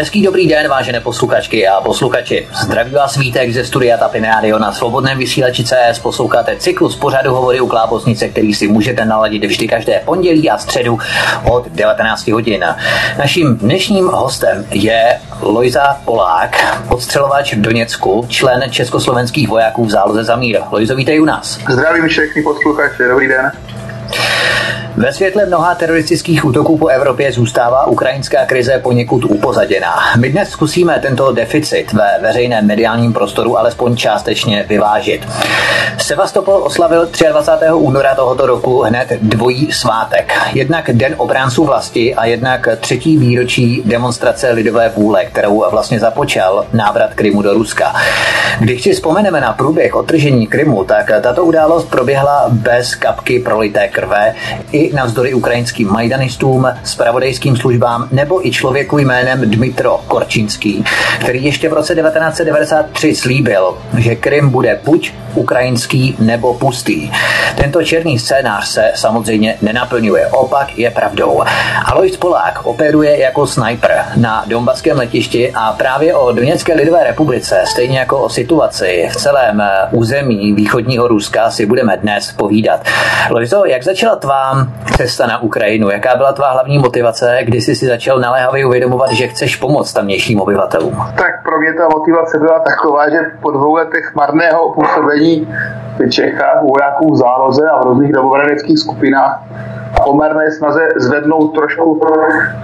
Hezký 0.00 0.22
dobrý 0.22 0.48
den, 0.48 0.68
vážené 0.68 1.00
posluchačky 1.00 1.68
a 1.68 1.80
posluchači. 1.80 2.48
Zdraví 2.62 2.92
vás 2.92 3.16
Vítek 3.16 3.52
ze 3.52 3.64
studia 3.64 3.98
Tapin 3.98 4.24
Radio 4.24 4.58
na 4.58 4.72
svobodném 4.72 5.18
vysílači 5.18 5.64
CS. 5.64 5.98
Posloucháte 6.02 6.56
cyklus 6.56 6.96
pořadu 6.96 7.30
Hovory 7.30 7.60
u 7.60 7.66
Klábosnice, 7.66 8.28
který 8.28 8.54
si 8.54 8.68
můžete 8.68 9.04
naladit 9.04 9.44
vždy 9.44 9.68
každé 9.68 10.02
pondělí 10.04 10.50
a 10.50 10.58
středu 10.58 10.98
od 11.44 11.68
19 11.68 12.28
hodin. 12.28 12.64
Naším 13.18 13.56
dnešním 13.56 14.06
hostem 14.06 14.66
je 14.70 15.20
Lojza 15.40 16.00
Polák, 16.04 16.82
odstřelovač 16.88 17.54
v 17.54 17.60
Doněcku, 17.60 18.26
člen 18.28 18.62
československých 18.70 19.48
vojáků 19.48 19.84
v 19.84 19.90
záloze 19.90 20.24
za 20.24 20.36
mír. 20.36 20.60
Lojzo, 20.70 20.96
vítej 20.96 21.20
u 21.20 21.24
nás. 21.24 21.58
Zdravím 21.70 22.08
všechny 22.08 22.42
posluchače, 22.42 23.08
dobrý 23.08 23.28
den. 23.28 23.52
Ve 24.96 25.12
světle 25.12 25.46
mnoha 25.46 25.74
teroristických 25.74 26.44
útoků 26.44 26.78
po 26.78 26.86
Evropě 26.86 27.32
zůstává 27.32 27.86
ukrajinská 27.86 28.46
krize 28.46 28.78
poněkud 28.82 29.24
upozaděná. 29.24 29.94
My 30.18 30.28
dnes 30.28 30.48
zkusíme 30.48 30.98
tento 31.02 31.32
deficit 31.32 31.92
ve 31.92 32.18
veřejném 32.22 32.66
mediálním 32.66 33.12
prostoru 33.12 33.58
alespoň 33.58 33.96
částečně 33.96 34.64
vyvážit. 34.68 35.28
Sevastopol 35.98 36.62
oslavil 36.62 37.08
23. 37.30 37.72
února 37.72 38.14
tohoto 38.14 38.46
roku 38.46 38.82
hned 38.82 39.08
dvojí 39.22 39.72
svátek. 39.72 40.32
Jednak 40.52 40.90
Den 40.92 41.14
obránců 41.16 41.64
vlasti 41.64 42.14
a 42.14 42.26
jednak 42.26 42.68
třetí 42.80 43.18
výročí 43.18 43.82
demonstrace 43.84 44.50
lidové 44.50 44.88
vůle, 44.88 45.24
kterou 45.24 45.64
vlastně 45.70 46.00
započal 46.00 46.66
návrat 46.72 47.14
Krymu 47.14 47.42
do 47.42 47.52
Ruska. 47.52 47.94
Když 48.60 48.82
si 48.82 48.92
vzpomeneme 48.92 49.40
na 49.40 49.52
průběh 49.52 49.94
otržení 49.94 50.46
Krymu, 50.46 50.84
tak 50.84 51.10
tato 51.20 51.44
událost 51.44 51.90
proběhla 51.90 52.46
bez 52.48 52.94
kapky 52.94 53.38
prolité 53.38 53.88
krve 53.88 54.34
i 54.72 54.89
navzdory 54.92 55.34
ukrajinským 55.34 55.88
majdanistům, 55.88 56.66
spravodajským 56.84 57.56
službám 57.56 58.08
nebo 58.12 58.46
i 58.46 58.50
člověku 58.50 58.98
jménem 58.98 59.50
Dmitro 59.50 60.00
Korčinský, 60.08 60.84
který 61.20 61.44
ještě 61.44 61.68
v 61.68 61.72
roce 61.72 61.94
1993 61.94 63.14
slíbil, 63.14 63.78
že 63.98 64.16
Krym 64.16 64.50
bude 64.50 64.80
buď 64.84 65.12
ukrajinský 65.34 66.16
nebo 66.18 66.54
pustý. 66.54 67.10
Tento 67.56 67.82
černý 67.82 68.18
scénář 68.18 68.68
se 68.68 68.92
samozřejmě 68.94 69.56
nenaplňuje, 69.62 70.26
opak 70.26 70.78
je 70.78 70.90
pravdou. 70.90 71.42
Alois 71.84 72.16
Polák 72.16 72.66
operuje 72.66 73.18
jako 73.18 73.46
sniper 73.46 74.04
na 74.16 74.44
Donbaském 74.46 74.98
letišti 74.98 75.52
a 75.54 75.72
právě 75.72 76.14
o 76.14 76.32
Doněcké 76.32 76.74
lidové 76.74 77.04
republice, 77.04 77.62
stejně 77.64 77.98
jako 77.98 78.18
o 78.18 78.28
situaci 78.28 79.08
v 79.12 79.16
celém 79.16 79.62
území 79.90 80.52
východního 80.52 81.08
Ruska 81.08 81.50
si 81.50 81.66
budeme 81.66 81.96
dnes 81.96 82.32
povídat. 82.32 82.80
Lojzo, 83.30 83.64
jak 83.64 83.82
začala 83.82 84.16
tvá 84.16 84.66
cesta 84.96 85.26
na 85.26 85.42
Ukrajinu? 85.42 85.90
Jaká 85.90 86.16
byla 86.16 86.32
tvá 86.32 86.52
hlavní 86.52 86.78
motivace, 86.78 87.38
kdy 87.42 87.60
jsi 87.60 87.74
si 87.74 87.86
začal 87.86 88.18
naléhavě 88.18 88.66
uvědomovat, 88.66 89.10
že 89.12 89.28
chceš 89.28 89.56
pomoct 89.56 89.92
tamnějším 89.92 90.40
obyvatelům? 90.40 90.96
Tak 91.16 91.42
pro 91.44 91.58
mě 91.60 91.72
ta 91.74 91.88
motivace 91.88 92.38
byla 92.38 92.58
taková, 92.58 93.10
že 93.10 93.18
po 93.42 93.50
dvou 93.50 93.74
letech 93.74 94.14
marného 94.14 94.72
působení 94.74 95.19
v 95.20 96.08
Čechách, 96.08 96.62
vojáků 96.62 97.12
v 97.12 97.16
záloze 97.16 97.68
a 97.70 97.80
v 97.80 97.84
různých 97.84 98.12
domobranických 98.12 98.78
skupinách 98.78 99.42
a 100.00 100.02
poměrné 100.04 100.50
snaze 100.50 100.88
zvednout 100.96 101.54
trošku 101.54 102.00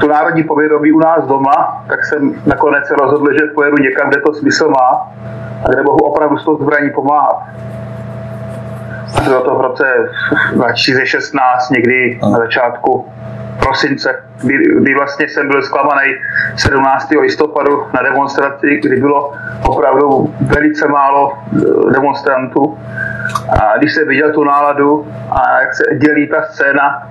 tu 0.01 0.09
národní 0.09 0.45
povědomí 0.45 0.93
u 0.93 0.99
nás 0.99 1.27
doma, 1.27 1.85
tak 1.89 2.05
jsem 2.05 2.35
nakonec 2.47 2.91
rozhodl, 2.91 3.33
že 3.33 3.47
pojedu 3.55 3.77
někam, 3.77 4.09
kde 4.11 4.21
to 4.21 4.35
smysl 4.35 4.69
má 4.69 5.13
a 5.65 5.69
kde 5.69 5.83
mohu 5.83 5.99
opravdu 5.99 6.39
s 6.39 6.45
tou 6.45 6.57
zbraní 6.57 6.91
pomáhat. 6.91 7.43
Bylo 9.25 9.41
to 9.41 9.55
v 9.55 9.61
roce 9.61 9.85
2016, 10.53 11.71
někdy 11.71 12.19
na 12.23 12.39
začátku 12.39 13.13
prosince, 13.59 14.23
kdy, 14.45 14.55
kdy 14.81 14.95
vlastně 14.95 15.29
jsem 15.29 15.49
byl 15.49 15.63
zklamaný 15.63 16.15
17. 16.57 17.11
listopadu 17.21 17.85
na 17.95 18.03
demonstraci, 18.03 18.81
kdy 18.83 18.97
bylo 18.97 19.33
opravdu 19.67 20.35
velice 20.41 20.89
málo 20.89 21.33
eh, 21.33 21.93
demonstrantů. 21.93 22.79
A 23.49 23.79
když 23.79 23.95
jsem 23.95 24.09
viděl 24.09 24.33
tu 24.33 24.45
náladu 24.45 25.07
a 25.31 25.61
jak 25.61 25.75
se 25.75 25.85
dělí 25.97 26.29
ta 26.29 26.43
scéna, 26.43 27.09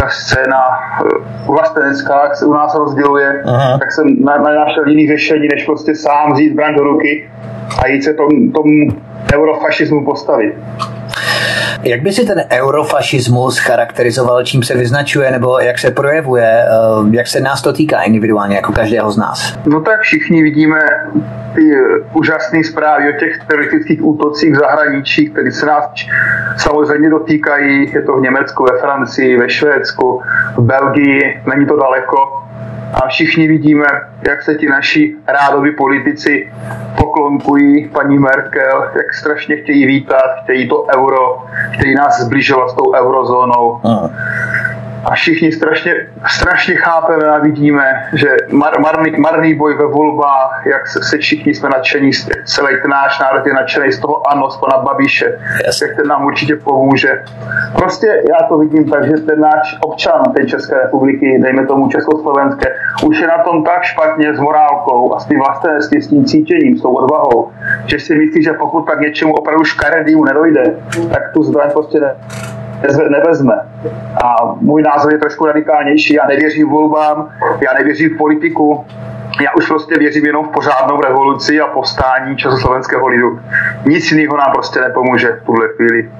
ta 0.00 0.08
scéna 0.08 0.62
eh, 1.00 1.08
vlastenecká, 1.46 2.22
jak 2.22 2.36
se 2.36 2.46
u 2.46 2.52
nás 2.52 2.74
rozděluje, 2.74 3.42
Aha. 3.46 3.78
tak 3.78 3.92
jsem 3.92 4.06
našel 4.20 4.88
jiný 4.88 5.08
řešení, 5.08 5.48
než 5.48 5.64
prostě 5.64 5.94
sám 5.94 6.32
vzít 6.32 6.52
zbraň 6.52 6.74
do 6.74 6.82
ruky 6.82 7.30
a 7.82 7.86
jít 7.86 8.02
se 8.02 8.14
tomu, 8.14 8.50
tomu 8.54 8.88
eurofašismu 9.34 10.04
postavit. 10.04 10.54
Jak 11.82 12.02
by 12.02 12.12
si 12.12 12.26
ten 12.26 12.44
eurofašismus 12.50 13.58
charakterizoval, 13.58 14.44
čím 14.44 14.62
se 14.62 14.76
vyznačuje, 14.76 15.30
nebo 15.30 15.60
jak 15.60 15.78
se 15.78 15.90
projevuje, 15.90 16.64
eh, 16.64 17.16
jak 17.16 17.26
se 17.26 17.40
nás 17.40 17.62
to 17.62 17.72
týká 17.72 18.02
individuálně, 18.02 18.56
jako 18.56 18.72
každého 18.72 19.10
z 19.10 19.16
nás? 19.16 19.58
No 19.66 19.80
tak 19.80 20.00
všichni 20.00 20.42
vidíme 20.42 20.80
ty 21.54 21.62
úžasné 22.12 22.64
zprávy 22.64 23.14
o 23.14 23.18
těch 23.18 23.38
teroristických 23.46 24.04
útocích 24.04 24.52
v 24.52 24.58
zahraničí, 24.58 25.30
které 25.30 25.52
se 25.52 25.66
nás 25.66 25.84
samozřejmě 26.56 27.10
dotýkají. 27.10 27.92
Je 27.92 28.02
to 28.02 28.16
v 28.16 28.20
Německu, 28.20 28.64
ve 28.64 28.80
Francii, 28.80 29.38
ve 29.38 29.50
Švédsku, 29.50 30.22
v 30.56 30.62
Belgii, 30.62 31.40
není 31.46 31.66
to 31.66 31.76
daleko 31.76 32.45
a 32.94 33.08
všichni 33.08 33.48
vidíme, 33.48 33.86
jak 34.28 34.42
se 34.42 34.54
ti 34.54 34.66
naši 34.66 35.14
rádoví 35.26 35.74
politici 35.76 36.52
poklonkují 36.96 37.88
paní 37.88 38.18
Merkel, 38.18 38.90
jak 38.96 39.14
strašně 39.14 39.56
chtějí 39.56 39.86
vítat, 39.86 40.42
chtějí 40.42 40.68
to 40.68 40.86
euro, 40.96 41.44
chtějí 41.70 41.94
nás 41.94 42.20
zbližovat 42.20 42.70
s 42.70 42.74
tou 42.74 42.94
eurozónou. 42.94 43.80
Aha 43.84 44.10
a 45.06 45.14
všichni 45.14 45.52
strašně, 45.52 45.94
strašně 46.26 46.74
chápeme 46.74 47.26
a 47.26 47.38
vidíme, 47.38 48.08
že 48.12 48.36
mar, 48.52 48.80
marný, 48.80 49.10
marný 49.18 49.54
boj 49.54 49.74
ve 49.74 49.86
volbách, 49.86 50.62
jak 50.66 50.86
se, 50.86 51.02
se 51.02 51.18
všichni 51.18 51.54
jsme 51.54 51.68
nadšení, 51.68 52.10
celý 52.44 52.76
ten 52.82 52.90
náš 52.90 53.18
národ 53.20 53.46
je 53.46 53.52
nadšený 53.52 53.92
z 53.92 54.00
toho 54.00 54.30
ano, 54.30 54.50
z 54.50 54.56
pana 54.56 54.82
Babiše, 54.82 55.38
yes. 55.66 55.80
jak 55.82 55.96
ten 55.96 56.06
nám 56.06 56.24
určitě 56.24 56.56
pomůže. 56.56 57.22
Prostě 57.76 58.06
já 58.06 58.46
to 58.48 58.58
vidím 58.58 58.90
tak, 58.90 59.04
že 59.04 59.12
ten 59.12 59.40
náš 59.40 59.78
občan 59.80 60.22
té 60.36 60.46
České 60.46 60.74
republiky, 60.74 61.38
dejme 61.42 61.66
tomu 61.66 61.88
Československé, 61.88 62.74
už 63.06 63.20
je 63.20 63.26
na 63.26 63.38
tom 63.38 63.64
tak 63.64 63.82
špatně 63.82 64.34
s 64.34 64.40
morálkou 64.40 65.14
a 65.14 65.20
s 65.20 65.26
tím 65.26 65.38
vlastenectvím, 65.38 66.02
s 66.02 66.08
tím 66.08 66.24
cítěním, 66.24 66.78
s 66.78 66.82
tou 66.82 66.94
odvahou, 66.94 67.50
že 67.86 67.98
si 67.98 68.14
myslí, 68.14 68.42
že 68.42 68.52
pokud 68.52 68.82
tak 68.82 69.00
něčemu 69.00 69.34
opravdu 69.34 69.64
škaredýmu 69.64 70.24
nedojde, 70.24 70.76
tak 71.12 71.22
tu 71.34 71.42
zbraň 71.42 71.70
prostě 71.70 72.00
ne, 72.00 72.14
nevezme. 73.10 73.54
A 74.24 74.54
můj 74.60 74.82
názor 74.82 75.12
je 75.12 75.18
trošku 75.18 75.46
radikálnější. 75.46 76.14
Já 76.14 76.26
nevěřím 76.26 76.68
volbám, 76.68 77.28
já 77.60 77.72
nevěřím 77.78 78.14
v 78.14 78.18
politiku, 78.18 78.84
já 79.42 79.50
už 79.56 79.66
prostě 79.66 79.98
věřím 79.98 80.26
jenom 80.26 80.44
v 80.44 80.48
pořádnou 80.48 81.00
revoluci 81.00 81.60
a 81.60 81.66
povstání 81.66 82.36
československého 82.36 83.06
lidu. 83.06 83.40
Nic 83.86 84.12
jiného 84.12 84.36
nám 84.36 84.52
prostě 84.54 84.80
nepomůže 84.80 85.28
v 85.42 85.46
tuhle 85.46 85.68
chvíli. 85.76 86.10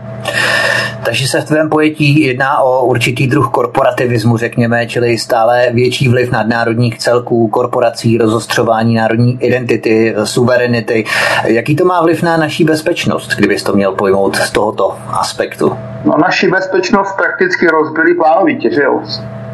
Takže 1.04 1.28
se 1.28 1.40
v 1.40 1.44
tvém 1.44 1.70
pojetí 1.70 2.20
jedná 2.26 2.58
o 2.58 2.84
určitý 2.84 3.26
druh 3.26 3.50
korporativismu, 3.50 4.36
řekněme, 4.36 4.86
čili 4.86 5.18
stále 5.18 5.66
větší 5.72 6.08
vliv 6.08 6.30
nadnárodních 6.30 6.98
celků, 6.98 7.48
korporací, 7.48 8.18
rozostřování 8.18 8.94
národní 8.94 9.38
identity, 9.42 10.14
suverenity. 10.24 11.04
Jaký 11.44 11.76
to 11.76 11.84
má 11.84 12.02
vliv 12.02 12.22
na 12.22 12.36
naší 12.36 12.64
bezpečnost, 12.64 13.34
kdybys 13.36 13.62
to 13.62 13.72
měl 13.72 13.92
pojmout 13.92 14.36
z 14.36 14.50
tohoto 14.50 14.96
aspektu? 15.20 15.76
No, 16.04 16.18
naši 16.18 16.48
bezpečnost 16.48 17.16
prakticky 17.16 17.66
rozbili 17.66 18.14
plánovitě, 18.14 18.70
že 18.70 18.82
jo? 18.82 19.02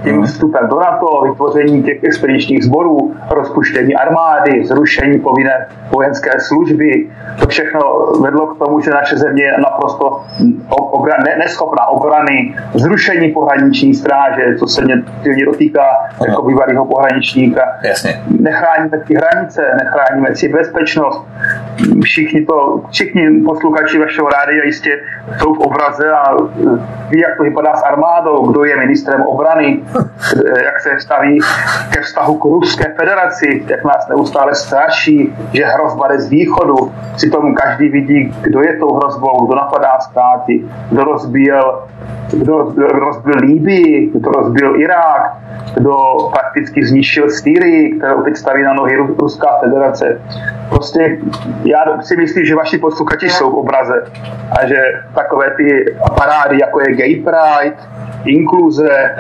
Tím 0.02 0.14
hmm. 0.14 0.26
vstupem 0.26 0.68
do 0.68 0.80
NATO, 0.80 1.22
vytvoření 1.24 1.82
těch 1.82 2.04
expedičních 2.04 2.64
sborů, 2.64 3.14
rozpuštění 3.30 3.94
armády, 3.94 4.64
zrušení 4.64 5.20
povinné 5.20 5.66
vojenské 5.90 6.30
služby. 6.40 7.10
To 7.40 7.46
všechno 7.46 7.80
vedlo 8.22 8.46
k 8.46 8.58
tomu, 8.58 8.80
že 8.80 8.90
naše 8.90 9.16
země 9.16 9.42
je 9.42 9.52
naprosto 9.58 10.24
obra, 10.68 11.14
ne, 11.26 11.36
neschopná 11.38 11.86
obrany, 11.86 12.54
zrušení 12.74 13.32
pohraniční 13.32 13.94
stráže, 13.94 14.56
co 14.58 14.66
se 14.66 14.84
mě 14.84 15.02
silně 15.22 15.44
dotýká 15.44 15.84
hmm. 16.08 16.28
jako 16.28 16.42
bývalého 16.42 16.86
pohraničníka. 16.86 17.62
Jasně. 17.84 18.22
Nechráníme 18.40 18.98
ty 18.98 19.14
hranice, 19.14 19.62
nechráníme 19.84 20.34
si 20.34 20.48
bezpečnost. 20.48 21.26
Všichni, 22.02 22.44
to, 22.44 22.82
všichni 22.90 23.40
posluchači 23.44 23.98
vašeho 23.98 24.28
rádia 24.28 24.64
jistě 24.64 25.00
jsou 25.38 25.54
v 25.54 25.58
obraze 25.58 26.10
a 26.12 26.34
ví, 27.10 27.20
jak 27.20 27.36
to 27.36 27.42
vypadá 27.42 27.76
s 27.76 27.82
armádou, 27.82 28.46
kdo 28.46 28.64
je 28.64 28.76
ministrem 28.76 29.22
obrany, 29.22 29.80
jak 30.64 30.80
se 30.80 31.00
staví 31.00 31.38
ke 31.90 32.00
vztahu 32.00 32.38
k 32.38 32.44
Ruské 32.44 32.94
federaci, 32.96 33.64
jak 33.68 33.84
nás 33.84 34.08
neustále 34.08 34.54
straší, 34.54 35.36
že 35.52 35.64
hrozba 35.64 36.08
jde 36.08 36.20
z 36.20 36.28
východu. 36.28 36.92
Přitom 37.16 37.54
každý 37.54 37.88
vidí, 37.88 38.34
kdo 38.40 38.60
je 38.60 38.76
tou 38.76 38.94
hrozbou, 38.94 39.46
kdo 39.46 39.54
napadá 39.54 40.00
státy, 40.00 40.64
kdo 40.90 41.04
rozbíjel 41.04 41.82
kdo, 42.32 42.64
kdo 42.64 42.86
rozbil 42.86 43.34
Líbii, 43.40 44.10
kdo 44.14 44.30
rozbil 44.30 44.80
Irák, 44.80 45.36
kdo 45.74 45.94
prakticky 46.32 46.86
zničil 46.86 47.30
Syrii, 47.30 47.98
kterou 47.98 48.22
teď 48.22 48.36
staví 48.36 48.62
na 48.62 48.72
nohy 48.72 48.96
Ruská 48.96 49.58
federace. 49.60 50.20
Prostě 50.68 51.18
já 51.64 52.02
si 52.02 52.16
myslím, 52.16 52.44
že 52.44 52.54
vaši 52.54 52.78
posluchači 52.78 53.28
jsou 53.28 53.50
v 53.50 53.54
obraze 53.54 54.04
a 54.60 54.66
že 54.66 54.82
takové 55.14 55.50
ty 55.56 55.96
parády, 56.16 56.58
jako 56.60 56.80
je 56.80 56.96
Gay 56.96 57.14
Pride, 57.14 57.76
inkluze, 58.24 59.16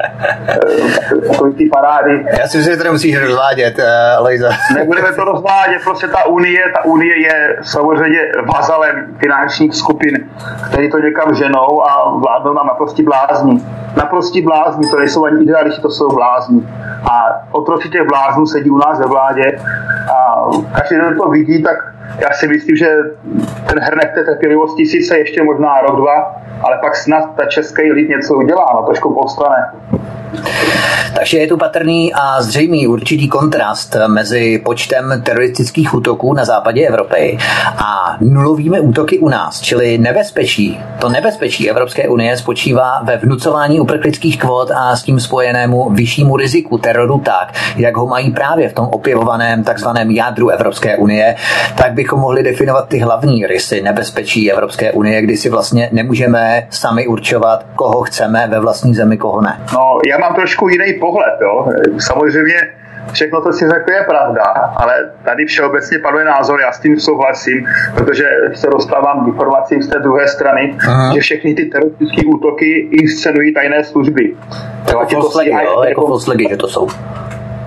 eh, 0.68 1.28
takové 1.28 1.52
ty 1.52 1.68
parády. 1.68 2.26
Já 2.40 2.48
si 2.48 2.56
myslím, 2.56 2.74
že 2.74 2.78
to 2.78 2.84
nemusíš 2.84 3.18
rozvádět, 3.18 3.78
uh, 3.78 4.24
Lejza. 4.24 4.48
Nebudeme 4.74 5.12
to 5.12 5.24
rozvádět, 5.24 5.82
prostě 5.84 6.08
ta 6.08 6.24
unie, 6.26 6.64
ta 6.76 6.84
unie 6.84 7.22
je 7.22 7.56
samozřejmě 7.62 8.20
vazalem 8.54 9.16
finančních 9.20 9.74
skupin, 9.74 10.30
které 10.68 10.88
to 10.88 10.98
někam 10.98 11.34
ženou 11.34 11.86
a 11.86 12.10
vládnou 12.18 12.54
nám 12.54 12.66
naprosti 12.66 13.02
blázni. 13.02 13.62
Naprosti 13.96 14.42
blázni, 14.42 14.90
to 14.90 14.98
nejsou 14.98 15.24
ani 15.24 15.42
idealisti, 15.42 15.82
to 15.82 15.90
jsou 15.90 16.08
blázni. 16.14 16.68
A 17.10 17.22
otroci 17.50 17.88
těch 17.88 18.08
bláznů 18.08 18.46
sedí 18.46 18.70
u 18.70 18.78
nás 18.78 18.98
ve 18.98 19.06
vládě 19.06 19.58
a 20.14 20.44
každý, 20.72 20.96
kdo 20.96 21.24
to 21.24 21.30
vidí, 21.30 21.62
tak 21.62 21.91
já 22.18 22.28
si 22.32 22.48
myslím, 22.48 22.76
že 22.76 22.96
ten 23.68 23.78
hrnek 23.78 24.14
té 24.14 24.24
trpělivosti 24.24 24.86
sice 24.86 25.18
ještě 25.18 25.42
možná 25.42 25.80
rok, 25.80 25.96
dva, 25.96 26.42
ale 26.62 26.78
pak 26.80 26.96
snad 26.96 27.36
ta 27.36 27.46
český 27.46 27.92
lid 27.92 28.08
něco 28.08 28.34
udělá, 28.34 28.66
no 28.74 28.82
trošku 28.82 29.14
povstane. 29.14 29.56
Takže 31.14 31.38
je 31.38 31.46
tu 31.46 31.56
patrný 31.56 32.14
a 32.14 32.42
zřejmý 32.42 32.86
určitý 32.86 33.28
kontrast 33.28 33.96
mezi 34.06 34.62
počtem 34.64 35.22
teroristických 35.22 35.94
útoků 35.94 36.34
na 36.34 36.44
západě 36.44 36.86
Evropy 36.86 37.38
a 37.78 38.16
nulovými 38.20 38.80
útoky 38.80 39.18
u 39.18 39.28
nás, 39.28 39.60
čili 39.60 39.98
nebezpečí. 39.98 40.80
To 41.00 41.08
nebezpečí 41.08 41.70
Evropské 41.70 42.08
unie 42.08 42.36
spočívá 42.36 43.02
ve 43.04 43.16
vnucování 43.16 43.80
uprchlických 43.80 44.38
kvót 44.38 44.70
a 44.70 44.96
s 44.96 45.02
tím 45.02 45.20
spojenému 45.20 45.90
vyššímu 45.90 46.36
riziku 46.36 46.78
teroru 46.78 47.18
tak, 47.18 47.54
jak 47.76 47.96
ho 47.96 48.06
mají 48.06 48.30
právě 48.30 48.68
v 48.68 48.72
tom 48.72 48.86
opěvovaném 48.86 49.64
takzvaném 49.64 50.10
jádru 50.10 50.48
Evropské 50.48 50.96
unie, 50.96 51.36
tak 51.76 51.91
bychom 51.92 52.20
mohli 52.20 52.42
definovat 52.42 52.88
ty 52.88 52.98
hlavní 52.98 53.46
rysy 53.46 53.82
nebezpečí 53.82 54.52
Evropské 54.52 54.92
unie, 54.92 55.22
kdy 55.22 55.36
si 55.36 55.48
vlastně 55.50 55.88
nemůžeme 55.92 56.66
sami 56.70 57.06
určovat, 57.06 57.66
koho 57.74 58.02
chceme 58.02 58.48
ve 58.50 58.60
vlastní 58.60 58.94
zemi, 58.94 59.16
koho 59.16 59.40
ne. 59.40 59.60
No, 59.72 59.98
já 60.08 60.18
mám 60.18 60.34
trošku 60.34 60.68
jiný 60.68 60.92
pohled. 61.00 61.34
Jo. 61.40 61.66
Samozřejmě 61.98 62.54
všechno, 63.12 63.42
co 63.42 63.52
si 63.52 63.68
řekl, 63.68 63.90
je 63.90 64.04
pravda, 64.08 64.42
ale 64.76 64.94
tady 65.24 65.46
všeobecně 65.46 65.98
panuje 65.98 66.24
názor, 66.24 66.60
já 66.60 66.72
s 66.72 66.80
tím 66.80 67.00
souhlasím, 67.00 67.66
protože 67.94 68.24
se 68.54 68.66
dostávám 68.70 69.24
k 69.24 69.28
informacím 69.28 69.82
z 69.82 69.88
té 69.88 69.98
druhé 69.98 70.28
strany, 70.28 70.76
Aha. 70.88 71.14
že 71.14 71.20
všechny 71.20 71.54
ty 71.54 71.64
teroristické 71.64 72.22
útoky 72.26 72.88
inscenují 72.92 73.54
tajné 73.54 73.84
služby. 73.84 74.34
Jako 74.88 75.06
poslegy, 75.20 75.50
jo, 75.50 75.82
jako 75.82 76.06
poslegy, 76.06 76.46
že 76.50 76.56
to 76.56 76.68
jsou 76.68 76.88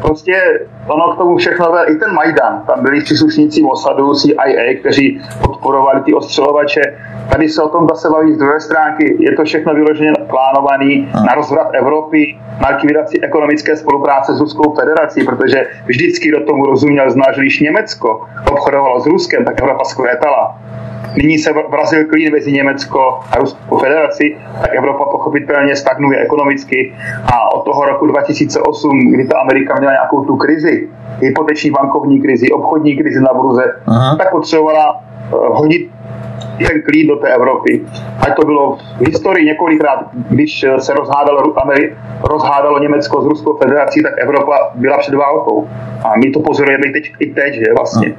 prostě 0.05 0.59
ono 0.87 1.13
k 1.13 1.17
tomu 1.17 1.37
všechno, 1.37 1.65
i 1.91 1.95
ten 1.95 2.13
Majdan, 2.13 2.63
tam 2.67 2.83
byli 2.83 3.01
příslušníci 3.01 3.61
Mossadu, 3.61 4.13
CIA, 4.13 4.79
kteří 4.79 5.21
podporovali 5.41 6.01
ty 6.01 6.13
ostřelovače. 6.13 6.81
Tady 7.31 7.49
se 7.49 7.63
o 7.63 7.69
tom 7.69 7.87
zase 7.89 8.09
baví 8.09 8.33
z 8.33 8.37
druhé 8.37 8.59
stránky. 8.59 9.17
Je 9.19 9.35
to 9.35 9.43
všechno 9.43 9.73
vyloženě 9.73 10.13
plánovaný 10.29 11.11
na 11.27 11.35
rozvrat 11.35 11.67
Evropy, 11.73 12.37
na 12.61 12.69
likvidaci 12.69 13.19
ekonomické 13.21 13.75
spolupráce 13.75 14.33
s 14.33 14.39
Ruskou 14.39 14.75
federací, 14.79 15.23
protože 15.23 15.65
vždycky 15.85 16.31
do 16.31 16.45
tomu 16.45 16.65
rozuměl, 16.65 17.11
znáš, 17.11 17.37
když 17.37 17.59
Německo 17.59 18.25
obchodovalo 18.51 18.99
s 18.99 19.05
Ruskem, 19.05 19.45
tak 19.45 19.61
Evropa 19.61 19.83
skvětala 19.83 20.59
nyní 21.17 21.37
se 21.37 21.53
vrazil 21.69 22.05
klín 22.05 22.31
mezi 22.31 22.51
Německo 22.51 23.19
a 23.31 23.37
Ruskou 23.37 23.77
federaci, 23.77 24.37
tak 24.61 24.75
Evropa 24.75 25.05
pochopitelně 25.05 25.75
stagnuje 25.75 26.19
ekonomicky 26.19 26.93
a 27.33 27.53
od 27.53 27.63
toho 27.65 27.85
roku 27.85 28.07
2008, 28.07 29.11
kdy 29.11 29.27
ta 29.27 29.39
Amerika 29.39 29.75
měla 29.77 29.93
nějakou 29.93 30.25
tu 30.25 30.35
krizi, 30.35 30.89
hypoteční 31.19 31.71
bankovní 31.71 32.21
krizi, 32.21 32.51
obchodní 32.51 32.97
krizi 32.97 33.19
na 33.19 33.33
bruze, 33.33 33.63
Aha. 33.87 34.15
tak 34.15 34.31
potřebovala 34.31 35.01
eh, 35.01 35.35
hodit 35.37 35.91
ten 36.67 36.81
klín 36.81 37.07
do 37.07 37.15
té 37.15 37.27
Evropy. 37.33 37.81
Ať 38.19 38.35
to 38.35 38.45
bylo 38.45 38.75
v 38.75 39.07
historii 39.07 39.45
několikrát, 39.45 39.99
když 40.29 40.65
se 40.79 40.93
rozhádalo, 40.93 41.41
Ameri- 41.41 41.93
rozhádalo 42.23 42.79
Německo 42.79 43.21
s 43.21 43.25
Ruskou 43.25 43.57
federací, 43.57 44.03
tak 44.03 44.13
Evropa 44.17 44.71
byla 44.75 44.97
před 44.97 45.15
válkou. 45.15 45.67
A 46.03 46.17
my 46.17 46.31
to 46.31 46.39
pozorujeme 46.39 46.87
i 46.87 46.91
teď, 46.91 47.11
i 47.19 47.33
teď 47.33 47.53
že 47.53 47.65
vlastně. 47.77 48.15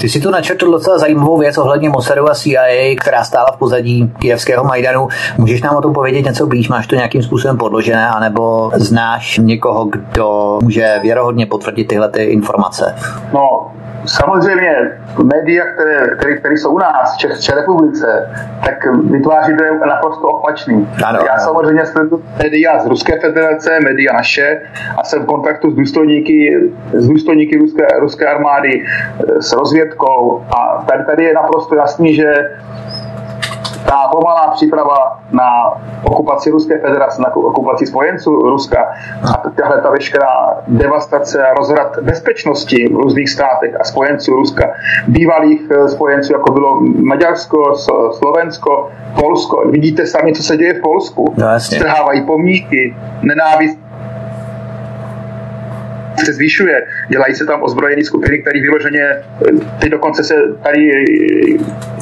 Ty 0.00 0.08
si 0.08 0.20
tu 0.20 0.30
načetl 0.30 0.70
docela 0.70 0.98
zajímavou 0.98 1.38
věc 1.38 1.58
ohledně 1.58 1.88
Mossadu 1.88 2.30
a 2.30 2.34
CIA, 2.34 2.96
která 3.00 3.24
stála 3.24 3.52
v 3.52 3.58
pozadí 3.58 4.12
kijevského 4.18 4.64
Majdanu. 4.64 5.08
Můžeš 5.38 5.62
nám 5.62 5.76
o 5.76 5.80
tom 5.80 5.92
povědět 5.92 6.22
něco 6.22 6.46
blíž? 6.46 6.68
Máš 6.68 6.86
to 6.86 6.94
nějakým 6.94 7.22
způsobem 7.22 7.56
podložené, 7.56 8.08
anebo 8.08 8.70
znáš 8.74 9.38
někoho, 9.38 9.84
kdo 9.84 10.58
může 10.62 10.98
věrohodně 11.02 11.46
potvrdit 11.46 11.84
tyhle 11.84 12.08
ty 12.08 12.22
informace? 12.24 12.94
No, 13.32 13.70
samozřejmě 14.06 14.74
média, 15.22 15.64
které, 15.74 16.16
které, 16.16 16.36
které 16.36 16.54
jsou 16.54 16.70
u 16.70 16.78
nás 16.78 17.14
v 17.14 17.18
České 17.18 17.54
republice, 17.54 18.30
tak 18.64 18.86
vytváří 19.10 19.52
to 19.56 19.86
naprosto 19.86 20.28
opačný. 20.28 20.88
Ano, 21.04 21.18
Já 21.26 21.32
ano. 21.32 21.42
samozřejmě 21.44 21.86
sleduju 21.86 22.22
média 22.42 22.78
z 22.78 22.86
Ruské 22.86 23.20
federace, 23.20 23.70
média 23.84 24.12
naše 24.12 24.60
a 24.98 25.04
jsem 25.04 25.22
v 25.22 25.26
kontaktu 25.26 25.70
s 25.70 25.74
důstojníky, 25.74 26.56
s 26.92 27.08
důstojníky 27.08 27.58
ruské, 27.58 27.86
ruské 28.00 28.26
armády, 28.26 28.84
s 29.40 29.52
rozvědkou 29.70 30.42
a 30.56 30.84
tady, 30.88 31.04
tady 31.04 31.24
je 31.24 31.34
naprosto 31.34 31.74
jasný, 31.74 32.14
že 32.14 32.34
ta 33.86 34.08
pomalá 34.12 34.50
příprava 34.54 35.20
na 35.32 35.50
okupaci 36.02 36.50
Ruské 36.50 36.78
federace, 36.78 37.22
na 37.22 37.36
okupaci 37.36 37.86
spojenců 37.86 38.30
Ruska 38.30 38.92
a 39.22 39.50
tahle 39.50 39.80
ta 39.82 39.90
veškerá 39.90 40.62
devastace 40.68 41.46
a 41.46 41.54
rozhrad 41.54 41.98
bezpečnosti 42.02 42.88
v 42.88 42.96
různých 42.96 43.30
státech 43.30 43.80
a 43.80 43.84
spojenců 43.84 44.32
Ruska, 44.32 44.70
bývalých 45.08 45.60
eh, 45.70 45.88
spojenců, 45.88 46.32
jako 46.32 46.52
bylo 46.52 46.80
Maďarsko, 46.80 47.74
Slovensko, 48.18 48.90
Polsko. 49.20 49.68
Vidíte 49.70 50.06
sami, 50.06 50.32
co 50.32 50.42
se 50.42 50.56
děje 50.56 50.74
v 50.74 50.82
Polsku. 50.82 51.34
No, 51.36 51.60
Strhávají 51.60 52.26
pomníky, 52.26 52.96
nenávist 53.22 53.89
se 56.20 56.32
zvyšuje. 56.32 56.86
Dělají 57.08 57.34
se 57.34 57.46
tam 57.46 57.62
ozbrojené 57.62 58.04
skupiny, 58.04 58.38
které 58.38 58.60
vyloženě, 58.60 59.04
teď 59.80 59.90
dokonce 59.90 60.24
se 60.24 60.34
tady 60.62 60.90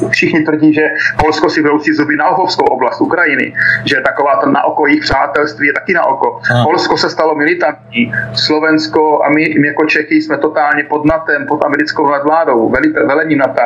všichni 0.09 0.43
tvrdí, 0.43 0.73
že 0.73 0.87
Polsko 1.19 1.49
si 1.49 1.61
vroucí 1.61 1.93
zuby 1.93 2.15
na 2.15 2.29
Lvovskou 2.29 2.65
oblast 2.65 3.01
Ukrajiny, 3.01 3.53
že 3.85 3.95
taková 4.01 4.35
to 4.43 4.49
na 4.49 4.63
oko 4.63 4.87
jejich 4.87 5.01
přátelství 5.01 5.67
je 5.67 5.73
taky 5.73 5.93
na 5.93 6.05
oko. 6.05 6.39
Hmm. 6.43 6.63
Polsko 6.63 6.97
se 6.97 7.09
stalo 7.09 7.35
militantní, 7.35 8.11
Slovensko 8.33 9.23
a 9.23 9.29
my, 9.29 9.55
my 9.59 9.67
jako 9.67 9.85
Čechy 9.85 10.15
jsme 10.15 10.37
totálně 10.37 10.83
pod 10.83 11.05
NATem, 11.05 11.45
pod 11.47 11.65
americkou 11.65 12.11
nadvládou, 12.11 12.73
velením 13.07 13.37
NATO. 13.37 13.61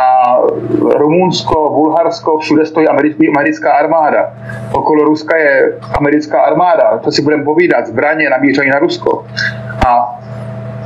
A 0.00 0.36
Rumunsko, 0.98 1.70
Bulharsko, 1.74 2.38
všude 2.38 2.66
stojí 2.66 2.88
americká 3.28 3.72
armáda. 3.72 4.32
Okolo 4.72 5.04
Ruska 5.04 5.36
je 5.36 5.72
americká 5.98 6.40
armáda, 6.40 6.98
to 6.98 7.12
si 7.12 7.22
budeme 7.22 7.44
povídat, 7.44 7.86
zbraně 7.86 8.30
namířené 8.30 8.70
na 8.70 8.78
Rusko 8.78 9.26
a 9.86 10.18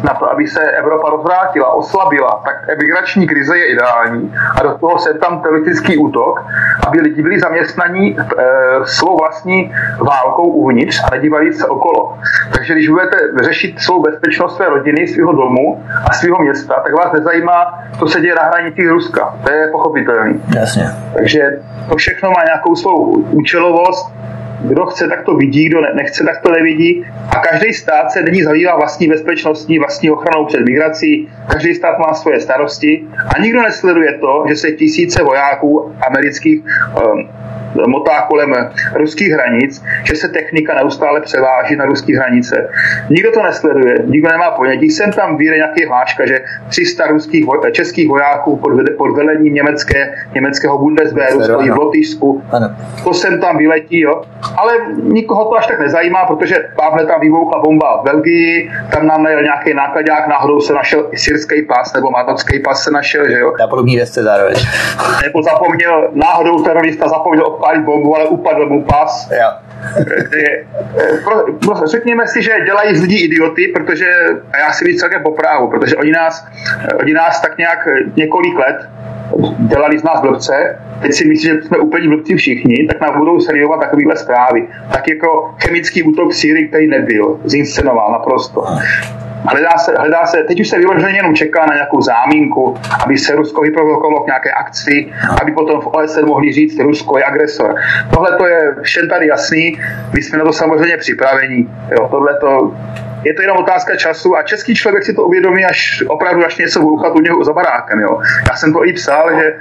na 0.04 0.14
to, 0.14 0.32
aby 0.32 0.46
se 0.46 0.60
Evropa 0.60 1.10
rozvrátila, 1.10 1.72
oslabila, 1.72 2.42
tak 2.44 2.68
emigrační 2.68 3.26
krize 3.26 3.58
je 3.58 3.66
ideální 3.66 4.34
a 4.56 4.62
do 4.62 4.78
toho 4.78 4.98
se 4.98 5.14
tam 5.14 5.42
teroristický 5.42 5.96
útok, 5.96 6.44
aby 6.86 7.00
lidi 7.00 7.22
byli 7.22 7.40
zaměstnaní 7.40 8.16
e, 8.18 8.24
svou 8.84 9.18
vlastní 9.18 9.74
válkou 9.98 10.42
uvnitř 10.42 11.02
a 11.04 11.14
nedívali 11.14 11.52
se 11.52 11.66
okolo. 11.66 12.18
Takže 12.52 12.74
když 12.74 12.88
budete 12.88 13.16
řešit 13.42 13.80
svou 13.80 14.02
bezpečnost 14.02 14.56
své 14.56 14.68
rodiny, 14.68 15.06
svého 15.06 15.32
domu 15.32 15.84
a 16.10 16.12
svého 16.12 16.38
města, 16.42 16.74
tak 16.84 16.92
vás 16.92 17.12
nezajímá, 17.12 17.78
co 17.98 18.06
se 18.06 18.20
děje 18.20 18.34
na 18.34 18.42
hranicích 18.42 18.88
Ruska. 18.88 19.34
To 19.44 19.52
je 19.52 19.68
pochopitelné. 19.72 20.34
Jasně. 20.56 20.90
Takže 21.14 21.60
to 21.88 21.96
všechno 21.96 22.30
má 22.30 22.44
nějakou 22.44 22.76
svou 22.76 23.12
účelovost 23.12 24.14
kdo 24.68 24.86
chce, 24.86 25.08
tak 25.08 25.22
to 25.22 25.34
vidí, 25.34 25.68
kdo 25.68 25.80
nechce, 25.94 26.24
tak 26.24 26.40
to 26.40 26.52
nevidí. 26.52 27.04
A 27.36 27.38
každý 27.38 27.72
stát 27.72 28.10
se 28.10 28.22
není 28.22 28.42
zabývá 28.42 28.76
vlastní 28.76 29.08
bezpečností, 29.08 29.78
vlastní 29.78 30.10
ochranou 30.10 30.44
před 30.44 30.60
migrací. 30.60 31.28
Každý 31.52 31.74
stát 31.74 31.98
má 31.98 32.14
svoje 32.14 32.40
starosti 32.40 33.04
a 33.36 33.40
nikdo 33.40 33.62
nesleduje 33.62 34.18
to, 34.18 34.44
že 34.48 34.56
se 34.56 34.72
tisíce 34.72 35.22
vojáků 35.22 35.92
amerických 36.06 36.60
um, 36.60 37.28
motá 37.88 38.20
kolem 38.28 38.54
ruských 38.94 39.32
hranic, 39.32 39.84
že 40.04 40.16
se 40.16 40.28
technika 40.28 40.74
neustále 40.74 41.20
převáží 41.20 41.76
na 41.76 41.84
ruské 41.84 42.16
hranice. 42.16 42.68
Nikdo 43.10 43.32
to 43.32 43.42
nesleduje, 43.42 43.94
nikdo 44.06 44.28
nemá 44.28 44.50
ponětí. 44.50 44.90
Jsem 44.90 45.12
tam 45.12 45.36
vyjde 45.36 45.56
nějaký 45.56 45.86
hláška, 45.86 46.26
že 46.26 46.40
300 46.68 47.06
ruských, 47.06 47.44
českých 47.72 48.08
vojáků 48.08 48.56
pod, 48.56 48.72
pod 48.98 49.10
velením 49.16 49.54
německé, 49.54 50.14
německého 50.34 50.78
Bundeswehru 50.78 51.42
stojí 51.42 51.70
v 51.70 51.76
Lotyšsku. 51.76 52.42
To 53.04 53.14
sem 53.14 53.40
tam 53.40 53.58
vyletí, 53.58 54.00
jo. 54.00 54.22
Ale 54.56 54.72
nikoho 55.02 55.44
to 55.44 55.56
až 55.56 55.66
tak 55.66 55.80
nezajímá, 55.80 56.24
protože 56.24 56.56
tamhle 56.76 57.06
tam 57.06 57.20
vybuchla 57.20 57.62
bomba 57.62 58.00
v 58.00 58.04
Belgii, 58.04 58.70
tam 58.92 59.06
nám 59.06 59.22
najel 59.22 59.42
nějaký 59.42 59.74
nákladák, 59.74 60.28
náhodou 60.28 60.60
se 60.60 60.72
našel 60.72 61.08
i 61.12 61.18
syrský 61.18 61.62
pas, 61.62 61.94
nebo 61.94 62.10
marocký 62.10 62.58
pas 62.58 62.84
se 62.84 62.90
našel, 62.90 63.28
že 63.28 63.38
jo. 63.38 63.52
Na 63.60 63.66
podobný 63.66 63.96
desce 63.96 64.22
zároveň. 64.22 64.54
Nebo 65.22 65.42
zapomněl, 65.42 66.10
náhodou 66.14 66.62
terorista 66.62 67.08
zapomněl 67.08 67.44
odpálit 67.64 67.84
bombu, 67.84 68.16
ale 68.16 68.28
upadl 68.28 68.68
mu 68.68 68.84
pas. 68.84 69.30
Jo. 69.32 69.48
pro, 71.24 71.44
pro, 71.58 71.86
řekněme 71.86 72.26
si, 72.26 72.42
že 72.42 72.50
dělají 72.64 72.96
z 72.96 73.00
lidí 73.00 73.24
idioty, 73.24 73.68
protože, 73.68 74.06
a 74.52 74.58
já 74.58 74.72
si 74.72 74.84
víc 74.84 75.00
celkem 75.00 75.22
po 75.22 75.30
právu, 75.30 75.70
protože 75.70 75.96
oni 75.96 76.10
nás, 76.10 76.46
oni 77.00 77.12
nás 77.12 77.40
tak 77.40 77.58
nějak 77.58 77.88
několik 78.16 78.58
let 78.58 78.76
dělali 79.58 79.98
z 79.98 80.02
nás 80.02 80.20
blbce, 80.20 80.78
teď 81.02 81.12
si 81.12 81.28
myslím, 81.28 81.56
že 81.56 81.62
jsme 81.62 81.78
úplně 81.78 82.08
blbci 82.08 82.36
všichni, 82.36 82.86
tak 82.86 83.00
nám 83.00 83.18
budou 83.18 83.40
seriovat 83.40 83.80
takovýhle 83.80 84.16
zprávy. 84.16 84.68
Tak 84.92 85.08
jako 85.08 85.54
chemický 85.58 86.02
útok 86.02 86.30
v 86.30 86.36
Syrii, 86.36 86.68
který 86.68 86.86
nebyl, 86.86 87.40
zinscenoval 87.44 88.12
naprosto. 88.12 88.64
Hledá 89.50 89.78
se, 89.78 89.94
hledá 89.98 90.26
se, 90.26 90.42
teď 90.48 90.60
už 90.60 90.68
se 90.68 90.78
vyloženě 90.78 91.18
jenom 91.18 91.34
čeká 91.34 91.66
na 91.66 91.74
nějakou 91.74 92.00
zámínku, 92.00 92.76
aby 93.04 93.18
se 93.18 93.34
Rusko 93.34 93.60
vyprovokovalo 93.60 94.20
k 94.20 94.26
nějaké 94.26 94.50
akci, 94.50 95.12
aby 95.40 95.52
potom 95.52 95.80
v 95.80 95.86
OSN 95.86 96.26
mohli 96.26 96.52
říct, 96.52 96.78
Rusko 96.78 97.18
je 97.18 97.24
agresor. 97.24 97.74
Tohle 98.14 98.36
to 98.36 98.46
je 98.46 98.74
všem 98.82 99.08
tady 99.08 99.26
jasný, 99.26 99.78
my 100.14 100.22
jsme 100.22 100.38
na 100.38 100.44
to 100.44 100.52
samozřejmě 100.52 100.96
připraveni. 100.96 101.66
Jo, 101.90 102.08
tohle 102.10 102.38
to 102.40 102.74
je 103.24 103.34
to 103.34 103.42
jenom 103.42 103.56
otázka 103.56 103.96
času 103.96 104.36
a 104.36 104.42
český 104.42 104.74
člověk 104.74 105.04
si 105.04 105.14
to 105.14 105.24
uvědomí 105.24 105.64
až 105.64 106.02
opravdu, 106.06 106.44
až 106.46 106.56
něco 106.56 106.80
bouchat 106.80 107.16
u 107.16 107.20
něho 107.20 107.44
za 107.44 107.52
barákem. 107.52 108.00
Jo. 108.00 108.20
Já 108.50 108.56
jsem 108.56 108.72
to 108.72 108.86
i 108.86 108.92
psal, 108.92 109.40
že 109.40 109.54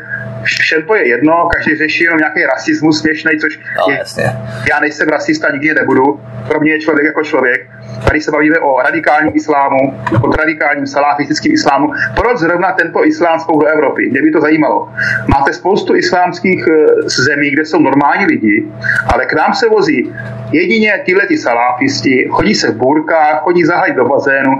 všem 0.43 0.83
to 0.83 0.95
je 0.95 1.07
jedno, 1.07 1.49
každý 1.55 1.75
řeší 1.75 2.03
jenom 2.03 2.17
nějaký 2.17 2.43
rasismus 2.45 2.99
směšný, 2.99 3.31
což 3.41 3.59
no, 3.77 3.93
je, 3.93 3.97
jasně. 3.97 4.23
já 4.69 4.79
nejsem 4.79 5.09
rasista, 5.09 5.51
nikdy 5.51 5.73
nebudu. 5.73 6.19
Pro 6.47 6.59
mě 6.59 6.71
je 6.71 6.79
člověk 6.79 7.05
jako 7.05 7.23
člověk. 7.23 7.69
Tady 8.07 8.21
se 8.21 8.31
bavíme 8.31 8.59
o 8.59 8.81
radikálním 8.81 9.31
islámu, 9.35 10.01
o 10.21 10.31
radikálním 10.31 10.87
salafistickém 10.87 11.51
islámu. 11.51 11.87
Proč 12.15 12.37
zrovna 12.37 12.71
tento 12.71 13.05
islám 13.05 13.39
spolu 13.39 13.59
do 13.59 13.67
Evropy? 13.67 14.09
Mě 14.09 14.21
by 14.21 14.31
to 14.31 14.41
zajímalo. 14.41 14.93
Máte 15.27 15.53
spoustu 15.53 15.95
islámských 15.95 16.65
eh, 16.67 17.09
zemí, 17.09 17.51
kde 17.51 17.65
jsou 17.65 17.79
normální 17.79 18.25
lidi, 18.25 18.65
ale 19.13 19.25
k 19.25 19.33
nám 19.33 19.53
se 19.53 19.69
vozí 19.69 20.13
jedině 20.51 21.01
tyhle 21.05 21.27
ty 21.27 21.37
salafisti, 21.37 22.27
chodí 22.31 22.55
se 22.55 22.71
v 22.71 22.75
burkách, 22.75 23.41
chodí 23.41 23.52
zahajit 23.61 23.95
do 23.95 24.05
bazénu, 24.05 24.51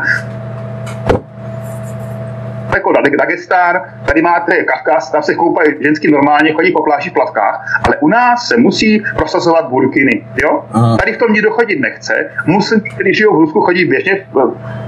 jako 2.76 2.94
Dagestán, 3.18 3.82
tady 4.06 4.22
máte 4.22 4.64
Kavkaz, 4.64 5.12
tam 5.12 5.24
se 5.24 5.36
koupají 5.36 5.74
ženský 5.82 6.12
normálně, 6.12 6.54
chodí 6.54 6.72
po 6.72 6.84
pláži 6.84 7.10
v 7.10 7.14
plavkách, 7.14 7.82
ale 7.88 7.98
u 7.98 8.08
nás 8.08 8.48
se 8.48 8.58
musí 8.58 9.04
prosazovat 9.18 9.70
burkiny. 9.70 10.26
Jo? 10.44 10.66
Tady 11.00 11.14
v 11.14 11.18
tom 11.18 11.34
nikdo 11.34 11.52
chodit 11.52 11.80
nechce. 11.80 12.30
Musím, 12.46 12.82
kteří 12.82 13.14
žijou 13.14 13.36
v 13.36 13.40
Rusku, 13.40 13.62
chodí 13.62 13.86
běžně, 13.86 14.28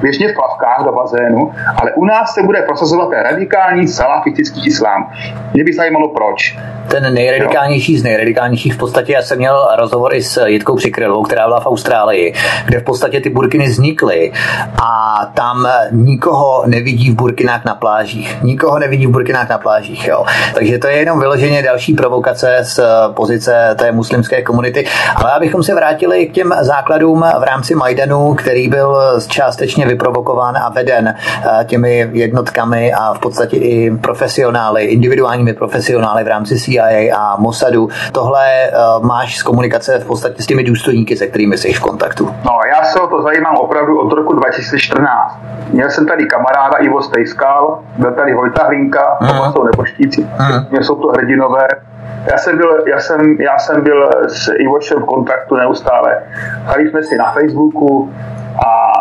běžně 0.02 0.28
v 0.28 0.34
plavkách 0.36 0.86
do 0.86 0.92
bazénu, 0.92 1.52
ale 1.82 1.94
u 1.94 2.06
nás 2.06 2.34
se 2.34 2.44
bude 2.44 2.62
prosazovat 2.62 3.10
ten 3.10 3.20
radikální 3.20 3.88
salafistický 3.88 4.68
islám. 4.68 5.12
Mě 5.54 5.64
by 5.64 5.74
zajímalo, 5.74 6.10
proč. 6.10 6.58
Ten 6.88 7.14
nejradikálnější 7.14 7.94
jo. 7.94 8.00
z 8.00 8.04
nejradikálnějších 8.04 8.74
v 8.74 8.78
podstatě, 8.78 9.14
já 9.14 9.22
jsem 9.22 9.38
měl 9.38 9.68
rozhovor 9.78 10.16
i 10.16 10.24
s 10.24 10.46
Jitkou 10.46 10.76
Přikrylovou, 10.76 11.24
která 11.24 11.48
byla 11.48 11.60
v 11.60 11.66
Austrálii, 11.66 12.34
kde 12.66 12.80
v 12.80 12.84
podstatě 12.84 13.22
ty 13.22 13.30
burkiny 13.30 13.66
vznikly 13.66 14.32
a 14.84 15.20
tam 15.34 15.68
nikoho 15.92 16.64
nevidí 16.68 17.12
v 17.12 17.16
burkinách 17.16 17.66
na 17.66 17.75
plážích. 17.80 18.38
Nikoho 18.44 18.80
nevidí 18.80 19.08
v 19.08 19.12
burkinách 19.12 19.50
na 19.50 19.58
plážích. 19.58 20.08
Jo. 20.08 20.26
Takže 20.54 20.78
to 20.78 20.88
je 20.88 20.98
jenom 20.98 21.20
vyloženě 21.20 21.62
další 21.64 21.94
provokace 21.94 22.60
z 22.62 22.80
pozice 23.14 23.76
té 23.80 23.92
muslimské 23.92 24.42
komunity. 24.42 24.86
Ale 25.16 25.32
abychom 25.32 25.64
se 25.64 25.76
vrátili 25.76 26.26
k 26.26 26.34
těm 26.34 26.54
základům 26.62 27.26
v 27.40 27.44
rámci 27.44 27.76
Majdanu, 27.76 28.34
který 28.34 28.68
byl 28.68 28.98
částečně 29.28 29.86
vyprovokován 29.86 30.58
a 30.58 30.70
veden 30.70 31.08
eh, 31.08 31.66
těmi 31.66 32.10
jednotkami 32.12 32.94
a 32.94 33.14
v 33.14 33.20
podstatě 33.20 33.58
i 33.58 33.98
profesionály, 33.98 34.84
individuálními 34.84 35.54
profesionály 35.54 36.24
v 36.24 36.28
rámci 36.28 36.60
CIA 36.60 37.18
a 37.18 37.38
Mossadu. 37.40 37.90
Tohle 38.12 38.48
eh, 38.48 38.72
máš 39.02 39.38
z 39.38 39.44
komunikace 39.44 40.00
v 40.00 40.06
podstatě 40.06 40.44
s 40.44 40.46
těmi 40.46 40.64
důstojníky, 40.64 41.18
se 41.18 41.28
kterými 41.28 41.58
jsi 41.58 41.74
v 41.74 41.80
kontaktu. 41.80 42.26
No, 42.26 42.60
já 42.70 42.84
se 42.84 43.00
o 43.00 43.08
to 43.08 43.22
zajímám 43.22 43.56
opravdu 43.58 44.00
od 44.00 44.14
roku 44.14 44.34
2014. 44.34 45.38
Měl 45.70 45.90
jsem 45.90 46.08
tady 46.08 46.26
kamaráda 46.26 46.78
Ivo 46.78 47.02
Stejskal, 47.02 47.65
byl 47.98 48.12
tady 48.12 48.34
Vojta 48.34 48.64
Hlinka, 48.64 49.18
mm. 49.22 49.28
to 49.28 49.52
jsou 49.52 49.64
neboštíci, 49.64 50.28
mm. 50.72 50.84
jsou 50.84 50.96
to 50.96 51.08
hrdinové. 51.08 51.68
Já 52.32 52.38
jsem, 52.38 52.58
byl, 52.58 52.84
já, 52.88 53.00
jsem, 53.00 53.38
já 53.40 53.60
jsem 53.60 53.84
byl 53.84 54.10
s 54.28 54.52
Ivošem 54.60 55.00
v 55.02 55.06
kontaktu 55.06 55.56
neustále. 55.56 56.24
Hali 56.66 56.90
jsme 56.90 57.04
si 57.04 57.18
na 57.18 57.32
Facebooku 57.32 58.14
a 58.66 58.92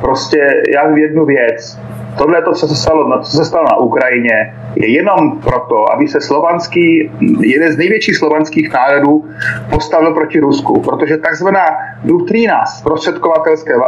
prostě 0.00 0.62
já 0.74 0.88
v 0.88 0.98
jednu 0.98 1.24
věc 1.24 1.80
tohle, 2.18 2.42
to, 2.42 2.52
co 2.52 2.68
se 2.68 2.76
stalo, 2.76 3.22
co 3.22 3.36
se 3.36 3.44
stalo 3.44 3.64
na 3.64 3.76
Ukrajině, 3.76 4.54
je 4.76 4.88
jenom 4.92 5.40
proto, 5.40 5.92
aby 5.92 6.08
se 6.08 6.20
slovanský, 6.20 7.10
jeden 7.40 7.72
z 7.72 7.76
největších 7.76 8.16
slovanských 8.16 8.72
národů 8.72 9.24
postavil 9.70 10.14
proti 10.14 10.40
Rusku, 10.40 10.80
protože 10.80 11.16
takzvaná 11.16 11.66
doktrína 12.04 12.64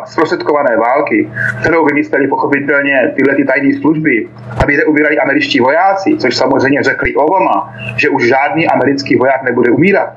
zprostředkované 0.05 0.77
války, 0.77 1.31
kterou 1.61 1.85
vymysleli 1.85 2.29
pochopitelně 2.29 3.13
tyhle 3.17 3.35
ty 3.35 3.45
tajné 3.45 3.81
služby, 3.81 4.29
aby 4.63 4.77
neumírali 4.77 5.19
američtí 5.19 5.61
vojáci, 5.61 6.17
což 6.19 6.37
samozřejmě 6.37 6.83
řekli 6.83 7.15
Obama, 7.15 7.75
že 7.97 8.09
už 8.09 8.29
žádný 8.29 8.69
americký 8.69 9.17
voják 9.17 9.43
nebude 9.43 9.71
umírat, 9.71 10.17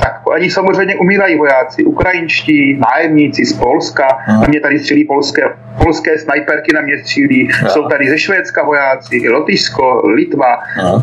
tak 0.00 0.20
oni 0.24 0.50
samozřejmě 0.50 0.96
umírají 0.96 1.36
vojáci, 1.36 1.84
ukrajinští, 1.84 2.78
nájemníci 2.78 3.44
z 3.44 3.52
Polska, 3.52 4.06
a 4.42 4.48
mě 4.48 4.60
tady 4.60 4.78
střílí 4.78 5.04
polské, 5.04 5.42
polské 5.82 6.18
snajperky 6.18 6.72
na 6.74 6.80
mě 6.80 6.98
střílí, 6.98 7.48
jsou 7.68 7.88
tady 7.88 8.10
ze 8.10 8.18
Švédska 8.18 8.62
vojáci, 8.62 9.28
Lotyšsko, 9.28 10.02
Litva, 10.04 10.62
Aha. 10.78 11.02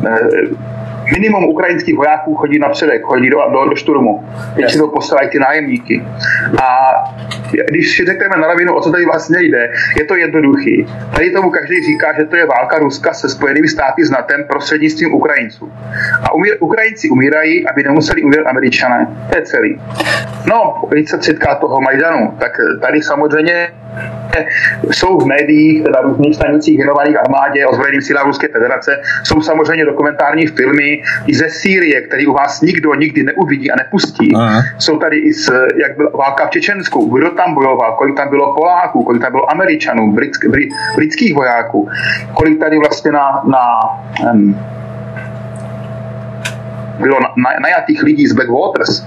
Minimum 1.14 1.46
ukrajinských 1.46 1.96
vojáků 1.96 2.36
chodí 2.36 2.60
na 2.60 2.70
předek, 2.70 3.02
chodí 3.04 3.30
do, 3.30 3.38
do, 3.52 3.70
do 3.70 3.76
šturmu. 3.76 4.24
to 4.78 4.88
posílají 4.88 5.30
ty 5.30 5.40
nájemníky. 5.40 6.04
A 6.62 6.68
když 7.70 7.98
si 7.98 8.06
řekneme 8.06 8.38
na 8.38 8.48
rovinu, 8.48 8.76
o 8.76 8.82
co 8.82 8.92
tady 8.92 9.06
vlastně 9.06 9.42
jde, 9.42 9.70
je 9.98 10.06
to 10.06 10.16
jednoduchý. 10.16 10.88
Tady 11.16 11.32
tomu 11.32 11.50
každý 11.50 11.84
říká, 11.84 12.14
že 12.18 12.26
to 12.26 12.36
je 12.36 12.46
válka 12.46 12.80
Ruska 12.80 13.14
se 13.14 13.30
Spojenými 13.30 13.68
státy 13.68 14.06
s 14.06 14.12
NATO 14.12 14.26
prostřednictvím 14.48 15.14
Ukrajinců. 15.14 15.72
A 16.24 16.34
umír, 16.34 16.58
Ukrajinci 16.60 17.10
umírají, 17.10 17.68
aby 17.68 17.84
nemuseli 17.84 18.24
umírat 18.24 18.48
Američané. 18.48 19.08
To 19.30 19.38
je 19.38 19.42
celý. 19.42 19.82
No, 20.50 20.82
když 20.90 21.10
se 21.10 21.18
týká 21.18 21.56
toho 21.56 21.82
Majdanu, 21.82 22.34
tak 22.40 22.52
tady 22.82 23.02
samozřejmě 23.02 23.74
jsou 24.92 25.20
v 25.20 25.26
médiích, 25.26 25.84
na 25.84 26.02
různých 26.02 26.36
stanicích 26.36 26.78
věnovaných 26.78 27.20
armádě, 27.20 27.66
ozbrojeným 27.68 28.02
silám 28.02 28.28
Ruské 28.28 28.48
federace, 28.48 29.02
jsou 29.24 29.42
samozřejmě 29.42 29.86
dokumentární 29.86 30.48
filmy 30.48 31.04
i 31.28 31.36
ze 31.36 31.50
Sýrie, 31.50 32.02
který 32.02 32.28
u 32.28 32.34
vás 32.34 32.62
nikdo 32.62 32.94
nikdy 32.94 33.24
neuvidí 33.24 33.72
a 33.72 33.76
nepustí. 33.76 34.36
Aha. 34.36 34.62
Jsou 34.78 34.98
tady 34.98 35.18
i 35.18 35.34
z, 35.34 35.52
jak 35.82 35.98
byla 35.98 36.10
válka 36.10 36.48
v 36.48 36.50
Čečensku, 36.50 37.18
kdo 37.18 37.30
tam 37.30 37.54
bojoval, 37.54 37.96
kolik 37.96 38.16
tam 38.16 38.30
bylo 38.30 38.56
Poláků, 38.56 39.04
kolik 39.04 39.22
tam 39.22 39.32
bylo 39.32 39.52
Američanů, 39.52 40.12
britsk, 40.12 40.46
brit, 40.46 40.70
britských 40.96 41.36
vojáků, 41.36 41.90
kolik 42.34 42.60
tady 42.60 42.78
vlastně 42.80 43.12
na, 43.12 43.44
na 43.46 43.64
um, 44.34 44.60
bylo 47.00 47.20
najatých 47.62 48.04
lidí 48.04 48.28
z 48.28 48.34
Blackwaters, 48.34 49.06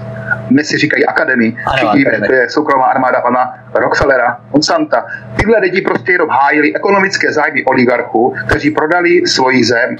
dnes 0.49 0.67
si 0.67 0.77
říkají 0.77 1.05
akademii, 1.05 1.57
všichni 1.75 2.03
víme, 2.03 2.27
to 2.27 2.33
je 2.33 2.49
soukromá 2.49 2.85
armáda 2.85 3.21
pana 3.21 3.53
Rockefellera, 3.75 4.37
Monsanta. 4.53 5.05
Tyhle 5.35 5.59
lidi 5.59 5.81
prostě 5.81 6.11
jenom 6.11 6.29
hájili 6.29 6.75
ekonomické 6.75 7.33
zájmy 7.33 7.65
oligarchů, 7.65 8.35
kteří 8.47 8.71
prodali 8.71 9.27
svoji 9.27 9.63
zem. 9.63 9.95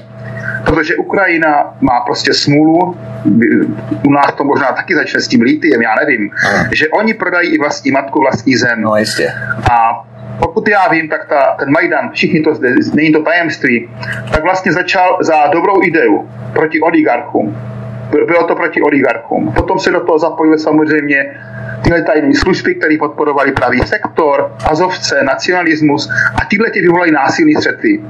Protože 0.64 0.96
Ukrajina 0.96 1.74
má 1.80 2.00
prostě 2.00 2.34
smůlu, 2.34 2.96
u 4.06 4.12
nás 4.12 4.32
to 4.36 4.44
možná 4.44 4.72
taky 4.72 4.94
začne 4.94 5.20
s 5.20 5.28
tím 5.28 5.42
litiem, 5.42 5.82
já 5.82 5.94
nevím, 5.94 6.30
Aha. 6.46 6.64
že 6.72 6.88
oni 6.88 7.14
prodají 7.14 7.54
i 7.54 7.58
vlastní 7.58 7.90
matku, 7.90 8.20
vlastní 8.20 8.56
zem. 8.56 8.80
No 8.80 8.96
jistě. 8.96 9.32
A 9.72 10.04
pokud 10.38 10.68
já 10.68 10.88
vím, 10.88 11.08
tak 11.08 11.28
ta, 11.28 11.56
ten 11.58 11.70
Majdan, 11.70 12.10
všichni 12.12 12.40
to 12.40 12.54
zde, 12.54 12.74
není 12.94 13.12
to 13.12 13.22
tajemství, 13.22 13.90
tak 14.32 14.42
vlastně 14.42 14.72
začal 14.72 15.18
za 15.20 15.46
dobrou 15.52 15.82
ideu 15.82 16.28
proti 16.52 16.80
oligarchům 16.80 17.56
bylo 18.10 18.46
to 18.46 18.54
proti 18.54 18.82
oligarchům. 18.82 19.52
Potom 19.52 19.78
se 19.78 19.90
do 19.90 20.00
toho 20.00 20.18
zapojily 20.18 20.58
samozřejmě 20.58 21.36
tyhle 21.82 22.02
tajné 22.02 22.34
služby, 22.34 22.74
které 22.74 22.96
podporovali 22.98 23.52
pravý 23.52 23.80
sektor, 23.80 24.52
azovce, 24.70 25.22
nacionalismus 25.22 26.10
a 26.42 26.44
tyhle 26.50 26.70
ty 26.70 26.80
vyvolali 26.80 27.10
násilný 27.10 27.54
střety. 27.54 28.00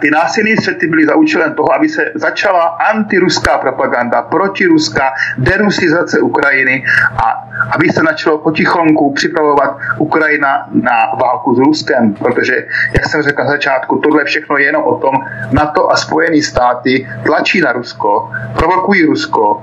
Ty 0.00 0.10
násilné 0.10 0.56
střety 0.56 0.86
byly 0.86 1.06
za 1.06 1.16
účelem 1.16 1.54
toho, 1.54 1.74
aby 1.74 1.88
se 1.88 2.12
začala 2.14 2.62
antiruská 2.62 3.58
propaganda, 3.58 4.22
protiruská 4.22 5.12
derusizace 5.38 6.20
Ukrajiny 6.20 6.84
a 7.16 7.48
aby 7.74 7.88
se 7.88 8.00
začalo 8.00 8.38
potichonku 8.38 9.12
připravovat 9.12 9.78
Ukrajina 9.98 10.68
na 10.72 11.14
válku 11.20 11.54
s 11.54 11.58
Ruskem, 11.58 12.14
protože, 12.14 12.66
jak 12.92 13.06
jsem 13.06 13.22
řekl 13.22 13.42
na 13.42 13.50
začátku, 13.50 13.98
tohle 13.98 14.24
všechno 14.24 14.56
je 14.56 14.64
jenom 14.64 14.82
o 14.82 14.98
tom, 14.98 15.14
NATO 15.52 15.90
a 15.90 15.96
Spojené 15.96 16.42
státy 16.42 17.08
tlačí 17.26 17.60
na 17.60 17.72
Rusko, 17.72 18.30
provokují 18.58 19.04
Rusko, 19.04 19.62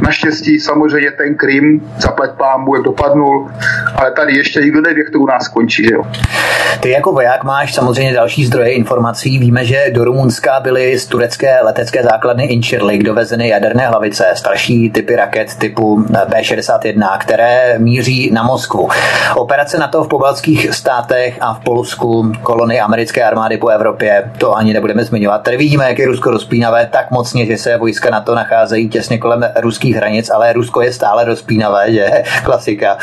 Naštěstí 0.00 0.60
samozřejmě 0.60 1.10
ten 1.10 1.34
Krym, 1.34 1.80
zaplať 1.98 2.30
pámbu, 2.30 2.74
jak 2.74 2.84
dopadnul, 2.84 3.50
ale 3.94 4.10
tady 4.10 4.36
ještě 4.36 4.60
nikdo 4.60 4.80
neví, 4.80 4.98
jak 4.98 5.10
to 5.12 5.18
u 5.18 5.26
nás 5.26 5.44
skončí. 5.44 5.84
Že 5.84 5.94
jo? 5.94 6.02
Ty 6.80 6.90
jako 6.90 7.12
voják 7.12 7.44
máš 7.44 7.74
samozřejmě 7.74 8.14
další 8.14 8.46
zdroje 8.46 8.72
informací. 8.72 9.38
Víme, 9.38 9.64
že 9.64 9.84
do 9.90 10.04
Rumunska 10.04 10.60
byly 10.60 10.98
z 10.98 11.06
turecké 11.06 11.58
letecké 11.62 12.02
základny 12.02 12.44
Incirlik 12.44 13.02
dovezeny 13.02 13.48
jaderné 13.48 13.88
hlavice, 13.88 14.24
starší 14.34 14.90
typy 14.90 15.16
raket 15.16 15.54
typu 15.54 16.04
B-61, 16.28 17.18
které 17.18 17.74
míří 17.78 18.30
na 18.32 18.42
Moskvu. 18.42 18.88
Operace 19.34 19.78
NATO 19.78 20.04
v 20.04 20.08
pobaltských 20.08 20.74
státech 20.74 21.38
a 21.40 21.54
v 21.54 21.60
Polsku, 21.60 22.32
kolony 22.42 22.80
americké 22.80 23.24
armády 23.24 23.56
po 23.56 23.68
Evropě, 23.68 24.30
to 24.38 24.56
ani 24.56 24.72
nebudeme 24.72 25.04
zmiňovat. 25.04 25.42
Tady 25.42 25.56
vidíme, 25.56 25.88
jak 25.88 25.98
je 25.98 26.06
Rusko 26.06 26.30
rozpínavé 26.30 26.88
tak 26.92 27.10
mocně, 27.10 27.46
že 27.46 27.56
se 27.56 27.76
vojska 27.76 28.10
na 28.10 28.20
to 28.20 28.34
nacházejí 28.34 28.88
těsně 28.88 29.18
kolem 29.18 29.44
ruských 29.56 29.85
hranic, 29.94 30.30
ale 30.30 30.52
Rusko 30.52 30.80
je 30.80 30.92
stále 30.92 31.24
rozpínavé, 31.24 31.92
že 31.92 32.10
klasika. 32.44 32.98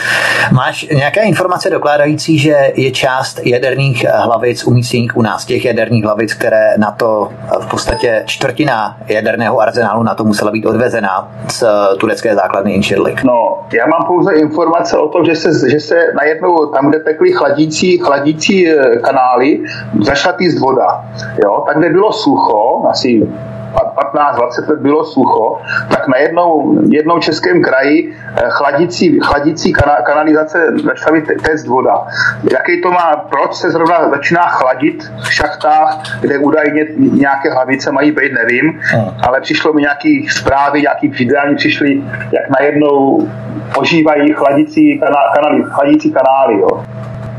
Máš 0.51 0.87
nějaké 0.91 1.21
informace 1.21 1.69
dokládající, 1.69 2.39
že 2.39 2.73
je 2.75 2.91
část 2.91 3.39
jaderných 3.45 4.05
hlavic 4.13 4.63
umístěných 4.63 5.17
u 5.17 5.21
nás, 5.21 5.45
těch 5.45 5.65
jaderných 5.65 6.03
hlavic, 6.03 6.33
které 6.33 6.73
na 6.77 6.91
to 6.91 7.29
v 7.59 7.67
podstatě 7.67 8.23
čtvrtina 8.25 8.97
jaderného 9.07 9.59
arzenálu 9.59 10.03
na 10.03 10.15
to 10.15 10.23
musela 10.23 10.51
být 10.51 10.65
odvezena 10.65 11.31
z 11.49 11.63
turecké 11.97 12.35
základny 12.35 12.71
Inširlik? 12.71 13.23
No, 13.23 13.59
já 13.73 13.85
mám 13.87 14.07
pouze 14.07 14.33
informace 14.33 14.97
o 14.97 15.07
tom, 15.07 15.25
že 15.25 15.35
se, 15.35 15.69
že 15.69 15.79
se 15.79 15.95
najednou 16.15 16.65
tam, 16.65 16.89
kde 16.89 16.99
tekly 16.99 17.31
chladící, 17.31 17.97
chladící 17.97 18.69
eh, 18.69 18.97
kanály, 18.97 19.59
zašla 20.01 20.31
týst 20.31 20.59
voda. 20.59 21.05
Jo? 21.43 21.63
Tak, 21.67 21.77
kde 21.77 21.89
bylo 21.89 22.13
sucho, 22.13 22.87
asi 22.89 23.27
15-20 23.73 24.69
let 24.69 24.79
bylo 24.79 25.05
sucho, 25.05 25.61
tak 25.89 26.07
na 26.07 26.17
jednou, 26.17 26.79
jednou 26.89 27.19
českém 27.19 27.61
kraji 27.61 28.15
eh, 28.35 28.41
chladící, 28.49 29.19
chladící 29.19 29.73
kanalizace 30.05 30.67
začala 30.83 31.17
být 31.17 31.41
test 31.41 31.67
voda. 31.67 32.05
Jaký 32.51 32.81
to 32.81 32.91
má, 32.91 33.15
proč 33.29 33.53
se 33.53 33.71
zrovna 33.71 34.09
začíná 34.09 34.47
chladit 34.47 35.11
v 35.23 35.33
šachtách, 35.33 36.19
kde 36.21 36.37
údajně 36.37 36.85
nějaké 36.97 37.53
hlavice 37.53 37.91
mají 37.91 38.11
být, 38.11 38.33
nevím, 38.33 38.79
hmm. 38.81 39.09
ale 39.27 39.41
přišlo 39.41 39.73
mi 39.73 39.81
nějaký 39.81 40.29
zprávy, 40.29 40.81
nějaký 40.81 41.07
videální 41.07 41.55
přišly, 41.55 42.03
jak 42.31 42.59
najednou 42.59 43.27
ožívají 43.75 44.33
chladící, 44.33 45.01
kanály, 45.33 45.63
chladící 45.63 46.11
kanály. 46.11 46.59
Jo 46.59 46.83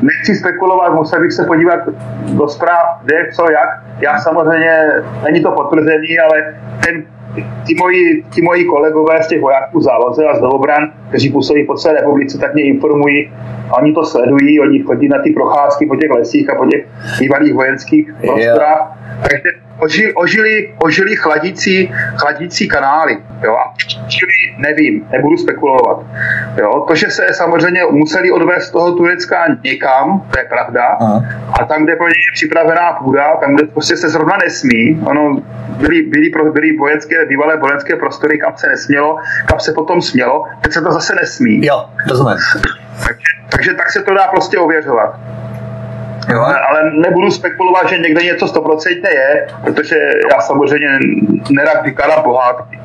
nechci 0.02 0.34
spekulovat, 0.34 0.94
musel 0.94 1.20
bych 1.20 1.32
se 1.32 1.44
podívat 1.44 1.80
do 2.32 2.48
zpráv, 2.48 3.00
kde, 3.02 3.16
co, 3.34 3.50
jak. 3.50 3.68
Já 4.00 4.18
samozřejmě, 4.18 4.88
není 5.24 5.42
to 5.42 5.50
potvrzení, 5.50 6.18
ale 6.18 6.54
ten 6.86 7.04
ti 7.66 7.74
moji, 7.74 8.22
ti 8.30 8.42
moji 8.42 8.64
kolegové 8.64 9.22
z 9.22 9.28
těch 9.28 9.40
vojáků 9.40 9.80
záloze 9.80 10.24
a 10.24 10.34
z 10.34 10.40
Dobran, 10.40 10.92
kteří 11.08 11.32
působí 11.32 11.64
po 11.64 11.74
celé 11.74 11.94
republice, 11.94 12.38
tak 12.38 12.54
mě 12.54 12.62
informují, 12.62 13.32
oni 13.78 13.94
to 13.94 14.04
sledují, 14.04 14.60
oni 14.60 14.82
chodí 14.82 15.08
na 15.08 15.18
ty 15.22 15.30
procházky 15.30 15.86
po 15.86 15.96
těch 15.96 16.10
lesích 16.10 16.50
a 16.50 16.54
po 16.54 16.66
těch 16.66 16.86
bývalých 17.20 17.54
vojenských 17.54 18.14
prostorách. 18.20 18.98
Takže 19.20 19.50
ožili, 19.78 20.14
ožili, 20.14 20.74
ožili 20.78 21.16
chladící, 21.16 21.92
chladící 22.16 22.68
kanály. 22.68 23.18
Jo? 23.44 23.56
A 23.56 23.74
čili 24.08 24.32
nevím, 24.58 25.06
nebudu 25.12 25.36
spekulovat. 25.36 26.06
Jo? 26.56 26.84
To, 26.88 26.94
že 26.94 27.10
se 27.10 27.26
samozřejmě 27.32 27.80
museli 27.90 28.30
odvést 28.30 28.64
z 28.64 28.70
toho 28.70 28.92
Turecka 28.92 29.36
někam, 29.64 30.22
to 30.30 30.38
je 30.38 30.44
pravda, 30.44 30.84
Aha. 31.00 31.22
a 31.60 31.64
tam, 31.64 31.84
kde 31.84 31.96
pro 31.96 32.08
ně 32.08 32.14
je 32.14 32.34
připravená 32.34 32.92
půda, 32.92 33.36
tam, 33.36 33.54
kde 33.54 33.66
prostě 33.84 33.96
se 33.96 34.08
zrovna 34.08 34.36
nesmí, 34.44 35.00
ono 35.06 35.42
byly, 35.76 36.02
byly, 36.02 36.30
byly 36.52 36.76
vojenské, 36.76 37.26
bývalé 37.26 37.56
vojenské 37.56 37.96
prostory, 37.96 38.38
kam 38.38 38.56
se 38.56 38.68
nesmělo, 38.68 39.16
kam 39.46 39.60
se 39.60 39.72
potom 39.72 40.02
smělo, 40.02 40.44
teď 40.60 40.72
se 40.72 40.80
to 40.80 40.92
zase 40.92 41.14
nesmí. 41.14 41.66
Jo, 41.66 41.84
rozumím. 42.08 42.36
Takže, 43.06 43.30
takže 43.50 43.74
tak 43.74 43.90
se 43.90 44.02
to 44.02 44.14
dá 44.14 44.28
prostě 44.28 44.58
ověřovat. 44.58 45.20
Jo. 46.32 46.40
Ale, 46.40 46.90
nebudu 46.92 47.30
spekulovat, 47.30 47.88
že 47.88 47.98
někde 47.98 48.22
něco 48.22 48.48
stoprocentně 48.48 49.10
je, 49.10 49.46
protože 49.64 49.96
já 50.30 50.40
samozřejmě 50.40 50.88
nerad 51.50 51.82
vykládám 51.82 52.22
pohádky. 52.22 52.78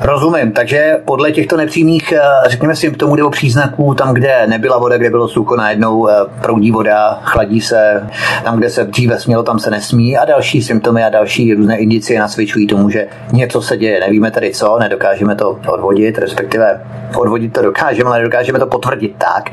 Rozumím, 0.00 0.52
takže 0.52 0.96
podle 1.04 1.32
těchto 1.32 1.56
nepřímých, 1.56 2.12
eh, 2.12 2.20
řekněme, 2.46 2.76
symptomů 2.76 3.16
nebo 3.16 3.30
příznaků, 3.30 3.94
tam, 3.94 4.14
kde 4.14 4.46
nebyla 4.46 4.78
voda, 4.78 4.96
kde 4.96 5.10
bylo 5.10 5.28
sucho, 5.28 5.56
najednou 5.56 6.08
eh, 6.08 6.12
proudí 6.42 6.70
voda, 6.70 7.18
chladí 7.22 7.60
se, 7.60 8.08
tam, 8.44 8.58
kde 8.58 8.70
se 8.70 8.84
dříve 8.84 9.20
smělo, 9.20 9.42
tam 9.42 9.58
se 9.58 9.70
nesmí 9.70 10.16
a 10.18 10.24
další 10.24 10.62
symptomy 10.62 11.04
a 11.04 11.08
další 11.08 11.54
různé 11.54 11.78
indicie 11.78 12.20
nasvědčují 12.20 12.66
tomu, 12.66 12.90
že 12.90 13.06
něco 13.32 13.62
se 13.62 13.76
děje. 13.76 14.00
Nevíme 14.00 14.30
tady 14.30 14.50
co, 14.50 14.78
nedokážeme 14.78 15.34
to 15.34 15.60
odvodit, 15.66 16.18
respektive 16.18 16.80
odvodit 17.16 17.52
to 17.52 17.62
dokážeme, 17.62 18.10
ale 18.10 18.18
nedokážeme 18.18 18.58
to 18.58 18.66
potvrdit 18.66 19.14
tak, 19.18 19.50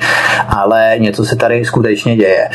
ale 0.57 0.95
něco 0.97 1.25
se 1.25 1.35
tady 1.35 1.65
skutečně 1.65 2.15
děje. 2.15 2.49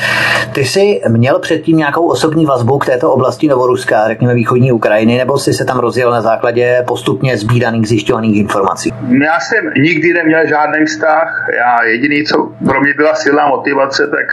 Ty 0.52 0.64
jsi 0.64 1.00
měl 1.09 1.38
předtím 1.38 1.76
nějakou 1.76 2.06
osobní 2.06 2.47
vazbu 2.47 2.78
k 2.78 2.87
této 2.87 3.12
oblasti 3.12 3.49
Novoruska, 3.49 4.08
řekněme 4.08 4.34
východní 4.34 4.73
Ukrajiny, 4.73 5.19
nebo 5.19 5.39
jsi 5.39 5.52
se 5.52 5.65
tam 5.65 5.78
rozjel 5.78 6.10
na 6.10 6.21
základě 6.21 6.84
postupně 6.86 7.36
sbíraných, 7.36 7.89
zjišťovaných 7.89 8.36
informací? 8.36 8.93
Já 9.25 9.41
jsem 9.41 9.65
nikdy 9.82 10.12
neměl 10.12 10.47
žádný 10.47 10.86
vztah. 10.86 11.49
Já 11.56 11.84
jediný, 11.84 12.25
co 12.25 12.52
pro 12.65 12.80
mě 12.80 12.95
byla 12.95 13.15
silná 13.15 13.49
motivace, 13.49 14.06
tak, 14.06 14.26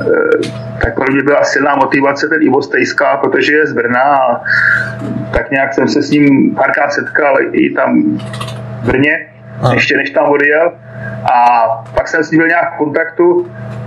eh, 0.00 0.48
tak 0.84 0.94
pro 0.94 1.12
mě 1.12 1.22
byla 1.22 1.44
silná 1.44 1.76
motivace 1.76 2.28
ten 2.28 2.42
Ivo 2.42 2.62
Stejská, 2.62 3.16
protože 3.16 3.52
je 3.52 3.66
z 3.66 3.72
Brna 3.72 4.02
a 4.02 4.40
tak 5.32 5.50
nějak 5.50 5.74
jsem 5.74 5.88
se 5.88 6.02
s 6.02 6.10
ním 6.10 6.54
párkrát 6.54 6.90
setkal 6.90 7.36
i 7.52 7.70
tam 7.74 8.18
v 8.82 8.86
Brně, 8.86 9.26
a. 9.62 9.74
ještě 9.74 9.96
než 9.96 10.10
tam 10.10 10.24
odjel. 10.30 10.72
A 11.32 11.66
pak 11.94 12.08
jsem 12.08 12.24
s 12.24 12.30
ním 12.30 12.38
byl 12.38 12.48
nějak 12.48 12.74
v 12.74 12.78
kontaktu 12.78 13.46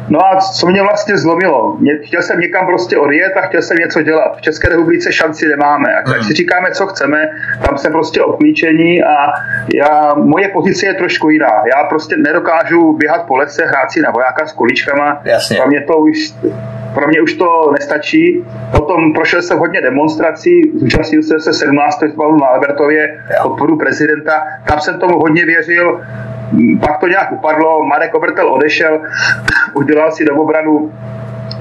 No 0.10 0.26
a 0.26 0.36
co 0.36 0.68
mě 0.68 0.82
vlastně 0.82 1.18
zlomilo? 1.18 1.78
Mě, 1.80 1.98
chtěl 2.04 2.22
jsem 2.22 2.40
někam 2.40 2.66
prostě 2.66 2.98
odjet 2.98 3.38
a 3.38 3.42
chtěl 3.42 3.62
jsem 3.62 3.78
něco 3.78 4.02
dělat. 4.02 4.38
V 4.38 4.42
České 4.42 4.70
republice 4.70 5.12
šanci 5.12 5.48
nemáme. 5.48 5.94
A 5.96 6.12
tak 6.12 6.24
si 6.24 6.34
říkáme, 6.34 6.72
co 6.72 6.88
chceme, 6.88 7.30
tam 7.68 7.78
jsme 7.78 7.90
prostě 7.90 8.22
obklíčení 8.22 9.04
a 9.04 9.28
já, 9.76 10.14
moje 10.16 10.48
pozice 10.48 10.86
je 10.86 10.94
trošku 10.94 11.30
jiná. 11.30 11.52
Já 11.76 11.84
prostě 11.84 12.18
nedokážu 12.18 12.94
běhat 12.94 13.26
po 13.28 13.38
lese, 13.38 13.66
hrát 13.66 13.92
si 13.92 14.02
na 14.02 14.12
vojáka 14.12 14.48
s 14.48 14.52
kuličkama. 14.52 15.22
Jasně. 15.26 15.58
Pro 15.58 15.68
mě 15.68 15.82
to 15.82 15.98
už 15.98 16.34
pro 16.94 17.08
mě 17.08 17.22
už 17.22 17.34
to 17.34 17.72
nestačí. 17.72 18.46
Potom 18.72 19.14
prošel 19.14 19.42
jsem 19.42 19.60
hodně 19.60 19.82
demonstrací, 19.82 20.62
zúčastnil 20.76 21.24
jsem 21.24 21.40
se 21.40 21.54
17. 21.54 22.02
na 22.42 22.48
Albertově 22.48 23.24
podporu 23.44 23.78
prezidenta. 23.78 24.44
Tam 24.68 24.80
jsem 24.80 25.00
tomu 25.00 25.20
hodně 25.20 25.46
věřil 25.46 26.02
pak 26.82 26.98
to 26.98 27.08
nějak 27.08 27.32
upadlo, 27.32 27.84
Marek 27.84 28.14
Obrtel 28.14 28.54
odešel, 28.54 29.00
udělal 29.74 30.12
si 30.12 30.26
domobranu 30.26 30.92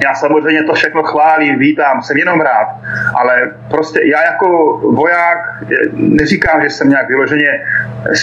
já 0.05 0.15
samozřejmě 0.15 0.65
to 0.65 0.75
všechno 0.75 1.03
chválím, 1.03 1.59
vítám, 1.59 2.03
jsem 2.03 2.17
jenom 2.17 2.41
rád, 2.41 2.69
ale 3.15 3.51
prostě 3.71 4.01
já 4.05 4.23
jako 4.23 4.79
voják 4.95 5.39
neříkám, 5.93 6.63
že 6.63 6.71
jsem 6.71 6.89
nějak 6.89 7.09
vyloženě 7.09 7.51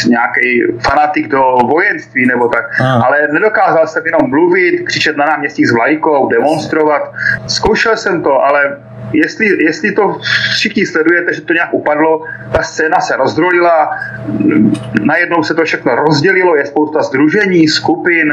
nějaký 0.07 0.63
fanatik 0.83 1.27
do 1.27 1.55
vojenství 1.67 2.25
nebo 2.25 2.47
tak, 2.47 2.63
Aha. 2.79 3.03
ale 3.05 3.27
nedokázal 3.31 3.87
jsem 3.87 4.05
jenom 4.05 4.29
mluvit, 4.29 4.81
křičet 4.85 5.17
na 5.17 5.25
náměstí 5.25 5.65
s 5.65 5.71
vlajkou, 5.71 6.29
demonstrovat. 6.29 7.13
Zkoušel 7.47 7.97
jsem 7.97 8.23
to, 8.23 8.45
ale 8.45 8.77
jestli, 9.17 9.63
jestli 9.65 9.91
to 9.91 10.19
všichni 10.55 10.85
sledujete, 10.85 11.33
že 11.33 11.41
to 11.41 11.53
nějak 11.53 11.73
upadlo, 11.73 12.23
ta 12.51 12.63
scéna 12.63 12.99
se 12.99 13.15
rozdrolila, 13.15 13.89
najednou 15.01 15.43
se 15.43 15.53
to 15.53 15.63
všechno 15.63 15.95
rozdělilo, 15.95 16.55
je 16.55 16.65
spousta 16.65 17.01
združení, 17.01 17.67
skupin, 17.67 18.31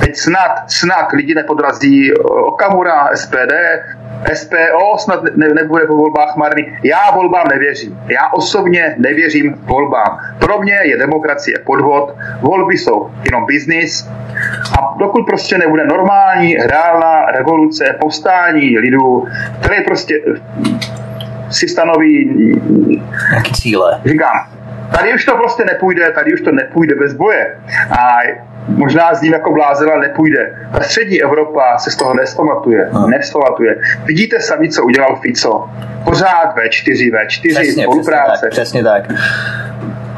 teď 0.00 0.16
snad, 0.16 0.70
snad 0.70 1.12
lidi 1.12 1.34
nepodrazí 1.34 2.12
Okamura, 2.22 3.08
SPD, 3.14 3.52
SPO 4.34 4.98
snad 4.98 5.22
ne, 5.36 5.48
nebude 5.48 5.86
po 5.86 5.96
volbách 5.96 6.36
marný. 6.36 6.76
Já 6.82 7.10
volbám 7.14 7.46
nevěřím. 7.48 8.00
Já 8.08 8.20
osobně 8.32 8.94
nevěřím 8.98 9.54
volbám. 9.62 10.18
Pro 10.38 10.58
mě 10.58 10.78
je 10.84 10.96
demokracie 10.98 11.58
podvod, 11.58 12.16
volby 12.40 12.78
jsou 12.78 13.10
jenom 13.24 13.46
biznis 13.46 14.08
a 14.78 14.94
dokud 14.98 15.26
prostě 15.26 15.58
nebude 15.58 15.86
normální, 15.86 16.56
reálná 16.56 17.26
revoluce, 17.26 17.96
povstání 18.00 18.78
lidů, 18.78 19.26
které 19.60 19.80
prostě 19.80 20.14
si 21.50 21.68
stanoví 21.68 22.30
nějaké 23.30 23.50
cíle. 23.54 24.00
Říkám, 24.04 24.46
tady 24.96 25.14
už 25.14 25.24
to 25.24 25.36
prostě 25.36 25.64
nepůjde, 25.64 26.12
tady 26.12 26.34
už 26.34 26.40
to 26.40 26.52
nepůjde 26.52 26.94
bez 26.94 27.14
boje. 27.14 27.56
A 27.98 28.18
možná 28.68 29.14
s 29.14 29.22
ním 29.22 29.32
jako 29.32 29.52
blázen, 29.52 29.90
ale 29.90 30.00
nepůjde. 30.00 30.56
Ta 30.72 30.80
střední 30.80 31.22
Evropa 31.22 31.78
se 31.78 31.90
z 31.90 31.96
toho 31.96 32.14
nespamatuje. 32.14 32.88
No. 32.92 33.06
Nespamatuje. 33.06 33.76
Vidíte 34.04 34.40
sami, 34.40 34.68
co 34.68 34.84
udělal 34.84 35.16
Fico. 35.16 35.70
Pořád 36.04 36.56
V4, 36.56 37.12
V4, 37.12 37.54
přesně, 37.54 37.82
spolupráce. 37.82 38.48
Přesně 38.50 38.84
tak, 38.84 39.02
přesně 39.02 39.18
tak. 39.18 39.28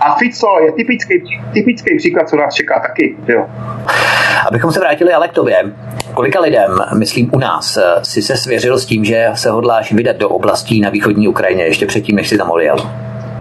A 0.00 0.14
Fico 0.14 0.46
je 0.64 0.72
typický, 0.72 1.42
typický 1.52 1.96
příklad, 1.96 2.28
co 2.28 2.36
nás 2.36 2.54
čeká 2.54 2.80
taky. 2.80 3.16
Jo. 3.28 3.46
Abychom 4.48 4.72
se 4.72 4.80
vrátili 4.80 5.12
ale 5.12 5.28
k 5.28 5.32
tobě. 5.32 5.56
Kolika 6.14 6.40
lidem, 6.40 6.78
myslím 6.98 7.30
u 7.32 7.38
nás, 7.38 7.78
si 8.02 8.22
se 8.22 8.36
svěřil 8.36 8.78
s 8.78 8.86
tím, 8.86 9.04
že 9.04 9.26
se 9.34 9.50
hodláš 9.50 9.92
vydat 9.92 10.16
do 10.16 10.28
oblastí 10.28 10.80
na 10.80 10.90
východní 10.90 11.28
Ukrajině 11.28 11.64
ještě 11.64 11.86
předtím, 11.86 12.16
než 12.16 12.28
si 12.28 12.38
tam 12.38 12.50
odjel? 12.50 12.76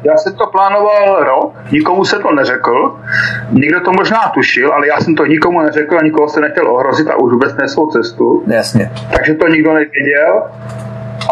Já 0.04 0.18
jsem 0.18 0.36
to 0.36 0.48
plánoval 0.48 1.24
rok, 1.24 1.54
nikomu 1.72 2.06
se 2.06 2.20
to 2.20 2.32
neřekl, 2.32 3.00
někdo 3.52 3.82
to 3.82 3.92
možná 3.92 4.32
tušil, 4.34 4.74
ale 4.74 4.88
já 4.88 5.00
jsem 5.00 5.16
to 5.16 5.26
nikomu 5.26 5.62
neřekl 5.62 5.98
a 5.98 6.04
nikoho 6.04 6.30
se 6.30 6.42
nechtěl 6.42 6.72
ohrozit 6.72 7.10
a 7.10 7.16
už 7.16 7.34
vůbec 7.34 7.56
ne 7.56 7.68
svou 7.68 7.92
cestu. 7.92 8.44
Jasně. 8.48 8.92
Takže 9.16 9.34
to 9.34 9.48
nikdo 9.48 9.74
nevěděl. 9.74 10.44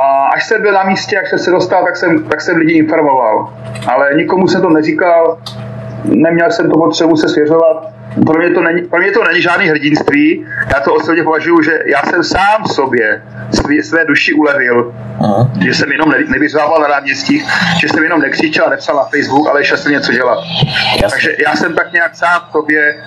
A 0.02 0.30
až 0.34 0.46
jsem 0.46 0.62
byl 0.62 0.74
na 0.74 0.84
místě, 0.84 1.20
až 1.20 1.30
jsem 1.30 1.40
se 1.40 1.52
dostal, 1.52 1.86
tak 1.86 1.98
jsem, 1.98 2.24
tak 2.24 2.42
jsem 2.42 2.58
lidi 2.58 2.74
informoval. 2.74 3.54
Ale 3.88 4.10
nikomu 4.16 4.48
jsem 4.48 4.62
to 4.62 4.70
neříkal, 4.70 5.38
neměl 6.04 6.52
jsem 6.52 6.70
to 6.70 6.78
potřebu 6.78 7.16
se 7.16 7.30
svěřovat 7.30 7.98
pro 8.26 8.40
mě, 8.40 8.50
to 8.50 8.62
není, 8.62 8.82
pro 8.82 9.00
mě 9.00 9.12
to 9.12 9.24
není 9.24 9.42
žádný 9.42 9.68
hrdinství. 9.68 10.46
Já 10.74 10.80
to 10.80 10.94
osobně 10.94 11.24
považuji, 11.24 11.64
že 11.64 11.80
já 11.86 12.02
jsem 12.10 12.24
sám 12.24 12.66
sobě 12.66 13.24
své, 13.52 13.84
své 13.84 14.06
duši 14.06 14.34
ulevil. 14.34 14.94
Aha. 15.20 15.52
Že 15.66 15.74
jsem 15.74 15.92
jenom 15.92 16.10
ne, 16.10 16.18
nevyzvával 16.28 16.82
na 16.82 16.88
náměstích, 16.88 17.48
že 17.82 17.90
jsem 17.90 18.04
jenom 18.04 18.22
nekřičel 18.22 18.66
a 18.66 18.70
nepsal 18.70 18.96
na 18.96 19.04
Facebook, 19.04 19.48
ale 19.48 19.64
šel 19.64 19.78
jsem 19.78 19.92
něco 19.92 20.12
dělat. 20.12 20.40
Jasně. 20.92 21.08
Takže 21.10 21.36
já 21.46 21.56
jsem 21.56 21.76
tak 21.76 21.94
nějak 21.94 22.16
sám 22.16 22.42
sobě 22.52 23.04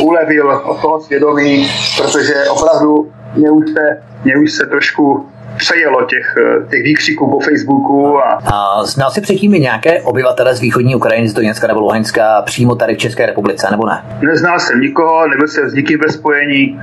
ulevil 0.00 0.62
od 0.64 0.80
toho 0.80 1.00
svědomí, 1.00 1.70
protože 1.96 2.34
opravdu 2.50 3.12
mě 3.34 3.50
už 3.50 3.70
se, 3.70 4.02
mě 4.24 4.36
už 4.36 4.52
se 4.52 4.66
trošku 4.66 5.26
přejelo 5.62 6.04
těch, 6.04 6.34
eh, 6.38 6.68
těch 6.70 6.82
výkřiků 6.82 7.30
po 7.30 7.40
Facebooku. 7.40 8.18
A... 8.18 8.38
a 8.44 8.84
znal 8.84 9.10
jsi 9.10 9.20
předtím 9.20 9.54
i 9.54 9.60
nějaké 9.60 10.02
obyvatele 10.02 10.54
z 10.54 10.60
východní 10.60 10.96
Ukrajiny, 10.96 11.28
z 11.28 11.34
Doněcka 11.34 11.66
nebo 11.66 11.80
Luhanska 11.80 12.42
přímo 12.42 12.74
tady 12.74 12.94
v 12.94 12.98
České 12.98 13.26
republice, 13.26 13.68
nebo 13.70 13.86
ne? 13.86 14.04
Neznal 14.22 14.58
jsem 14.60 14.80
nikoho, 14.80 15.28
nebyl 15.28 15.48
jsem 15.48 15.70
s 15.70 15.74
nikým 15.74 15.98
ve 15.98 16.12
spojení, 16.12 16.80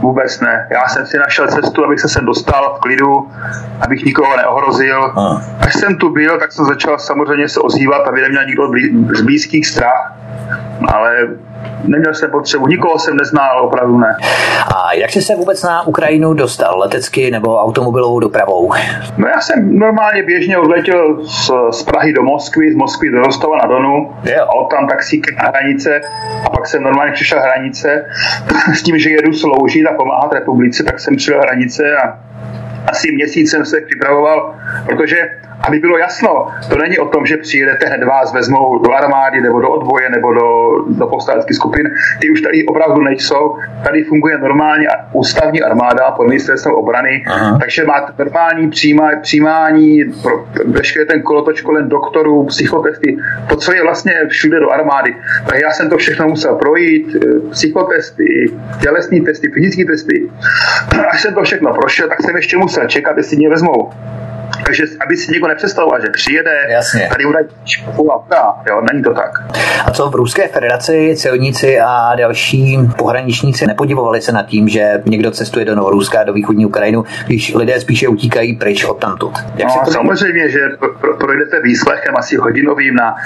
vůbec 0.00 0.40
ne. 0.40 0.68
Já 0.70 0.88
jsem 0.88 1.06
si 1.06 1.18
našel 1.18 1.48
cestu, 1.48 1.84
abych 1.84 2.00
se 2.00 2.08
sem 2.08 2.24
dostal 2.26 2.74
v 2.76 2.80
klidu, 2.80 3.28
abych 3.80 4.04
nikoho 4.04 4.36
neohrozil. 4.36 5.04
A. 5.04 5.42
Až 5.60 5.74
jsem 5.74 5.96
tu 5.96 6.10
byl, 6.10 6.38
tak 6.38 6.52
jsem 6.52 6.64
začal 6.64 6.98
samozřejmě 6.98 7.48
se 7.48 7.60
ozývat, 7.60 8.08
aby 8.08 8.20
neměl 8.20 8.46
nikdo 8.46 8.62
z 9.16 9.20
blízkých 9.20 9.66
strach. 9.66 10.17
Ale 10.88 11.28
neměl 11.84 12.14
jsem 12.14 12.30
potřebu, 12.30 12.66
nikoho 12.66 12.98
jsem 12.98 13.16
neznal, 13.16 13.64
opravdu 13.64 13.98
ne. 13.98 14.16
A 14.76 14.92
jak 14.92 15.10
jsi 15.10 15.22
se 15.22 15.36
vůbec 15.36 15.62
na 15.62 15.86
Ukrajinu 15.86 16.34
dostal? 16.34 16.78
Letecky 16.78 17.30
nebo 17.30 17.58
automobilovou 17.60 18.20
dopravou? 18.20 18.72
No 19.18 19.28
já 19.28 19.40
jsem 19.40 19.78
normálně 19.78 20.22
běžně 20.22 20.58
odletěl 20.58 21.24
z, 21.24 21.50
z 21.70 21.82
Prahy 21.82 22.12
do 22.12 22.22
Moskvy, 22.22 22.72
z 22.72 22.76
Moskvy 22.76 23.10
do 23.10 23.18
Rostova 23.18 23.56
na 23.56 23.66
Donu, 23.66 24.12
jo. 24.24 24.42
a 24.42 24.54
od 24.54 24.70
tam 24.70 24.88
taxíkem 24.88 25.36
na 25.36 25.48
hranice 25.48 26.00
a 26.46 26.50
pak 26.50 26.66
jsem 26.66 26.82
normálně 26.82 27.12
přišel 27.12 27.40
hranice 27.40 28.04
s 28.74 28.82
tím, 28.82 28.98
že 28.98 29.10
jedu 29.10 29.32
sloužit 29.32 29.86
a 29.86 29.94
pomáhat 29.94 30.32
republice, 30.32 30.84
tak 30.84 31.00
jsem 31.00 31.16
přišel 31.16 31.40
hranice 31.40 31.96
a 31.96 32.18
asi 32.90 33.12
měsíc 33.12 33.50
jsem 33.50 33.64
se 33.64 33.80
připravoval, 33.80 34.54
protože 34.86 35.16
aby 35.60 35.78
bylo 35.78 35.98
jasno, 35.98 36.46
to 36.70 36.78
není 36.78 36.98
o 36.98 37.08
tom, 37.08 37.26
že 37.26 37.36
přijedete 37.36 37.86
hned 37.86 38.04
vás 38.04 38.32
vezmou 38.32 38.78
do 38.78 38.92
armády 38.92 39.40
nebo 39.40 39.60
do 39.60 39.68
odboje 39.70 40.10
nebo 40.10 40.34
do, 40.34 40.48
do 40.88 41.06
povstaleckých 41.06 41.56
skupin. 41.56 41.90
Ty 42.20 42.30
už 42.30 42.40
tady 42.40 42.66
opravdu 42.66 43.02
nejsou. 43.02 43.56
Tady 43.84 44.04
funguje 44.04 44.38
normálně 44.38 44.86
ústavní 45.12 45.62
armáda 45.62 46.10
pod 46.10 46.28
ministerstvem 46.28 46.74
obrany, 46.74 47.24
Aha. 47.26 47.58
takže 47.60 47.84
máte 47.84 48.12
normální 48.18 48.70
přijímá, 48.70 49.10
přijímání, 49.22 50.04
pro, 50.22 50.46
veškeré 50.66 51.04
ten 51.04 51.22
kolotoč 51.22 51.60
kolem 51.60 51.88
doktorů, 51.88 52.44
psychotesty, 52.44 53.18
to, 53.48 53.56
co 53.56 53.74
je 53.74 53.82
vlastně 53.82 54.12
všude 54.28 54.60
do 54.60 54.70
armády. 54.70 55.16
Tak 55.46 55.60
já 55.60 55.70
jsem 55.70 55.90
to 55.90 55.96
všechno 55.96 56.28
musel 56.28 56.54
projít, 56.54 57.16
eh, 57.16 57.50
psychotesty, 57.50 58.52
tělesní 58.80 59.20
testy, 59.20 59.50
fyzické 59.50 59.84
testy. 59.84 60.30
Až 61.10 61.22
jsem 61.22 61.34
to 61.34 61.42
všechno 61.42 61.74
prošel, 61.74 62.08
tak 62.08 62.22
jsem 62.22 62.36
ještě 62.36 62.56
musel 62.56 62.77
čekat, 62.86 63.16
jestli 63.16 63.36
mě 63.36 63.48
vezmou. 63.48 63.90
Takže 64.64 64.84
aby 65.06 65.16
si 65.16 65.32
někdo 65.32 65.48
nepředstavoval, 65.48 66.00
že 66.00 66.06
přijede, 66.12 66.66
Jasně. 66.68 67.08
tady 67.12 67.24
udají 67.24 67.46
a 68.36 68.62
jo, 68.68 68.80
není 68.92 69.02
to 69.02 69.14
tak. 69.14 69.30
A 69.84 69.90
co 69.90 70.10
v 70.10 70.14
Ruské 70.14 70.48
federaci 70.48 71.14
celníci 71.16 71.80
a 71.80 72.14
další 72.14 72.78
pohraničníci 72.98 73.66
nepodivovali 73.66 74.20
se 74.20 74.32
nad 74.32 74.46
tím, 74.46 74.68
že 74.68 75.02
někdo 75.04 75.30
cestuje 75.30 75.64
do 75.64 75.74
Novoruska, 75.74 76.24
do 76.24 76.32
východní 76.32 76.66
Ukrajinu, 76.66 77.04
když 77.26 77.54
lidé 77.54 77.80
spíše 77.80 78.08
utíkají 78.08 78.56
pryč 78.56 78.84
od 78.84 79.00
tamtud? 79.00 79.32
Jak 79.56 79.68
no, 79.68 79.82
to 79.84 79.90
samozřejmě, 79.90 80.48
že 80.48 80.60
pro, 81.00 81.16
projdete 81.16 81.60
výslechem 81.60 82.14
asi 82.16 82.36
hodinovým 82.36 82.94
na 82.94 83.16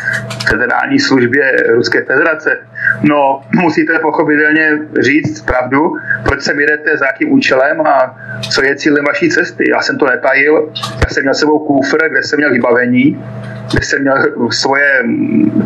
federální 0.49 0.99
službě 0.99 1.57
Ruské 1.75 2.05
federace. 2.05 2.59
No, 3.03 3.43
musíte 3.63 3.99
pochopitelně 3.99 4.79
říct 5.01 5.43
pravdu, 5.43 5.93
proč 6.25 6.43
se 6.43 6.53
jedete, 6.61 6.97
za 6.97 7.07
jakým 7.07 7.33
účelem 7.33 7.81
a 7.81 8.17
co 8.51 8.65
je 8.65 8.77
cílem 8.77 9.05
vaší 9.05 9.31
cesty. 9.31 9.71
Já 9.71 9.83
jsem 9.83 9.99
to 9.99 10.07
netajil, 10.07 10.73
já 10.77 11.15
jsem 11.15 11.22
měl 11.23 11.35
sebou 11.35 11.59
kůfr, 11.59 12.09
kde 12.11 12.23
jsem 12.23 12.37
měl 12.37 12.51
vybavení, 12.51 13.25
kde 13.73 13.87
jsem 13.87 14.01
měl 14.01 14.17
svoje, 14.51 15.03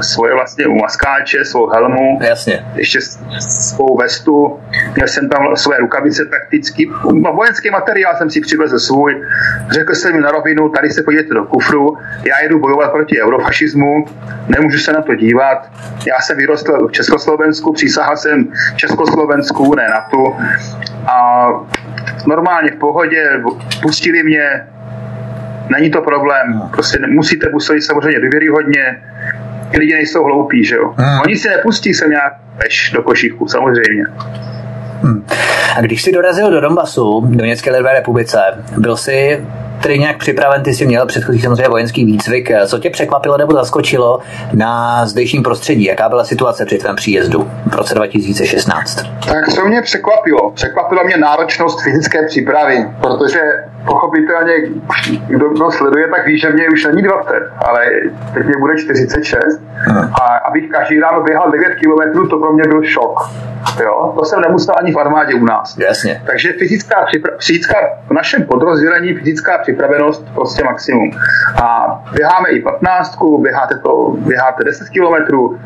svoje 0.01 0.35
vlastně 0.35 0.65
maskáče, 0.69 1.45
svou 1.45 1.71
helmu, 1.71 2.19
Jasně. 2.23 2.67
ještě 2.75 2.99
svou 3.41 3.97
vestu, 3.97 4.61
měl 4.95 5.09
jsem 5.09 5.29
tam 5.29 5.57
své 5.57 5.79
rukavice 5.79 6.25
prakticky. 6.25 6.87
Vojenský 7.35 7.71
materiál 7.71 8.15
jsem 8.17 8.31
si 8.31 8.41
přivezl 8.41 8.79
svůj, 8.79 9.23
řekl 9.71 9.95
jsem 9.95 10.17
mi 10.17 10.21
na 10.21 10.31
rovinu, 10.31 10.69
tady 10.69 10.91
se 10.91 11.03
podívejte 11.03 11.35
do 11.35 11.45
kufru, 11.45 11.97
já 12.25 12.43
jedu 12.43 12.59
bojovat 12.59 12.93
proti 12.93 13.23
eurofašismu, 13.23 14.05
nemůžu 14.49 14.79
se 14.79 14.93
na 14.93 15.03
to 15.03 15.15
dívat, 15.15 15.71
já 16.07 16.21
jsem 16.21 16.37
vyrostl 16.37 16.89
v 16.89 16.93
Československu, 16.93 17.73
přísahal 17.73 18.17
jsem 18.17 18.49
Československu, 18.77 19.75
ne 19.75 19.89
na 19.89 20.01
to. 20.11 20.37
A 21.07 21.49
normálně 22.27 22.71
v 22.71 22.77
pohodě 22.77 23.31
pustili 23.83 24.23
mě 24.23 24.67
Není 25.69 25.91
to 25.91 26.01
problém. 26.01 26.53
No. 26.55 26.69
Prostě 26.73 26.99
musíte 27.09 27.49
působit 27.49 27.83
samozřejmě 27.83 28.21
důvěryhodně. 28.21 29.03
Ty 29.71 29.79
lidi 29.79 29.95
nejsou 29.95 30.25
hloupí, 30.25 30.65
že 30.65 30.75
jo. 30.75 30.95
Hmm. 30.97 31.21
Oni 31.21 31.37
si 31.37 31.49
nepustí 31.49 31.95
sem 31.95 32.11
nějak 32.11 32.33
peš 32.59 32.91
do 32.95 33.03
košíku, 33.03 33.49
samozřejmě. 33.49 34.05
Hmm. 35.03 35.27
A 35.77 35.81
když 35.81 36.03
jsi 36.03 36.13
dorazil 36.13 36.51
do 36.51 36.61
Donbasu, 36.61 37.21
do 37.21 37.45
Německé 37.45 37.71
lidové 37.71 37.93
republice, 37.95 38.39
byl 38.77 38.97
jsi 38.97 39.47
tedy 39.87 39.99
nějak 39.99 40.17
připraven, 40.17 40.63
ty 40.63 40.75
jsi 40.75 40.87
měl 40.87 41.07
předchozí 41.07 41.41
samozřejmě 41.41 41.69
vojenský 41.69 42.05
výcvik. 42.05 42.51
Co 42.67 42.79
tě 42.79 42.91
překvapilo 42.91 43.37
nebo 43.37 43.53
zaskočilo 43.53 44.19
na 44.53 45.07
zdejším 45.07 45.43
prostředí? 45.43 45.85
Jaká 45.85 46.09
byla 46.09 46.25
situace 46.25 46.65
při 46.65 46.79
tvém 46.79 46.97
příjezdu 46.97 47.51
v 47.71 47.75
roce 47.75 47.95
2016? 47.95 48.95
Tak 49.27 49.49
co 49.49 49.65
mě 49.65 49.83
překvapilo? 49.83 50.51
Překvapila 50.51 51.03
mě 51.03 51.17
náročnost 51.17 51.83
fyzické 51.83 52.27
přípravy, 52.27 52.87
protože 53.01 53.41
pochopitelně, 53.87 54.53
kdo, 55.27 55.49
kdo 55.49 55.71
sleduje, 55.71 56.09
tak 56.09 56.27
ví, 56.27 56.39
že 56.39 56.51
mě 56.51 56.69
už 56.73 56.85
není 56.85 57.03
20, 57.03 57.31
ale 57.67 57.87
teď 58.35 58.47
mě 58.47 58.55
bude 58.59 58.79
46. 58.79 59.61
Hmm. 59.75 59.99
A 59.99 60.37
abych 60.49 60.71
každý 60.71 61.01
ráno 61.01 61.23
běhal 61.23 61.51
9 61.51 61.67
km, 61.75 62.29
to 62.29 62.39
pro 62.39 62.53
mě 62.53 62.63
byl 62.69 62.83
šok. 62.85 63.31
Jo? 63.83 64.13
To 64.19 64.25
jsem 64.25 64.41
nemusel 64.41 64.75
ani 64.79 64.93
v 64.93 64.99
armádě 64.99 65.35
u 65.35 65.45
nás. 65.45 65.79
Jasně. 65.79 66.23
Takže 66.27 66.53
fyzická, 66.59 67.07
fyzická, 67.47 67.77
v 68.09 68.13
našem 68.13 68.43
podrozdělení 68.43 69.15
fyzická 69.15 69.65
připravenost 69.77 70.25
prostě 70.35 70.65
maximum. 70.65 71.11
A 71.63 71.87
běháme 72.13 72.49
i 72.49 72.63
15, 72.63 73.19
běháte, 73.43 73.79
to, 73.79 74.11
běháte 74.19 74.65
10 74.65 74.89
kilometrů, 74.89 75.59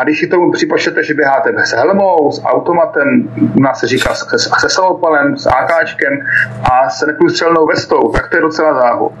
a 0.00 0.04
když 0.04 0.20
si 0.20 0.26
tomu 0.26 0.52
připočtete, 0.52 1.04
že 1.04 1.14
běháte 1.14 1.50
s 1.64 1.72
helmou, 1.72 2.32
s 2.32 2.44
automatem, 2.44 3.28
u 3.56 3.60
nás 3.60 3.80
se 3.80 3.86
říká 3.86 4.14
se, 4.14 4.38
se 4.38 4.68
s 5.36 5.46
AKčkem 5.46 6.18
a 6.70 6.90
s 6.90 7.06
neprůstřelnou 7.06 7.66
vestou, 7.66 8.12
tak 8.12 8.28
to 8.28 8.36
je 8.36 8.40
docela 8.40 8.74
záhu. 8.74 9.12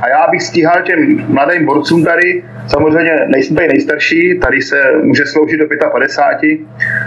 A 0.00 0.08
já 0.08 0.26
bych 0.30 0.42
stíhal 0.42 0.82
těm 0.82 1.24
mladým 1.28 1.66
borcům 1.66 2.04
tady, 2.04 2.44
samozřejmě 2.68 3.12
nejsem 3.28 3.56
tady 3.56 3.68
nejstarší, 3.68 4.38
tady 4.38 4.62
se 4.62 4.92
může 5.02 5.26
sloužit 5.26 5.60
do 5.60 5.66
55, 5.92 6.60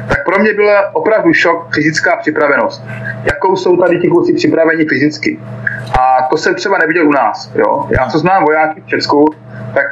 tak 0.08 0.26
pro 0.26 0.40
mě 0.40 0.54
byla 0.54 0.96
opravdu 0.96 1.34
šok 1.34 1.76
fyzická 1.76 2.16
připravenost. 2.16 2.84
Jakou 3.24 3.56
jsou 3.56 3.78
tady 3.78 4.00
ti 4.00 4.08
kluci 4.08 4.34
připraveni 4.34 4.86
fyzicky. 4.86 5.40
A 6.00 6.28
to 6.30 6.38
jsem 6.38 6.56
třeba 6.56 6.78
neviděl 6.78 7.08
u 7.08 7.12
nás. 7.12 7.52
Jo? 7.56 7.88
Já 7.90 8.10
co 8.10 8.20
znám 8.20 8.44
vojáky 8.44 8.82
v 8.82 8.86
Česku, 8.86 9.26
tak 9.74 9.88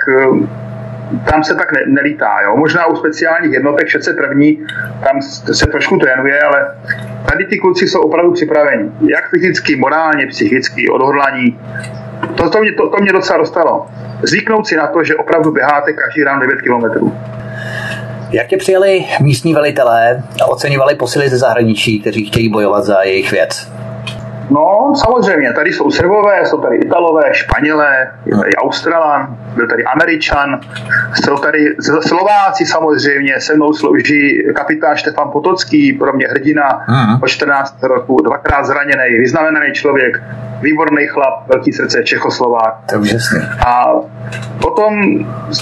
tam 1.32 1.43
se 1.43 1.56
tak 1.56 1.71
ne, 1.71 1.80
nelítá. 1.88 2.41
Jo? 2.41 2.58
Možná 2.58 2.86
u 2.86 2.95
speciálních 2.95 3.54
jednotek 3.54 3.88
šece 3.88 4.13
první, 4.13 4.65
tam 5.04 5.21
se 5.54 5.67
trošku 5.67 5.97
trénuje, 5.97 6.41
ale 6.41 6.76
tady 7.30 7.45
ty 7.45 7.58
kluci 7.58 7.88
jsou 7.88 8.02
opravdu 8.02 8.32
připraveni. 8.32 8.91
Jak 9.02 9.30
fyzicky, 9.30 9.76
morálně, 9.76 10.28
psychicky, 10.28 10.89
odhodlaní. 10.89 11.60
To, 12.36 12.50
to, 12.50 12.60
mě, 12.60 12.71
to, 12.71 12.89
to 12.89 12.97
mě 13.02 13.12
docela 13.13 13.38
dostalo. 13.39 13.88
Zvyknout 14.24 14.67
si 14.67 14.76
na 14.76 14.88
to, 14.88 15.04
že 15.04 15.15
opravdu 15.15 15.52
běháte 15.52 15.93
každý 15.93 16.24
rán 16.24 16.39
9 16.39 16.62
kilometrů. 16.62 17.13
Jak 18.32 18.47
tě 18.47 18.58
přijali 18.58 19.06
místní 19.21 19.54
velitelé 19.54 20.24
a 20.43 20.45
oceňovali 20.45 20.95
posily 20.95 21.30
ze 21.30 21.38
zahraničí, 21.38 22.00
kteří 22.00 22.26
chtějí 22.26 22.50
bojovat 22.50 22.84
za 22.84 23.02
jejich 23.04 23.32
věc? 23.32 23.71
No, 24.51 24.93
samozřejmě, 24.95 25.53
tady 25.53 25.73
jsou 25.73 25.91
Srbové, 25.91 26.45
jsou 26.45 26.57
tady 26.57 26.77
Italové, 26.77 27.23
Španělé, 27.31 28.11
je 28.25 28.35
tady 28.35 28.53
Australan, 28.55 29.37
byl 29.55 29.67
tady 29.67 29.83
Američan, 29.83 30.59
jsou 31.13 31.37
tady 31.37 31.75
Slováci 32.07 32.65
samozřejmě, 32.65 33.41
se 33.41 33.55
mnou 33.55 33.73
slouží 33.73 34.43
kapitán 34.55 34.97
Štefan 34.97 35.31
Potocký, 35.31 35.93
pro 35.93 36.13
mě 36.13 36.27
hrdina, 36.27 36.85
uh-huh. 36.87 37.23
o 37.23 37.27
14 37.27 37.83
roku, 37.83 38.17
dvakrát 38.21 38.65
zraněný, 38.65 39.19
vyznamenaný 39.19 39.73
člověk, 39.73 40.23
výborný 40.61 41.07
chlap, 41.07 41.47
velký 41.47 41.71
srdce, 41.73 42.03
Čechoslovák. 42.03 42.73
To 42.89 43.05
je 43.05 43.19
A 43.67 43.85
potom 44.61 44.93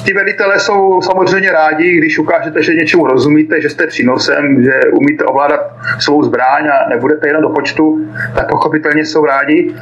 ty 0.06 0.13
velitelé 0.13 0.60
jsou 0.60 1.02
samozřejmě 1.02 1.52
rádi, 1.52 1.97
když 1.97 2.19
ukážete, 2.19 2.63
že 2.63 2.73
něčemu 2.73 3.08
rozumíte, 3.08 3.62
že 3.62 3.69
jste 3.69 3.88
přínosem, 3.88 4.63
že 4.63 4.82
umíte 4.93 5.25
ovládat 5.25 5.60
svou 5.99 6.23
zbraň 6.23 6.67
a 6.67 6.89
nebudete 6.89 7.28
jenom 7.28 7.41
do 7.41 7.49
počtu, 7.49 7.99
tak 8.36 8.52
pochopitelně 8.80 9.06
jsou 9.06 9.26
rádi. 9.26 9.76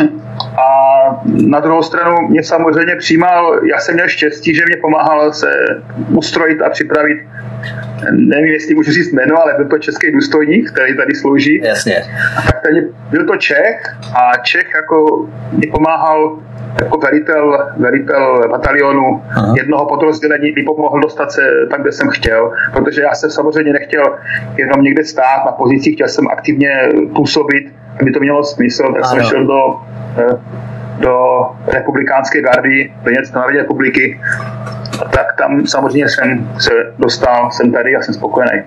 A 0.56 0.66
na 1.24 1.60
druhou 1.60 1.82
stranu 1.82 2.28
mě 2.28 2.42
samozřejmě 2.42 2.96
přijímal, 2.96 3.60
já 3.70 3.78
jsem 3.78 3.94
měl 3.94 4.08
štěstí, 4.08 4.54
že 4.54 4.62
mě 4.66 4.76
pomáhal 4.76 5.32
se 5.32 5.50
ustrojit 6.16 6.62
a 6.62 6.70
připravit 6.70 7.18
nevím, 8.10 8.52
jestli 8.52 8.74
můžu 8.74 8.92
říct 8.92 9.12
jméno, 9.12 9.42
ale 9.42 9.54
byl 9.56 9.68
to 9.68 9.78
český 9.78 10.12
důstojník, 10.12 10.70
který 10.70 10.96
tady 10.96 11.14
slouží. 11.14 11.60
Jasně. 11.64 12.02
Tak 12.46 12.62
ten 12.62 12.88
byl 13.10 13.26
to 13.26 13.36
Čech 13.36 13.96
a 14.14 14.36
Čech 14.36 14.66
jako 14.74 15.26
mi 15.52 15.66
pomáhal 15.66 16.38
jako 16.82 16.98
velitel, 16.98 17.72
velitel 17.76 18.48
batalionu 18.50 19.22
Aha. 19.36 19.54
jednoho 19.56 19.86
podrozdělení 19.86 20.52
mi 20.56 20.62
pomohl 20.62 21.00
dostat 21.00 21.32
se 21.32 21.42
tam, 21.70 21.82
kde 21.82 21.92
jsem 21.92 22.08
chtěl, 22.08 22.52
protože 22.72 23.02
já 23.02 23.14
jsem 23.14 23.30
samozřejmě 23.30 23.72
nechtěl 23.72 24.18
jenom 24.56 24.82
někde 24.82 25.04
stát 25.04 25.44
na 25.46 25.52
pozici, 25.52 25.92
chtěl 25.92 26.08
jsem 26.08 26.28
aktivně 26.28 26.88
působit, 27.14 27.72
aby 28.00 28.10
to 28.10 28.20
mělo 28.20 28.44
smysl, 28.44 28.84
tak 28.94 29.06
jsem 29.06 29.22
šel 29.22 29.46
do 29.46 29.60
eh, 30.18 30.38
do 30.98 31.46
republikánské 31.66 32.40
gardy 32.42 32.92
Brněnské 33.02 33.38
národní 33.38 33.58
republiky, 33.58 34.20
tak 34.98 35.34
tam 35.38 35.66
samozřejmě 35.66 36.08
jsem 36.08 36.50
se 36.58 36.70
dostal, 36.98 37.50
jsem 37.50 37.72
tady 37.72 37.96
a 37.96 38.02
jsem 38.02 38.14
spokojený. 38.14 38.62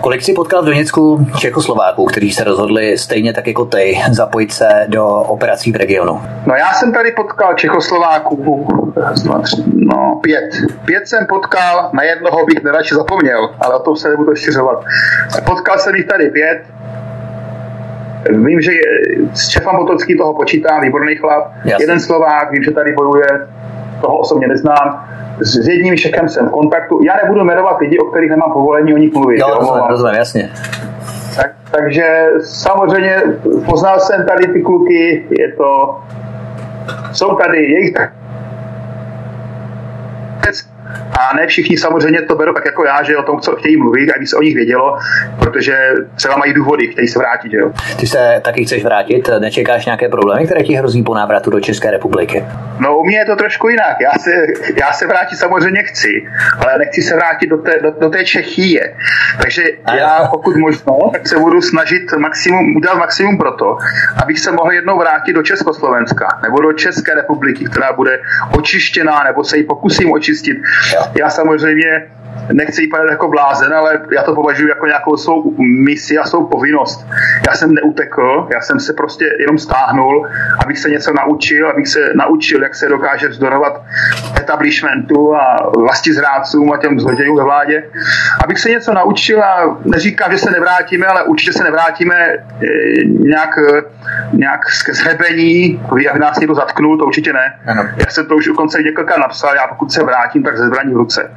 Kolik 0.00 0.22
si 0.22 0.32
potkal 0.32 0.62
v 0.62 0.64
Doněcku 0.64 1.26
Čechoslováků, 1.38 2.04
kteří 2.04 2.32
se 2.32 2.44
rozhodli 2.44 2.98
stejně 2.98 3.32
tak 3.32 3.46
jako 3.46 3.64
ty 3.64 4.00
zapojit 4.10 4.52
se 4.52 4.68
do 4.88 5.06
operací 5.06 5.72
v 5.72 5.76
regionu? 5.76 6.20
No 6.46 6.54
já 6.54 6.72
jsem 6.72 6.92
tady 6.92 7.12
potkal 7.12 7.54
Čechoslováků 7.54 8.66
no, 9.74 10.20
pět. 10.22 10.50
Pět 10.84 11.08
jsem 11.08 11.26
potkal, 11.26 11.90
na 11.92 12.02
jednoho 12.02 12.46
bych 12.46 12.62
neradši 12.64 12.94
zapomněl, 12.94 13.50
ale 13.60 13.74
o 13.74 13.82
tom 13.82 13.96
se 13.96 14.08
nebudu 14.08 14.34
štěřovat. 14.34 14.84
Potkal 15.44 15.78
jsem 15.78 15.94
jich 15.96 16.06
tady 16.06 16.30
pět, 16.30 16.62
Vím, 18.28 18.60
že 18.60 18.70
Štěfan 19.48 19.76
Potocký 19.76 20.18
toho 20.18 20.34
počítá, 20.34 20.80
výborný 20.80 21.16
chlap. 21.16 21.52
Jasně. 21.64 21.82
Jeden 21.82 22.00
Slovák, 22.00 22.50
vím, 22.52 22.62
že 22.62 22.70
tady 22.70 22.92
bojuje, 22.92 23.26
toho 24.00 24.18
osobně 24.18 24.48
neznám. 24.48 25.08
S 25.40 25.68
jedním 25.68 25.96
Čechem 25.96 26.28
jsem 26.28 26.48
v 26.48 26.50
kontaktu. 26.50 27.00
Já 27.04 27.16
nebudu 27.22 27.44
jmenovat 27.44 27.80
lidi, 27.80 27.98
o 27.98 28.04
kterých 28.04 28.30
nemám 28.30 28.52
povolení 28.52 28.94
o 28.94 28.96
nich 28.96 29.12
mluvit. 29.12 29.38
Jo, 29.38 29.46
rozumím, 29.60 29.84
rozumím, 29.88 30.14
jasně. 30.14 30.50
Tak, 31.36 31.50
takže 31.70 32.26
samozřejmě 32.44 33.22
poznal 33.66 34.00
jsem 34.00 34.26
tady 34.26 34.52
ty 34.52 34.62
kluky, 34.62 35.26
je 35.38 35.52
to, 35.52 35.98
jsou 37.12 37.34
tady, 37.36 37.62
jejich 37.62 37.92
a 41.20 41.36
ne 41.36 41.46
všichni 41.46 41.76
samozřejmě 41.76 42.22
to 42.22 42.36
berou 42.36 42.52
tak 42.52 42.64
jako 42.66 42.84
já, 42.84 43.02
že 43.02 43.16
o 43.16 43.22
tom 43.22 43.40
co 43.40 43.56
chtějí 43.56 43.76
mluvit, 43.76 44.12
aby 44.16 44.26
se 44.26 44.36
o 44.36 44.42
nich 44.42 44.54
vědělo, 44.54 44.98
protože 45.38 45.76
třeba 46.16 46.36
mají 46.36 46.52
důvody, 46.52 46.88
chtějí 46.88 47.08
se 47.08 47.18
vrátit. 47.18 47.52
Jo. 47.52 47.70
Ty 48.00 48.06
se 48.06 48.40
taky 48.44 48.64
chceš 48.64 48.84
vrátit, 48.84 49.30
nečekáš 49.38 49.86
nějaké 49.86 50.08
problémy, 50.08 50.44
které 50.44 50.62
ti 50.62 50.74
hrozí 50.74 51.02
po 51.02 51.14
návratu 51.14 51.50
do 51.50 51.60
České 51.60 51.90
republiky? 51.90 52.44
No 52.78 52.98
u 52.98 53.04
mě 53.04 53.18
je 53.18 53.24
to 53.24 53.36
trošku 53.36 53.68
jinak. 53.68 53.96
Já 54.00 54.12
se, 54.18 54.30
já 54.76 54.92
se 54.92 55.06
vrátit 55.06 55.36
samozřejmě 55.36 55.82
chci, 55.82 56.26
ale 56.62 56.78
nechci 56.78 57.02
se 57.02 57.14
vrátit 57.14 57.46
do 57.46 57.58
té, 57.58 57.80
do, 57.82 57.90
do 57.90 58.10
té 58.10 58.24
Čechie. 58.24 58.94
Takže 59.42 59.62
a 59.84 59.96
já 59.96 60.28
pokud 60.30 60.56
možno, 60.56 61.10
tak 61.12 61.28
se 61.28 61.38
budu 61.38 61.62
snažit 61.62 62.12
maximum, 62.18 62.76
udělat 62.76 62.98
maximum 62.98 63.38
pro 63.38 63.52
to, 63.52 63.78
abych 64.22 64.40
se 64.40 64.52
mohl 64.52 64.72
jednou 64.72 64.98
vrátit 64.98 65.32
do 65.32 65.42
Československa 65.42 66.40
nebo 66.42 66.60
do 66.60 66.72
České 66.72 67.14
republiky, 67.14 67.64
která 67.64 67.92
bude 67.92 68.18
očištěná, 68.58 69.24
nebo 69.24 69.44
se 69.44 69.56
ji 69.56 69.64
pokusím 69.64 70.12
očistit 70.12 70.56
já 71.18 71.30
samozřejmě 71.30 72.06
nechci 72.52 72.82
jít 72.82 72.90
jako 73.10 73.28
blázen, 73.28 73.74
ale 73.74 74.00
já 74.12 74.22
to 74.22 74.34
považuji 74.34 74.68
jako 74.68 74.86
nějakou 74.86 75.16
svou 75.16 75.54
misi 75.58 76.18
a 76.18 76.24
svou 76.24 76.46
povinnost. 76.46 77.06
Já 77.46 77.54
jsem 77.54 77.74
neutekl, 77.74 78.48
já 78.52 78.60
jsem 78.60 78.80
se 78.80 78.92
prostě 78.92 79.24
jenom 79.40 79.58
stáhnul, 79.58 80.28
abych 80.64 80.78
se 80.78 80.90
něco 80.90 81.12
naučil, 81.12 81.70
abych 81.70 81.88
se 81.88 82.12
naučil, 82.14 82.62
jak 82.62 82.74
se 82.74 82.88
dokáže 82.88 83.28
vzdorovat 83.28 83.82
establishmentu 84.40 85.34
a 85.34 85.70
vlasti 85.76 86.12
zrádcům 86.12 86.72
a 86.72 86.76
těm 86.76 87.00
zlodějům 87.00 87.36
ve 87.36 87.44
vládě. 87.44 87.84
Abych 88.44 88.58
se 88.58 88.70
něco 88.70 88.94
naučil 88.94 89.42
a 89.42 89.78
neříkám, 89.84 90.32
že 90.32 90.38
se 90.38 90.50
nevrátíme, 90.50 91.06
ale 91.06 91.24
určitě 91.24 91.52
se 91.52 91.64
nevrátíme 91.64 92.16
eh, 92.16 92.38
nějak, 93.04 93.58
nějak 94.32 94.60
ke 94.84 94.94
zhrebení, 94.94 95.82
aby 96.10 96.18
nás 96.18 96.38
někdo 96.38 96.54
zatknul, 96.54 96.98
to 96.98 97.04
určitě 97.04 97.32
ne. 97.32 97.60
Já 97.96 98.10
jsem 98.10 98.26
to 98.26 98.36
už 98.36 98.48
u 98.48 98.54
konce 98.54 98.82
několikrát 98.82 99.18
napsal, 99.18 99.54
já 99.54 99.66
pokud 99.66 99.92
se 99.92 100.04
vrátím, 100.04 100.42
tak 100.42 100.58
ze 100.58 100.66
zbraní 100.66 100.94
v 100.94 100.96
ruce. 100.96 101.30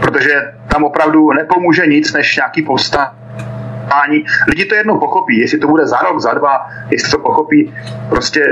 Protože 0.00 0.45
tam 0.68 0.84
opravdu 0.84 1.32
nepomůže 1.32 1.86
nic, 1.86 2.12
než 2.12 2.36
nějaký 2.36 2.62
povstání. 2.62 4.24
Lidi 4.48 4.64
to 4.64 4.74
jednou 4.74 4.98
pochopí, 4.98 5.38
jestli 5.40 5.58
to 5.58 5.68
bude 5.68 5.86
za 5.86 5.98
rok, 5.98 6.20
za 6.20 6.34
dva, 6.34 6.66
jestli 6.90 7.10
to 7.10 7.18
pochopí. 7.18 7.74
Prostě 8.08 8.44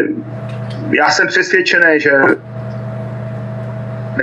já 0.91 1.11
jsem 1.11 1.27
přesvědčený, 1.27 2.01
že 2.01 2.11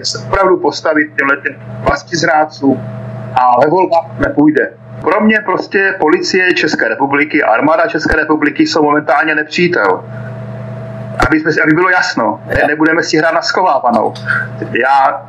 se 0.03 0.17
opravdu 0.27 0.57
postavit 0.57 1.07
těmhle 1.17 1.37
těm 1.37 1.55
vlasti 1.83 2.17
zrádců 2.17 2.79
a 3.35 3.59
ve 3.61 3.69
volbách 3.69 4.19
nepůjde. 4.19 4.71
Pro 5.01 5.21
mě 5.21 5.39
prostě 5.45 5.95
policie 5.99 6.53
České 6.53 6.87
republiky 6.87 7.43
a 7.43 7.51
armáda 7.51 7.87
České 7.87 8.15
republiky 8.15 8.67
jsou 8.67 8.83
momentálně 8.83 9.35
nepřítel. 9.35 10.03
Aby, 11.27 11.39
jsme, 11.39 11.51
aby 11.63 11.73
bylo 11.73 11.89
jasno, 11.89 12.41
ne, 12.47 12.63
nebudeme 12.67 13.03
si 13.03 13.17
hrát 13.17 13.33
na 13.33 13.41
schovávanou. 13.41 14.13
Já 14.71 15.25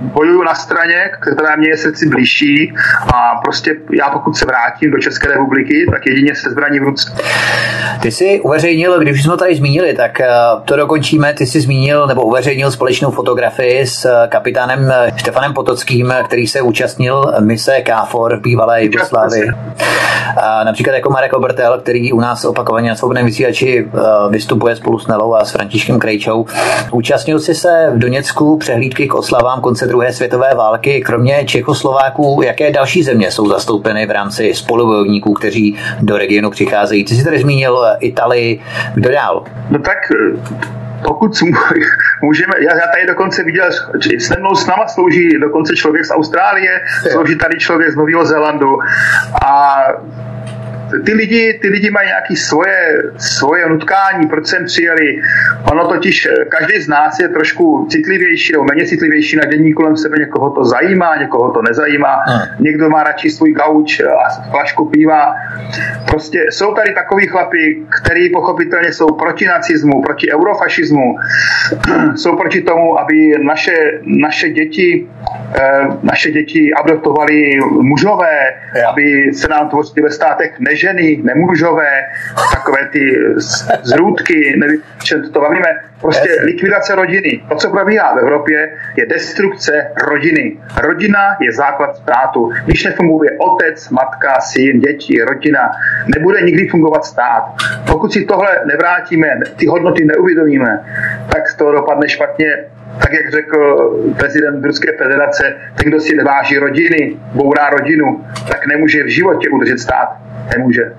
bojuju 0.00 0.42
na 0.42 0.54
straně, 0.54 1.10
která 1.20 1.56
mě 1.56 1.68
je 1.68 1.76
srdci 1.76 2.08
blížší 2.08 2.74
a 3.14 3.40
prostě 3.44 3.76
já 3.98 4.08
pokud 4.08 4.36
se 4.36 4.46
vrátím 4.46 4.90
do 4.90 4.98
České 4.98 5.28
republiky, 5.28 5.86
tak 5.92 6.06
jedině 6.06 6.34
se 6.34 6.50
zbraní 6.50 6.80
v 6.80 6.82
ruce. 6.82 7.12
Ty 8.02 8.10
jsi 8.10 8.40
uveřejnil, 8.40 9.00
když 9.00 9.22
jsme 9.22 9.30
to 9.30 9.36
tady 9.36 9.54
zmínili, 9.54 9.94
tak 9.94 10.20
eh, 10.20 10.28
to 10.64 10.76
dokončíme, 10.76 11.34
ty 11.34 11.46
jsi 11.46 11.60
zmínil 11.60 12.06
nebo 12.06 12.22
uveřejnil 12.22 12.70
společnou 12.70 13.10
fotografii 13.10 13.86
s 13.86 14.04
eh, 14.04 14.28
kapitánem 14.28 14.90
eh, 14.90 15.12
Štefanem 15.16 15.54
Potockým, 15.54 16.14
který 16.24 16.46
se 16.46 16.62
účastnil 16.62 17.34
mise 17.40 17.80
KFOR 17.80 18.36
v 18.36 18.40
bývalé 18.40 18.84
Jugoslávii. 18.84 19.50
Například 20.64 20.94
jako 20.94 21.10
Marek 21.10 21.32
Obertel, 21.32 21.78
který 21.78 22.12
u 22.12 22.20
nás 22.20 22.44
opakovaně 22.44 22.88
na 22.88 22.94
svobodném 22.94 23.26
vysílači 23.26 23.88
vystupuje 24.30 24.76
spolu 24.76 24.98
s 24.98 25.06
Nelou 25.06 25.34
a 25.34 25.44
s 25.44 25.50
Františkem 25.50 25.98
Krejčou. 25.98 26.46
Účastnil 26.90 27.40
jsi 27.40 27.54
se 27.54 27.90
v 27.94 27.98
Doněcku 27.98 28.58
přehlídky 28.58 29.08
k 29.08 29.14
oslavám 29.14 29.57
konce 29.60 29.86
druhé 29.86 30.12
světové 30.12 30.54
války. 30.54 31.00
Kromě 31.00 31.44
Čechoslováků, 31.44 32.40
jaké 32.44 32.72
další 32.72 33.02
země 33.02 33.30
jsou 33.30 33.48
zastoupeny 33.48 34.06
v 34.06 34.10
rámci 34.10 34.54
spolubojovníků, 34.54 35.32
kteří 35.32 35.78
do 36.00 36.18
regionu 36.18 36.50
přicházejí? 36.50 37.04
Ty 37.04 37.14
jsi 37.14 37.24
tady 37.24 37.38
zmínil 37.38 37.78
Italii, 38.00 38.60
kdo 38.94 39.10
dál? 39.10 39.44
No 39.70 39.78
tak 39.78 39.98
pokud 41.02 41.42
můžeme, 42.22 42.54
já, 42.58 42.74
já 42.74 42.86
tady 42.92 43.06
dokonce 43.06 43.44
viděl, 43.44 43.64
se 44.18 44.36
mnou 44.38 44.54
s 44.54 44.66
náma 44.66 44.88
slouží 44.88 45.38
dokonce 45.40 45.76
člověk 45.76 46.04
z 46.04 46.10
Austrálie, 46.10 46.80
slouží 47.12 47.38
tady 47.38 47.58
člověk 47.58 47.90
z 47.90 47.96
Nového 47.96 48.24
Zélandu 48.26 48.78
a 49.44 49.78
ty 51.04 51.12
lidi, 51.12 51.58
ty 51.62 51.68
lidi 51.68 51.90
mají 51.90 52.06
nějaké 52.06 52.36
svoje, 52.36 53.02
svoje 53.16 53.68
nutkání, 53.68 54.26
proč 54.26 54.46
sem 54.46 54.64
přijeli. 54.64 55.20
Ono 55.72 55.88
totiž, 55.88 56.26
eh, 56.26 56.44
každý 56.44 56.80
z 56.80 56.88
nás 56.88 57.18
je 57.20 57.28
trošku 57.28 57.86
citlivější 57.90 58.52
nebo 58.52 58.64
méně 58.64 58.86
citlivější 58.86 59.36
na 59.36 59.44
denní 59.44 59.72
kolem 59.72 59.96
sebe, 59.96 60.18
někoho 60.18 60.50
to 60.50 60.64
zajímá, 60.64 61.16
někoho 61.16 61.50
to 61.50 61.62
nezajímá, 61.62 62.16
hmm. 62.26 62.64
někdo 62.64 62.90
má 62.90 63.02
radši 63.02 63.30
svůj 63.30 63.52
gauč 63.52 64.00
a 64.00 64.50
flašku 64.50 64.84
piva. 64.84 65.34
Prostě 66.06 66.46
jsou 66.50 66.74
tady 66.74 66.94
takový 66.94 67.26
chlapi, 67.26 67.82
který 68.02 68.30
pochopitelně 68.30 68.92
jsou 68.92 69.06
proti 69.06 69.46
nacismu, 69.46 70.02
proti 70.02 70.32
eurofašismu, 70.32 71.14
jsou 72.16 72.36
proti 72.36 72.62
tomu, 72.62 73.00
aby 73.00 73.32
naše, 73.42 73.76
naše 74.04 74.50
děti 74.50 75.08
eh, 75.54 75.78
naše 76.02 76.30
děti 76.30 76.72
adoptovali 76.72 77.58
mužové, 77.80 78.54
aby 78.90 79.32
se 79.32 79.48
nám 79.48 79.68
tvořili 79.68 80.02
ve 80.02 80.10
státech 80.10 80.60
než 80.60 80.77
ženy, 80.78 81.20
nemužové, 81.22 81.90
takové 82.54 82.88
ty 82.92 83.00
zrůdky, 83.82 84.56
nevím, 84.58 84.82
čem 85.02 85.32
to 85.32 85.40
bavíme. 85.40 85.68
Prostě 86.00 86.28
yes. 86.28 86.38
likvidace 86.44 86.94
rodiny. 86.94 87.42
To, 87.48 87.54
co 87.54 87.70
probíhá 87.70 88.14
v 88.14 88.18
Evropě, 88.18 88.76
je 88.96 89.06
destrukce 89.06 89.90
rodiny. 90.06 90.56
Rodina 90.80 91.36
je 91.40 91.52
základ 91.52 91.96
státu. 91.96 92.50
Když 92.64 92.84
nefunguje 92.84 93.30
otec, 93.38 93.90
matka, 93.90 94.40
syn, 94.40 94.80
děti, 94.80 95.22
rodina, 95.22 95.70
nebude 96.16 96.40
nikdy 96.40 96.68
fungovat 96.68 97.04
stát. 97.04 97.42
Pokud 97.90 98.12
si 98.12 98.24
tohle 98.24 98.48
nevrátíme, 98.66 99.28
ty 99.56 99.66
hodnoty 99.66 100.04
neuvědomíme, 100.04 100.80
tak 101.32 101.42
toho 101.58 101.72
dopadne 101.72 102.08
špatně 102.08 102.64
tak 103.02 103.12
jak 103.12 103.30
řekl 103.30 103.90
prezident 104.16 104.64
Ruské 104.64 104.92
federace, 104.98 105.54
ten, 105.74 105.88
kdo 105.88 106.00
si 106.00 106.16
neváží 106.16 106.58
rodiny, 106.58 107.16
bourá 107.32 107.70
rodinu, 107.70 108.24
tak 108.48 108.66
nemůže 108.66 109.02
v 109.02 109.06
životě 109.06 109.48
udržet 109.48 109.78
stát. 109.78 110.16
Nemůže. 110.56 110.92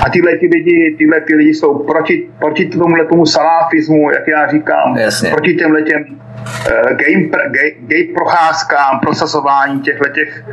A 0.00 0.10
tyhle 0.10 0.38
ty 0.38 0.46
lidi, 0.46 0.94
tyhle 0.98 1.20
ty 1.20 1.34
lidi 1.34 1.54
jsou 1.54 1.78
proti, 1.78 2.28
proti 2.38 2.66
tomu 2.66 2.96
tomu 3.10 3.26
salafismu, 3.26 4.10
jak 4.10 4.28
já 4.28 4.50
říkám, 4.50 4.96
Jasně. 4.96 5.30
proti 5.30 5.54
těm 5.54 5.72
letěm 5.72 6.04
uh, 6.08 6.96
gay, 6.96 7.30
gay, 7.50 7.76
gay 7.78 8.04
procházkám, 8.04 9.00
prosazování 9.00 9.80
těchto 9.80 10.08
těch 10.08 10.44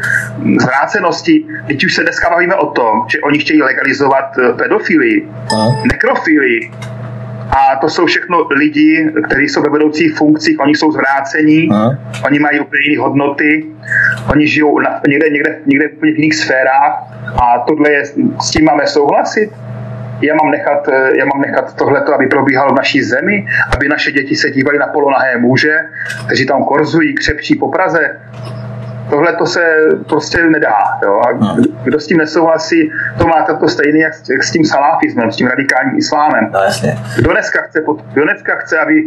zvráceností. 0.60 1.48
Teď 1.68 1.86
už 1.86 1.96
se 1.96 2.04
dneska 2.04 2.30
bavíme 2.30 2.56
o 2.56 2.66
tom, 2.66 3.06
že 3.08 3.20
oni 3.20 3.40
chtějí 3.40 3.62
legalizovat 3.62 4.38
eh, 4.38 4.54
pedofilii, 4.54 5.28
nekrofilii, 5.92 6.72
a 7.56 7.76
to 7.76 7.90
jsou 7.90 8.06
všechno 8.06 8.48
lidi, 8.50 9.12
kteří 9.26 9.50
jsou 9.50 9.62
ve 9.62 9.70
vedoucích 9.70 10.16
funkcích, 10.16 10.60
oni 10.60 10.76
jsou 10.76 10.92
zvrácení, 10.92 11.70
Aha. 11.72 11.98
oni 12.26 12.40
mají 12.40 12.60
úplně 12.60 12.82
jiné 12.90 13.02
hodnoty, 13.02 13.66
oni 14.32 14.48
žijou 14.48 14.80
na, 14.80 15.02
někde, 15.08 15.30
někde, 15.30 15.60
někde 15.66 15.88
v 16.02 16.06
jiných 16.06 16.36
sférách 16.36 16.94
a 17.42 17.60
tohle 17.68 17.92
je, 17.92 18.06
s 18.42 18.52
tím 18.52 18.66
máme 18.66 18.88
souhlasit. 18.88 19.52
Já 20.22 20.36
mám 20.36 20.52
nechat, 20.52 20.90
já 21.18 21.26
mám 21.26 21.42
nechat 21.42 21.76
tohleto, 21.76 22.14
aby 22.14 22.28
probíhalo 22.28 22.74
v 22.74 22.76
naší 22.76 23.04
zemi, 23.04 23.46
aby 23.76 23.90
naše 23.90 24.12
děti 24.12 24.36
se 24.36 24.52
dívali 24.52 24.80
na 24.80 24.88
polonahé 24.88 25.38
muže, 25.38 25.80
kteří 26.26 26.46
tam 26.46 26.64
korzují, 26.64 27.16
křepčí 27.16 27.56
po 27.56 27.68
Praze. 27.72 28.20
Tohle 29.10 29.36
to 29.36 29.46
se 29.46 29.76
prostě 30.10 30.44
nedá. 30.44 30.76
Jo? 31.04 31.22
A 31.28 31.32
no. 31.32 31.56
kdo 31.84 32.00
s 32.00 32.08
tím 32.08 32.18
nesouhlasí, 32.18 32.92
to 33.18 33.28
má 33.28 33.42
to 33.60 33.68
stejné, 33.68 34.00
jak, 34.00 34.14
jak 34.32 34.44
s 34.44 34.52
tím 34.52 34.66
salafismem, 34.66 35.32
s 35.32 35.36
tím 35.36 35.48
radikálním 35.48 35.98
islámem. 35.98 36.50
No, 36.54 36.60
jasně. 36.60 36.98
Kdo 37.18 37.32
dneska 37.32 37.62
chce, 37.62 37.84
kdo 38.14 38.24
dneska 38.24 38.56
chce 38.56 38.80
aby, 38.80 39.04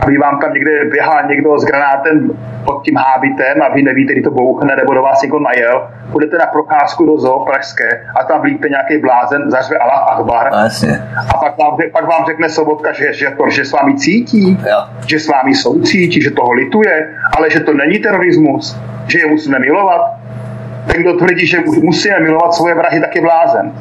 aby 0.00 0.18
vám 0.18 0.40
tam 0.40 0.52
někde 0.52 0.84
běhal 0.84 1.28
někdo 1.28 1.58
s 1.58 1.64
granátem 1.64 2.30
pod 2.64 2.82
tím 2.84 2.96
hábitem 2.96 3.62
a 3.62 3.68
vy 3.74 3.82
nevíte, 3.82 4.12
kdy 4.12 4.22
to 4.22 4.30
bouchne, 4.30 4.76
nebo 4.76 4.94
do 4.94 5.02
vás 5.02 5.22
někdo 5.22 5.38
najel, 5.38 5.88
půjdete 6.12 6.38
na 6.38 6.46
procházku 6.46 7.06
do 7.06 7.18
zoo 7.18 7.44
pražské 7.44 8.06
a 8.20 8.24
tam 8.24 8.40
vlíte 8.40 8.68
nějaký 8.68 8.98
blázen, 8.98 9.50
zařve 9.50 9.78
Allah 9.78 10.12
Akbar. 10.12 10.52
No, 10.52 10.58
jasně. 10.58 11.02
A 11.34 11.38
pak 11.38 11.58
vám, 11.58 11.76
pak 11.92 12.06
vám 12.06 12.26
řekne 12.26 12.48
Sobotka, 12.48 12.92
že, 12.92 13.12
že, 13.12 13.30
to, 13.30 13.50
že 13.50 13.64
s 13.64 13.72
vámi 13.72 13.94
cítí, 13.96 14.58
jo. 14.70 14.80
že 15.06 15.20
s 15.20 15.28
vámi 15.28 15.54
soucítí, 15.54 16.22
že 16.22 16.30
toho 16.30 16.52
lituje, 16.52 17.14
ale 17.36 17.50
že 17.50 17.60
to 17.60 17.74
není 17.74 17.98
terorismus 17.98 18.76
že 19.08 19.18
je 19.18 19.26
musíme 19.26 19.58
milovat. 19.58 20.00
Ten, 20.92 21.02
kdo 21.02 21.16
tvrdí, 21.16 21.46
že 21.46 21.58
musíme 21.82 22.20
milovat 22.20 22.54
svoje 22.54 22.74
vrahy, 22.74 23.00
tak 23.00 23.14
je 23.14 23.22
blázen. 23.22 23.72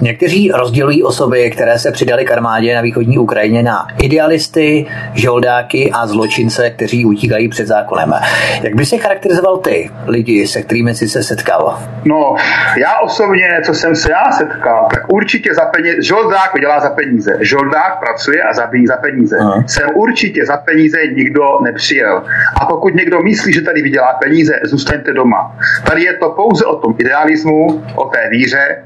Někteří 0.00 0.50
rozdělují 0.50 1.02
osoby, 1.02 1.50
které 1.50 1.78
se 1.78 1.92
přidali 1.92 2.24
k 2.24 2.30
armádě 2.30 2.74
na 2.74 2.80
východní 2.80 3.18
Ukrajině 3.18 3.62
na 3.62 3.86
idealisty, 4.02 4.86
žoldáky 5.14 5.90
a 5.92 6.06
zločince, 6.06 6.70
kteří 6.70 7.04
utíkají 7.04 7.48
před 7.48 7.66
zákonem. 7.66 8.14
Jak 8.62 8.74
by 8.74 8.86
se 8.86 8.98
charakterizoval 8.98 9.56
ty 9.56 9.90
lidi, 10.06 10.46
se 10.46 10.62
kterými 10.62 10.94
jsi 10.94 11.08
se 11.08 11.22
setkal? 11.22 11.78
No, 12.04 12.36
já 12.76 12.98
osobně, 12.98 13.48
co 13.66 13.74
jsem 13.74 13.96
se 13.96 14.10
já 14.10 14.32
setkal, 14.32 14.88
tak 14.94 15.12
určitě 15.12 15.54
za 15.54 15.64
peníze, 15.64 16.02
žoldák 16.02 16.54
vydělá 16.54 16.80
za 16.80 16.90
peníze, 16.90 17.38
žoldák 17.40 17.98
pracuje 17.98 18.42
a 18.42 18.52
zabíjí 18.52 18.86
za 18.86 18.96
peníze. 18.96 19.36
Aha. 19.40 19.62
Jsem 19.66 19.88
určitě 19.94 20.46
za 20.46 20.56
peníze 20.56 20.98
nikdo 21.16 21.42
nepřijel. 21.62 22.22
A 22.60 22.66
pokud 22.66 22.94
někdo 22.94 23.22
myslí, 23.22 23.52
že 23.52 23.60
tady 23.60 23.82
vydělá 23.82 24.18
peníze, 24.24 24.52
zůstaňte 24.64 25.12
doma. 25.12 25.56
Tady 25.86 26.02
je 26.02 26.14
to 26.14 26.30
pouze 26.30 26.64
o 26.64 26.76
tom 26.76 26.94
idealismu, 26.98 27.82
o 27.94 28.04
té 28.04 28.28
víře, 28.30 28.82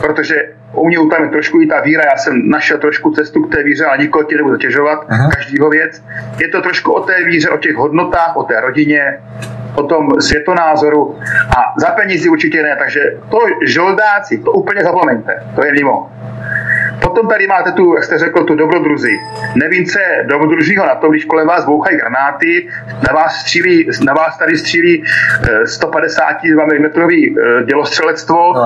protože 0.00 0.34
u 0.72 0.86
mě 0.86 0.98
tam 1.10 1.24
je 1.24 1.30
trošku 1.30 1.60
i 1.60 1.66
ta 1.66 1.80
víra, 1.80 2.02
já 2.04 2.16
jsem 2.16 2.50
našel 2.50 2.78
trošku 2.78 3.10
cestu 3.10 3.42
k 3.42 3.54
té 3.54 3.62
víře, 3.62 3.84
ale 3.84 3.98
nikoho 3.98 4.24
tě 4.24 4.36
nebudu 4.36 4.54
zatěžovat, 4.54 5.06
Aha. 5.08 5.30
každýho 5.34 5.70
věc. 5.70 6.02
Je 6.38 6.48
to 6.48 6.62
trošku 6.62 6.92
o 6.92 7.00
té 7.00 7.24
víře, 7.24 7.50
o 7.50 7.58
těch 7.58 7.74
hodnotách, 7.74 8.36
o 8.36 8.42
té 8.42 8.60
rodině, 8.60 9.20
o 9.74 9.82
tom 9.82 10.20
světonázoru 10.20 11.18
a 11.58 11.80
za 11.80 11.90
penízi 11.90 12.28
určitě 12.28 12.62
ne, 12.62 12.76
takže 12.78 13.00
to 13.30 13.38
žoldáci, 13.66 14.38
to 14.38 14.52
úplně 14.52 14.82
zapomeňte, 14.82 15.42
to 15.54 15.64
je 15.64 15.72
mimo. 15.72 16.12
Potom 17.18 17.30
tady 17.30 17.46
máte 17.46 17.72
tu, 17.72 17.94
jak 17.94 18.04
jste 18.04 18.18
řekl, 18.18 18.44
tu 18.44 18.54
dobrodruzi. 18.54 19.20
Nevím, 19.54 19.86
co 19.86 19.98
je 19.98 20.24
dobrodružího 20.28 20.86
na 20.86 20.94
to, 20.94 21.08
když 21.08 21.24
kolem 21.24 21.46
vás 21.46 21.64
bouchají 21.64 21.96
granáty, 21.96 22.68
na 23.08 23.14
vás, 23.14 23.36
střílí, 23.36 23.88
na 24.06 24.14
vás 24.14 24.38
tady 24.38 24.58
střílí 24.58 25.04
152 25.64 26.64
mm 26.64 27.08
dělostřelectvo, 27.66 28.52
no, 28.54 28.62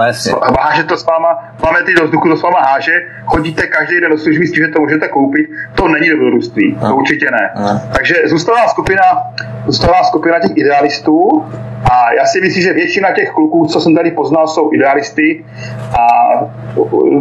háže 0.61 0.85
to 0.85 0.97
s 0.97 1.07
váma, 1.07 1.55
máme 1.65 1.83
ty 1.83 1.95
do 1.95 2.05
vzduchu, 2.05 2.29
to 2.29 2.37
s 2.37 2.43
váma 2.43 2.61
háže, 2.61 2.93
chodíte 3.25 3.67
každý 3.67 4.01
den 4.01 4.11
do 4.11 4.19
služby 4.19 4.47
s 4.47 4.53
tím, 4.53 4.65
že 4.65 4.73
to 4.73 4.81
můžete 4.81 5.09
koupit, 5.09 5.47
to 5.75 5.89
není 5.89 6.11
dobrodružství, 6.11 6.79
no. 6.83 6.89
to 6.89 6.97
určitě 6.97 7.31
ne. 7.31 7.51
No. 7.61 7.81
Takže 7.97 8.15
zůstala 8.25 8.69
skupina, 8.69 9.03
zůstala 9.67 10.05
skupina 10.05 10.39
těch 10.39 10.57
idealistů, 10.57 11.45
a 11.93 12.13
já 12.13 12.27
si 12.27 12.41
myslím, 12.41 12.63
že 12.63 12.73
většina 12.73 13.13
těch 13.13 13.31
kluků, 13.31 13.67
co 13.67 13.81
jsem 13.81 13.95
tady 13.95 14.11
poznal, 14.11 14.49
jsou 14.49 14.73
idealisty 14.73 15.45
a 15.99 16.07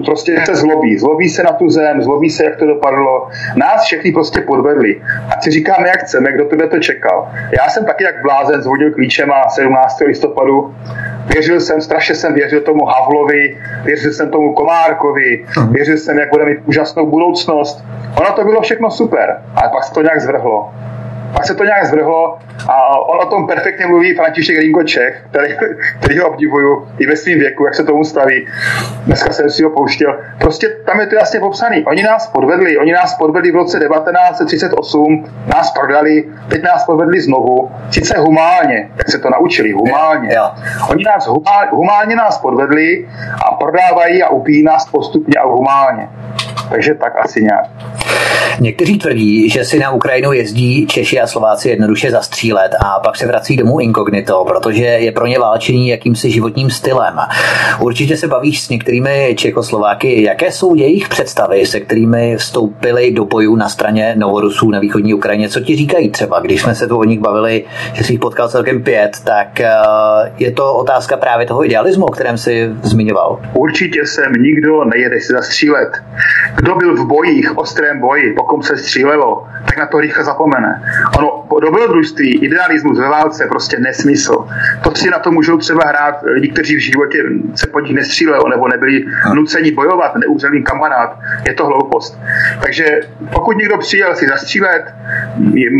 prostě 0.06 0.44
se 0.46 0.56
zlobí. 0.56 0.98
Zlobí 0.98 1.21
se 1.30 1.44
na 1.44 1.52
tu 1.52 1.70
zem, 1.70 2.02
zlobí 2.02 2.30
se, 2.30 2.44
jak 2.44 2.56
to 2.56 2.66
dopadlo. 2.66 3.30
Nás 3.56 3.84
všechny 3.84 4.12
prostě 4.12 4.42
podvedli. 4.42 5.02
A 5.30 5.42
si 5.42 5.52
říkáme, 5.52 5.88
jak 5.88 6.00
chceme, 6.00 6.32
kdo 6.32 6.46
to 6.46 6.68
to 6.68 6.80
čekal. 6.80 7.32
Já 7.52 7.70
jsem 7.70 7.86
taky 7.86 8.04
jak 8.04 8.22
blázen 8.24 8.62
zvodil 8.62 8.92
klíčema 8.92 9.50
17. 9.50 10.00
listopadu. 10.00 10.76
Věřil 11.34 11.60
jsem, 11.60 11.82
strašně 11.82 12.16
jsem 12.16 12.34
věřil 12.34 12.62
tomu 12.62 12.86
Havlovi, 12.86 13.58
věřil 13.84 14.14
jsem 14.14 14.32
tomu 14.32 14.54
Komárkovi, 14.54 15.46
věřil 15.72 15.98
jsem, 15.98 16.20
jak 16.20 16.30
bude 16.30 16.46
mít 16.46 16.60
úžasnou 16.66 17.06
budoucnost. 17.06 17.84
Ono 18.18 18.32
to 18.32 18.44
bylo 18.44 18.62
všechno 18.62 18.92
super, 18.92 19.42
ale 19.56 19.70
pak 19.70 19.84
se 19.84 19.94
to 19.94 20.02
nějak 20.02 20.22
zvrhlo. 20.22 20.70
Pak 21.34 21.46
se 21.46 21.56
to 21.56 21.64
nějak 21.64 21.86
zvrhlo 21.86 22.38
a 22.68 23.00
on 23.00 23.20
o 23.22 23.26
tom 23.26 23.48
perfektně 23.48 23.86
mluví 23.88 24.16
František 24.16 24.58
Ringo 24.58 24.84
Čech, 24.84 25.24
který, 25.30 25.54
který 26.00 26.20
ho 26.20 26.30
obdivuju 26.30 26.88
i 27.00 27.08
ve 27.08 27.16
svém 27.16 27.40
věku, 27.40 27.66
jak 27.66 27.76
se 27.76 27.84
tomu 27.84 28.04
staví. 28.04 28.48
Dneska 29.06 29.34
jsem 29.34 29.50
si 29.50 29.64
ho 29.64 29.70
pouštěl. 29.70 30.20
Prostě 30.40 30.70
tam 30.86 31.00
je 31.00 31.08
to 31.08 31.16
jasně 31.16 31.40
popsaný. 31.40 31.86
Oni 31.86 32.04
nás 32.04 32.28
podvedli, 32.28 32.78
oni 32.78 32.92
nás 32.92 33.16
podvedli 33.18 33.52
v 33.52 33.56
roce 33.56 33.80
1938, 33.80 35.26
nás 35.48 35.72
prodali, 35.72 36.24
teď 36.50 36.64
nás 36.64 36.86
podvedli 36.86 37.22
znovu. 37.22 37.72
Sice 37.92 38.18
humálně, 38.18 38.90
jak 38.98 39.10
se 39.10 39.20
to 39.20 39.30
naučili, 39.30 39.72
humálně. 39.72 40.30
Oni 40.90 41.04
nás 41.04 41.30
humálně 41.72 42.16
nás 42.16 42.38
podvedli 42.38 43.08
a 43.46 43.56
prodávají 43.56 44.24
a 44.24 44.30
upíjí 44.30 44.64
nás 44.64 44.86
postupně 44.90 45.36
a 45.40 45.48
humálně. 45.48 46.10
Takže 46.70 46.94
tak 46.94 47.14
asi 47.20 47.44
nějak. 47.44 47.66
Někteří 48.60 49.00
tvrdí, 49.00 49.50
že 49.50 49.66
si 49.66 49.80
na 49.80 49.92
Ukrajinu 49.92 50.34
jezdí 50.34 50.88
Češi 50.88 51.21
a 51.22 51.28
Slováci 51.28 51.70
jednoduše 51.70 52.12
zastřílet 52.12 52.72
a 52.80 53.00
pak 53.00 53.18
se 53.18 53.28
vrací 53.28 53.58
domů 53.58 53.80
inkognito, 53.80 54.46
protože 54.48 54.86
je 54.86 55.12
pro 55.12 55.28
ně 55.28 55.40
válčení 55.40 55.88
jakýmsi 55.88 56.32
životním 56.32 56.70
stylem. 56.70 57.20
Určitě 57.80 58.18
se 58.18 58.28
bavíš 58.28 58.62
s 58.62 58.70
některými 58.70 59.36
Čechoslováky. 59.38 60.24
Jaké 60.24 60.52
jsou 60.52 60.76
jejich 60.76 61.10
představy, 61.10 61.66
se 61.66 61.80
kterými 61.80 62.38
vstoupili 62.38 63.12
do 63.12 63.26
bojů 63.26 63.56
na 63.56 63.70
straně 63.70 64.16
Novorusů 64.18 64.72
na 64.72 64.80
východní 64.80 65.14
Ukrajině? 65.14 65.50
Co 65.50 65.60
ti 65.60 65.76
říkají 65.76 66.10
třeba, 66.10 66.40
když 66.40 66.62
jsme 66.62 66.76
se 66.76 66.88
tu 66.88 66.98
o 66.98 67.04
nich 67.04 67.20
bavili, 67.20 67.64
že 67.94 68.04
jsi 68.04 68.14
jich 68.14 68.20
potkal 68.20 68.50
celkem 68.50 68.84
pět, 68.84 69.18
tak 69.24 69.60
eh, 69.60 69.72
je 70.38 70.52
to 70.52 70.74
otázka 70.74 71.18
právě 71.18 71.46
toho 71.46 71.66
idealismu, 71.66 72.06
o 72.06 72.12
kterém 72.12 72.38
jsi 72.38 72.70
zmiňoval? 72.82 73.40
Určitě 73.54 74.06
sem 74.06 74.34
nikdo 74.34 74.84
nejede 74.84 75.22
si 75.22 75.34
zastřílet. 75.34 75.90
Kdo 76.56 76.76
byl 76.76 76.96
v 76.96 77.08
bojích, 77.08 77.58
ostrém 77.58 78.00
boji, 78.00 78.34
pokud 78.34 78.66
se 78.66 78.78
střílelo, 78.78 79.48
tak 79.66 79.78
na 79.78 79.88
to 79.88 80.00
rychle 80.00 80.24
zapomene. 80.24 80.82
Ono, 81.18 81.48
dobrodružství, 81.62 82.46
idealismus 82.46 83.00
ve 83.00 83.10
válce 83.10 83.46
prostě 83.50 83.80
nesmysl. 83.80 84.48
To 84.84 84.96
si 84.96 85.10
na 85.10 85.20
to 85.20 85.32
můžou 85.32 85.58
třeba 85.58 85.84
hrát 85.88 86.16
lidi, 86.24 86.48
kteří 86.48 86.76
v 86.76 86.80
životě 86.80 87.18
se 87.56 87.68
po 87.68 87.80
nich 87.80 87.96
nestříleli 87.96 88.44
nebo 88.50 88.68
nebyli 88.68 89.06
nuceni 89.34 89.72
bojovat, 89.72 90.16
neúřelý 90.16 90.64
kamarád. 90.64 91.20
Je 91.48 91.54
to 91.54 91.66
hloupost. 91.66 92.20
Takže 92.62 93.00
pokud 93.34 93.58
někdo 93.58 93.78
přijel 93.78 94.16
si 94.16 94.28
zastřílet, 94.28 94.94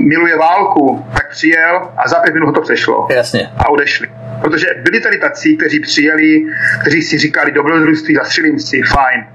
miluje 0.08 0.38
válku, 0.38 1.06
tak 1.14 1.30
přijel 1.30 1.90
a 1.98 2.08
za 2.08 2.20
pět 2.20 2.34
minut 2.34 2.52
to 2.52 2.62
přešlo. 2.62 3.08
Jasně. 3.12 3.50
A 3.58 3.70
odešli. 3.70 4.08
Protože 4.42 4.68
byli 4.84 5.00
tady 5.00 5.18
tací, 5.18 5.58
kteří 5.58 5.80
přijeli, 5.80 6.46
kteří 6.82 7.02
si 7.02 7.18
říkali 7.18 7.52
dobrodružství, 7.52 8.16
zastřelím 8.16 8.60
si, 8.60 8.82
fajn 8.82 9.26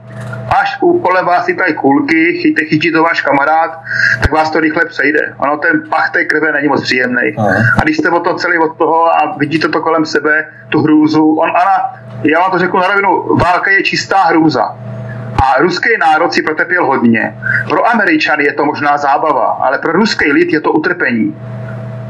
až 0.61 0.79
u 0.81 0.99
kolem 0.99 1.27
vás 1.27 1.47
tady 1.47 1.75
kulky, 1.75 2.33
chytí, 2.33 2.65
chytí 2.65 2.93
to 2.93 3.03
váš 3.03 3.21
kamarád, 3.21 3.81
tak 4.21 4.33
vás 4.33 4.51
to 4.51 4.61
rychle 4.61 4.85
přejde. 4.85 5.35
Ono 5.39 5.57
ten 5.57 5.83
pach 5.91 6.11
té 6.11 6.25
krve 6.25 6.53
není 6.53 6.69
moc 6.69 6.83
příjemný. 6.83 7.37
A 7.79 7.83
když 7.83 7.97
jste 7.97 8.11
o 8.11 8.21
to 8.21 8.35
celý 8.35 8.59
od 8.59 8.79
toho 8.79 9.07
a 9.07 9.37
vidíte 9.39 9.69
to 9.69 9.81
kolem 9.81 10.07
sebe, 10.07 10.49
tu 10.69 10.83
hrůzu, 10.83 11.35
on, 11.35 11.51
Ana, 11.51 12.01
já 12.25 12.41
vám 12.41 12.51
to 12.51 12.59
řeknu 12.59 12.81
na 12.81 12.87
rovinu, 12.87 13.37
válka 13.37 13.71
je 13.71 13.83
čistá 13.83 14.23
hrůza. 14.23 14.77
A 15.43 15.61
ruský 15.61 15.89
národ 16.01 16.33
si 16.33 16.43
protrpěl 16.43 16.87
hodně. 16.87 17.37
Pro 17.69 17.89
Američany 17.89 18.45
je 18.45 18.53
to 18.53 18.65
možná 18.65 18.97
zábava, 18.99 19.47
ale 19.47 19.79
pro 19.79 19.93
ruský 19.93 20.33
lid 20.33 20.53
je 20.53 20.61
to 20.61 20.73
utrpení. 20.73 21.37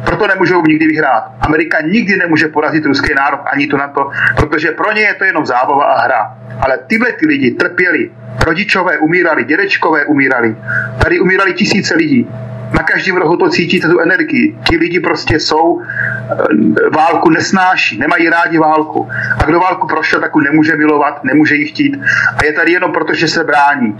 Proto 0.07 0.27
nemůžou 0.27 0.62
nikdy 0.62 0.87
vyhrát. 0.87 1.25
Amerika 1.40 1.81
nikdy 1.81 2.16
nemůže 2.16 2.49
porazit 2.49 2.85
ruský 2.85 3.14
národ 3.14 3.40
ani 3.53 3.66
to 3.66 3.77
na 3.77 3.88
to, 3.88 4.11
protože 4.37 4.71
pro 4.71 4.92
ně 4.92 5.01
je 5.01 5.14
to 5.14 5.25
jenom 5.25 5.47
zábava 5.47 5.85
a 5.85 6.05
hra. 6.05 6.38
Ale 6.61 6.79
tyhle 6.87 7.12
ty 7.12 7.27
lidi 7.27 7.51
trpěli. 7.51 8.11
Rodičové 8.47 8.99
umírali, 8.99 9.45
dědečkové 9.45 10.05
umírali. 10.05 10.57
Tady 11.03 11.21
umírali 11.21 11.53
tisíce 11.55 11.95
lidí 11.95 12.29
na 12.73 12.83
každém 12.83 13.16
rohu 13.16 13.37
to 13.37 13.49
cítíte 13.49 13.88
tu 13.88 14.01
energii. 14.01 14.59
Ti 14.69 14.77
lidi 14.77 15.01
prostě 15.01 15.40
jsou, 15.40 15.83
eh, 15.83 16.90
válku 16.96 17.31
nesnáší, 17.31 17.98
nemají 17.98 18.29
rádi 18.29 18.59
válku. 18.59 19.09
A 19.38 19.44
kdo 19.44 19.61
válku 19.61 19.87
prošel, 19.87 20.21
tak 20.21 20.37
nemůže 20.37 20.77
milovat, 20.77 21.25
nemůže 21.25 21.54
ji 21.54 21.67
chtít. 21.67 21.96
A 22.37 22.44
je 22.44 22.52
tady 22.52 22.73
jenom 22.73 22.92
proto, 22.92 23.15
že 23.15 23.29
se 23.29 23.44
brání. 23.44 23.96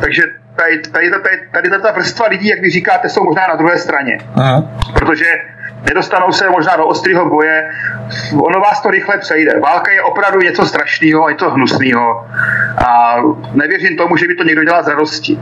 Takže 0.00 0.22
tady, 0.58 0.78
tady, 0.78 1.10
tady, 1.10 1.22
tady, 1.52 1.70
tady 1.70 1.82
ta 1.82 1.92
vrstva 1.92 2.26
lidí, 2.26 2.48
jak 2.48 2.60
vy 2.60 2.70
říkáte, 2.70 3.08
jsou 3.08 3.24
možná 3.24 3.42
na 3.48 3.56
druhé 3.56 3.78
straně. 3.78 4.18
Aha. 4.34 4.64
Protože 4.94 5.24
nedostanou 5.88 6.32
se 6.32 6.50
možná 6.50 6.76
do 6.76 6.86
ostrého 6.86 7.28
boje, 7.28 7.70
ono 8.32 8.60
vás 8.60 8.82
to 8.82 8.90
rychle 8.90 9.18
přejde. 9.18 9.60
Válka 9.60 9.92
je 9.92 10.02
opravdu 10.02 10.40
něco 10.40 10.66
strašného, 10.66 11.28
něco 11.28 11.50
hnusného 11.50 12.26
a 12.86 13.16
nevěřím 13.52 13.96
tomu, 13.96 14.16
že 14.16 14.26
by 14.26 14.34
to 14.34 14.44
někdo 14.44 14.64
dělal 14.64 14.84
z 14.84 14.88
radosti. 14.88 15.38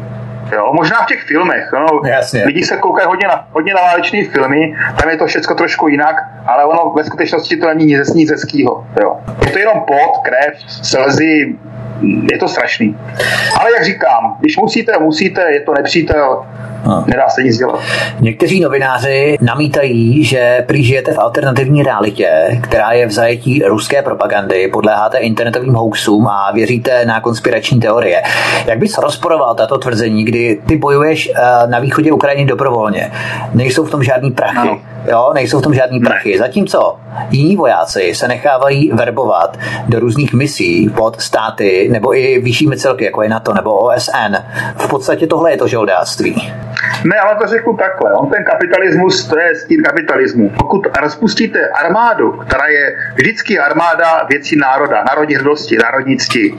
Jo, 0.53 0.73
možná 0.73 1.03
v 1.03 1.07
těch 1.07 1.23
filmech. 1.23 1.69
No, 1.73 2.09
Jasně. 2.09 2.45
Lidi 2.47 2.65
se 2.65 2.77
koukají 2.77 3.09
hodně 3.09 3.29
na, 3.29 3.49
hodně 3.53 3.75
na 3.75 3.81
váleční 3.81 4.25
filmy, 4.25 4.77
tam 5.01 5.11
je 5.11 5.17
to 5.17 5.27
všechno 5.27 5.55
trošku 5.55 5.89
jinak, 5.89 6.17
ale 6.47 6.65
ono 6.65 6.93
ve 6.97 7.05
skutečnosti 7.05 7.57
to 7.57 7.67
není 7.67 7.85
nic, 7.85 8.15
nic 8.15 8.31
hezkýho. 8.31 8.87
Jo. 9.01 9.17
Je 9.47 9.53
to 9.53 9.59
jenom 9.59 9.81
pot, 9.81 10.23
krev, 10.23 10.55
slzy, 10.69 11.57
je 12.33 12.39
to 12.39 12.49
strašný. 12.49 12.99
Ale 13.61 13.71
jak 13.73 13.85
říkám, 13.85 14.37
když 14.41 14.57
musíte, 14.57 14.93
musíte, 14.99 15.53
je 15.53 15.61
to 15.61 15.75
nepřítel, 15.75 16.47
No. 16.87 17.05
Nedá 17.07 17.29
se 17.29 17.43
nic 17.43 17.59
dělat. 17.59 17.81
Někteří 18.21 18.61
novináři 18.61 19.37
namítají, 19.41 20.25
že 20.25 20.65
prý 20.67 20.85
žijete 20.85 21.13
v 21.13 21.19
alternativní 21.19 21.83
realitě, 21.83 22.61
která 22.63 22.93
je 22.93 23.07
v 23.07 23.11
zajetí 23.11 23.63
ruské 23.67 24.03
propagandy, 24.03 24.69
podléháte 24.69 25.19
internetovým 25.19 25.75
hoaxům 25.75 26.27
a 26.27 26.53
věříte 26.53 27.05
na 27.05 27.21
konspirační 27.21 27.81
teorie. 27.81 28.23
Jak 28.67 28.79
bys 28.79 28.99
rozporoval 28.99 29.55
tato 29.55 29.79
tvrzení, 29.79 30.25
kdy 30.25 30.36
ty 30.67 30.77
bojuješ 30.77 31.31
eh, 31.35 31.67
na 31.67 31.79
východě 31.79 32.13
Ukrajiny 32.13 32.45
dobrovolně? 32.45 33.13
Nejsou 33.55 33.85
v 33.85 33.91
tom 33.91 34.03
žádný 34.03 34.31
prachy. 34.31 34.59
Ano. 34.59 34.79
Jo, 35.09 35.31
nejsou 35.35 35.59
v 35.59 35.63
tom 35.63 35.75
žádný 35.75 36.01
prachy. 36.01 36.39
Zatímco 36.39 36.99
jiní 37.31 37.57
vojáci 37.57 38.15
se 38.15 38.29
nechávají 38.29 38.93
verbovat 38.93 39.59
do 39.89 40.01
různých 40.01 40.35
misí 40.35 40.91
pod 40.97 41.21
státy 41.21 41.89
nebo 41.93 42.17
i 42.17 42.39
vyššími 42.39 42.77
celky, 42.77 43.05
jako 43.05 43.23
je 43.23 43.29
NATO 43.29 43.55
nebo 43.55 43.79
OSN. 43.79 44.37
V 44.77 44.89
podstatě 44.89 45.27
tohle 45.27 45.51
je 45.51 45.57
to 45.57 45.69
žoldáctví. 45.69 46.53
Ne, 47.05 47.17
ale 47.17 47.37
to 47.37 47.47
řeknu 47.47 47.77
takhle. 47.77 48.13
On 48.13 48.31
ten 48.31 48.45
kapitalismus, 48.45 49.29
to 49.29 49.39
je 49.39 49.55
stín 49.55 49.83
kapitalismu. 49.83 50.51
Pokud 50.59 50.87
rozpustíte 51.01 51.69
armádu, 51.69 52.33
která 52.33 52.67
je 52.67 52.97
vždycky 53.15 53.59
armáda 53.59 54.27
věcí 54.31 54.57
národa, 54.57 55.05
národní 55.09 55.35
hrdosti, 55.35 55.77
národní 55.83 56.17
cti. 56.17 56.57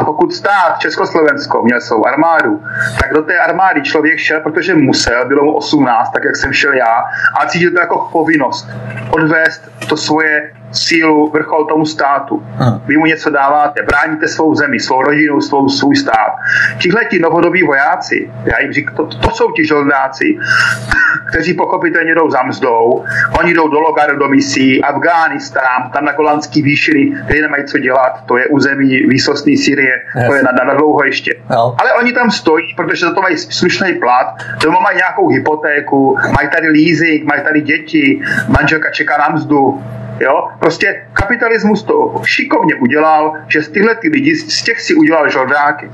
A 0.00 0.04
pokud 0.04 0.34
stát 0.34 0.78
Československo 0.78 1.62
měl 1.62 1.80
svou 1.80 2.06
armádu, 2.06 2.62
tak 3.00 3.12
do 3.14 3.22
té 3.22 3.38
armády 3.38 3.82
člověk 3.82 4.18
šel, 4.18 4.40
protože 4.40 4.74
musel, 4.74 5.28
bylo 5.28 5.44
mu 5.44 5.56
18, 5.56 6.10
tak 6.10 6.24
jak 6.24 6.36
jsem 6.36 6.52
šel 6.52 6.72
já, 6.72 7.04
a 7.40 7.46
cítil 7.46 7.70
to 7.72 7.80
jako 7.84 8.08
povinnost 8.12 8.68
odvést 9.10 9.68
to 9.88 9.96
svoje 9.96 10.52
sílu, 10.74 11.30
vrchol 11.30 11.64
tomu 11.64 11.86
státu. 11.86 12.42
Aha. 12.58 12.80
Vy 12.86 12.96
mu 12.96 13.06
něco 13.06 13.30
dáváte, 13.30 13.82
bráníte 13.82 14.28
svou 14.28 14.54
zemi, 14.54 14.80
svou 14.80 15.02
rodinu, 15.02 15.40
svou, 15.40 15.68
svůj 15.68 15.96
stát. 15.96 16.32
Tihle 16.78 17.04
ti 17.04 17.18
novodobí 17.18 17.62
vojáci, 17.62 18.30
já 18.44 18.60
jim 18.60 18.72
říkám, 18.72 18.96
to, 18.96 19.06
to 19.06 19.30
jsou 19.30 19.50
ti 19.50 19.66
žoldáci, 19.66 20.24
kteří 21.28 21.54
pochopitelně 21.54 22.14
jdou 22.14 22.30
za 22.30 22.42
mzdou, 22.42 23.04
oni 23.40 23.54
jdou 23.54 23.68
do 23.68 23.80
Logaru, 23.80 24.18
do 24.18 24.28
misí, 24.28 24.82
Afghánistán, 24.82 25.90
tam 25.92 26.04
na 26.04 26.12
Golandský 26.12 26.62
výšiny, 26.62 27.12
kde 27.26 27.42
nemají 27.42 27.64
co 27.64 27.78
dělat, 27.78 28.24
to 28.26 28.36
je 28.36 28.46
území 28.46 29.06
výsostný 29.06 29.56
Syrie, 29.56 30.02
yes. 30.16 30.26
to 30.26 30.34
je 30.34 30.42
na, 30.42 30.64
na 30.64 30.74
dlouho 30.74 31.04
ještě. 31.04 31.34
No. 31.50 31.76
Ale 31.78 31.92
oni 31.92 32.12
tam 32.12 32.30
stojí, 32.30 32.74
protože 32.76 33.06
za 33.06 33.14
to 33.14 33.22
mají 33.22 33.36
slušný 33.38 33.94
plat, 33.94 34.26
doma 34.62 34.80
mají 34.80 34.96
nějakou 34.96 35.28
hypotéku, 35.28 36.16
mají 36.36 36.48
tady 36.48 36.68
leasing, 36.68 37.24
mají 37.24 37.42
tady 37.42 37.60
děti, 37.60 38.20
manželka 38.48 38.90
čeká 38.90 39.18
na 39.18 39.28
mzdu, 39.34 39.82
Jo? 40.20 40.48
Prostě 40.58 41.02
kapitalismus 41.12 41.82
to 41.82 42.22
šikovně 42.24 42.74
udělal, 42.74 43.32
že 43.48 43.62
z 43.62 43.68
tyhle 43.68 43.94
ty 43.94 44.08
lidi, 44.08 44.36
z 44.36 44.62
těch 44.62 44.80
si 44.80 44.94
udělal 44.94 45.30
žoldáky. 45.30 45.90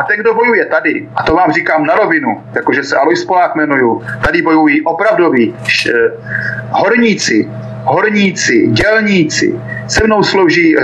A 0.00 0.04
ten, 0.04 0.20
kdo 0.20 0.34
bojuje 0.34 0.66
tady, 0.66 1.08
a 1.16 1.22
to 1.22 1.34
vám 1.34 1.52
říkám 1.52 1.86
na 1.86 1.94
rovinu, 1.94 2.44
jakože 2.54 2.84
se 2.84 2.96
Alois 2.96 3.24
Polák 3.24 3.54
jmenuju, 3.54 4.02
tady 4.24 4.42
bojují 4.42 4.82
opravdoví 4.82 5.54
š, 5.66 5.86
eh, 5.86 6.10
horníci, 6.70 7.48
horníci, 7.84 8.66
dělníci. 8.66 9.60
Se 9.88 10.06
mnou 10.06 10.22
slouží 10.22 10.74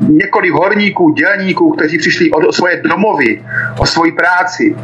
několik 0.00 0.52
horníků, 0.52 1.10
dělníků, 1.10 1.70
kteří 1.70 1.98
přišli 1.98 2.30
o 2.30 2.52
svoje 2.52 2.82
domovy, 2.82 3.42
o 3.78 3.86
svoji 3.86 4.12
práci. 4.12 4.76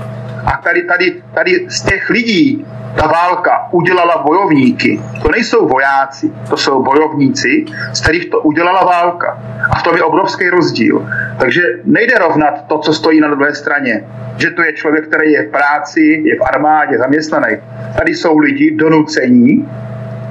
A 0.47 0.61
tady, 0.65 0.83
tady, 0.83 1.23
tady 1.35 1.67
z 1.69 1.83
těch 1.83 2.11
lidí 2.11 2.67
ta 2.97 3.07
válka 3.07 3.69
udělala 3.71 4.23
bojovníky. 4.27 5.01
To 5.23 5.31
nejsou 5.31 5.69
vojáci, 5.69 6.33
to 6.49 6.57
jsou 6.57 6.83
bojovníci, 6.83 7.65
z 7.93 8.01
kterých 8.01 8.31
to 8.31 8.41
udělala 8.41 8.85
válka. 8.85 9.39
A 9.71 9.79
v 9.79 9.83
tom 9.83 9.97
je 9.97 10.03
obrovský 10.03 10.49
rozdíl. 10.49 11.09
Takže 11.39 11.63
nejde 11.85 12.19
rovnat 12.19 12.65
to, 12.67 12.79
co 12.79 12.95
stojí 12.95 13.21
na 13.21 13.29
druhé 13.29 13.55
straně. 13.55 14.05
Že 14.37 14.51
to 14.51 14.63
je 14.63 14.73
člověk, 14.73 15.09
který 15.09 15.33
je 15.33 15.43
v 15.43 15.51
práci, 15.51 16.23
je 16.25 16.39
v 16.39 16.43
armádě, 16.43 16.99
zaměstnaný. 16.99 17.57
Tady 17.99 18.15
jsou 18.15 18.39
lidi 18.39 18.77
donucení 18.77 19.69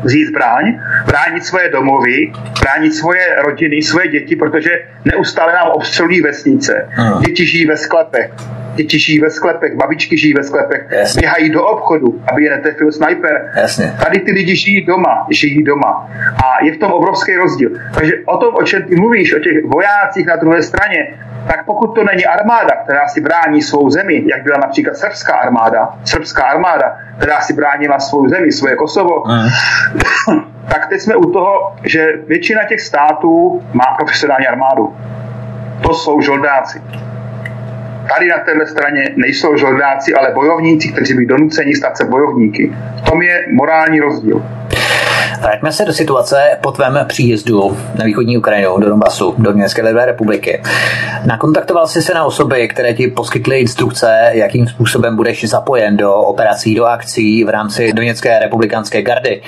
vzít 0.04 0.26
zbraň, 0.26 0.80
bránit 1.06 1.46
svoje 1.46 1.70
domovy, 1.70 2.32
bránit 2.62 2.94
svoje 2.94 3.42
rodiny, 3.46 3.82
svoje 3.82 4.08
děti, 4.08 4.36
protože 4.36 4.70
neustále 5.06 5.54
nám 5.54 5.68
obstřelují 5.68 6.22
vesnice. 6.22 6.90
Děti 7.26 7.46
žijí 7.46 7.66
ve 7.66 7.78
sklepech, 7.78 8.32
děti 8.76 9.00
žijí 9.00 9.20
ve 9.20 9.30
sklepech, 9.30 9.76
babičky 9.76 10.18
žijí 10.18 10.34
ve 10.34 10.44
sklepech, 10.44 10.88
Jasně. 10.90 11.20
běhají 11.20 11.50
do 11.50 11.68
obchodu, 11.68 12.22
aby 12.32 12.44
je 12.44 12.50
netrefil 12.50 12.92
sniper. 12.92 13.52
Jasně. 13.56 13.96
Tady 14.04 14.20
ty 14.20 14.32
lidi 14.32 14.56
žijí 14.56 14.86
doma, 14.86 15.28
žijí 15.30 15.64
doma. 15.64 16.10
A 16.46 16.64
je 16.64 16.74
v 16.74 16.78
tom 16.78 16.92
obrovský 16.92 17.36
rozdíl. 17.36 17.70
Takže 17.94 18.14
o 18.26 18.38
tom, 18.38 18.56
o 18.56 18.64
čem 18.64 18.84
ty 18.84 18.96
mluvíš, 18.96 19.36
o 19.36 19.40
těch 19.40 19.66
vojácích 19.66 20.26
na 20.26 20.36
druhé 20.36 20.62
straně, 20.62 21.08
tak 21.48 21.66
pokud 21.66 21.88
to 21.88 22.04
není 22.04 22.26
armáda, 22.26 22.76
která 22.84 23.08
si 23.08 23.22
brání 23.22 23.62
svou 23.62 23.90
zemi, 23.90 24.24
jak 24.30 24.44
byla 24.44 24.58
například 24.62 24.98
srbská 24.98 25.36
armáda, 25.36 25.90
srbská 26.04 26.44
armáda, 26.44 26.98
která 27.18 27.42
si 27.42 27.54
bránila 27.54 28.00
svou 28.00 28.30
zemi, 28.30 28.52
svoje 28.52 28.76
Kosovo, 28.76 29.24
mm. 29.28 29.48
tak 30.68 30.88
teď 30.90 31.02
jsme 31.02 31.16
u 31.16 31.32
toho, 31.32 31.76
že 31.84 32.08
většina 32.28 32.64
těch 32.64 32.82
států 32.82 33.62
má 33.74 33.86
profesionální 33.98 34.48
armádu. 34.48 34.96
To 35.82 35.94
jsou 35.94 36.22
žoldáci. 36.22 36.82
Tady 38.10 38.28
na 38.28 38.38
této 38.38 38.66
straně 38.66 39.10
nejsou 39.16 39.58
žoldáci, 39.58 40.14
ale 40.14 40.32
bojovníci, 40.34 40.92
kteří 40.92 41.14
byli 41.14 41.26
donuceni 41.26 41.76
stát 41.76 41.98
se 41.98 42.06
bojovníky. 42.06 42.74
V 42.98 43.10
tom 43.10 43.22
je 43.22 43.46
morální 43.54 44.00
rozdíl. 44.00 44.46
Vraťme 45.42 45.72
se 45.72 45.86
do 45.86 45.94
situace 45.94 46.36
po 46.62 46.72
tvém 46.72 47.00
příjezdu 47.08 47.78
na 47.96 48.06
východní 48.06 48.38
Ukrajinu, 48.38 48.80
do 48.80 48.90
Donbasu, 48.90 49.36
do 49.38 49.52
Německé 49.52 49.82
lidové 49.82 50.06
republiky. 50.06 50.62
Nakontaktoval 51.26 51.88
jsi 51.88 52.02
se 52.02 52.14
na 52.14 52.26
osoby, 52.26 52.68
které 52.68 52.94
ti 52.94 53.08
poskytly 53.08 53.60
instrukce, 53.60 54.30
jakým 54.32 54.68
způsobem 54.68 55.16
budeš 55.16 55.50
zapojen 55.50 55.98
do 55.98 56.14
operací, 56.14 56.76
do 56.76 56.86
akcí 56.86 57.44
v 57.44 57.50
rámci 57.50 57.94
Doněcké 57.94 58.40
republikánské 58.40 59.02
gardy? 59.02 59.42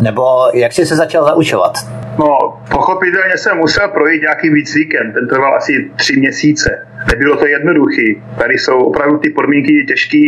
Nebo 0.00 0.22
jak 0.54 0.72
jsi 0.72 0.86
se 0.86 0.96
začal 0.96 1.24
zaučovat? 1.24 1.72
No, 2.18 2.38
pochopitelně 2.70 3.38
jsem 3.38 3.58
musel 3.58 3.88
projít 3.88 4.20
nějakým 4.20 4.54
výcvikem, 4.54 5.12
ten 5.12 5.28
trval 5.28 5.56
asi 5.56 5.90
tři 5.96 6.16
měsíce. 6.16 6.86
Nebylo 7.08 7.36
to 7.36 7.46
jednoduché. 7.46 8.02
Tady 8.38 8.54
jsou 8.54 8.78
opravdu 8.78 9.18
ty 9.18 9.30
podmínky 9.30 9.84
těžké. 9.88 10.18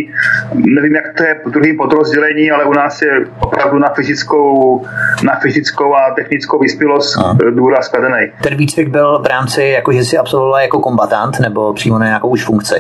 Nevím, 0.54 0.94
jak 0.94 1.14
to 1.16 1.22
je 1.24 1.40
v 1.46 1.50
druhém 1.50 1.76
podrozdělení, 1.76 2.50
ale 2.50 2.64
u 2.64 2.72
nás 2.72 3.02
je 3.02 3.24
opravdu 3.40 3.78
na 3.78 3.88
fyzickou, 3.88 4.82
na 5.24 5.34
fyzickou 5.42 5.94
a 5.94 6.14
technickou 6.14 6.58
vyspělost 6.58 7.18
důraz 7.50 7.88
kladený. 7.88 8.26
Ten 8.42 8.56
výcvik 8.56 8.88
byl 8.88 9.18
v 9.18 9.26
rámci, 9.26 9.62
jako 9.62 9.92
že 9.92 10.04
jsi 10.04 10.18
absolvoval 10.18 10.60
jako 10.60 10.80
kombatant 10.80 11.40
nebo 11.40 11.72
přímo 11.72 11.98
na 11.98 12.06
nějakou 12.06 12.28
už 12.28 12.44
funkci? 12.44 12.74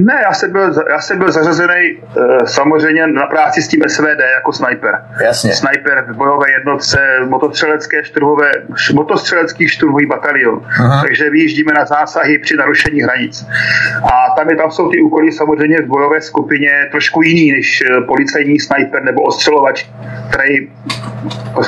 Ne, 0.00 0.14
já 0.24 0.32
jsem 0.32 0.52
byl, 0.52 0.74
já 0.90 1.00
jsem 1.00 1.18
byl 1.18 1.32
zařazený 1.32 1.92
uh, 1.92 2.38
samozřejmě 2.44 3.06
na 3.06 3.26
práci 3.26 3.62
s 3.62 3.68
tím 3.68 3.82
SVD 3.86 4.20
jako 4.34 4.52
sniper. 4.52 5.04
Jasně. 5.24 5.54
Sniper 5.54 6.04
v 6.08 6.16
bojové 6.16 6.50
jednotce 6.50 6.98
motostřelecké 7.28 8.04
šturhové, 8.04 8.50
motostřelecký 8.94 9.68
šturhový 9.68 10.06
batalion. 10.06 10.66
Aha. 10.80 11.02
Takže 11.02 11.30
vyjíždíme 11.30 11.72
na 11.72 11.84
zásahy 11.84 12.38
při 12.38 12.56
narušení 12.56 13.00
hranic. 13.00 13.46
A 14.02 14.34
tam, 14.36 14.50
je, 14.50 14.56
tam 14.56 14.70
jsou 14.70 14.90
ty 14.90 15.00
úkoly 15.00 15.32
samozřejmě 15.32 15.76
v 15.82 15.86
bojové 15.86 16.20
skupině 16.20 16.70
trošku 16.90 17.22
jiný 17.22 17.52
než 17.52 17.82
eh, 17.82 18.00
policejní 18.00 18.60
sniper 18.60 19.04
nebo 19.04 19.22
ostřelovač, 19.22 19.86
který 20.30 20.68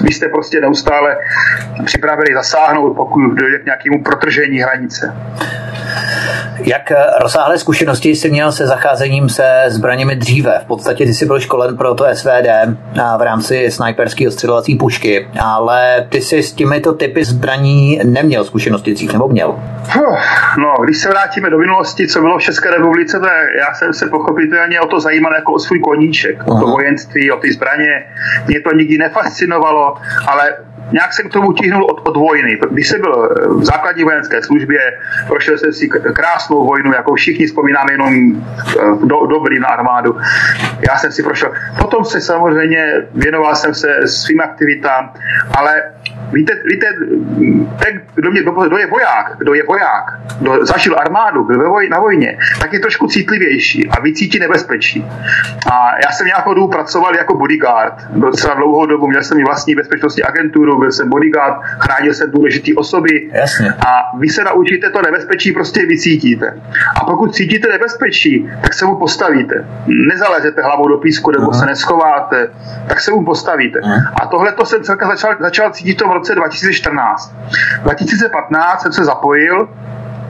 vy 0.03 0.12
jste 0.12 0.29
prostě 0.29 0.61
neustále 0.61 1.16
připravili 1.85 2.35
zasáhnout, 2.35 2.97
pokud 2.97 3.35
dojde 3.35 3.59
k 3.59 3.64
nějakému 3.64 4.03
protržení 4.03 4.59
hranice. 4.59 5.14
Jak 6.59 6.93
rozsáhlé 7.22 7.59
zkušenosti 7.59 8.09
jsi 8.09 8.31
měl 8.31 8.53
se 8.53 8.66
zacházením 8.66 9.29
se 9.29 9.64
zbraněmi 9.66 10.16
dříve? 10.16 10.61
V 10.62 10.66
podstatě 10.66 11.05
ty 11.05 11.14
jsi 11.14 11.26
byl 11.26 11.41
školen 11.41 11.76
pro 11.76 11.95
to 11.95 12.05
SVD 12.12 12.49
v 13.18 13.22
rámci 13.22 13.70
snajperské 13.70 14.29
ostřelovací 14.29 14.76
pušky, 14.76 15.29
ale 15.41 16.07
ty 16.09 16.20
jsi 16.20 16.43
s 16.43 16.53
těmito 16.53 16.93
typy 16.93 17.24
zbraní 17.24 18.01
neměl 18.05 18.45
zkušenosti 18.45 18.95
dřív, 18.95 19.12
nebo 19.12 19.29
měl? 19.29 19.55
No, 20.59 20.74
když 20.85 20.99
se 20.99 21.09
vrátíme 21.09 21.51
do 21.51 21.59
minulosti, 21.59 22.09
co 22.09 22.20
bylo 22.20 22.39
v 22.39 22.43
České 22.43 22.70
republice, 22.70 23.20
tak 23.20 23.31
já 23.59 23.74
jsem 23.74 23.93
se 23.93 24.07
pochopitelně 24.07 24.81
o 24.81 24.87
to 24.87 25.01
zajímal 25.01 25.35
jako 25.35 25.53
o 25.53 25.59
svůj 25.59 25.81
koníček, 25.81 26.37
Aha. 26.41 26.51
o 26.53 26.61
to 26.61 26.66
vojenství, 26.66 27.31
o 27.33 27.37
ty 27.37 27.53
zbraně. 27.53 28.05
Mě 28.47 28.61
to 28.61 28.74
nikdy 28.74 28.99
nefascinovalo, 28.99 29.95
ale 30.26 30.55
nějak 30.93 31.12
jsem 31.12 31.28
k 31.28 31.32
tomu 31.32 31.53
tíhnul 31.53 31.84
od, 31.84 32.09
od 32.09 32.16
vojny. 32.16 32.59
Když 32.70 32.89
jsem 32.89 33.01
byl 33.01 33.36
v 33.49 33.64
základní 33.64 34.05
vojenské 34.05 34.43
službě, 34.43 34.80
prošel 35.26 35.59
jsem 35.59 35.72
si 35.72 35.89
krásnou 35.89 36.66
vojnu, 36.66 36.93
jako 36.93 37.14
všichni 37.14 37.47
vzpomínáme 37.47 37.93
jenom 37.93 38.14
eh, 38.14 38.82
do, 39.05 39.26
dobrý 39.26 39.61
na 39.61 39.68
armádu. 39.68 40.16
Já 40.89 40.99
jsem 40.99 41.12
si 41.12 41.22
prošel. 41.22 41.53
Potom 41.78 42.05
se 42.05 42.20
samozřejmě 42.20 43.07
věnoval 43.14 43.55
jsem 43.55 43.74
se 43.74 44.09
svým 44.09 44.41
aktivitám, 44.41 45.12
ale 45.59 45.82
Víte, 46.33 46.53
víte 46.64 46.87
ten, 47.85 48.01
kdo, 48.14 48.31
mě, 48.31 48.43
kdo 48.66 48.79
je 48.79 48.87
voják, 48.87 49.37
kdo 49.39 49.55
je 49.55 49.64
voják, 49.64 50.05
kdo 50.41 50.66
zažil 50.66 50.97
armádu, 50.99 51.45
byl 51.45 51.68
voj, 51.68 51.89
na 51.89 52.01
vojně, 52.01 52.39
tak 52.61 52.72
je 52.72 52.81
trošku 52.81 53.07
citlivější 53.07 53.89
a 53.89 54.01
vycítí 54.01 54.39
nebezpečí. 54.39 55.07
A 55.72 55.91
já 56.05 56.12
jsem 56.12 56.26
nějakou 56.26 56.55
dobu 56.55 56.68
pracoval 56.68 57.16
jako 57.16 57.37
bodyguard. 57.37 57.95
Docela 58.11 58.55
dlouhou 58.55 58.87
dobu 58.87 59.07
měl 59.07 59.22
jsem 59.22 59.39
i 59.39 59.45
vlastní 59.45 59.74
bezpečnostní 59.74 60.22
agenturu, 60.22 60.79
byl 60.79 60.93
jsem 60.93 61.09
bodyguard, 61.09 61.55
chránil 61.79 62.14
jsem 62.14 62.31
důležité 62.31 62.72
osoby. 62.76 63.31
Jasně. 63.33 63.72
A 63.87 64.16
vy 64.18 64.29
se 64.29 64.45
naučíte 64.45 64.91
to 64.91 65.03
nebezpečí 65.03 65.53
prostě 65.53 65.87
vycítíte. 65.87 66.61
A 67.01 67.05
pokud 67.05 67.35
cítíte 67.35 67.68
nebezpečí, 67.68 68.51
tak 68.62 68.74
se 68.74 68.87
mu 68.87 68.97
postavíte. 68.97 69.68
Nezalezete 69.87 70.62
hlavou 70.62 70.89
do 70.89 70.99
písku 70.99 71.31
nebo 71.31 71.47
uh-huh. 71.47 71.61
se 71.61 71.66
neschováte, 71.66 72.51
tak 72.89 73.01
se 73.01 73.11
mu 73.11 73.24
postavíte. 73.24 73.81
Uh-huh. 73.81 74.12
A 74.22 74.26
tohle 74.26 74.53
to 74.53 74.66
jsem 74.66 74.83
celkem 74.83 75.09
začal, 75.09 75.35
začal 75.41 75.70
cítit 75.70 75.95
v 75.95 75.99
tom 75.99 76.11
roce 76.19 76.35
2014. 76.35 77.35
2015 77.83 78.83
jsem 78.83 78.93
se 78.93 79.05
zapojil 79.05 79.69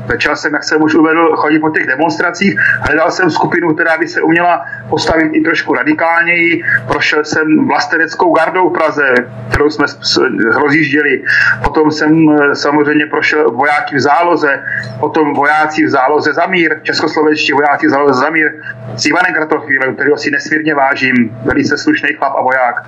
Začal 0.09 0.37
jsem, 0.37 0.55
jak 0.55 0.65
jsem 0.65 0.83
už 0.83 0.95
uvedl, 0.95 1.37
chodit 1.37 1.59
po 1.59 1.71
těch 1.71 1.87
demonstracích, 1.87 2.55
hledal 2.81 3.11
jsem 3.11 3.31
skupinu, 3.31 3.75
která 3.75 3.99
by 3.99 4.09
se 4.09 4.23
uměla 4.23 4.65
postavit 4.91 5.31
i 5.33 5.41
trošku 5.41 5.75
radikálněji. 5.75 6.65
Prošel 6.87 7.25
jsem 7.25 7.67
vlasteneckou 7.69 8.33
gardou 8.33 8.71
v 8.71 8.73
Praze, 8.73 9.15
kterou 9.51 9.71
jsme 9.71 9.87
rozjížděli. 10.53 11.23
Potom 11.65 11.91
jsem 11.91 12.31
eh, 12.31 12.55
samozřejmě 12.55 13.07
prošel 13.07 13.51
vojáky 13.51 13.97
v 13.97 14.01
záloze, 14.01 14.63
potom 15.01 15.35
vojáci 15.35 15.87
v 15.87 15.91
záloze 15.91 16.33
za 16.33 16.47
mír, 16.47 16.81
českoslovenští 16.83 17.53
vojáci 17.53 17.87
v 17.87 17.91
záloze 17.91 18.21
za 18.21 18.31
mír 18.31 18.53
s 18.97 19.07
Ivanem 19.07 19.35
Kratochvílem, 19.35 19.95
kterého 19.95 20.17
si 20.17 20.31
nesmírně 20.31 20.75
vážím, 20.75 21.39
velice 21.45 21.79
slušný 21.79 22.09
chlap 22.19 22.33
a 22.37 22.43
voják. 22.43 22.85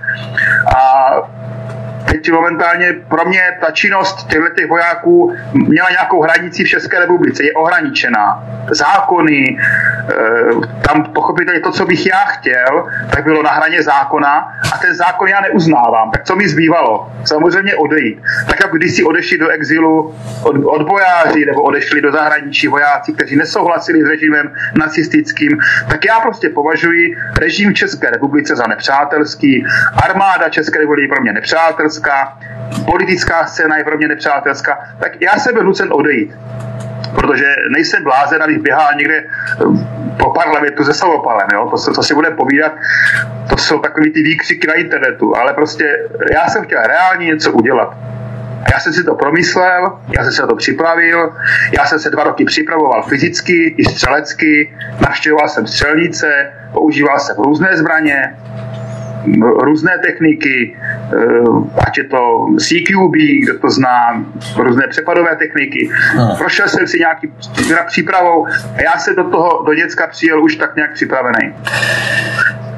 A 0.76 1.10
teď 2.08 2.32
momentálně 2.32 2.92
pro 3.08 3.24
mě 3.24 3.42
ta 3.60 3.70
činnost 3.70 4.26
těchto 4.26 4.48
těch 4.48 4.68
vojáků 4.68 5.34
měla 5.52 5.90
nějakou 5.90 6.22
hranici 6.22 6.64
v 6.64 6.68
České 6.68 6.98
republice, 6.98 7.44
je 7.44 7.52
ohraničená. 7.52 8.44
Zákony, 8.70 9.58
eh, 9.58 10.14
tam 10.88 11.04
pochopitelně 11.04 11.60
to, 11.60 11.72
co 11.72 11.86
bych 11.86 12.06
já 12.06 12.18
chtěl, 12.18 12.86
tak 13.10 13.24
bylo 13.24 13.42
na 13.42 13.50
hraně 13.50 13.82
zákona 13.82 14.52
a 14.74 14.78
ten 14.78 14.94
zákon 14.94 15.28
já 15.28 15.40
neuznávám. 15.40 16.10
Tak 16.10 16.24
co 16.24 16.36
mi 16.36 16.48
zbývalo? 16.48 17.12
Samozřejmě 17.24 17.74
odejít. 17.74 18.22
Tak 18.46 18.60
jak 18.60 18.72
když 18.72 18.96
si 18.96 19.04
odešli 19.04 19.38
do 19.38 19.48
exilu 19.48 20.14
od, 20.42 20.56
odbojáři 20.64 21.46
nebo 21.46 21.62
odešli 21.62 22.00
do 22.00 22.12
zahraničí 22.12 22.68
vojáci, 22.68 23.12
kteří 23.12 23.36
nesouhlasili 23.36 24.02
s 24.02 24.08
režimem 24.08 24.52
nacistickým, 24.74 25.58
tak 25.88 26.04
já 26.04 26.20
prostě 26.20 26.48
považuji 26.48 27.16
režim 27.38 27.74
České 27.74 28.10
republice 28.10 28.56
za 28.56 28.66
nepřátelský, 28.66 29.64
armáda 30.04 30.48
České 30.48 30.78
republiky 30.78 31.08
pro 31.08 31.22
mě 31.22 31.32
nepřátelská, 31.32 31.89
nepřátelská, 31.90 32.38
politická 32.86 33.46
scéna 33.46 33.76
je 33.76 33.84
pro 33.84 33.96
mě 33.96 34.08
nepřátelská, 34.08 34.78
tak 35.00 35.20
já 35.20 35.38
jsem 35.38 35.54
byl 35.54 35.64
nucen 35.64 35.88
odejít. 35.92 36.34
Protože 37.14 37.54
nejsem 37.70 38.04
blázen, 38.04 38.42
abych 38.42 38.58
běhal 38.58 38.88
někde 38.96 39.14
eh, 39.16 39.26
po 40.22 40.30
parlamentu 40.30 40.84
se 40.84 40.94
samopalem, 40.94 41.48
jo? 41.52 41.68
To, 41.70 41.76
co 41.92 42.02
si 42.02 42.14
budeme 42.14 42.36
povídat, 42.36 42.72
to 43.50 43.56
jsou 43.56 43.78
takový 43.78 44.10
ty 44.10 44.22
výkřiky 44.22 44.66
na 44.66 44.74
internetu, 44.74 45.36
ale 45.36 45.54
prostě 45.54 46.08
já 46.32 46.48
jsem 46.48 46.64
chtěl 46.64 46.82
reálně 46.82 47.26
něco 47.26 47.52
udělat. 47.52 47.96
Já 48.72 48.80
jsem 48.80 48.92
si 48.92 49.04
to 49.04 49.14
promyslel, 49.14 49.98
já 50.16 50.22
jsem 50.22 50.32
se 50.32 50.42
na 50.42 50.48
to 50.48 50.56
připravil, 50.56 51.32
já 51.78 51.86
jsem 51.86 51.98
se 51.98 52.10
dva 52.10 52.24
roky 52.24 52.44
připravoval 52.44 53.02
fyzicky 53.02 53.74
i 53.78 53.84
střelecky, 53.84 54.76
navštěvoval 55.00 55.48
jsem 55.48 55.66
střelnice, 55.66 56.52
používal 56.72 57.18
jsem 57.18 57.36
různé 57.36 57.76
zbraně, 57.76 58.36
různé 59.62 59.98
techniky, 60.06 60.76
eh, 60.76 61.18
ať 61.86 61.98
je 61.98 62.04
to 62.04 62.46
CQB, 62.58 63.16
kdo 63.42 63.58
to 63.58 63.70
zná, 63.70 64.24
různé 64.56 64.88
přepadové 64.88 65.36
techniky. 65.36 65.90
Aha. 66.18 66.34
Prošel 66.38 66.68
jsem 66.68 66.86
si 66.86 66.98
nějaký 66.98 67.32
přípravou 67.86 68.46
a 68.46 68.82
já 68.82 68.98
se 68.98 69.14
do 69.14 69.24
toho 69.24 69.62
do 69.66 69.74
děcka 69.74 70.06
přijel 70.06 70.44
už 70.44 70.56
tak 70.56 70.76
nějak 70.76 70.92
připravený. 70.94 71.54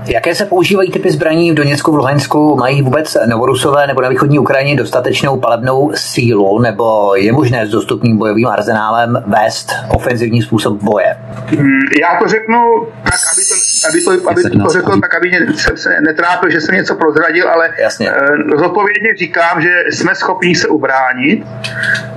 Jaké 0.07 0.35
se 0.35 0.45
používají 0.45 0.91
typy 0.91 1.11
zbraní 1.11 1.53
v 1.53 1.55
Doněcku, 1.55 1.93
v 1.93 1.95
Luhansku? 1.95 2.57
Mají 2.57 2.83
vůbec 2.83 3.17
novorusové 3.27 3.87
nebo 3.87 4.01
na 4.01 4.09
východní 4.09 4.39
Ukrajině 4.39 4.77
dostatečnou 4.77 5.41
palebnou 5.41 5.93
sílu, 5.95 6.59
nebo 6.59 7.15
je 7.15 7.33
možné 7.33 7.67
s 7.67 7.71
dostupným 7.71 8.17
bojovým 8.17 8.49
arzenálem 8.49 9.25
vést 9.27 9.73
ofenzivní 9.89 10.43
způsob 10.43 10.83
boje? 10.83 11.17
Hmm, 11.47 11.81
já 12.01 12.19
to 12.23 12.29
řeknu 12.29 12.87
tak, 13.05 13.15
aby 13.35 14.01
to, 14.05 14.11
aby 14.11 14.21
to, 14.21 14.31
aby 14.31 14.43
to, 14.43 14.65
to 14.65 14.73
řekl 14.73 15.01
tak, 15.01 15.15
aby 15.15 15.31
se, 15.55 15.77
se 15.77 16.01
netrápil, 16.01 16.51
že 16.51 16.61
jsem 16.61 16.75
něco 16.75 16.95
prozradil, 16.95 17.49
ale 17.49 17.71
Jasně. 17.79 18.13
Uh, 18.13 18.59
zodpovědně 18.59 19.17
říkám, 19.19 19.63
že 19.63 19.71
jsme 19.91 20.15
schopni 20.15 20.55
se 20.55 20.69
ubránit. 20.69 21.47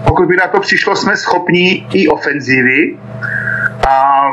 Pokud 0.07 0.27
by 0.27 0.36
na 0.36 0.47
to 0.47 0.59
přišlo, 0.59 0.95
jsme 0.95 1.17
schopni 1.17 1.88
i 1.93 2.07
ofenzivy. 2.07 2.97
A 3.88 4.25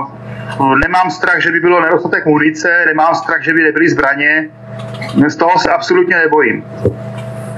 nemám 0.61 1.11
strach, 1.11 1.40
že 1.40 1.50
by 1.50 1.61
bylo 1.61 1.80
nedostatek 1.80 2.26
munice, 2.26 2.84
nemám 2.86 3.14
strach, 3.14 3.42
že 3.42 3.53
by 3.53 3.62
nebyly 3.62 3.88
zbraně. 3.88 4.48
Z 5.26 5.36
toho 5.36 5.59
se 5.59 5.70
absolutně 5.70 6.16
nebojím. 6.16 6.64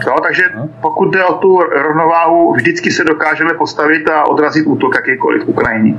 Jo, 0.07 0.15
takže 0.23 0.43
pokud 0.81 1.11
jde 1.11 1.25
o 1.25 1.35
tu 1.35 1.59
rovnováhu, 1.83 2.53
vždycky 2.53 2.91
se 2.91 3.05
dokážeme 3.05 3.55
postavit 3.55 4.11
a 4.11 4.29
odrazit 4.29 4.67
útok 4.67 4.95
jakýkoliv 4.95 5.45
v 5.45 5.49
Ukrajině. 5.49 5.95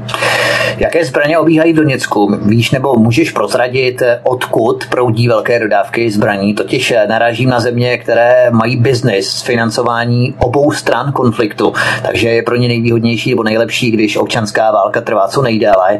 Jaké 0.77 1.05
zbraně 1.05 1.37
obíhají 1.37 1.73
v 1.73 1.75
Doněcku? 1.75 2.37
Víš 2.45 2.71
nebo 2.71 2.93
můžeš 2.93 3.31
prozradit, 3.31 4.01
odkud 4.23 4.87
proudí 4.89 5.27
velké 5.27 5.59
dodávky 5.59 6.11
zbraní? 6.11 6.53
Totiž 6.53 6.93
narážím 7.09 7.49
na 7.49 7.59
země, 7.59 7.97
které 7.97 8.51
mají 8.51 8.77
biznis 8.77 9.41
financování 9.41 10.35
obou 10.39 10.71
stran 10.71 11.11
konfliktu, 11.11 11.73
takže 12.05 12.29
je 12.29 12.43
pro 12.43 12.55
ně 12.55 12.67
nejvýhodnější 12.67 13.29
nebo 13.29 13.43
nejlepší, 13.43 13.91
když 13.91 14.17
občanská 14.17 14.71
válka 14.71 15.01
trvá 15.01 15.27
co 15.27 15.41
nejdéle. 15.41 15.99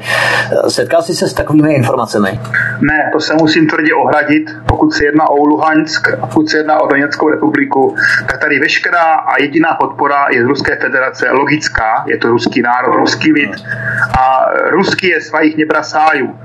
Setkal 0.68 1.02
jsi 1.02 1.14
se 1.14 1.28
s 1.28 1.34
takovými 1.34 1.74
informacemi? 1.74 2.40
Ne, 2.82 3.10
to 3.14 3.20
se 3.20 3.34
musím 3.34 3.68
tvrdě 3.68 3.94
ohradit. 3.94 4.44
Pokud 4.68 4.94
se 4.94 5.06
jedná 5.06 5.30
o 5.30 5.46
Luhansk, 5.46 6.08
pokud 6.20 6.50
se 6.50 6.58
jedná 6.58 6.82
o 6.82 6.88
Doněckou 6.88 7.30
republiku, 7.30 7.95
tak 8.26 8.38
tady 8.38 8.60
veškerá 8.60 9.14
a 9.14 9.42
jediná 9.42 9.74
podpora 9.74 10.26
je 10.32 10.44
z 10.44 10.46
Ruské 10.46 10.76
federace 10.76 11.32
logická, 11.32 12.04
je 12.08 12.18
to 12.18 12.28
ruský 12.28 12.62
národ, 12.62 12.96
ruský 12.96 13.34
lid 13.34 13.52
a 14.20 14.46
ruský 14.70 15.08
je 15.08 15.22
svých 15.22 15.58
nebrasájů. 15.58 16.40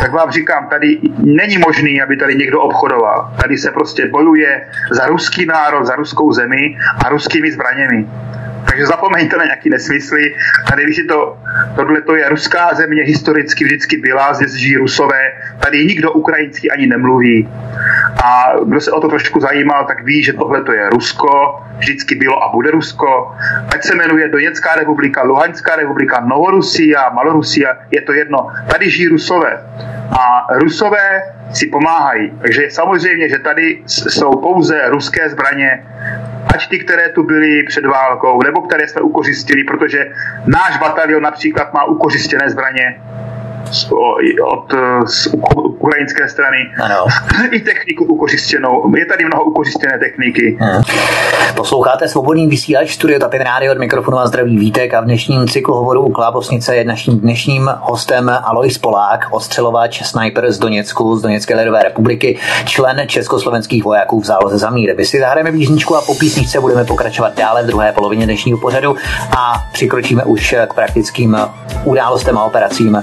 Tak 0.00 0.12
vám 0.12 0.30
říkám, 0.30 0.66
tady 0.68 0.98
není 1.18 1.58
možný, 1.58 2.02
aby 2.02 2.16
tady 2.16 2.34
někdo 2.34 2.60
obchodoval. 2.60 3.34
Tady 3.42 3.58
se 3.58 3.70
prostě 3.70 4.08
bojuje 4.08 4.66
za 4.90 5.06
ruský 5.06 5.46
národ, 5.46 5.86
za 5.86 5.94
ruskou 5.94 6.32
zemi 6.32 6.78
a 7.04 7.08
ruskými 7.08 7.52
zbraněmi. 7.52 8.06
Takže 8.68 8.86
zapomeňte 8.86 9.36
na 9.36 9.44
nějaký 9.44 9.70
nesmysly. 9.70 10.34
Tady, 10.68 10.84
když 10.84 10.98
je 10.98 11.04
to, 11.04 11.38
tohle 11.76 12.00
to 12.00 12.16
je 12.16 12.28
ruská 12.28 12.74
země, 12.74 13.02
historicky 13.02 13.64
vždycky 13.64 13.96
byla, 13.96 14.34
zde 14.34 14.58
žijí 14.58 14.76
rusové, 14.76 15.32
tady 15.58 15.86
nikdo 15.86 16.12
ukrajinský 16.12 16.70
ani 16.70 16.86
nemluví. 16.86 17.48
A 18.24 18.52
kdo 18.64 18.80
se 18.80 18.92
o 18.92 19.00
to 19.00 19.08
trošku 19.08 19.40
zajímal, 19.40 19.84
tak 19.84 20.04
ví, 20.04 20.22
že 20.22 20.32
tohle 20.32 20.64
to 20.64 20.72
je 20.72 20.90
Rusko, 20.90 21.62
vždycky 21.78 22.14
bylo 22.14 22.42
a 22.44 22.52
bude 22.52 22.70
Rusko. 22.70 23.32
Ať 23.74 23.84
se 23.84 23.94
jmenuje 23.94 24.28
Doněcká 24.28 24.74
republika, 24.74 25.22
Luhanská 25.22 25.76
republika, 25.76 26.20
Novorusia, 26.20 27.10
Malorusia, 27.10 27.76
je 27.90 28.00
to 28.00 28.12
jedno. 28.12 28.48
Tady 28.66 28.90
žijí 28.90 29.08
Rusové. 29.08 29.60
A 30.10 30.46
Rusové 30.54 31.22
si 31.52 31.66
pomáhají. 31.66 32.32
Takže 32.40 32.62
samozřejmě, 32.70 33.28
že 33.28 33.38
tady 33.38 33.82
jsou 33.86 34.30
pouze 34.30 34.88
ruské 34.88 35.28
zbraně, 35.28 35.86
ať 36.54 36.68
ty, 36.68 36.78
které 36.78 37.08
tu 37.08 37.22
byly 37.22 37.62
před 37.62 37.86
válkou, 37.86 38.42
nebo 38.42 38.60
které 38.60 38.88
jsme 38.88 39.00
ukořistili, 39.00 39.64
protože 39.64 40.12
náš 40.46 40.78
batalion 40.78 41.22
například 41.22 41.74
má 41.74 41.84
ukořistěné 41.84 42.50
zbraně. 42.50 43.00
Od 44.44 44.72
z 45.06 45.26
ukrajinské 45.80 46.28
strany. 46.28 46.56
Ano. 46.82 47.06
I 47.50 47.60
techniku 47.60 48.04
ukořistěnou. 48.04 48.96
Je 48.96 49.06
tady 49.06 49.24
mnoho 49.24 49.44
ukořistěné 49.44 49.98
techniky. 49.98 50.58
Hmm. 50.60 50.82
Posloucháte 51.56 52.08
svobodný 52.08 52.46
vysílač 52.46 52.90
Studio 52.90 53.18
Tapin 53.18 53.40
Radio 53.40 53.72
od 53.72 53.78
mikrofonu 53.78 54.18
a 54.18 54.26
zdraví 54.26 54.58
Vítek 54.58 54.94
a 54.94 55.00
v 55.00 55.04
dnešním 55.04 55.48
cyklu 55.48 55.74
hovoru 55.74 56.02
u 56.02 56.12
Klábosnice 56.12 56.76
je 56.76 56.84
naším 56.84 57.20
dnešním 57.20 57.70
hostem 57.80 58.30
Alois 58.44 58.78
Polák, 58.78 59.26
ostřelovač, 59.30 60.02
sniper 60.02 60.52
z 60.52 60.58
Doněcku, 60.58 61.16
z 61.16 61.22
Doněcké 61.22 61.56
lidové 61.56 61.82
republiky, 61.82 62.38
člen 62.64 63.00
československých 63.06 63.84
vojáků 63.84 64.20
v 64.20 64.24
záloze 64.24 64.58
za 64.58 64.70
mír. 64.70 64.94
My 64.96 65.04
si 65.04 65.20
zahrajeme 65.20 65.52
písničku 65.52 65.96
a 65.96 66.02
po 66.02 66.14
písničce 66.14 66.60
budeme 66.60 66.84
pokračovat 66.84 67.34
dále 67.36 67.62
v 67.62 67.66
druhé 67.66 67.92
polovině 67.92 68.24
dnešního 68.24 68.58
pořadu 68.58 68.96
a 69.36 69.64
přikročíme 69.72 70.24
už 70.24 70.54
k 70.68 70.74
praktickým 70.74 71.36
událostem 71.84 72.38
a 72.38 72.44
operacím 72.44 73.02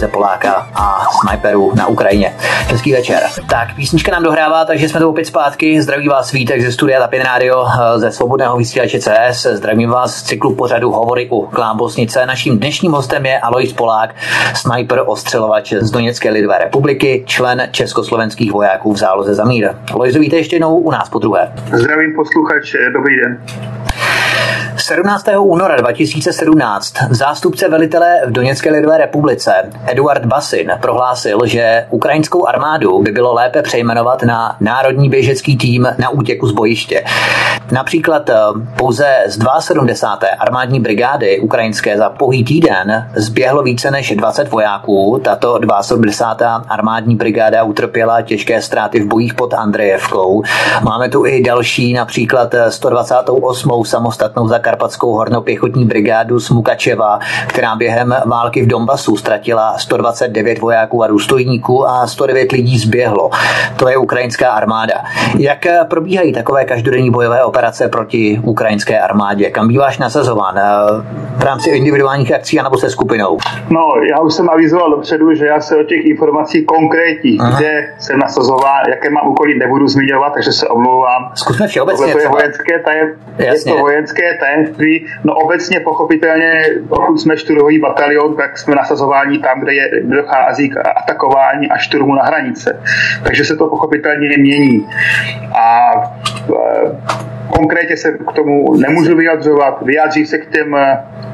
Aloise 0.00 0.12
Poláka 0.12 0.68
a 0.74 1.04
sniperů 1.20 1.72
na 1.76 1.86
Ukrajině. 1.86 2.34
Hezký 2.40 2.92
večer. 2.92 3.22
Tak, 3.50 3.74
písnička 3.76 4.12
nám 4.12 4.22
dohrává, 4.22 4.64
takže 4.64 4.88
jsme 4.88 5.00
tu 5.00 5.08
opět 5.08 5.24
zpátky. 5.24 5.82
Zdraví 5.82 6.08
vás 6.08 6.32
Vítek 6.32 6.62
ze 6.62 6.72
studia 6.72 7.00
Tapin 7.00 7.22
Radio 7.22 7.66
ze 7.96 8.12
svobodného 8.12 8.56
vysílače 8.56 8.98
CS. 8.98 9.46
Zdravím 9.52 9.90
vás 9.90 10.16
z 10.16 10.22
cyklu 10.22 10.54
pořadu 10.54 10.90
Hovory 10.90 11.28
u 11.30 11.46
Klábosnice. 11.46 12.26
Naším 12.26 12.58
dnešním 12.58 12.92
hostem 12.92 13.26
je 13.26 13.40
Alois 13.40 13.72
Polák, 13.72 14.14
sniper 14.54 15.02
ostřelovač 15.06 15.72
z 15.72 15.90
Doněcké 15.90 16.30
lidové 16.30 16.58
republiky, 16.58 17.24
člen 17.26 17.68
československých 17.70 18.52
vojáků 18.52 18.92
v 18.92 18.96
záloze 18.96 19.34
za 19.34 19.44
mír. 19.44 19.70
Alois, 19.92 20.16
víte 20.16 20.36
ještě 20.36 20.56
jednou 20.56 20.78
u 20.78 20.90
nás 20.90 21.08
po 21.08 21.18
druhé. 21.18 21.52
Zdravím 21.72 22.14
posluchače, 22.16 22.78
dobrý 22.92 23.16
den. 23.16 23.42
17. 24.90 25.26
února 25.38 25.76
2017 25.76 26.94
zástupce 27.10 27.68
velitele 27.68 28.20
v 28.26 28.30
Doněcké 28.30 28.70
lidové 28.70 28.98
republice 28.98 29.52
Eduard 29.86 30.24
Basin 30.24 30.72
prohlásil, 30.80 31.38
že 31.44 31.86
ukrajinskou 31.90 32.46
armádu 32.46 33.02
by 33.02 33.12
bylo 33.12 33.34
lépe 33.34 33.62
přejmenovat 33.62 34.22
na 34.22 34.56
Národní 34.60 35.08
běžecký 35.08 35.56
tým 35.56 35.88
na 35.98 36.10
útěku 36.10 36.46
z 36.46 36.52
bojiště. 36.52 37.04
Například 37.72 38.30
eh, 38.30 38.34
pouze 38.76 39.06
z 39.26 39.38
72. 39.60 40.28
armádní 40.38 40.80
brigády 40.80 41.40
ukrajinské 41.40 41.98
za 41.98 42.10
pohý 42.10 42.44
týden 42.44 43.10
zběhlo 43.16 43.62
více 43.62 43.90
než 43.90 44.16
20 44.16 44.50
vojáků. 44.50 45.20
Tato 45.24 45.60
72. 45.80 46.64
armádní 46.68 47.16
brigáda 47.16 47.62
utrpěla 47.62 48.22
těžké 48.22 48.62
ztráty 48.62 49.00
v 49.00 49.06
bojích 49.06 49.34
pod 49.34 49.54
Andrejevkou. 49.54 50.42
Máme 50.82 51.08
tu 51.08 51.26
i 51.26 51.42
další, 51.42 51.92
například 51.92 52.54
128. 52.68 53.84
samostatnou 53.84 54.48
zakarpatskou 54.48 55.12
hornopěchotní 55.12 55.84
brigádu 55.84 56.40
z 56.40 56.50
Mukačeva, 56.50 57.18
která 57.46 57.76
během 57.76 58.14
války 58.26 58.62
v 58.62 58.66
Donbasu 58.66 59.16
ztratila 59.16 59.78
129 59.78 60.58
vojáků 60.58 61.02
a 61.02 61.06
důstojníků 61.06 61.88
a 61.88 62.06
109 62.06 62.52
lidí 62.52 62.78
zběhlo. 62.78 63.30
To 63.76 63.88
je 63.88 63.96
ukrajinská 63.96 64.50
armáda. 64.50 64.94
Jak 65.38 65.66
probíhají 65.88 66.32
takové 66.32 66.64
každodenní 66.64 67.10
bojové 67.10 67.44
operace 67.60 67.88
proti 67.88 68.40
ukrajinské 68.44 69.00
armádě? 69.00 69.50
Kam 69.50 69.68
býváš 69.68 69.98
nasazován? 69.98 70.54
V 71.36 71.42
rámci 71.42 71.70
individuálních 71.70 72.32
akcí 72.32 72.60
anebo 72.60 72.78
se 72.78 72.90
skupinou? 72.90 73.38
No, 73.70 73.80
já 74.10 74.20
už 74.20 74.34
jsem 74.34 74.50
avizoval 74.50 74.90
dopředu, 74.90 75.34
že 75.34 75.46
já 75.46 75.60
se 75.60 75.76
o 75.76 75.82
těch 75.82 76.04
informací 76.04 76.64
konkrétních, 76.64 77.40
Aha. 77.40 77.58
kde 77.58 77.94
jsem 77.98 78.18
nasazován, 78.18 78.82
jaké 78.90 79.10
mám 79.10 79.28
úkoly, 79.28 79.54
nebudu 79.58 79.88
zmiňovat, 79.88 80.32
takže 80.34 80.52
se 80.52 80.68
omlouvám. 80.68 81.30
Zkusme 81.34 81.66
všeobecně. 81.66 82.12
To 82.12 82.18
je 82.18 82.28
vojenské, 82.28 82.78
tajem, 82.78 83.08
je 83.38 83.64
to 83.64 83.78
vojenské 83.78 84.38
tajemství. 84.40 85.06
No 85.24 85.34
obecně 85.34 85.80
pochopitelně, 85.80 86.64
pokud 86.88 87.20
jsme 87.20 87.36
šturový 87.36 87.78
batalion, 87.78 88.36
tak 88.36 88.58
jsme 88.58 88.74
nasazováni 88.74 89.38
tam, 89.38 89.60
kde, 89.60 89.74
je, 89.74 89.90
kde 90.04 90.16
dochází 90.16 90.70
k 90.70 90.76
atakování 90.96 91.68
a 91.70 91.78
šturmu 91.78 92.14
na 92.14 92.22
hranice. 92.22 92.82
Takže 93.22 93.44
se 93.44 93.56
to 93.56 93.66
pochopitelně 93.66 94.28
mění. 94.38 94.86
A 95.54 95.90
e, 96.48 97.49
Konkrétně 97.56 97.96
se 97.96 98.12
k 98.12 98.32
tomu 98.32 98.76
nemůžu 98.76 99.16
vyjadřovat. 99.16 99.82
Vyjádří 99.82 100.26
se 100.26 100.38
k 100.38 100.50
těm, 100.50 100.76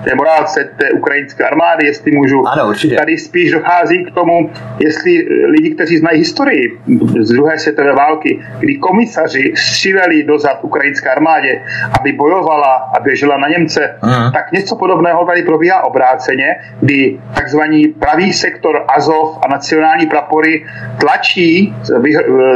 té 0.04 0.14
morálce 0.14 0.68
té 0.76 0.90
ukrajinské 0.90 1.44
armády, 1.44 1.86
jestli 1.86 2.12
můžu. 2.12 2.48
Ano, 2.48 2.68
určitě. 2.68 2.96
Tady 2.96 3.18
spíš 3.18 3.50
dochází 3.50 4.04
k 4.04 4.14
tomu, 4.14 4.50
jestli 4.78 5.26
lidi, 5.50 5.74
kteří 5.74 5.98
znají 5.98 6.18
historii 6.18 6.78
z 7.20 7.28
druhé 7.28 7.58
světové 7.58 7.92
války, 7.92 8.40
kdy 8.58 8.76
komisaři 8.76 9.52
stříleli 9.56 10.22
dozad 10.22 10.58
ukrajinské 10.62 11.10
armádě, 11.10 11.62
aby 12.00 12.12
bojovala 12.12 12.74
a 12.96 13.00
běžela 13.00 13.36
na 13.36 13.48
Němce, 13.48 13.96
uh-huh. 14.02 14.32
tak 14.32 14.52
něco 14.52 14.76
podobného 14.76 15.24
tady 15.24 15.42
probíhá 15.42 15.84
obráceně, 15.84 16.46
kdy 16.80 17.20
takzvaný 17.34 17.88
pravý 17.88 18.32
sektor 18.32 18.84
Azov 18.88 19.38
a 19.46 19.48
nacionální 19.48 20.06
prapory 20.06 20.66
tlačí 21.00 21.74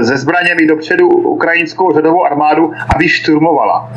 se 0.02 0.16
zbraněmi 0.16 0.66
dopředu 0.66 1.08
ukrajinskou 1.08 1.94
řadovou 1.94 2.24
armádu, 2.24 2.72
aby 2.94 3.08
šturmovali 3.08 3.49
formovala. 3.50 3.92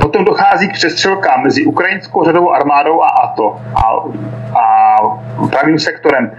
Potom 0.00 0.24
dochází 0.24 0.68
k 0.68 0.72
přestřelkám 0.72 1.42
mezi 1.42 1.64
ukrajinskou 1.64 2.24
řadovou 2.24 2.52
armádou 2.52 3.02
a 3.02 3.08
ATO 3.08 3.56
a, 3.74 3.82
a 4.58 4.98
pravým 5.50 5.78
sektorem. 5.78 6.30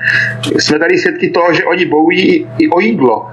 Jsme 0.60 0.80
tady 0.80 0.98
svědky 0.98 1.30
toho, 1.30 1.54
že 1.54 1.64
oni 1.66 1.86
bojují 1.86 2.48
i 2.58 2.70
o 2.70 2.80
jídlo. 2.80 3.28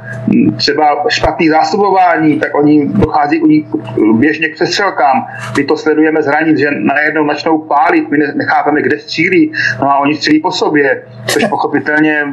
Třeba 0.57 1.05
špatný 1.09 1.49
zásobování, 1.49 2.41
tak 2.41 2.55
oni 2.55 2.89
dochází 2.89 3.43
u 3.43 3.47
nich 3.47 3.66
běžně 4.12 4.49
k 4.49 4.55
přestřelkám. 4.55 5.26
My 5.57 5.64
to 5.64 5.76
sledujeme 5.76 6.22
z 6.22 6.26
hranic, 6.26 6.59
že 6.59 6.70
najednou 6.70 7.26
začnou 7.26 7.59
pálit, 7.59 8.11
my 8.11 8.18
nechápeme, 8.34 8.82
kde 8.82 8.99
střílí, 8.99 9.53
no 9.80 9.91
a 9.91 9.99
oni 9.99 10.14
střílí 10.14 10.41
po 10.41 10.51
sobě, 10.51 11.03
což 11.26 11.45
pochopitelně 11.51 12.24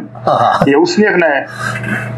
je 0.66 0.78
úsměvné. 0.78 1.46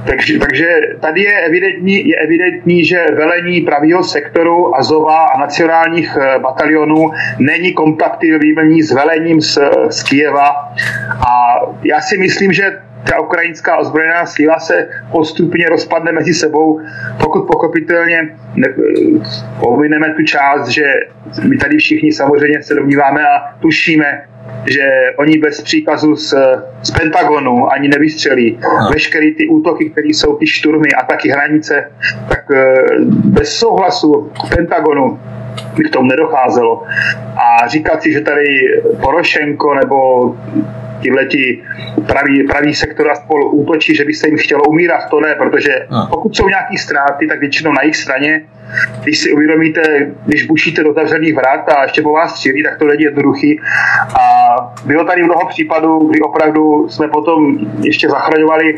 Takže, 0.06 0.40
takže 0.40 0.68
tady 1.00 1.22
je 1.22 1.40
evidentní, 1.40 2.10
je 2.10 2.16
evidentní, 2.16 2.86
že 2.86 3.06
velení 3.16 3.62
pravého 3.62 4.04
sektoru 4.04 4.65
Azova 4.74 5.26
a 5.26 5.40
nacionálních 5.40 6.18
eh, 6.22 6.40
batalionů 6.40 7.12
není 7.40 7.74
kompatibilní 7.74 8.82
s 8.84 8.92
velením 8.92 9.42
z, 9.42 9.58
z 9.90 10.04
Kijeva. 10.04 10.74
A 11.28 11.60
já 11.84 12.02
si 12.02 12.18
myslím, 12.18 12.54
že 12.54 12.82
ta 13.10 13.20
ukrajinská 13.20 13.78
ozbrojená 13.78 14.26
síla 14.26 14.60
se 14.60 14.88
postupně 15.12 15.70
rozpadne 15.70 16.12
mezi 16.12 16.34
sebou, 16.34 16.82
pokud 17.20 17.42
pochopitelně 17.42 18.30
ne, 18.56 18.68
pomineme 19.60 20.14
tu 20.14 20.24
část, 20.24 20.68
že 20.68 20.94
my 21.44 21.58
tady 21.58 21.78
všichni 21.78 22.12
samozřejmě 22.12 22.64
se 22.64 22.74
domníváme 22.74 23.22
a 23.22 23.56
tušíme, 23.60 24.22
že 24.66 25.14
oni 25.18 25.38
bez 25.38 25.62
příkazu 25.62 26.16
z, 26.16 26.34
z 26.82 26.92
Pentagonu 26.92 27.72
ani 27.72 27.88
nevystřelí. 27.88 28.60
Veškeré 28.92 29.32
ty 29.38 29.48
útoky, 29.48 29.90
které 29.90 30.08
jsou 30.08 30.36
ty 30.36 30.48
šturmy 30.48 30.90
a 30.92 31.06
taky 31.06 31.30
hranice, 31.30 31.92
tak 32.30 32.52
eh, 32.54 32.76
bez 33.26 33.56
souhlasu 33.56 34.32
Pentagonu 34.56 35.20
by 35.78 35.84
k 35.84 35.90
tomu 35.90 36.08
nedocházelo. 36.08 36.84
A 37.38 37.68
říkat 37.68 38.02
si, 38.02 38.12
že 38.12 38.22
tady 38.22 38.46
Porošenko 39.02 39.74
nebo 39.74 40.36
tihleti 41.06 41.62
pravý, 42.08 42.44
pravý 42.44 42.74
sektor 42.74 43.12
a 43.12 43.16
spolu 43.16 43.50
útočí, 43.50 43.96
že 43.96 44.06
by 44.06 44.14
se 44.14 44.28
jim 44.28 44.38
chtělo 44.38 44.64
umírat, 44.64 45.10
to 45.10 45.20
ne, 45.20 45.36
protože 45.36 45.88
pokud 46.10 46.36
jsou 46.36 46.48
nějaké 46.50 46.78
ztráty, 46.78 47.28
tak 47.28 47.40
většinou 47.40 47.72
na 47.72 47.82
jejich 47.82 47.98
straně 47.98 48.42
když 49.04 49.20
si 49.20 49.34
uvědomíte, 49.34 49.82
když 50.26 50.46
bušíte 50.46 50.84
do 50.84 50.94
zavřených 50.94 51.36
vrat 51.36 51.70
a 51.70 51.84
ještě 51.84 52.02
po 52.02 52.12
vás 52.12 52.32
střílí, 52.32 52.64
tak 52.64 52.80
to 52.80 52.86
není 52.86 53.04
jednoduchý. 53.04 53.60
A 54.20 54.56
bylo 54.86 55.04
tady 55.06 55.24
mnoho 55.24 55.46
případů, 55.50 56.08
kdy 56.08 56.22
opravdu 56.22 56.90
jsme 56.90 57.08
potom 57.08 57.58
ještě 57.82 58.10
zachraňovali 58.10 58.76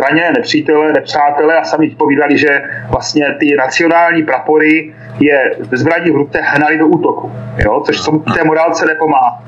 raněné 0.00 0.32
nepřítele, 0.32 0.92
nepřátele 0.92 1.56
a 1.56 1.64
sami 1.64 1.90
povídali, 1.90 2.38
že 2.38 2.62
vlastně 2.88 3.26
ty 3.40 3.56
nacionální 3.56 4.22
prapory 4.22 4.94
je 5.20 5.50
zbraní 5.72 6.10
v 6.10 6.14
ruce 6.14 6.40
hnali 6.42 6.78
do 6.78 6.86
útoku, 6.86 7.32
jo? 7.64 7.82
což 7.86 8.00
tomu 8.00 8.18
té 8.18 8.44
morálce 8.44 8.86
nepomáhá. 8.86 9.42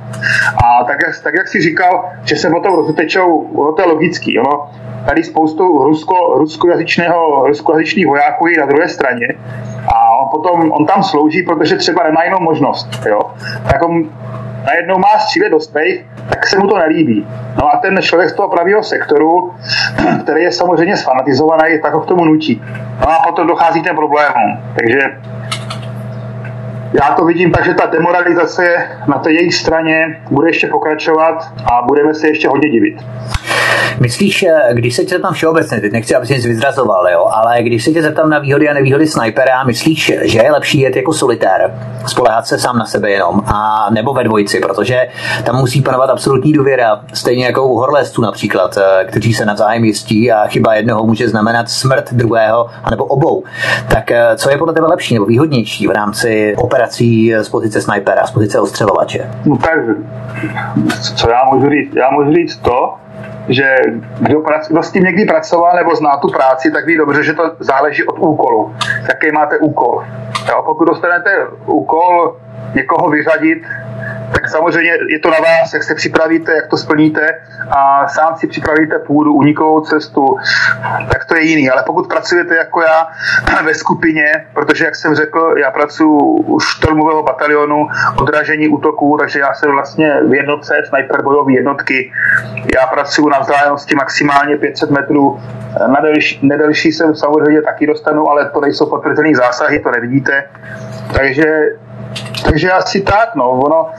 A 0.65 0.85
tak, 0.85 0.99
tak 1.23 1.35
jak 1.35 1.49
si 1.49 1.61
říkal, 1.61 2.05
že 2.25 2.37
se 2.37 2.51
potom 2.51 2.77
roztečou, 2.77 3.39
ono 3.39 3.73
to 3.73 3.83
je 3.83 3.89
logický, 3.89 4.35
jo? 4.35 4.69
tady 5.07 5.25
spoustu 5.25 5.85
rusko, 5.85 6.35
ruskojazyčného, 6.39 7.47
ruskojazyčných 7.47 8.07
vojáků 8.07 8.47
je 8.47 8.61
na 8.61 8.67
druhé 8.67 8.89
straně 8.89 9.27
a 9.95 10.19
on 10.19 10.29
potom, 10.31 10.73
on 10.73 10.87
tam 10.87 11.03
slouží, 11.03 11.43
protože 11.43 11.77
třeba 11.77 12.03
nemá 12.03 12.25
jinou 12.25 12.41
možnost, 12.41 12.89
jo? 13.07 13.21
tak 13.71 13.83
on 13.83 14.11
najednou 14.67 14.99
má 14.99 15.19
střílet 15.19 15.51
do 15.51 15.61
stejch, 15.61 16.05
tak 16.29 16.47
se 16.47 16.59
mu 16.59 16.69
to 16.69 16.79
nelíbí. 16.79 17.27
No 17.57 17.75
a 17.75 17.77
ten 17.77 18.03
člověk 18.03 18.31
z 18.31 18.33
toho 18.33 18.49
pravého 18.49 18.83
sektoru, 18.83 19.55
který 20.23 20.43
je 20.43 20.53
samozřejmě 20.53 20.97
sfanatizovaný, 20.97 21.81
tak 21.83 21.93
ho 21.95 22.01
k 22.01 22.07
tomu 22.07 22.25
nutí. 22.25 22.63
No 23.01 23.09
a 23.11 23.23
potom 23.27 23.47
dochází 23.47 23.81
k 23.81 23.85
těm 23.85 23.97
problémům. 23.97 24.59
Takže 24.75 25.01
já 26.93 27.15
to 27.15 27.25
vidím 27.25 27.53
tak, 27.53 27.65
že 27.65 27.75
ta 27.75 27.87
demoralizace 27.87 28.89
na 29.07 29.19
té 29.19 29.33
jejich 29.33 29.55
straně 29.55 30.21
bude 30.31 30.49
ještě 30.49 30.67
pokračovat 30.67 31.53
a 31.73 31.83
budeme 31.83 32.15
se 32.15 32.29
ještě 32.29 32.49
hodně 32.49 32.71
divit. 32.71 32.97
Myslíš, 34.01 34.43
eh, 34.43 34.75
když 34.75 34.97
se 34.97 35.05
tě 35.05 35.15
zeptám 35.15 35.35
všeobecně, 35.35 35.81
teď 35.81 35.93
nechci, 35.93 36.15
aby 36.15 36.27
jsi 36.27 36.35
nic 36.35 36.47
vyzrazoval, 36.47 37.09
jo, 37.09 37.29
ale 37.33 37.63
když 37.63 37.85
se 37.85 37.91
tě 37.91 38.03
zeptám 38.03 38.31
na 38.31 38.39
výhody 38.39 38.69
a 38.69 38.75
nevýhody 38.75 39.07
snajpera, 39.07 39.65
myslíš, 39.65 40.13
že 40.23 40.39
je 40.39 40.53
lepší 40.53 40.81
jet 40.81 40.97
jako 40.97 41.13
solitér, 41.13 41.75
spolehat 42.07 42.47
se 42.47 42.59
sám 42.59 42.79
na 42.79 42.85
sebe 42.85 43.11
jenom, 43.11 43.43
a 43.47 43.87
nebo 43.91 44.15
ve 44.15 44.25
dvojici, 44.25 44.61
protože 44.61 45.09
tam 45.45 45.57
musí 45.57 45.83
panovat 45.83 46.11
absolutní 46.11 46.53
důvěra, 46.53 47.01
stejně 47.15 47.45
jako 47.45 47.67
u 47.67 47.77
horlezců 47.77 48.23
například, 48.23 48.79
eh, 48.79 49.05
kteří 49.05 49.35
se 49.35 49.45
navzájem 49.45 49.85
jistí 49.85 50.33
a 50.33 50.47
chyba 50.47 50.75
jednoho 50.75 51.07
může 51.07 51.29
znamenat 51.29 51.69
smrt 51.69 52.13
druhého, 52.13 52.67
anebo 52.85 53.05
obou. 53.05 53.45
Tak 53.89 54.11
eh, 54.11 54.37
co 54.37 54.51
je 54.51 54.59
podle 54.59 54.75
tebe 54.75 54.87
lepší 54.87 55.15
nebo 55.15 55.27
výhodnější 55.27 55.87
v 55.87 55.91
rámci 55.91 56.55
operací 56.59 57.35
z 57.41 57.49
pozice 57.49 57.81
snajpera, 57.81 58.27
z 58.27 58.31
pozice 58.31 58.61
ostřelovače? 58.61 59.31
No 59.45 59.57
tak, 59.57 59.79
co 61.17 61.31
já 61.31 61.45
můžu 61.53 61.71
říct? 61.71 61.97
Já 61.97 62.11
můžu 62.11 62.35
říct 62.35 62.57
to, 62.57 62.95
že 63.49 63.77
kdo, 64.21 64.41
prac, 64.41 64.69
kdo 64.69 64.83
s 64.83 64.93
tím 64.93 65.05
někdy 65.05 65.25
pracoval 65.25 65.77
nebo 65.77 65.97
zná 65.97 66.17
tu 66.17 66.29
práci, 66.29 66.71
tak 66.71 66.87
ví 66.87 66.97
dobře, 66.97 67.23
že 67.23 67.33
to 67.33 67.43
záleží 67.59 68.05
od 68.05 68.19
úkolu. 68.19 68.75
Jaký 69.09 69.33
máte 69.33 69.59
úkol. 69.59 70.05
Jo, 70.49 70.63
pokud 70.65 70.85
dostanete 70.85 71.31
úkol 71.67 72.37
někoho 72.75 73.11
vyřadit 73.11 73.63
tak 74.33 74.49
samozřejmě 74.49 74.91
je 75.09 75.19
to 75.19 75.31
na 75.31 75.37
vás, 75.39 75.75
jak 75.75 75.83
se 75.83 75.95
připravíte, 75.95 76.53
jak 76.55 76.67
to 76.67 76.77
splníte 76.77 77.41
a 77.71 78.09
sám 78.09 78.37
si 78.37 78.47
připravíte 78.47 78.99
půdu, 78.99 79.33
unikovou 79.35 79.81
cestu, 79.81 80.37
tak 81.13 81.25
to 81.25 81.37
je 81.37 81.43
jiný. 81.43 81.71
Ale 81.71 81.83
pokud 81.87 82.09
pracujete 82.09 82.57
jako 82.57 82.83
já 82.83 83.09
ve 83.65 83.75
skupině, 83.75 84.47
protože 84.55 84.85
jak 84.85 84.97
jsem 84.97 85.15
řekl, 85.15 85.55
já 85.59 85.71
pracuji 85.71 86.21
u 86.47 86.61
štormového 86.61 87.23
batalionu, 87.23 87.89
odražení 88.17 88.69
útoků, 88.69 89.17
takže 89.21 89.39
já 89.41 89.55
jsem 89.55 89.71
vlastně 89.71 90.21
v 90.29 90.35
jednotce, 90.35 90.75
sniper 90.89 91.23
bojové 91.23 91.53
jednotky, 91.53 92.13
já 92.75 92.87
pracuji 92.87 93.29
na 93.29 93.39
vzdálenosti 93.39 93.95
maximálně 93.95 94.57
500 94.57 94.91
metrů, 94.91 95.41
na 95.87 96.01
delší, 96.01 96.39
nedelší 96.43 96.93
jsem 96.93 97.15
samozřejmě 97.15 97.63
taky 97.63 97.87
dostanu, 97.87 98.29
ale 98.31 98.51
to 98.51 98.61
nejsou 98.61 98.87
potvrzené 98.87 99.35
zásahy, 99.35 99.79
to 99.79 99.91
nevidíte. 99.91 100.45
Takže 101.15 101.45
takže 102.45 102.73
asi 102.73 103.01
tak, 103.01 103.35
no. 103.35 103.51
Ono, 103.51 103.91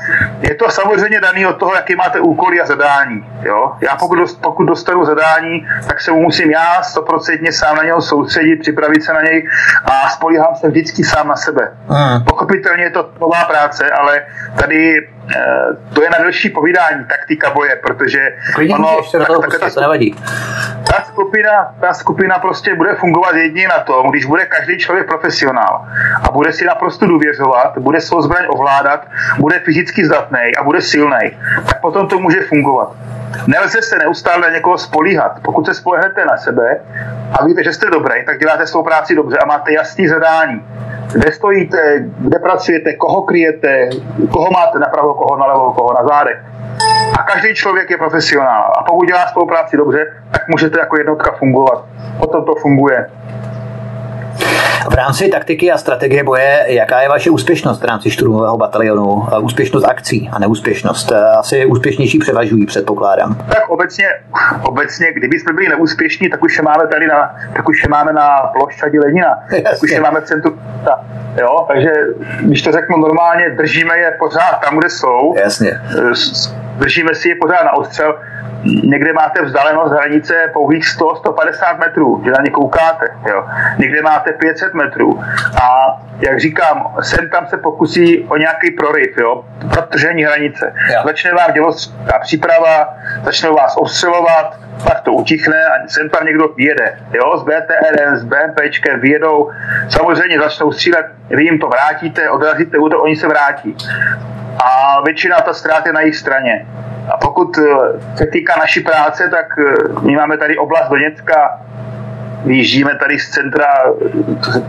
je 0.41 0.55
to 0.55 0.69
samozřejmě 0.69 1.21
daný 1.21 1.45
od 1.45 1.53
toho, 1.53 1.75
jaký 1.75 1.95
máte 1.95 2.19
úkoly 2.19 2.61
a 2.61 2.65
zadání. 2.65 3.25
Jo? 3.43 3.71
Já 3.81 3.95
pokud, 3.95 4.15
dost, 4.15 4.41
pokud 4.41 4.63
dostanu 4.63 5.05
zadání, 5.05 5.67
tak 5.87 6.01
se 6.01 6.11
mu 6.11 6.21
musím 6.21 6.51
já 6.51 6.83
stoprocentně 6.83 7.51
sám 7.51 7.75
na 7.75 7.83
něho 7.83 8.01
soustředit, 8.01 8.55
připravit 8.55 9.03
se 9.03 9.13
na 9.13 9.21
něj 9.21 9.47
a 9.85 10.09
spolíhám 10.09 10.55
se 10.55 10.67
vždycky 10.67 11.03
sám 11.03 11.27
na 11.27 11.35
sebe. 11.35 11.71
Hmm. 11.87 12.23
Pochopitelně 12.23 12.83
je 12.83 12.89
to 12.89 13.09
nová 13.21 13.45
práce, 13.45 13.91
ale 13.91 14.25
tady 14.59 14.97
e, 14.97 15.03
to 15.93 16.03
je 16.03 16.09
na 16.09 16.17
další 16.17 16.49
povídání 16.49 17.05
taktika 17.05 17.49
boje, 17.49 17.75
protože 17.75 18.19
Klidně 18.55 18.75
ono, 18.75 18.95
ještě 18.97 19.17
tak, 19.17 19.27
tak, 19.41 19.59
tak, 19.59 19.73
to 19.73 19.81
nevadí. 19.81 20.15
Ta 20.87 21.03
skupina, 21.07 21.75
ta 21.81 21.93
skupina 21.93 22.39
prostě 22.39 22.75
bude 22.75 22.95
fungovat 22.95 23.35
jedině 23.35 23.67
na 23.67 23.79
tom, 23.79 24.09
když 24.09 24.25
bude 24.25 24.45
každý 24.45 24.77
člověk 24.77 25.07
profesionál 25.07 25.85
a 26.23 26.31
bude 26.31 26.53
si 26.53 26.65
naprosto 26.65 27.07
důvěřovat, 27.07 27.77
bude 27.77 27.96
svou 28.01 28.21
zbraň 28.21 28.45
ovládat, 28.49 29.07
bude 29.39 29.59
fyzicky 29.59 30.05
zdatný 30.05 30.55
a 30.59 30.63
bude 30.63 30.81
silný, 30.81 31.31
tak 31.65 31.81
potom 31.81 32.07
to 32.07 32.19
může 32.19 32.41
fungovat. 32.41 32.91
Nelze 33.47 33.81
se 33.81 33.97
neustále 33.97 34.41
na 34.41 34.49
někoho 34.49 34.77
spolíhat. 34.77 35.39
Pokud 35.41 35.65
se 35.65 35.73
spolehnete 35.73 36.25
na 36.25 36.37
sebe 36.37 36.79
a 37.39 37.45
víte, 37.45 37.63
že 37.63 37.73
jste 37.73 37.89
dobrý, 37.89 38.25
tak 38.25 38.39
děláte 38.39 38.67
svou 38.67 38.83
práci 38.83 39.15
dobře 39.15 39.37
a 39.37 39.45
máte 39.45 39.71
jasný 39.73 40.07
zadání. 40.07 40.65
Kde 41.13 41.31
stojíte, 41.31 41.77
kde 42.19 42.39
pracujete, 42.39 42.93
koho 42.93 43.21
kryjete, 43.21 43.89
koho 44.31 44.51
máte 44.51 44.79
napravo, 44.79 45.13
koho 45.13 45.39
nalevo, 45.39 45.73
koho 45.73 45.93
na 45.93 46.07
zádech. 46.07 46.37
A 47.19 47.23
každý 47.23 47.55
člověk 47.55 47.89
je 47.89 47.97
profesionál. 47.97 48.73
A 48.79 48.83
pokud 48.83 49.07
dělá 49.07 49.27
spolupráci 49.27 49.77
dobře, 49.77 50.13
tak 50.31 50.47
můžete 50.47 50.79
jako 50.79 50.97
jednotka 50.97 51.31
fungovat. 51.31 51.85
Potom 52.19 52.45
to 52.45 52.55
funguje. 52.55 53.09
V 54.85 54.93
rámci 54.93 55.29
taktiky 55.29 55.71
a 55.71 55.77
strategie 55.77 56.23
boje, 56.23 56.65
jaká 56.67 57.01
je 57.01 57.09
vaše 57.09 57.29
úspěšnost 57.29 57.81
v 57.81 57.85
rámci 57.85 58.11
šturmového 58.11 58.57
batalionu? 58.57 59.23
Úspěšnost 59.41 59.83
akcí 59.83 60.29
a 60.33 60.39
neúspěšnost? 60.39 61.11
Asi 61.11 61.65
úspěšnější 61.65 62.19
převažují, 62.19 62.65
předpokládám. 62.65 63.35
Tak 63.35 63.69
obecně, 63.69 64.05
obecně 64.63 65.13
kdyby 65.13 65.39
jsme 65.39 65.53
byli 65.53 65.67
neúspěšní, 65.67 66.29
tak 66.29 66.43
už 66.43 66.57
je 66.57 66.63
máme 66.63 66.87
tady 66.87 67.07
na, 67.07 67.35
tak 67.55 67.69
už 67.69 67.83
je 67.83 67.89
máme 67.89 68.13
na 68.13 68.29
plošťadi 68.53 68.99
Lenina, 68.99 69.27
Jasně. 69.49 69.61
tak 69.61 69.83
už 69.83 69.91
je 69.91 69.99
máme 70.01 70.21
v 70.21 70.25
centru. 70.25 70.59
Ta, 70.85 71.05
jo, 71.37 71.65
takže 71.67 71.89
když 72.41 72.61
to 72.61 72.71
řeknu 72.71 72.97
normálně, 72.97 73.49
držíme 73.49 73.97
je 73.97 74.11
pořád 74.19 74.59
tam, 74.65 74.77
kde 74.77 74.89
jsou. 74.89 75.33
Jasně. 75.37 75.81
Držíme 76.77 77.15
si 77.15 77.29
je 77.29 77.35
pořád 77.41 77.63
na 77.63 77.73
ostřel 77.73 78.15
někde 78.83 79.13
máte 79.13 79.41
vzdálenost 79.41 79.91
hranice 79.91 80.49
pouhých 80.53 80.83
100-150 80.83 81.79
metrů, 81.79 82.21
že 82.25 82.31
na 82.31 82.41
ně 82.43 82.51
koukáte. 82.51 83.05
Jo. 83.29 83.45
Někde 83.77 84.01
máte 84.01 84.31
500 84.31 84.73
metrů. 84.73 85.19
A 85.63 85.97
jak 86.19 86.39
říkám, 86.39 86.95
sem 87.01 87.29
tam 87.29 87.47
se 87.47 87.57
pokusí 87.57 88.25
o 88.29 88.37
nějaký 88.37 88.71
proryv, 88.71 89.17
jo, 89.17 89.45
protržení 89.73 90.23
hranice. 90.23 90.73
Jo. 90.93 91.01
Začne 91.05 91.31
vám 91.33 91.53
dělostřelecká 91.53 92.19
příprava, 92.19 92.93
začnou 93.23 93.55
vás 93.55 93.77
ostřelovat, 93.77 94.59
pak 94.83 95.01
to 95.01 95.13
utichne 95.13 95.65
a 95.65 95.87
sem 95.87 96.09
tam 96.09 96.25
někdo 96.25 96.49
jede. 96.57 96.99
Jo, 97.13 97.37
s 97.37 97.43
BTR, 97.43 98.17
s 98.17 98.23
BMPčkem 98.23 98.99
vyjedou, 98.99 99.51
samozřejmě 99.89 100.39
začnou 100.39 100.71
střílet, 100.71 101.05
vy 101.29 101.43
jim 101.43 101.59
to 101.59 101.67
vrátíte, 101.67 102.29
odrazíte 102.29 102.77
útok, 102.77 103.03
oni 103.03 103.15
se 103.15 103.27
vrátí. 103.27 103.77
A 104.57 105.01
většina 105.05 105.41
ta 105.41 105.53
ztrát 105.53 105.85
je 105.85 105.93
na 105.93 106.01
jejich 106.01 106.15
straně. 106.15 106.67
A 107.13 107.17
pokud 107.17 107.57
eh, 107.57 107.63
se 108.15 108.25
týká 108.25 108.53
naší 108.59 108.79
práce, 108.79 109.29
tak 109.29 109.45
eh, 109.59 109.73
my 110.01 110.15
máme 110.15 110.37
tady 110.37 110.57
oblast 110.57 110.89
Doněcka, 110.89 111.61
vyjíždíme 112.45 112.95
tady 112.95 113.19
z 113.19 113.29
centra 113.29 113.65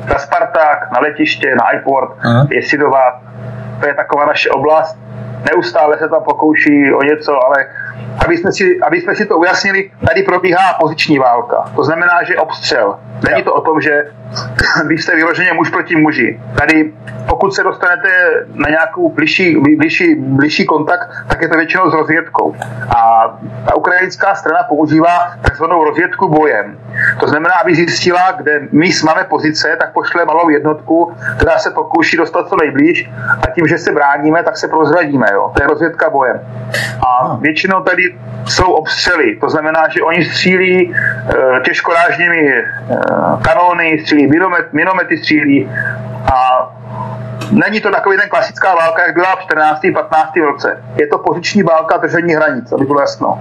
na 0.09 0.15
eh, 0.15 0.19
Spartak, 0.19 0.93
na 0.93 1.01
letiště, 1.01 1.55
na 1.55 1.71
iPort, 1.71 2.11
Jesidová. 2.51 3.21
To 3.81 3.87
je 3.87 3.95
taková 3.95 4.27
naše 4.27 4.51
oblast. 4.51 4.99
Neustále 5.51 5.99
se 5.99 6.09
tam 6.09 6.23
pokouší 6.23 6.93
o 6.93 7.03
něco, 7.03 7.45
ale 7.45 7.67
aby 8.25 8.37
jsme, 8.37 8.53
si, 8.53 8.79
aby 8.87 9.01
jsme 9.01 9.15
si 9.15 9.27
to 9.27 9.39
ujasnili, 9.39 9.91
tady 10.07 10.23
probíhá 10.23 10.73
poziční 10.81 11.19
válka. 11.19 11.73
To 11.77 11.85
znamená, 11.85 12.23
že 12.23 12.37
obstřel. 12.37 12.99
Není 13.31 13.43
to 13.43 13.55
o 13.55 13.61
tom, 13.61 13.81
že 13.81 14.05
když 14.87 15.03
jste 15.03 15.17
vyloženě 15.17 15.53
muž 15.53 15.71
proti 15.71 15.97
muži. 15.97 16.41
Tady, 16.59 16.93
pokud 17.29 17.55
se 17.55 17.63
dostanete 17.63 18.09
na 18.55 18.69
nějakou 18.69 19.09
bližší, 19.13 19.57
bližší, 19.77 20.15
bližší 20.15 20.67
kontakt, 20.67 21.09
tak 21.29 21.43
je 21.43 21.49
to 21.49 21.57
většinou 21.57 21.91
s 21.91 21.95
rozvědkou. 21.95 22.55
A 22.97 23.29
ta 23.67 23.77
ukrajinská 23.77 24.35
strana 24.35 24.63
používá 24.69 25.33
takzvanou 25.43 25.85
rozvědku 25.85 26.29
bojem. 26.29 26.79
To 27.21 27.29
znamená, 27.29 27.55
aby 27.55 27.75
zjistila, 27.75 28.33
kde 28.33 28.61
my 28.73 28.91
máme 29.05 29.25
pozice, 29.25 29.77
tak 29.81 29.93
pošle 29.93 30.25
malou 30.25 30.49
jednotku, 30.49 31.13
která 31.37 31.59
se 31.59 31.71
pokouší 31.71 32.17
dostat 32.17 32.49
co 32.49 32.57
nejblíž 32.57 33.11
a 33.43 33.51
tím, 33.51 33.67
že 33.67 33.79
se 33.79 33.93
bráníme, 33.93 34.43
tak 34.43 34.57
se 34.57 34.69
prozradíme. 34.69 35.27
Jo? 35.33 35.53
To 35.57 35.63
je 35.63 35.67
rozvědka 35.67 36.11
bojem. 36.11 36.41
A 37.07 37.37
většinou 37.37 37.83
tady 37.91 38.15
jsou 38.47 38.73
obstřely. 38.73 39.37
To 39.37 39.51
znamená, 39.51 39.89
že 39.89 40.03
oni 40.03 40.25
střílí 40.25 40.95
e, 40.95 40.95
těžkorážnými 41.65 42.49
e, 42.49 42.65
kanóny, 43.43 43.99
střílí 43.99 44.27
minomet, 44.27 44.73
minomety 44.73 45.19
střílí 45.19 45.71
a 46.35 46.69
není 47.51 47.81
to 47.81 47.91
takový 47.91 48.17
ten 48.17 48.29
klasická 48.29 48.75
válka, 48.75 49.07
jak 49.07 49.15
byla 49.15 49.37
v 49.37 49.43
14. 49.43 49.81
15. 49.93 50.37
roce. 50.37 50.85
Je 50.97 51.07
to 51.07 51.19
poziční 51.19 51.63
válka 51.63 51.97
držení 51.97 52.35
hranic, 52.35 52.73
aby 52.73 52.85
bylo 52.85 53.01
jasno. 53.01 53.41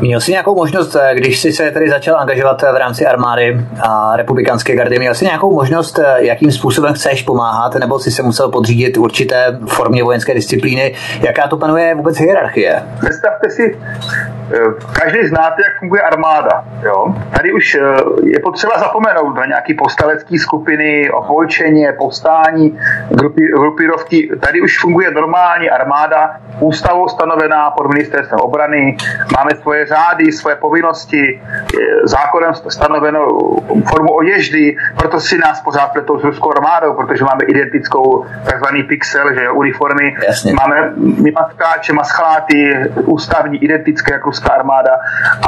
Měl 0.00 0.20
jsi 0.20 0.30
nějakou 0.30 0.54
možnost, 0.54 0.96
eh, 0.96 1.14
když 1.14 1.40
jsi 1.40 1.52
se 1.52 1.70
tady 1.70 1.90
začal 1.90 2.16
angažovat 2.16 2.62
v 2.62 2.76
rámci 2.76 3.06
armády 3.06 3.60
a 3.88 4.16
republikánské 4.16 4.76
gardy, 4.76 4.98
měl 4.98 5.14
jsi 5.14 5.24
nějakou 5.24 5.54
možnost, 5.54 6.00
jakým 6.16 6.52
způsobem 6.52 6.94
chceš 6.94 7.22
pomáhat, 7.22 7.74
nebo 7.74 7.98
jsi 7.98 8.10
se 8.10 8.22
musel 8.22 8.48
podřídit 8.50 8.96
určité 8.96 9.58
formě 9.66 10.02
vojenské 10.02 10.34
disciplíny? 10.34 10.94
Jaká 11.20 11.48
to 11.48 11.56
panuje 11.56 11.94
vůbec 11.94 12.18
hierarchie? 12.18 12.82
Představte 13.00 13.50
si, 13.50 13.78
každý 14.92 15.26
znáte, 15.28 15.62
jak 15.62 15.78
funguje 15.78 16.02
armáda. 16.02 16.64
Jo? 16.82 17.14
Tady 17.36 17.52
už 17.52 17.78
je 18.24 18.40
potřeba 18.40 18.78
zapomenout 18.78 19.36
na 19.36 19.46
nějaký 19.46 19.74
povstalecké 19.74 20.38
skupiny, 20.38 21.10
opolčeně, 21.10 21.92
povstání, 21.92 22.78
grupy, 23.08 23.42
grupírovky. 23.46 24.30
Tady 24.40 24.60
už 24.60 24.80
funguje 24.80 25.10
normální 25.10 25.70
armáda, 25.70 26.36
ústavou 26.60 27.08
stanovená 27.08 27.70
pod 27.70 27.94
ministerstvem 27.94 28.40
obrany, 28.40 28.96
máme 29.36 29.50
svoje 29.62 29.83
řády, 29.86 30.32
svoje 30.32 30.56
povinnosti, 30.56 31.40
zákonem 32.04 32.54
stanovenou 32.68 33.60
formu 33.88 34.12
oděždy, 34.12 34.76
proto 34.98 35.20
si 35.20 35.38
nás 35.38 35.60
pořád 35.60 35.92
pletou 35.92 36.20
s 36.20 36.24
ruskou 36.24 36.50
armádou, 36.56 36.94
protože 36.94 37.24
máme 37.24 37.44
identickou 37.44 38.26
takzvaný 38.44 38.82
pixel, 38.82 39.34
že 39.34 39.50
uniformy. 39.50 40.16
Jasně. 40.26 40.52
Máme 40.52 40.92
maskáče, 41.32 41.92
mascháty, 41.92 42.90
ústavní, 43.04 43.64
identické 43.64 44.12
jako 44.12 44.28
ruská 44.28 44.52
armáda 44.52 44.90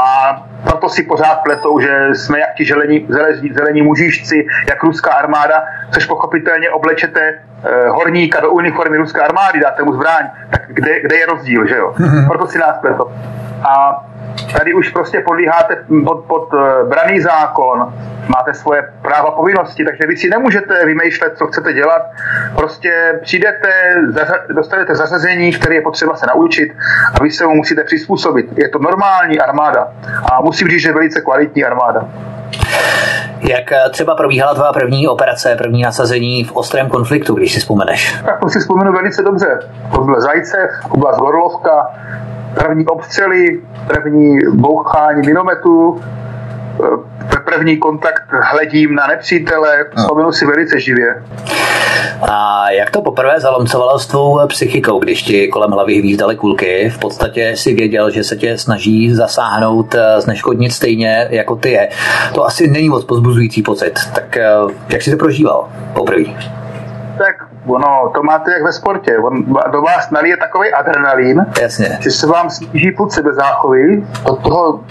a 0.01 0.37
proto 0.65 0.89
si 0.89 1.03
pořád 1.03 1.35
pletou, 1.35 1.81
že 1.81 2.09
jsme 2.13 2.41
jak 2.41 2.55
ti 2.55 2.65
zelení, 2.65 3.07
zelení, 3.09 3.53
zelení 3.53 3.83
mužišci, 3.83 4.47
jak 4.69 4.83
ruská 4.85 5.13
armáda, 5.13 5.65
což 5.91 6.07
pochopitelně 6.07 6.71
oblečete 6.71 7.21
eh, 7.21 7.56
horníka 7.89 8.41
do 8.41 8.51
uniformy 8.51 8.97
ruské 8.97 9.21
armády, 9.21 9.61
dáte 9.61 9.83
mu 9.83 9.93
zbraň, 9.93 10.25
tak 10.51 10.61
kde, 10.69 11.01
kde 11.01 11.17
je 11.17 11.27
rozdíl, 11.27 11.67
že 11.67 11.77
jo? 11.77 11.95
Mhm. 11.99 12.27
Proto 12.29 12.47
si 12.47 12.59
nás 12.59 12.79
pletou. 12.79 13.11
A 13.69 14.05
tady 14.59 14.75
už 14.75 14.89
prostě 14.89 15.21
podlíháte 15.21 15.77
pod, 16.05 16.25
pod 16.25 16.55
eh, 16.55 16.85
braný 16.85 17.21
zákon, 17.21 17.95
máte 18.29 18.55
svoje 18.55 18.93
práva 19.03 19.31
povinnosti, 19.31 19.85
takže 19.85 20.07
vy 20.09 20.17
si 20.17 20.29
nemůžete 20.29 20.87
vymýšlet, 20.87 21.39
co 21.39 21.47
chcete 21.47 21.73
dělat. 21.73 22.03
Prostě 22.57 23.19
přijdete, 23.23 23.69
dostanete 24.49 24.95
zařazení, 24.95 25.53
které 25.53 25.75
je 25.75 25.83
potřeba 25.83 26.17
se 26.17 26.27
naučit 26.27 26.73
a 27.21 27.23
vy 27.23 27.31
se 27.31 27.47
mu 27.47 27.55
musíte 27.55 27.85
přizpůsobit. 27.85 28.59
Je 28.59 28.69
to 28.69 28.79
normální 28.79 29.41
armáda 29.41 29.89
a 30.33 30.41
musím 30.41 30.69
říct, 30.69 30.83
že 30.83 30.89
je 30.89 30.95
velice 30.95 31.21
kvalitní 31.21 31.65
armáda. 31.65 32.09
Jak 33.41 33.73
eh, 33.73 33.91
třeba 33.91 34.15
probíhala 34.15 34.55
tvá 34.55 34.73
první 34.73 35.09
operace, 35.09 35.55
první 35.59 35.83
nasazení 35.83 36.45
v 36.45 36.53
ostrém 36.53 36.89
konfliktu, 36.89 37.35
když 37.35 37.55
si 37.55 37.61
vzpomeneš? 37.61 38.17
Tak 38.25 38.41
to 38.41 38.49
si 38.49 38.59
vzpomenu 38.59 38.93
velice 38.93 39.23
dobře. 39.23 39.59
To 39.95 40.01
byl 40.01 40.21
Zajcev, 40.21 40.71
oblast 40.91 41.19
Gorlovka, 41.19 41.87
první 42.55 42.87
obstřely, 42.87 43.61
první 43.87 44.39
bouchání 44.53 45.27
minometu, 45.27 46.01
první 47.45 47.77
kontakt 47.77 48.23
hledím 48.53 48.95
na 48.95 49.07
nepřítele, 49.07 49.85
vzpomenu 49.97 50.33
si 50.33 50.47
velice 50.47 50.81
živě. 50.81 51.23
A 52.23 52.71
jak 52.71 52.91
to 52.91 53.03
poprvé 53.03 53.41
zalomcovalo 53.41 53.99
s 53.99 54.07
tvou 54.07 54.47
psychikou, 54.47 54.99
když 54.99 55.23
ti 55.23 55.49
kolem 55.49 55.71
hlavy 55.71 55.99
hvízdaly 55.99 56.37
kulky? 56.37 56.91
V 56.91 56.99
podstatě 56.99 57.53
si 57.57 57.75
věděl, 57.75 58.11
že 58.11 58.25
se 58.25 58.37
tě 58.37 58.59
snaží 58.59 59.15
zasáhnout, 59.15 59.95
eh, 59.95 60.21
zneškodnit 60.21 60.73
stejně 60.73 61.29
jako 61.31 61.57
ty 61.57 61.71
je. 61.71 61.89
To 62.35 62.45
asi 62.45 62.71
není 62.71 62.89
moc 62.89 63.05
pozbuzující 63.05 63.63
pocit. 63.63 64.01
Tak 64.15 64.37
eh, 64.37 64.47
jak 64.89 65.03
jsi 65.03 65.11
to 65.11 65.17
prožíval 65.17 65.69
poprvé? 65.95 66.25
Tak 67.19 67.46
ono, 67.67 68.11
to 68.15 68.23
máte 68.23 68.53
jak 68.53 68.63
ve 68.63 68.73
sportě. 68.73 69.19
On 69.19 69.45
do 69.73 69.83
vás 69.83 70.11
nalije 70.11 70.37
takový 70.37 70.73
adrenalin, 70.73 71.47
Jasně. 71.63 71.99
že 72.01 72.11
se 72.11 72.27
vám 72.27 72.51
sníží 72.51 72.93
půd 72.93 73.13
sebezáchovy. 73.13 74.07
Do 74.27 74.37
toho, 74.37 74.85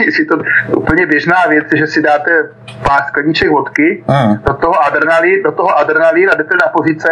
je 0.18 0.24
to 0.24 0.36
úplně 0.76 1.06
běžná 1.06 1.36
věc, 1.48 1.66
že 1.74 1.86
si 1.86 2.02
dáte 2.02 2.48
pár 2.82 3.02
skleniček 3.08 3.50
vodky, 3.50 4.04
mm. 4.08 4.36
do 4.46 4.54
toho 4.54 4.84
adrenalin, 4.86 5.42
do 5.42 5.52
toho 5.52 5.78
adrenalin 5.78 6.30
a 6.30 6.34
jdete 6.34 6.54
na 6.66 6.72
pozice, 6.72 7.08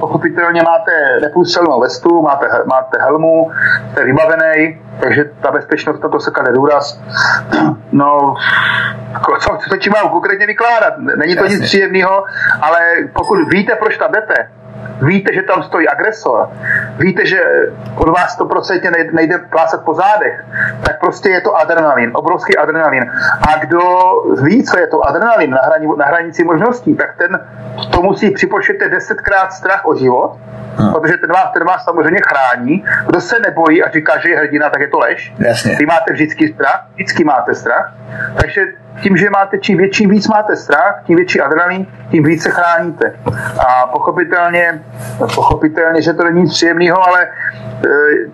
pochopitelně 0.00 0.62
máte 0.62 0.92
neprůstřelnou 1.20 1.80
vestu, 1.80 2.22
máte, 2.22 2.46
máte 2.66 2.98
helmu, 3.00 3.50
jste 3.92 4.04
vybavený, 4.04 4.80
takže 5.00 5.24
ta 5.42 5.50
bezpečnost 5.50 6.00
to 6.12 6.20
se 6.20 6.30
klade 6.30 6.52
důraz. 6.52 7.00
No, 7.92 8.34
co, 9.40 9.58
co 9.68 9.76
ti 9.76 9.90
mám 9.90 10.08
konkrétně 10.08 10.46
vykládat? 10.46 10.98
Není 10.98 11.36
to 11.36 11.44
Jasně. 11.44 11.56
nic 11.56 11.66
příjemného, 11.66 12.24
ale 12.60 12.78
pokud 13.12 13.38
víte, 13.48 13.74
proč 13.74 13.98
tam 13.98 14.12
jdete, 14.12 14.33
víte, 15.02 15.34
že 15.34 15.42
tam 15.42 15.62
stojí 15.62 15.88
agresor, 15.88 16.48
víte, 16.98 17.26
že 17.26 17.40
od 17.96 18.08
vás 18.08 18.36
to 18.36 18.44
prostě 18.44 18.80
nejde, 19.12 19.38
plásat 19.38 19.84
po 19.84 19.94
zádech, 19.94 20.44
tak 20.82 21.00
prostě 21.00 21.28
je 21.28 21.40
to 21.40 21.56
adrenalin, 21.56 22.10
obrovský 22.14 22.56
adrenalin. 22.56 23.10
A 23.48 23.58
kdo 23.58 23.80
ví, 24.42 24.64
co 24.64 24.78
je 24.78 24.86
to 24.86 25.08
adrenalin 25.08 25.50
na, 25.50 25.60
hrani, 25.64 25.88
na 25.98 26.06
hranici 26.06 26.44
možností, 26.44 26.94
tak 26.94 27.16
ten 27.16 27.40
to 27.90 28.02
musí 28.02 28.30
připočítat 28.30 28.90
desetkrát 28.90 29.52
strach 29.52 29.86
o 29.86 29.96
život, 29.96 30.36
Hmm. 30.76 30.92
Protože 30.92 31.16
ten 31.16 31.32
vás, 31.32 31.50
ten 31.52 31.64
vás 31.64 31.84
samozřejmě 31.84 32.20
chrání. 32.28 32.84
Kdo 33.06 33.20
se 33.20 33.36
nebojí 33.38 33.82
a 33.82 33.90
říká, 33.90 34.18
že 34.18 34.28
je 34.28 34.38
hrdina, 34.38 34.70
tak 34.70 34.80
je 34.80 34.88
to 34.88 34.98
lež. 34.98 35.34
Jasně. 35.38 35.76
Vy 35.78 35.86
máte 35.86 36.12
vždycky 36.12 36.48
strach, 36.54 36.86
vždycky 36.94 37.24
máte 37.24 37.54
strach. 37.54 37.94
Takže 38.40 38.66
tím, 39.02 39.16
že 39.16 39.30
máte 39.30 39.58
čím 39.58 39.78
větší 39.78 40.06
víc 40.06 40.28
máte 40.28 40.56
strach, 40.56 41.02
tím 41.06 41.16
větší 41.16 41.40
adrenalin, 41.40 41.86
tím 42.10 42.24
více 42.24 42.50
chráníte. 42.50 43.14
A 43.58 43.86
pochopitelně, 43.86 44.82
pochopitelně, 45.34 46.02
že 46.02 46.12
to 46.12 46.24
není 46.24 46.42
nic 46.42 46.52
příjemného, 46.52 47.08
ale 47.08 47.22
e, 47.22 47.28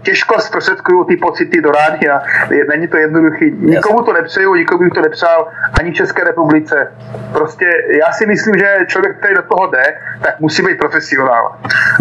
těžko 0.03 0.41
zprostředkuju 0.41 1.05
ty 1.05 1.17
pocity 1.17 1.61
do 1.61 1.71
rádia. 1.71 2.23
Není 2.69 2.89
to 2.89 2.97
jednoduchý. 2.97 3.51
Nikomu 3.51 4.03
to 4.03 4.13
nepřeju, 4.13 4.55
nikomu 4.55 4.85
bych 4.85 4.93
to 4.93 5.01
nepřál, 5.01 5.49
ani 5.81 5.91
v 5.91 5.95
České 5.95 6.25
republice. 6.25 6.93
Prostě 7.33 7.67
já 8.01 8.13
si 8.13 8.27
myslím, 8.27 8.55
že 8.59 8.77
člověk, 8.87 9.19
který 9.19 9.35
do 9.35 9.43
toho 9.43 9.67
jde, 9.67 9.85
tak 10.23 10.41
musí 10.41 10.63
být 10.63 10.79
profesionál. 10.79 11.57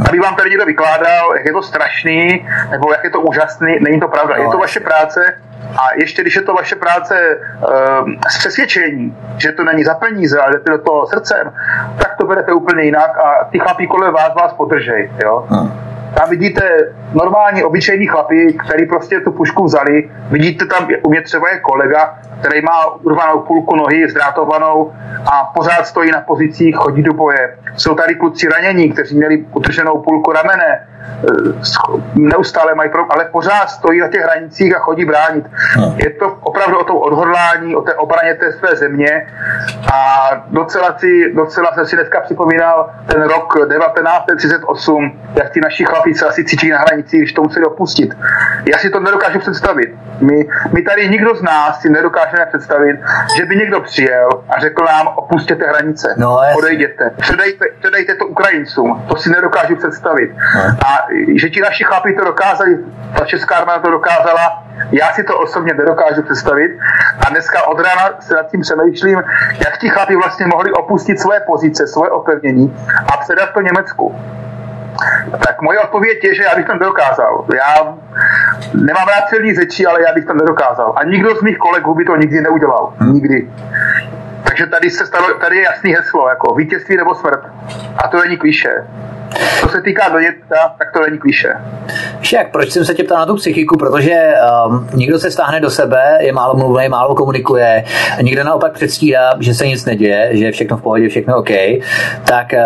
Aby 0.10 0.20
vám 0.20 0.36
tady 0.36 0.50
někdo 0.50 0.66
vykládal, 0.66 1.36
jak 1.36 1.46
je 1.46 1.54
to 1.54 1.62
strašný, 1.62 2.48
nebo 2.72 2.92
jak 2.92 3.04
je 3.04 3.10
to 3.10 3.22
úžasný, 3.22 3.80
není 3.80 4.00
to 4.00 4.08
pravda. 4.08 4.36
Je 4.36 4.46
to 4.46 4.52
no. 4.52 4.60
vaše 4.60 4.80
práce, 4.80 5.36
a 5.78 5.94
ještě 5.96 6.22
když 6.22 6.36
je 6.36 6.42
to 6.42 6.54
vaše 6.54 6.76
práce 6.76 7.38
uh, 7.38 8.10
s 8.30 8.38
přesvědčení, 8.38 9.18
že 9.38 9.52
to 9.52 9.64
není 9.64 9.84
za 9.84 9.94
peníze, 9.94 10.40
ale 10.40 10.52
jdete 10.52 10.72
do 10.72 10.78
toho 10.78 11.08
srdcem, 11.08 11.52
tak 11.98 12.18
to 12.18 12.26
berete 12.28 12.54
úplně 12.54 12.84
jinak 12.84 13.18
a 13.18 13.48
ty 13.52 13.60
chlapí 13.60 13.88
kolem 13.88 14.14
vás 14.14 14.36
vás 14.36 14.54
podržej. 14.54 15.12
Jo? 15.24 15.46
Hmm. 15.50 15.90
Tam 16.18 16.30
vidíte 16.30 16.94
normální, 17.14 17.64
obyčejní 17.64 18.08
chlapy, 18.08 18.54
který 18.66 18.86
prostě 18.86 19.20
tu 19.20 19.32
pušku 19.32 19.64
vzali. 19.64 20.12
Vidíte 20.32 20.66
tam, 20.66 20.88
u 21.04 21.10
mě 21.10 21.22
třeba 21.22 21.50
je 21.50 21.60
kolega, 21.60 22.20
který 22.40 22.62
má 22.62 22.86
urvanou 22.86 23.40
půlku 23.40 23.76
nohy, 23.76 24.10
zdrátovanou 24.10 24.94
a 25.26 25.52
pořád 25.56 25.88
stojí 25.88 26.12
na 26.12 26.22
pozicích, 26.22 26.76
chodí 26.76 27.04
do 27.04 27.14
boje. 27.14 27.58
Jsou 27.78 27.96
tady 27.96 28.16
kluci 28.16 28.48
ranění, 28.50 28.92
kteří 28.92 29.18
měli 29.18 29.46
utrženou 29.54 30.02
půlku 30.02 30.32
ramene, 30.32 30.88
neustále 32.16 32.76
mají 32.76 32.90
problém, 32.90 33.12
ale 33.12 33.26
pořád 33.26 33.70
stojí 33.70 34.00
na 34.00 34.08
těch 34.08 34.22
hranicích 34.22 34.76
a 34.76 34.80
chodí 34.80 35.06
bránit. 35.06 35.46
No. 35.78 35.96
Je 35.98 36.10
to 36.10 36.38
opravdu 36.42 36.80
o 36.80 36.84
tom 36.84 36.98
odhodlání, 36.98 37.76
o 37.76 37.82
té 37.82 37.94
obraně 37.94 38.34
té 38.34 38.52
své 38.52 38.76
země 38.76 39.28
a 39.94 40.30
docela, 40.48 40.98
si, 40.98 41.34
docela 41.34 41.74
jsem 41.74 41.86
si 41.86 41.96
dneska 41.96 42.20
připomínal 42.22 42.90
ten 43.06 43.22
rok 43.22 43.54
1938, 43.54 45.20
jak 45.36 45.54
ti 45.54 45.62
naši 45.62 45.86
chlapí 45.86 46.14
se 46.14 46.28
asi 46.28 46.46
cítí 46.46 46.70
na 46.70 46.78
hranici, 46.78 47.18
když 47.18 47.34
to 47.34 47.42
museli 47.42 47.66
opustit. 47.66 48.18
Já 48.66 48.78
si 48.78 48.90
to 48.90 49.00
nedokážu 49.00 49.40
představit. 49.40 49.96
My, 50.22 50.48
my 50.74 50.82
tady 50.82 51.10
nikdo 51.10 51.36
z 51.36 51.42
nás 51.42 51.82
si 51.82 51.90
nedokážeme 51.90 52.46
představit, 52.46 53.00
že 53.38 53.46
by 53.46 53.56
někdo 53.56 53.82
přijel 53.82 54.30
a 54.50 54.60
řekl 54.60 54.84
nám, 54.86 55.08
opustěte 55.08 55.66
hranice, 55.66 56.16
no, 56.18 56.40
odejděte, 56.58 57.12
předejte, 57.22 57.66
předejte 57.80 58.16
to 58.16 58.26
Ukrajincům. 58.26 59.06
To 59.10 59.16
si 59.16 59.30
nedokážu 59.30 59.76
představit. 59.76 60.32
No. 60.56 60.62
A 60.62 61.08
že 61.36 61.50
ti 61.50 61.62
naši 61.62 61.84
chlapi 61.84 62.14
to 62.14 62.26
dokázali, 62.26 62.78
ta 63.18 63.26
česká 63.26 63.56
armáda 63.56 63.80
to 63.80 63.92
dokázala, 63.92 64.64
já 64.92 65.14
si 65.14 65.24
to 65.24 65.40
osobně 65.40 65.74
nedokážu 65.74 66.24
představit. 66.24 66.72
A 67.26 67.30
dneska 67.30 67.68
od 67.68 67.80
rána 67.80 68.10
se 68.20 68.36
nad 68.36 68.52
tím 68.52 68.62
přemýšlím, 68.62 69.24
jak 69.66 69.78
ti 69.78 69.90
chlapi 69.90 70.16
vlastně 70.16 70.48
mohli 70.48 70.72
opustit 70.72 71.20
svoje 71.20 71.40
pozice, 71.40 71.88
svoje 71.88 72.12
opevnění 72.12 72.78
a 73.14 73.18
předat 73.18 73.54
to 73.54 73.62
Německu. 73.62 74.16
Tak 75.46 75.62
moje 75.62 75.80
odpověď 75.80 76.24
je, 76.24 76.36
že 76.36 76.44
já 76.44 76.56
bych 76.56 76.66
to 76.66 76.74
nedokázal. 76.74 77.46
Já 77.56 77.94
nemám 78.74 79.08
rád 79.08 79.30
silný 79.30 79.56
řeči, 79.56 79.86
ale 79.86 80.02
já 80.02 80.14
bych 80.14 80.26
to 80.26 80.34
nedokázal. 80.34 80.94
A 80.96 81.04
nikdo 81.04 81.36
z 81.36 81.42
mých 81.42 81.58
kolegů 81.58 81.96
by 81.96 82.06
to 82.06 82.16
nikdy 82.16 82.42
neudělal. 82.42 82.94
Nikdy. 83.12 83.52
Takže 84.44 84.66
tady 84.66 84.90
se 84.90 85.06
stalo, 85.06 85.34
tady 85.34 85.58
je 85.58 85.64
jasný 85.64 85.94
heslo, 85.94 86.30
jako 86.30 86.56
vítězství 86.56 86.98
nebo 86.98 87.16
smrt. 87.16 87.40
A 88.04 88.08
to 88.08 88.18
není 88.18 88.38
klíše. 88.38 88.88
Co 89.62 89.70
se 89.70 89.82
týká 89.82 90.10
donětka, 90.10 90.56
tak 90.78 90.88
to 90.94 91.02
není 91.02 91.18
klíše. 91.18 91.54
Však, 92.20 92.52
proč 92.52 92.72
jsem 92.72 92.86
se 92.86 92.94
tě 92.94 93.04
ptal 93.04 93.18
na 93.18 93.26
tu 93.26 93.36
psychiku? 93.36 93.78
Protože 93.78 94.34
um, 94.68 94.90
někdo 94.94 95.20
se 95.20 95.32
stáhne 95.32 95.60
do 95.60 95.70
sebe, 95.70 96.18
je 96.20 96.34
málo 96.34 96.56
mluvný, 96.56 96.90
málo 96.90 97.16
komunikuje, 97.16 97.84
někdo 98.22 98.44
naopak 98.44 98.74
předstírá, 98.74 99.34
že 99.40 99.54
se 99.54 99.68
nic 99.68 99.86
neděje, 99.86 100.30
že 100.32 100.46
je 100.46 100.52
všechno 100.52 100.78
v 100.78 100.82
pohodě, 100.82 101.10
všechno 101.10 101.38
OK. 101.38 101.50
Tak 102.28 102.48
uh, 102.54 102.60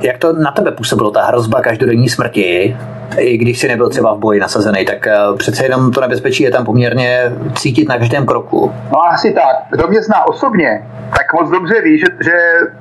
jak 0.00 0.18
to 0.18 0.32
na 0.32 0.50
tebe 0.50 0.70
působilo, 0.70 1.10
ta 1.10 1.24
hrozba 1.24 1.60
každodenní 1.60 2.08
smrti? 2.08 2.76
i 3.18 3.36
když 3.36 3.58
si 3.58 3.68
nebyl 3.68 3.88
třeba 3.88 4.14
v 4.14 4.18
boji 4.18 4.40
nasazený, 4.40 4.84
tak 4.84 5.06
uh, 5.30 5.36
přece 5.36 5.64
jenom 5.64 5.92
to 5.92 6.00
nebezpečí 6.00 6.42
je 6.42 6.50
tam 6.50 6.64
poměrně 6.64 7.32
cítit 7.54 7.88
na 7.88 7.98
každém 7.98 8.26
kroku. 8.26 8.72
No 8.92 9.04
asi 9.04 9.32
tak. 9.32 9.56
Kdo 9.70 9.88
mě 9.88 10.02
zná 10.02 10.28
osobně, 10.28 10.86
tak 11.30 11.40
moc 11.40 11.50
dobře 11.50 11.80
ví, 11.82 11.98
že, 11.98 12.06
že 12.20 12.32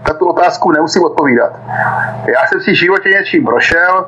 na 0.08 0.14
tu 0.14 0.30
otázku 0.30 0.72
nemusím 0.72 1.04
odpovídat. 1.04 1.60
Já 2.26 2.48
jsem 2.48 2.62
si 2.62 2.72
v 2.72 2.76
životě 2.76 3.10
něčím 3.10 3.46
prošel, 3.46 4.06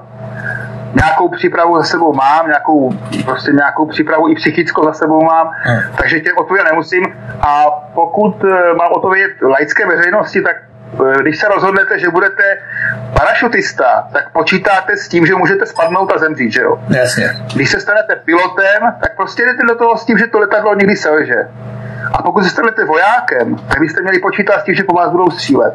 nějakou 0.93 1.29
přípravu 1.29 1.77
za 1.77 1.83
sebou 1.83 2.13
mám, 2.13 2.47
nějakou, 2.47 2.91
prostě 3.25 3.51
nějakou 3.51 3.85
přípravu 3.85 4.29
i 4.29 4.35
psychickou 4.35 4.85
za 4.85 4.93
sebou 4.93 5.23
mám, 5.23 5.51
hmm. 5.61 5.79
takže 5.95 6.19
tě 6.19 6.33
odpovědět 6.33 6.69
nemusím. 6.69 7.03
A 7.41 7.65
pokud 7.93 8.43
eh, 8.43 8.73
mám 8.73 8.91
odpovědět 8.95 9.31
laické 9.41 9.87
veřejnosti, 9.87 10.41
tak 10.41 10.55
eh, 10.55 11.21
když 11.21 11.39
se 11.39 11.47
rozhodnete, 11.47 11.99
že 11.99 12.09
budete 12.09 12.43
parašutista, 13.19 14.07
tak 14.13 14.31
počítáte 14.31 14.97
s 14.97 15.07
tím, 15.07 15.25
že 15.25 15.35
můžete 15.35 15.65
spadnout 15.65 16.11
a 16.15 16.17
zemřít, 16.17 16.53
že 16.53 16.61
jo? 16.61 16.79
Jasně. 16.89 17.29
Když 17.53 17.69
se 17.69 17.79
stanete 17.79 18.15
pilotem, 18.15 18.81
tak 19.01 19.15
prostě 19.15 19.43
jdete 19.45 19.63
do 19.67 19.75
toho 19.75 19.97
s 19.97 20.05
tím, 20.05 20.17
že 20.17 20.27
to 20.27 20.39
letadlo 20.39 20.75
někdy 20.75 20.95
selže. 20.95 21.35
A 22.12 22.22
pokud 22.24 22.43
se 22.43 22.49
stanete 22.49 22.86
vojákem, 22.86 23.55
tak 23.55 23.80
byste 23.80 24.01
měli 24.01 24.20
počítat 24.20 24.59
s 24.59 24.64
tím, 24.64 24.76
že 24.76 24.84
po 24.84 24.93
vás 24.93 25.12
budou 25.12 25.30
střílet. 25.32 25.74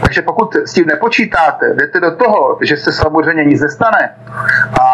Takže 0.00 0.22
pokud 0.22 0.56
s 0.56 0.72
tím 0.72 0.86
nepočítáte, 0.86 1.74
jdete 1.74 2.00
do 2.00 2.16
toho, 2.16 2.58
že 2.62 2.76
se 2.76 2.92
samozřejmě 2.92 3.44
nic 3.44 3.60
nestane 3.60 4.14
a 4.80 4.84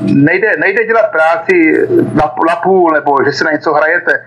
nejde, 0.00 0.56
nejde 0.60 0.86
dělat 0.86 1.10
práci 1.10 1.86
na, 2.12 2.34
na 2.48 2.56
půl, 2.56 2.90
nebo 2.90 3.16
že 3.24 3.32
si 3.32 3.44
na 3.44 3.50
něco 3.50 3.74
hrajete. 3.74 4.24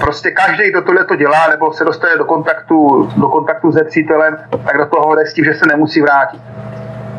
Prostě 0.00 0.30
každý, 0.30 0.70
kdo 0.70 0.82
tohle 0.82 1.04
to 1.04 1.16
dělá, 1.16 1.48
nebo 1.50 1.72
se 1.72 1.84
dostane 1.84 2.16
do 2.16 2.24
kontaktu, 2.24 3.08
do 3.16 3.28
kontaktu 3.28 3.72
se 3.72 3.84
přítelem, 3.84 4.36
tak 4.66 4.78
do 4.78 4.86
toho 4.86 5.14
jde 5.14 5.26
s 5.26 5.34
tím, 5.34 5.44
že 5.44 5.54
se 5.54 5.66
nemusí 5.66 6.02
vrátit. 6.02 6.40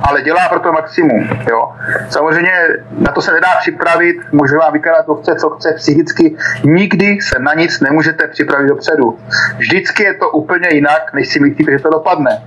Ale 0.01 0.21
dělá 0.21 0.49
pro 0.49 0.59
to 0.59 0.71
maximum. 0.71 1.29
Jo. 1.49 1.71
Samozřejmě 2.09 2.51
na 2.91 3.11
to 3.11 3.21
se 3.21 3.31
nedá 3.31 3.47
připravit, 3.59 4.15
může 4.31 4.57
vám 4.57 4.73
vykladat, 4.73 5.05
to 5.05 5.15
chce, 5.15 5.35
co 5.35 5.49
chce 5.49 5.73
psychicky. 5.73 6.35
Nikdy 6.63 7.21
se 7.21 7.39
na 7.39 7.53
nic 7.53 7.79
nemůžete 7.79 8.27
připravit 8.27 8.67
dopředu. 8.67 9.19
Vždycky 9.57 10.03
je 10.03 10.13
to 10.13 10.29
úplně 10.29 10.69
jinak, 10.71 11.13
než 11.13 11.27
si 11.27 11.39
myslíte, 11.39 11.71
že 11.71 11.79
to 11.79 11.89
dopadne. 11.89 12.43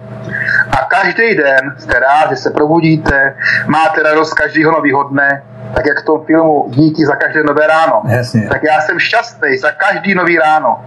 A 0.71 0.85
každý 0.85 1.35
den 1.35 1.75
jste 1.79 1.99
rád, 1.99 2.31
že 2.31 2.37
se 2.37 2.51
probudíte, 2.51 3.37
máte 3.67 4.03
radost 4.03 4.35
každého 4.35 4.73
nového 4.73 5.03
dne, 5.03 5.43
tak 5.75 5.87
jak 5.87 6.03
v 6.03 6.05
tom 6.05 6.25
filmu 6.25 6.67
Díky 6.69 7.07
za 7.07 7.17
každé 7.17 7.43
nové 7.43 7.67
ráno. 7.67 8.03
Jasně. 8.09 8.49
Tak 8.49 8.63
já 8.63 8.81
jsem 8.81 8.99
šťastný 8.99 9.59
za 9.59 9.71
každý 9.71 10.15
nový 10.15 10.39
ráno. 10.39 10.85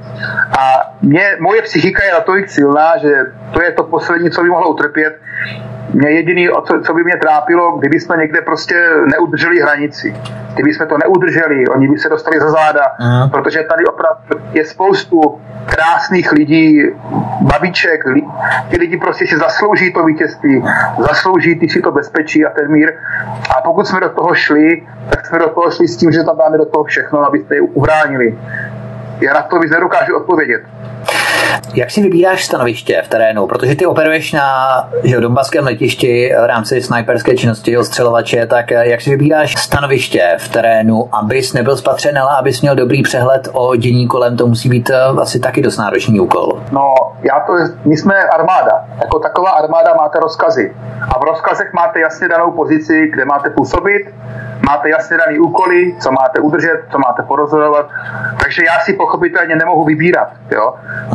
A 0.59 0.93
mě, 1.01 1.37
moje 1.39 1.61
psychika 1.61 2.05
je 2.05 2.11
natolik 2.11 2.49
silná, 2.49 2.97
že 2.97 3.09
to 3.53 3.61
je 3.61 3.71
to 3.71 3.83
poslední, 3.83 4.31
co 4.31 4.43
by 4.43 4.49
mohlo 4.49 4.69
utrpět. 4.69 5.19
Mě 5.93 6.09
jediný, 6.09 6.47
co, 6.67 6.81
co 6.85 6.93
by 6.93 7.03
mě 7.03 7.17
trápilo, 7.21 7.77
kdyby 7.77 7.99
jsme 7.99 8.17
někde 8.17 8.41
prostě 8.41 8.75
neudrželi 9.11 9.59
hranici. 9.59 10.15
Kdyby 10.53 10.73
jsme 10.73 10.85
to 10.85 10.97
neudrželi, 10.97 11.67
oni 11.67 11.87
by 11.87 11.97
se 11.97 12.09
dostali 12.09 12.39
za 12.39 12.51
záda, 12.51 12.81
Aha. 12.99 13.27
protože 13.27 13.63
tady 13.63 13.85
opravdu 13.85 14.21
je 14.53 14.65
spoustu 14.65 15.41
krásných 15.65 16.31
lidí, 16.31 16.81
babiček, 17.41 18.05
li, 18.05 18.23
ti 18.69 18.77
lidi 18.77 18.97
prostě 18.97 19.27
si 19.27 19.37
zaslouží 19.37 19.93
to 19.93 20.03
vítězství, 20.03 20.63
zaslouží 21.09 21.59
ty 21.59 21.69
si 21.69 21.81
to 21.81 21.91
bezpečí 21.91 22.45
a 22.45 22.49
ten 22.49 22.71
mír. 22.71 22.93
A 23.57 23.61
pokud 23.61 23.87
jsme 23.87 23.99
do 23.99 24.09
toho 24.09 24.35
šli, 24.35 24.87
tak 25.09 25.25
jsme 25.25 25.39
do 25.39 25.49
toho 25.49 25.71
šli 25.71 25.87
s 25.87 25.97
tím, 25.97 26.11
že 26.11 26.23
tam 26.23 26.37
dáme 26.37 26.57
do 26.57 26.65
toho 26.65 26.83
všechno, 26.83 27.19
abyste 27.19 27.55
je 27.55 27.61
ubránili. 27.61 28.37
Já 29.21 29.33
na 29.33 29.41
to 29.41 29.59
víc 29.59 29.71
nedokážu 29.71 30.17
odpovědět. 30.17 30.61
Jak 31.73 31.91
si 31.91 32.01
vybíráš 32.01 32.45
stanoviště 32.45 33.01
v 33.05 33.07
terénu? 33.07 33.47
Protože 33.47 33.75
ty 33.75 33.85
operuješ 33.85 34.33
na 34.33 34.49
že, 35.03 35.19
Donbaském 35.19 35.65
letišti 35.65 36.33
v 36.41 36.45
rámci 36.45 36.81
sniperské 36.81 37.37
činnosti 37.37 37.77
ostřelovače, 37.77 38.47
tak 38.47 38.71
eh, 38.71 38.89
jak 38.89 39.01
si 39.01 39.09
vybíráš 39.09 39.53
stanoviště 39.57 40.35
v 40.37 40.49
terénu, 40.49 41.09
abys 41.11 41.53
nebyl 41.53 41.77
spatřen, 41.77 42.17
ale 42.17 42.37
abys 42.37 42.61
měl 42.61 42.75
dobrý 42.75 43.03
přehled 43.03 43.47
o 43.51 43.75
dění 43.75 44.07
kolem, 44.07 44.37
to 44.37 44.47
musí 44.47 44.69
být 44.69 44.89
eh, 44.89 45.21
asi 45.21 45.39
taky 45.39 45.61
dost 45.61 45.77
náročný 45.77 46.19
úkol. 46.19 46.61
No, 46.71 46.93
já 47.21 47.39
to, 47.39 47.53
my 47.85 47.97
jsme 47.97 48.15
armáda. 48.23 48.85
Jako 49.01 49.19
taková 49.19 49.49
armáda 49.49 49.93
máte 49.93 50.19
rozkazy. 50.19 50.75
A 51.15 51.19
v 51.19 51.23
rozkazech 51.23 51.73
máte 51.73 51.99
jasně 51.99 52.27
danou 52.27 52.51
pozici, 52.51 53.09
kde 53.13 53.25
máte 53.25 53.49
působit, 53.49 54.01
máte 54.65 54.89
jasně 54.89 55.17
daný 55.17 55.39
úkoly, 55.39 55.95
co 55.99 56.11
máte 56.11 56.39
udržet, 56.41 56.79
co 56.91 56.99
máte 56.99 57.23
porozhodovat. 57.23 57.89
Takže 58.41 58.65
já 58.65 58.79
si 58.79 58.93
pochopitelně 58.93 59.55
nemohu 59.55 59.83
vybírat. 59.85 60.27
Jo? 60.51 60.73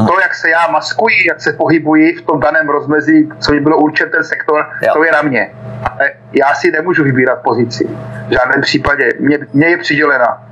To, 0.09 0.21
jak 0.21 0.35
se 0.35 0.51
já 0.51 0.67
maskuji, 0.67 1.27
jak 1.29 1.41
se 1.41 1.53
pohybuji 1.53 2.17
v 2.17 2.23
tom 2.23 2.41
daném 2.41 2.69
rozmezí, 2.69 3.29
co 3.39 3.53
mi 3.53 3.61
bylo 3.61 3.77
určen 3.79 4.11
ten 4.11 4.25
sektor, 4.25 4.67
Jo. 4.83 4.93
to 4.93 5.05
je 5.05 5.13
na 5.13 5.23
mě. 5.23 5.51
Ale 5.91 6.11
já 6.33 6.55
si 6.55 6.71
nemůžu 6.71 7.05
vybírat 7.05 7.39
pozici. 7.45 7.89
V 8.29 8.33
žádném 8.33 8.61
případě. 8.61 9.09
Mě, 9.21 9.39
mě 9.53 9.67
je 9.67 9.79
přidělena. 9.79 10.43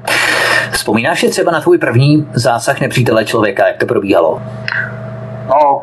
Vzpomínáš 0.71 1.21
si 1.21 1.29
třeba 1.31 1.53
na 1.53 1.61
tvůj 1.61 1.79
první 1.79 2.29
zásah 2.35 2.81
nepřítele 2.81 3.25
člověka, 3.25 3.67
jak 3.69 3.77
to 3.77 3.87
probíhalo? 3.87 4.43
No, 5.49 5.83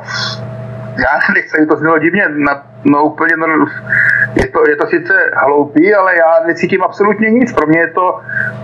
já 0.97 1.19
nechci, 1.33 1.65
to 1.69 1.77
znělo 1.77 1.99
divně, 1.99 2.23
na, 2.29 2.63
no 2.85 3.03
úplně, 3.03 3.35
no, 3.37 3.47
je 4.35 4.47
to, 4.47 4.69
je 4.69 4.75
to 4.75 4.87
sice 4.87 5.13
hloupý, 5.35 5.95
ale 5.95 6.15
já 6.15 6.47
necítím 6.47 6.83
absolutně 6.83 7.29
nic. 7.29 7.53
Pro 7.53 7.67
mě 7.67 7.79
je 7.79 7.87
to, 7.87 8.19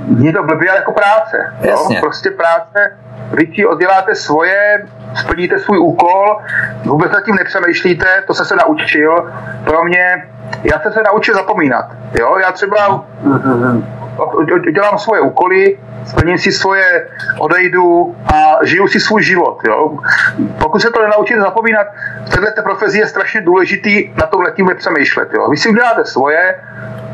mě 0.08 0.34
to 0.34 0.44
blbě 0.44 0.68
jako 0.68 0.92
práce. 0.92 1.54
Jasně. 1.62 1.96
Jo? 1.96 2.02
Prostě 2.02 2.32
práce, 2.32 2.98
vy 3.34 3.48
ti 3.48 3.66
odděláte 3.66 4.16
svoje, 4.16 4.88
splníte 5.16 5.60
svůj 5.60 5.78
úkol, 5.78 6.42
vůbec 6.84 7.12
nad 7.12 7.24
tím 7.24 7.36
nepřemýšlíte, 7.36 8.06
to 8.28 8.34
jsem 8.34 8.46
se 8.46 8.56
naučil. 8.56 9.32
Pro 9.64 9.84
mě, 9.84 10.28
já 10.64 10.80
jsem 10.80 10.94
se 10.94 11.04
naučil 11.04 11.36
zapomínat. 11.36 11.86
Jo? 12.20 12.38
Já 12.38 12.52
třeba 12.52 13.06
dělám 14.74 15.00
svoje 15.00 15.22
úkoly, 15.22 15.78
splním 16.06 16.38
si 16.38 16.52
svoje, 16.52 17.08
odejdu 17.40 18.16
a 18.34 18.66
žiju 18.66 18.88
si 18.88 19.00
svůj 19.00 19.24
život. 19.24 19.60
Jo? 19.68 19.98
Pokud 20.60 20.82
se 20.82 20.90
to 20.90 21.02
nenaučíte 21.02 21.40
zapomínat, 21.40 21.88
v 22.26 22.30
této 22.30 22.62
profesi 22.62 23.00
je 23.00 23.08
strašně 23.08 23.42
důležitý 23.42 24.12
na 24.16 24.28
tom 24.28 24.42
letím 24.42 24.66
nepřemýšlet. 24.66 25.30
Jo? 25.34 25.50
Vy 25.50 25.58
si 25.58 25.70
uděláte 25.70 26.06
svoje, 26.06 26.56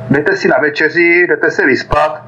jdete 0.10 0.38
si 0.38 0.48
na 0.48 0.58
večeři, 0.62 1.26
jdete 1.28 1.52
se 1.52 1.66
vyspat, 1.66 2.22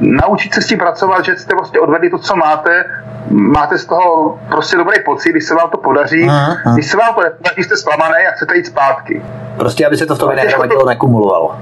naučit 0.00 0.54
se 0.54 0.62
s 0.62 0.66
tím 0.66 0.78
pracovat, 0.78 1.24
že 1.24 1.36
jste 1.36 1.54
prostě 1.54 1.80
odvedli 1.80 2.10
to, 2.10 2.18
co 2.18 2.36
máte, 2.36 2.84
máte 3.30 3.78
z 3.78 3.84
toho 3.86 4.38
prostě 4.48 4.76
dobrý 4.76 5.02
pocit, 5.04 5.30
když 5.30 5.44
se 5.44 5.54
vám 5.54 5.70
to 5.70 5.78
podaří. 5.78 6.26
Aha, 6.28 6.56
aha. 6.64 6.74
Když 6.74 6.90
se 6.90 6.96
vám 6.96 7.14
to 7.14 7.20
nepodaří, 7.22 7.62
jste 7.64 7.76
zklamaný 7.76 8.26
a 8.28 8.30
chcete 8.30 8.56
jít 8.56 8.66
zpátky. 8.66 9.22
Prostě, 9.56 9.86
aby 9.86 9.96
se 9.96 10.06
to 10.06 10.14
v 10.14 10.18
tobě 10.18 10.36
No, 10.36 10.42
těžko 10.42 10.56
to- 10.56 10.62
nehromadilo, 10.62 10.88
nekumulovalo. 10.88 11.56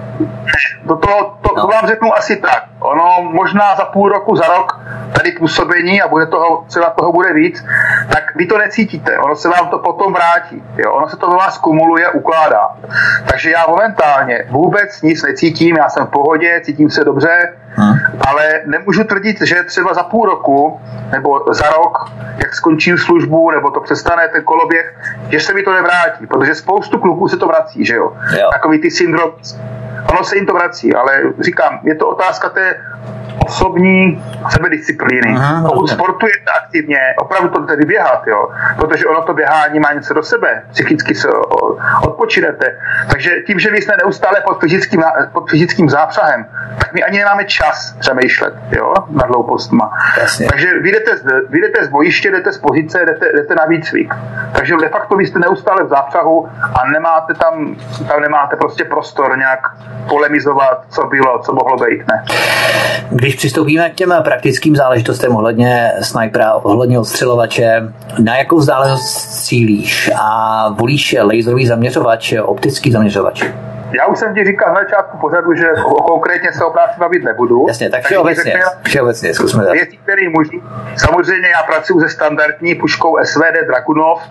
To, 0.88 0.96
to, 0.96 1.06
to, 1.42 1.50
No. 1.56 1.62
to 1.62 1.68
vám 1.68 1.86
řeknu 1.86 2.16
asi 2.16 2.36
tak. 2.36 2.64
Ono 2.80 3.22
možná 3.22 3.76
za 3.76 3.84
půl 3.84 4.08
roku, 4.08 4.36
za 4.36 4.46
rok 4.46 4.80
tady 5.12 5.32
působení 5.32 6.02
a 6.02 6.08
bude 6.08 6.26
toho, 6.26 6.64
třeba 6.68 6.90
toho 6.90 7.12
bude 7.12 7.32
víc, 7.32 7.64
tak 8.12 8.36
vy 8.36 8.46
to 8.46 8.58
necítíte. 8.58 9.18
Ono 9.18 9.36
se 9.36 9.48
vám 9.48 9.68
to 9.68 9.78
potom 9.78 10.12
vrátí. 10.12 10.62
Jo? 10.76 10.92
Ono 10.92 11.08
se 11.08 11.16
to 11.16 11.30
ve 11.30 11.36
vás 11.36 11.58
kumuluje, 11.58 12.08
ukládá. 12.08 12.60
Takže 13.30 13.50
já 13.50 13.66
momentálně 13.68 14.44
vůbec 14.50 15.02
nic 15.02 15.22
necítím, 15.22 15.76
já 15.76 15.88
jsem 15.88 16.06
v 16.06 16.10
pohodě, 16.10 16.60
cítím 16.64 16.90
se 16.90 17.04
dobře, 17.04 17.52
Hm. 17.78 17.94
ale 18.28 18.42
nemůžu 18.66 19.04
tvrdit, 19.04 19.36
že 19.42 19.62
třeba 19.62 19.94
za 19.94 20.02
půl 20.02 20.26
roku 20.26 20.80
nebo 21.12 21.44
za 21.56 21.70
rok, 21.70 22.10
jak 22.38 22.54
skončím 22.54 22.98
službu, 22.98 23.50
nebo 23.50 23.70
to 23.70 23.80
přestane 23.80 24.28
ten 24.28 24.44
koloběh, 24.44 24.94
že 25.28 25.40
se 25.40 25.54
mi 25.54 25.62
to 25.62 25.72
nevrátí, 25.72 26.26
protože 26.26 26.54
spoustu 26.54 26.98
kluků 26.98 27.28
se 27.28 27.36
to 27.36 27.46
vrací, 27.46 27.84
že 27.84 27.94
jo? 27.94 28.12
Jo. 28.38 28.48
Takový 28.52 28.78
ty 28.78 28.90
syndrom, 28.90 29.32
ono 30.10 30.24
se 30.24 30.36
jim 30.36 30.46
to 30.46 30.54
vrací, 30.54 30.94
ale 30.94 31.22
říkám, 31.40 31.80
je 31.82 31.94
to 31.94 32.08
otázka 32.08 32.48
té 32.48 32.74
osobní 33.46 34.24
sebedisciplíny. 34.50 35.34
Aha, 35.36 35.68
Pokud 35.68 35.90
sportujete 35.90 36.50
aktivně, 36.64 36.98
opravdu 37.18 37.48
to 37.48 37.66
tedy 37.66 37.84
běhat, 37.84 38.26
jo, 38.26 38.48
protože 38.76 39.06
ono 39.06 39.22
to 39.22 39.34
běhání 39.34 39.80
má 39.80 39.92
něco 39.92 40.14
do 40.14 40.22
sebe, 40.22 40.62
psychicky 40.70 41.14
se 41.14 41.28
odpočinete. 42.02 42.78
Takže 43.10 43.30
tím, 43.46 43.58
že 43.58 43.70
vy 43.70 43.82
jste 43.82 43.96
neustále 43.96 44.40
pod 44.40 44.60
fyzickým, 44.60 45.02
pod 45.32 45.50
fyzickým 45.50 45.90
zápřahem, 45.90 46.46
tak 46.78 46.92
my 46.92 47.02
ani 47.02 47.18
nemáme 47.18 47.44
čas 47.44 47.96
přemýšlet 47.98 48.54
jo, 48.70 48.94
nad 49.10 49.26
hloupostma. 49.26 49.90
Jasně. 50.20 50.46
Takže 50.48 50.78
vy 50.80 50.92
jdete, 50.92 51.16
z, 51.16 51.22
vy 51.48 51.60
jdete 51.60 51.84
z 51.84 51.88
bojiště, 51.88 52.30
jdete 52.30 52.52
z 52.52 52.58
pozice, 52.58 53.04
jdete, 53.04 53.26
jdete 53.32 53.54
na 53.54 53.64
výcvik. 53.64 54.14
Takže 54.52 54.76
de 54.80 54.88
facto 54.88 55.16
vy 55.16 55.26
jste 55.26 55.38
neustále 55.38 55.84
v 55.84 55.88
zápřahu 55.88 56.48
a 56.80 56.88
nemáte 56.92 57.34
tam, 57.34 57.76
tam 58.08 58.20
nemáte 58.20 58.56
prostě 58.56 58.84
prostor 58.84 59.38
nějak 59.38 59.60
polemizovat, 60.08 60.84
co 60.90 61.06
bylo, 61.06 61.38
co 61.38 61.52
mohlo 61.52 61.76
být, 61.76 62.04
ne. 62.08 62.24
Když 63.10 63.34
přistoupíme 63.36 63.90
k 63.90 63.94
těm 63.94 64.14
praktickým 64.24 64.76
záležitostem 64.76 65.36
ohledně 65.36 65.92
snajpera, 66.02 66.54
ohledně 66.54 66.98
odstřelovače, 66.98 67.92
na 68.18 68.36
jakou 68.36 68.56
vzdálenost 68.56 69.44
cílíš 69.44 70.10
a 70.20 70.68
volíš 70.68 71.16
laserový 71.22 71.66
zaměřovač, 71.66 72.34
optický 72.42 72.92
zaměřovač? 72.92 73.44
Já 73.96 74.06
už 74.06 74.18
jsem 74.18 74.34
ti 74.34 74.44
říkal 74.44 74.74
na 74.74 74.80
začátku 74.80 75.18
pořadu, 75.18 75.54
že 75.54 75.66
konkrétně 76.06 76.52
se 76.52 76.64
o 76.64 76.70
práci 76.70 76.94
bavit 76.98 77.24
nebudu. 77.24 77.64
Jasně, 77.68 77.90
tak 77.90 78.04
všeobecně, 78.04 78.60
všeobecně, 78.82 79.34
zkusme 79.34 79.64
tak. 79.64 79.72
Věci, 79.72 79.96
které 79.96 80.28
můžu. 80.28 80.62
Samozřejmě 80.96 81.48
já 81.48 81.62
pracuji 81.62 82.00
se 82.00 82.08
standardní 82.08 82.74
puškou 82.74 83.18
SVD 83.24 83.66
Dragunov 83.66 84.22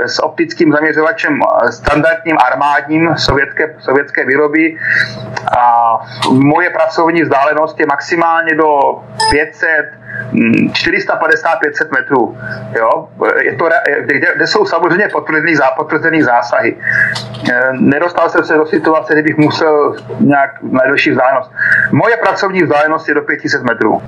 eh, 0.00 0.08
s 0.08 0.22
optickým 0.22 0.72
zaměřovačem 0.72 1.40
eh, 1.42 1.72
standardním 1.72 2.36
armádním 2.38 3.16
sovětské, 3.16 3.74
sovětské 3.78 4.26
výroby 4.26 4.76
a 5.58 5.98
moje 6.30 6.70
pracovní 6.70 7.22
vzdálenost 7.22 7.80
je 7.80 7.86
maximálně 7.86 8.54
do 8.54 8.80
500 9.30 9.68
mm, 9.68 10.03
450-500 10.32 11.90
metrů. 11.94 12.36
Jo? 12.78 13.08
Je 13.42 13.56
to, 13.56 13.68
kde, 14.06 14.26
kde 14.36 14.46
jsou 14.46 14.64
samozřejmě 14.66 15.08
potvrzený, 15.12 15.54
potvrzený 15.76 16.22
zásahy. 16.22 16.76
Eh, 17.50 17.72
Nedostal 17.72 18.28
jsem 18.28 18.44
se 18.44 18.54
do 18.54 18.66
situace, 18.66 19.12
kdy 19.12 19.22
bych 19.22 19.36
musel 19.36 19.96
nějak 20.20 20.50
na 20.62 20.80
delší 20.86 21.10
vzdálenost. 21.10 21.50
Moje 21.92 22.16
pracovní 22.16 22.62
vzdálenost 22.62 23.08
je 23.08 23.14
do 23.14 23.22
500 23.22 23.62
metrů. 23.62 24.02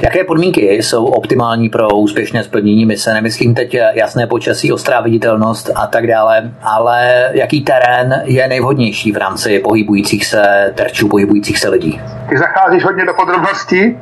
Jaké 0.00 0.24
podmínky 0.24 0.82
jsou 0.82 1.06
optimální 1.06 1.68
pro 1.68 1.88
úspěšné 1.88 2.44
splnění 2.44 2.86
mise? 2.86 3.14
Nemyslím 3.14 3.54
teď 3.54 3.76
jasné 3.92 4.26
počasí, 4.26 4.72
ostrá 4.72 5.00
viditelnost 5.00 5.70
a 5.74 5.86
tak 5.86 6.06
dále, 6.06 6.50
ale 6.62 7.28
jaký 7.32 7.64
terén 7.64 8.22
je 8.24 8.48
nejvhodnější 8.48 9.12
v 9.12 9.16
rámci 9.16 9.58
pohybujících 9.58 10.26
se 10.26 10.72
terčů, 10.74 11.08
pohybujících 11.08 11.58
se 11.58 11.68
lidí? 11.68 12.00
Ty 12.28 12.38
zacházíš 12.38 12.84
hodně 12.84 13.04
do 13.04 13.14
podrobností, 13.14 13.98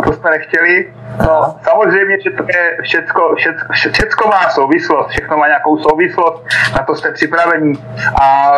a 0.00 0.02
to 0.02 0.12
jsme 0.12 0.30
nechtěli. 0.38 0.92
No, 1.18 1.56
samozřejmě, 1.62 2.16
že 2.24 2.30
to 2.30 2.44
je 2.48 2.76
všecko, 2.82 3.34
všecko, 3.36 3.72
všecko 3.92 4.28
má 4.28 4.50
souvislost, 4.50 5.08
všechno 5.08 5.36
má 5.36 5.46
nějakou 5.46 5.78
souvislost, 5.78 6.44
na 6.76 6.82
to 6.84 6.94
jste 6.94 7.12
připravení. 7.12 7.84
A 8.22 8.52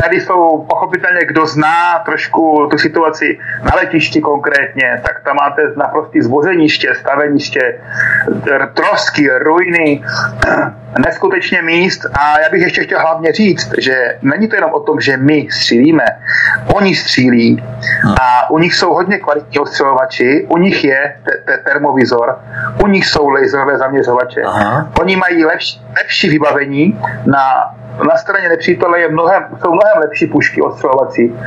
tady 0.00 0.20
jsou 0.20 0.66
pochopitelně, 0.70 1.26
kdo 1.26 1.46
zná 1.46 1.98
trošku 1.98 2.68
tu 2.70 2.78
situaci 2.78 3.38
na 3.62 3.70
letišti 3.76 4.20
konkrétně, 4.20 5.00
tak 5.06 5.24
tam 5.24 5.36
máte 5.36 5.62
naprostý 5.76 6.22
zbořeniště, 6.22 6.94
staveniště, 6.94 7.80
trosky, 8.74 9.28
ruiny, 9.38 10.04
neskutečně 10.98 11.62
míst. 11.62 12.06
A 12.14 12.40
já 12.40 12.48
bych 12.50 12.62
ještě 12.62 12.82
chtěl 12.84 13.00
hlavně 13.00 13.32
říct, 13.32 13.72
že 13.78 14.18
není 14.22 14.48
to 14.48 14.54
jenom 14.54 14.70
o 14.74 14.80
tom, 14.80 15.00
že 15.00 15.16
my 15.16 15.48
střílíme, 15.50 16.04
oni 16.74 16.94
střílí. 16.94 17.64
A 18.20 18.50
u 18.50 18.58
nich 18.58 18.74
jsou 18.74 18.94
hodně 18.94 19.18
kvalitní 19.18 19.58
ostřelovači, 19.58 20.46
u 20.48 20.58
nich 20.58 20.84
je 20.84 21.16
te- 21.24 21.38
te- 21.46 21.58
termovizor, 21.58 22.38
u 22.84 22.86
nich 22.86 23.06
jsou 23.06 23.28
laserové 23.28 23.78
zaměřovače, 23.78 24.42
Aha. 24.42 24.88
oni 25.00 25.16
mají 25.16 25.44
lepší, 25.44 25.82
lepší 25.96 26.28
vybavení. 26.28 27.00
Na 27.26 27.74
na 28.08 28.16
straně 28.16 28.48
nepřítele 28.48 29.00
je 29.00 29.08
mnohem, 29.08 29.44
jsou 29.62 29.72
mnohem 29.72 29.98
lepší 30.00 30.26
pušky 30.26 30.62
ostřelovací. 30.62 31.38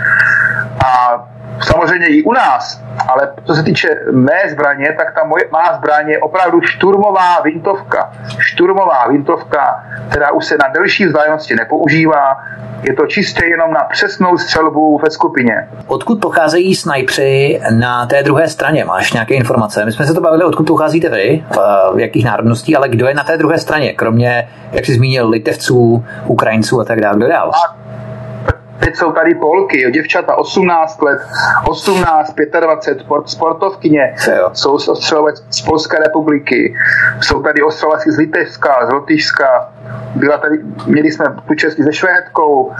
A 0.85 1.23
samozřejmě 1.63 2.07
i 2.07 2.23
u 2.23 2.33
nás, 2.33 2.81
ale 3.07 3.29
co 3.43 3.55
se 3.55 3.63
týče 3.63 3.87
mé 4.11 4.39
zbraně, 4.49 4.95
tak 4.97 5.13
ta 5.15 5.23
moje, 5.23 5.43
má 5.51 5.77
zbraně 5.77 6.11
je 6.11 6.19
opravdu 6.19 6.61
šturmová 6.61 7.41
vintovka. 7.43 8.11
Šturmová 8.39 9.07
vintovka, 9.07 9.83
která 10.09 10.31
už 10.31 10.45
se 10.45 10.57
na 10.57 10.67
delší 10.73 11.05
vzdálenosti 11.05 11.55
nepoužívá, 11.55 12.37
je 12.83 12.93
to 12.93 13.05
čistě 13.05 13.45
jenom 13.45 13.73
na 13.73 13.83
přesnou 13.83 14.37
střelbu 14.37 14.97
ve 15.03 15.11
skupině. 15.11 15.67
Odkud 15.87 16.21
pocházejí 16.21 16.75
snajpři 16.75 17.61
na 17.69 18.05
té 18.05 18.23
druhé 18.23 18.47
straně? 18.47 18.85
Máš 18.85 19.13
nějaké 19.13 19.33
informace? 19.33 19.85
My 19.85 19.91
jsme 19.91 20.05
se 20.05 20.13
to 20.13 20.21
bavili, 20.21 20.43
odkud 20.43 20.67
pocházíte 20.67 21.09
vy, 21.09 21.45
v 21.93 21.99
jakých 21.99 22.25
národností, 22.25 22.75
ale 22.75 22.89
kdo 22.89 23.07
je 23.07 23.13
na 23.13 23.23
té 23.23 23.37
druhé 23.37 23.57
straně, 23.57 23.93
kromě, 23.93 24.49
jak 24.71 24.85
jsi 24.85 24.93
zmínil, 24.93 25.29
litevců, 25.29 26.05
Ukrajinců 26.25 26.81
a 26.81 26.85
tak 26.85 27.01
dále, 27.01 27.17
kdo 27.17 27.27
dál? 27.27 27.51
A 27.51 27.84
Teď 28.79 28.95
jsou 28.95 29.11
tady 29.11 29.35
Polky, 29.35 29.81
jo, 29.81 29.89
děvčata 29.89 30.35
18 30.35 31.01
let, 31.01 31.19
18, 31.67 32.35
25, 32.61 32.99
sport, 33.03 33.29
sportovkyně, 33.29 34.15
jsou 34.53 34.73
ostřelovací 34.73 35.43
z 35.49 35.61
Polské 35.61 35.97
republiky, 35.99 36.75
jsou 37.21 37.43
tady 37.43 37.61
ostřelovací 37.61 38.11
z 38.11 38.17
Litevska, 38.17 38.87
z 38.87 38.93
Lotyšska, 38.93 39.71
byla 40.15 40.37
tady, 40.37 40.59
měli 40.87 41.11
jsme 41.11 41.25
tu 41.47 41.55
čestí 41.55 41.83
se 41.83 41.93
Švédkou, 41.93 42.71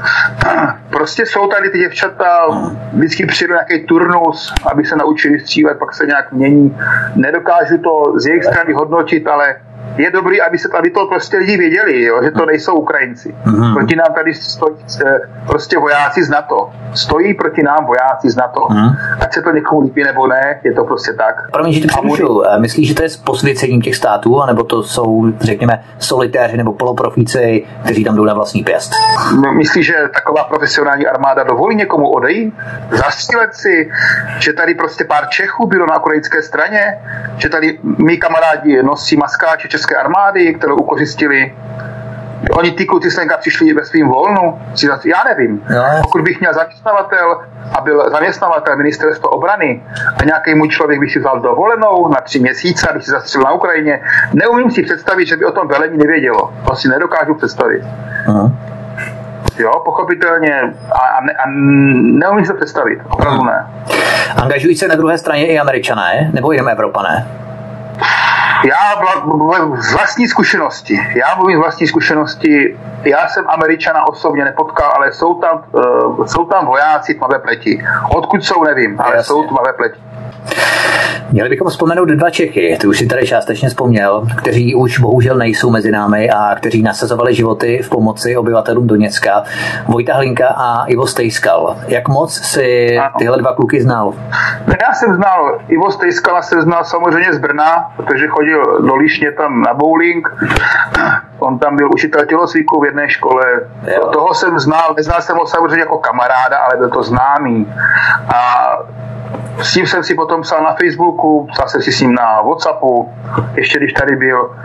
prostě 0.89 1.25
jsou 1.25 1.47
tady 1.47 1.69
ty 1.69 1.77
děvčata, 1.79 2.47
vždycky 2.93 3.25
přijde 3.25 3.53
nějaký 3.53 3.87
turnus, 3.87 4.53
aby 4.71 4.85
se 4.85 4.95
naučili 4.95 5.39
střílet, 5.39 5.79
pak 5.79 5.93
se 5.93 6.05
nějak 6.05 6.31
mění. 6.31 6.77
Nedokážu 7.15 7.77
to 7.77 8.13
z 8.19 8.25
jejich 8.25 8.43
strany 8.43 8.73
hodnotit, 8.73 9.27
ale 9.27 9.55
je 9.97 10.11
dobrý, 10.11 10.41
aby, 10.41 10.57
se, 10.57 10.69
aby 10.77 10.89
to 10.89 11.05
prostě 11.05 11.38
lidi 11.38 11.57
věděli, 11.57 12.03
jo, 12.03 12.23
že 12.23 12.31
to 12.31 12.45
nejsou 12.45 12.73
Ukrajinci. 12.73 13.36
Mm-hmm. 13.45 13.73
Proti 13.73 13.95
nám 13.95 14.13
tady 14.15 14.33
stojí 14.33 14.75
eh, 15.05 15.19
prostě 15.47 15.77
vojáci 15.77 16.23
z 16.23 16.29
NATO. 16.29 16.69
Stojí 16.93 17.33
proti 17.33 17.63
nám 17.63 17.86
vojáci 17.86 18.29
z 18.29 18.36
NATO. 18.36 18.59
Mm-hmm. 18.59 18.95
Ať 19.19 19.33
se 19.33 19.41
to 19.41 19.51
někomu 19.51 19.81
líbí 19.81 20.03
nebo 20.03 20.27
ne, 20.27 20.59
je 20.63 20.73
to 20.73 20.83
prostě 20.83 21.13
tak. 21.13 21.51
Promiň, 21.51 21.73
že 21.73 21.81
ty 21.81 21.88
můžu. 22.03 22.43
Myslíš, 22.59 22.88
že 22.88 22.95
to 22.95 23.03
je 23.03 23.09
s 23.09 23.17
posvěcením 23.17 23.81
těch 23.81 23.95
států, 23.95 24.41
anebo 24.41 24.63
to 24.63 24.83
jsou, 24.83 25.31
řekněme, 25.39 25.83
solitéři 25.99 26.57
nebo 26.57 26.73
poloprofíci, 26.73 27.65
kteří 27.83 28.03
tam 28.03 28.15
jdou 28.15 28.23
na 28.23 28.33
vlastní 28.33 28.63
pěst? 28.63 28.91
No, 29.43 29.53
myslíš, 29.53 29.86
že 29.86 29.93
taková 30.13 30.43
profesionální 30.43 31.07
armáda 31.07 31.43
dovolí 31.43 31.75
někomu 31.75 32.09
odejít? 32.09 32.53
Zastřílet 32.91 33.53
si, 33.53 33.89
že 34.39 34.53
tady 34.53 34.73
prostě 34.75 35.03
pár 35.03 35.27
Čechů 35.29 35.67
bylo 35.67 35.86
na 35.86 35.99
ukrajinské 35.99 36.41
straně, 36.41 36.81
že 37.38 37.49
tady 37.49 37.79
mý 37.97 38.17
kamarádi 38.17 38.83
nosí 38.83 39.17
maskáče 39.17 39.67
české 39.76 39.95
armády, 39.95 40.53
kterou 40.53 40.76
ukořistili. 40.76 41.55
Oni 42.51 42.71
ty 42.71 42.86
kluci 42.86 43.11
Slenka 43.11 43.38
přišli 43.38 43.73
ve 43.73 43.86
svým 43.86 44.07
volnu. 44.07 44.59
Já 45.05 45.23
nevím. 45.30 45.63
Pokud 46.03 46.21
bych 46.21 46.39
měl 46.39 46.53
zaměstnavatel 46.53 47.41
a 47.78 47.82
byl 47.82 48.09
zaměstnavatel 48.11 48.78
ministerstva 48.78 49.32
obrany 49.32 49.84
a 50.17 50.26
nějaký 50.26 50.55
můj 50.55 50.69
člověk 50.69 50.99
by 50.99 51.09
si 51.09 51.19
vzal 51.19 51.39
dovolenou 51.39 52.07
na 52.07 52.21
tři 52.21 52.39
měsíce, 52.39 52.89
aby 52.89 53.01
si 53.01 53.11
zastřelil 53.11 53.45
na 53.45 53.51
Ukrajině, 53.51 54.01
neumím 54.34 54.71
si 54.71 54.84
představit, 54.84 55.26
že 55.28 55.38
by 55.38 55.45
o 55.45 55.51
tom 55.51 55.67
velení 55.67 55.97
nevědělo. 55.97 56.53
To 56.67 56.76
si 56.76 56.88
nedokážu 56.88 57.34
představit. 57.36 57.84
Aha. 58.28 58.51
Jo, 59.57 59.71
pochopitelně. 59.86 60.61
A, 60.91 60.99
a, 60.99 61.21
ne, 61.26 61.34
a 61.34 61.43
neumím 62.19 62.45
se 62.45 62.53
představit. 62.53 62.99
Opravdu 63.09 63.43
ne. 63.43 63.67
Angažují 64.41 64.76
se 64.76 64.88
na 64.88 64.95
druhé 64.95 65.17
straně 65.17 65.47
i 65.47 65.59
američané, 65.59 66.32
nebo 66.34 66.51
jenom 66.51 66.67
Evropané? 66.69 67.28
Já 68.66 69.01
z 69.82 69.93
vlastní 69.93 70.28
zkušenosti, 70.28 70.99
já 71.16 71.36
mluvím 71.36 71.57
z 71.57 71.61
vlastní 71.61 71.88
zkušenosti, 71.88 72.78
já 73.03 73.28
jsem 73.28 73.45
Američana 73.47 74.07
osobně 74.07 74.45
nepotkal, 74.45 74.91
ale 74.95 75.13
jsou 75.13 75.34
tam, 75.41 75.63
uh, 75.72 76.26
jsou 76.26 76.45
tam 76.45 76.66
vojáci 76.66 77.13
tmavé 77.13 77.39
pleti. 77.39 77.86
Odkud 78.16 78.43
jsou, 78.43 78.63
nevím, 78.63 79.01
ale 79.01 79.16
Jasně. 79.16 79.24
jsou 79.24 79.47
tmavé 79.47 79.74
pleti. 79.74 79.99
Měli 81.31 81.49
bychom 81.49 81.67
vzpomenout 81.69 82.05
dva 82.05 82.29
Čechy, 82.29 82.77
ty 82.81 82.87
už 82.87 82.97
si 82.97 83.07
tady 83.07 83.27
částečně 83.27 83.69
vzpomněl, 83.69 84.27
kteří 84.37 84.75
už 84.75 84.99
bohužel 84.99 85.37
nejsou 85.37 85.69
mezi 85.69 85.91
námi 85.91 86.29
a 86.29 86.55
kteří 86.55 86.83
nasazovali 86.83 87.33
životy 87.33 87.81
v 87.83 87.89
pomoci 87.89 88.37
obyvatelům 88.37 88.87
Doněcka. 88.87 89.43
Vojta 89.87 90.13
Hlinka 90.15 90.47
a 90.47 90.85
Ivo 90.85 91.07
Stejskal. 91.07 91.77
Jak 91.87 92.07
moc 92.07 92.33
si 92.33 92.97
tyhle 93.17 93.37
dva 93.37 93.53
kluky 93.53 93.81
znal? 93.81 94.13
Já 94.67 94.93
jsem 94.93 95.15
znal 95.15 95.59
Ivo 95.67 95.91
Stejskala, 95.91 96.41
jsem 96.41 96.61
znal 96.61 96.83
samozřejmě 96.83 97.33
z 97.33 97.37
Brna, 97.37 97.91
protože 97.95 98.27
chodil 98.27 98.81
do 98.81 98.95
Líšně 98.95 99.31
tam 99.31 99.61
na 99.61 99.73
bowling. 99.73 100.29
On 101.39 101.59
tam 101.59 101.75
byl 101.75 101.89
učitel 101.93 102.25
tělocviku 102.25 102.81
v 102.81 102.86
jedné 102.86 103.09
škole. 103.09 103.45
Jo. 103.95 104.09
Toho 104.13 104.33
jsem 104.33 104.59
znal, 104.59 104.93
neznal 104.97 105.21
jsem 105.21 105.38
ho 105.38 105.45
samozřejmě 105.45 105.79
jako 105.79 105.97
kamaráda, 105.97 106.57
ale 106.57 106.77
byl 106.77 106.89
to 106.89 107.03
známý. 107.03 107.73
A 108.36 108.69
s 109.61 109.73
tím 109.73 109.88
jsem 109.88 110.03
si 110.03 110.15
potom 110.15 110.41
psal 110.41 110.63
na 110.63 110.73
Facebooku, 110.73 111.47
psal 111.51 111.67
jsem 111.67 111.81
si 111.81 111.91
s 111.91 112.01
ním 112.01 112.15
na 112.15 112.41
Whatsappu, 112.41 113.13
ještě 113.55 113.79
když 113.79 113.93
tady 113.93 114.15
byl. 114.15 114.55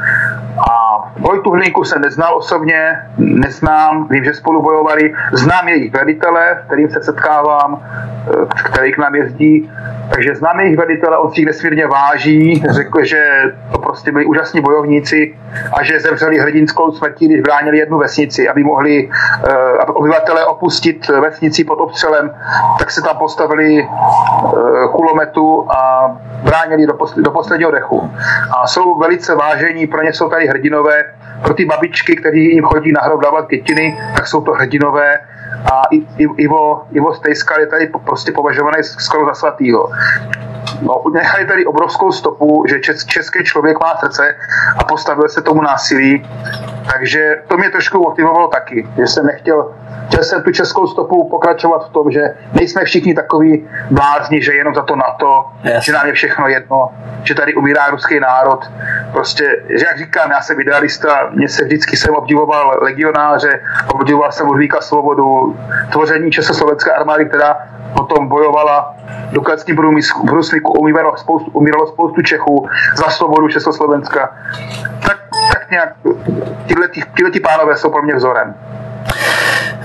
A 0.70 1.00
Vojtu 1.18 1.50
Hlinku 1.50 1.84
jsem 1.84 2.02
neznal 2.02 2.36
osobně, 2.36 2.98
neznám, 3.18 4.08
vím, 4.10 4.24
že 4.24 4.34
spolu 4.34 4.62
bojovali, 4.62 5.14
znám 5.32 5.68
jejich 5.68 5.92
velitele, 5.92 6.62
kterým 6.66 6.90
se 6.90 7.02
setkávám, 7.02 7.82
eh, 7.82 8.46
který 8.64 8.92
k 8.92 8.98
nám 8.98 9.14
jezdí, 9.14 9.70
takže 10.14 10.34
znám 10.34 10.60
jejich 10.60 10.76
velitele, 10.76 11.18
on 11.18 11.32
si 11.32 11.40
jich 11.40 11.46
nesmírně 11.46 11.86
váží, 11.86 12.62
řekl, 12.70 13.04
že 13.04 13.42
to 13.72 13.78
prostě 13.78 14.12
byli 14.12 14.24
úžasní 14.24 14.60
bojovníci 14.60 15.34
a 15.72 15.82
že 15.82 16.00
zemřeli 16.00 16.40
hrdinskou 16.60 16.92
smrtí, 16.92 17.28
když 17.28 17.40
bránili 17.40 17.78
jednu 17.78 17.98
vesnici, 17.98 18.48
aby 18.48 18.64
mohli 18.64 19.08
uh, 19.08 19.96
obyvatele 19.96 20.44
opustit 20.44 21.08
vesnici 21.08 21.64
pod 21.64 21.80
obstřelem, 21.80 22.30
tak 22.78 22.90
se 22.90 23.02
tam 23.02 23.16
postavili 23.16 23.82
uh, 23.82 24.92
kulometu 24.92 25.66
a 25.70 26.10
bránili 26.42 26.86
do, 26.86 26.92
posl- 26.92 27.22
do 27.22 27.30
posledního 27.30 27.70
dechu. 27.70 28.10
A 28.56 28.66
jsou 28.66 28.98
velice 28.98 29.34
vážení, 29.34 29.86
pro 29.86 30.02
ně 30.02 30.12
jsou 30.12 30.28
tady 30.28 30.46
hrdinové, 30.46 31.04
pro 31.42 31.54
ty 31.54 31.64
babičky, 31.64 32.16
kteří 32.16 32.54
jim 32.54 32.64
chodí 32.64 32.92
na 32.92 33.00
hrob 33.00 33.22
dávat 33.22 33.46
květiny, 33.46 33.98
tak 34.16 34.26
jsou 34.26 34.40
to 34.40 34.52
hrdinové 34.52 35.18
a 35.72 35.82
Ivo, 36.18 36.82
Ivo 36.92 37.14
Stejskal 37.14 37.60
je 37.60 37.66
tady 37.66 37.86
prostě 38.04 38.32
považovaný 38.32 38.82
skoro 38.82 39.26
za 39.26 39.34
svatýho. 39.34 39.90
No, 40.82 41.02
nechali 41.12 41.46
tady 41.46 41.66
obrovskou 41.66 42.12
stopu, 42.12 42.64
že 42.68 42.80
čes, 42.80 43.04
český 43.04 43.44
člověk 43.44 43.80
má 43.80 43.96
srdce 44.00 44.34
a 44.78 44.84
postavil 44.84 45.28
se 45.28 45.42
tomu 45.42 45.62
násilí, 45.62 46.28
takže 46.92 47.42
to 47.48 47.56
mě 47.56 47.70
trošku 47.70 47.98
motivovalo 47.98 48.48
taky, 48.48 48.88
že 48.96 49.06
jsem 49.06 49.26
nechtěl 49.26 49.74
chtěl 50.10 50.24
jsem 50.24 50.42
tu 50.42 50.50
českou 50.50 50.86
stopu 50.86 51.28
pokračovat 51.28 51.88
v 51.88 51.92
tom, 51.92 52.10
že 52.10 52.20
nejsme 52.52 52.84
všichni 52.84 53.14
takový 53.14 53.68
blázni, 53.90 54.42
že 54.42 54.52
jenom 54.52 54.74
za 54.74 54.82
to 54.82 54.96
NATO, 54.96 55.44
yes. 55.64 55.84
že 55.84 55.92
nám 55.92 56.06
je 56.06 56.12
všechno 56.12 56.48
jedno, 56.48 56.90
že 57.22 57.34
tady 57.34 57.54
umírá 57.54 57.90
ruský 57.90 58.20
národ. 58.20 58.70
Prostě, 59.12 59.44
že 59.78 59.86
jak 59.86 59.98
říkám, 59.98 60.30
já 60.30 60.40
jsem 60.40 60.60
idealista, 60.60 61.30
mě 61.30 61.48
se 61.48 61.64
vždycky 61.64 61.96
jsem 61.96 62.14
obdivoval 62.14 62.78
legionáře, 62.82 63.60
obdivoval 63.88 64.32
jsem 64.32 64.46
Ludvíka 64.46 64.80
Svobodu, 64.80 65.49
tvoření 65.92 66.30
Československé 66.30 66.90
armády, 66.92 67.24
která 67.26 67.58
potom 67.96 68.28
bojovala 68.28 68.94
do 69.32 69.40
Klecní 69.40 69.74
průsmyku, 70.28 70.72
umíralo 70.72 71.16
spoustu, 71.16 71.50
umíralo 71.50 71.86
spoustu 71.86 72.22
Čechů 72.22 72.68
za 72.96 73.10
svobodu 73.10 73.48
Československa. 73.48 74.34
Tak, 75.06 75.18
tak 75.52 75.70
nějak 75.70 75.94
tyhle, 76.66 76.88
tyhle 76.88 77.30
pánové 77.42 77.76
jsou 77.76 77.90
pro 77.90 78.02
mě 78.02 78.14
vzorem. 78.14 78.54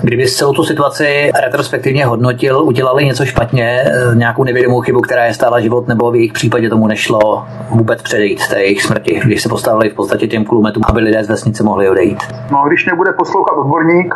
Kdyby 0.01 0.27
celou 0.27 0.53
tu 0.53 0.63
situaci 0.63 1.31
retrospektivně 1.43 2.05
hodnotil, 2.05 2.63
udělali 2.63 3.05
něco 3.05 3.25
špatně, 3.25 3.83
eh, 3.85 4.15
nějakou 4.15 4.43
nevědomou 4.43 4.81
chybu, 4.81 5.01
která 5.01 5.25
je 5.25 5.33
stála 5.33 5.59
život, 5.59 5.87
nebo 5.87 6.11
v 6.11 6.15
jejich 6.15 6.33
případě 6.33 6.69
tomu 6.69 6.87
nešlo 6.87 7.45
vůbec 7.69 8.01
předejít 8.01 8.47
té 8.47 8.59
jejich 8.59 8.81
smrti, 8.81 9.21
když 9.25 9.41
se 9.41 9.49
postavili 9.49 9.89
v 9.89 9.93
podstatě 9.93 10.27
těm 10.27 10.45
kulometům, 10.45 10.83
aby 10.87 10.99
lidé 10.99 11.23
z 11.23 11.29
vesnice 11.29 11.63
mohli 11.63 11.89
odejít? 11.89 12.23
No, 12.51 12.63
když 12.67 12.85
nebude 12.85 13.11
poslouchat 13.13 13.53
odborník, 13.57 14.15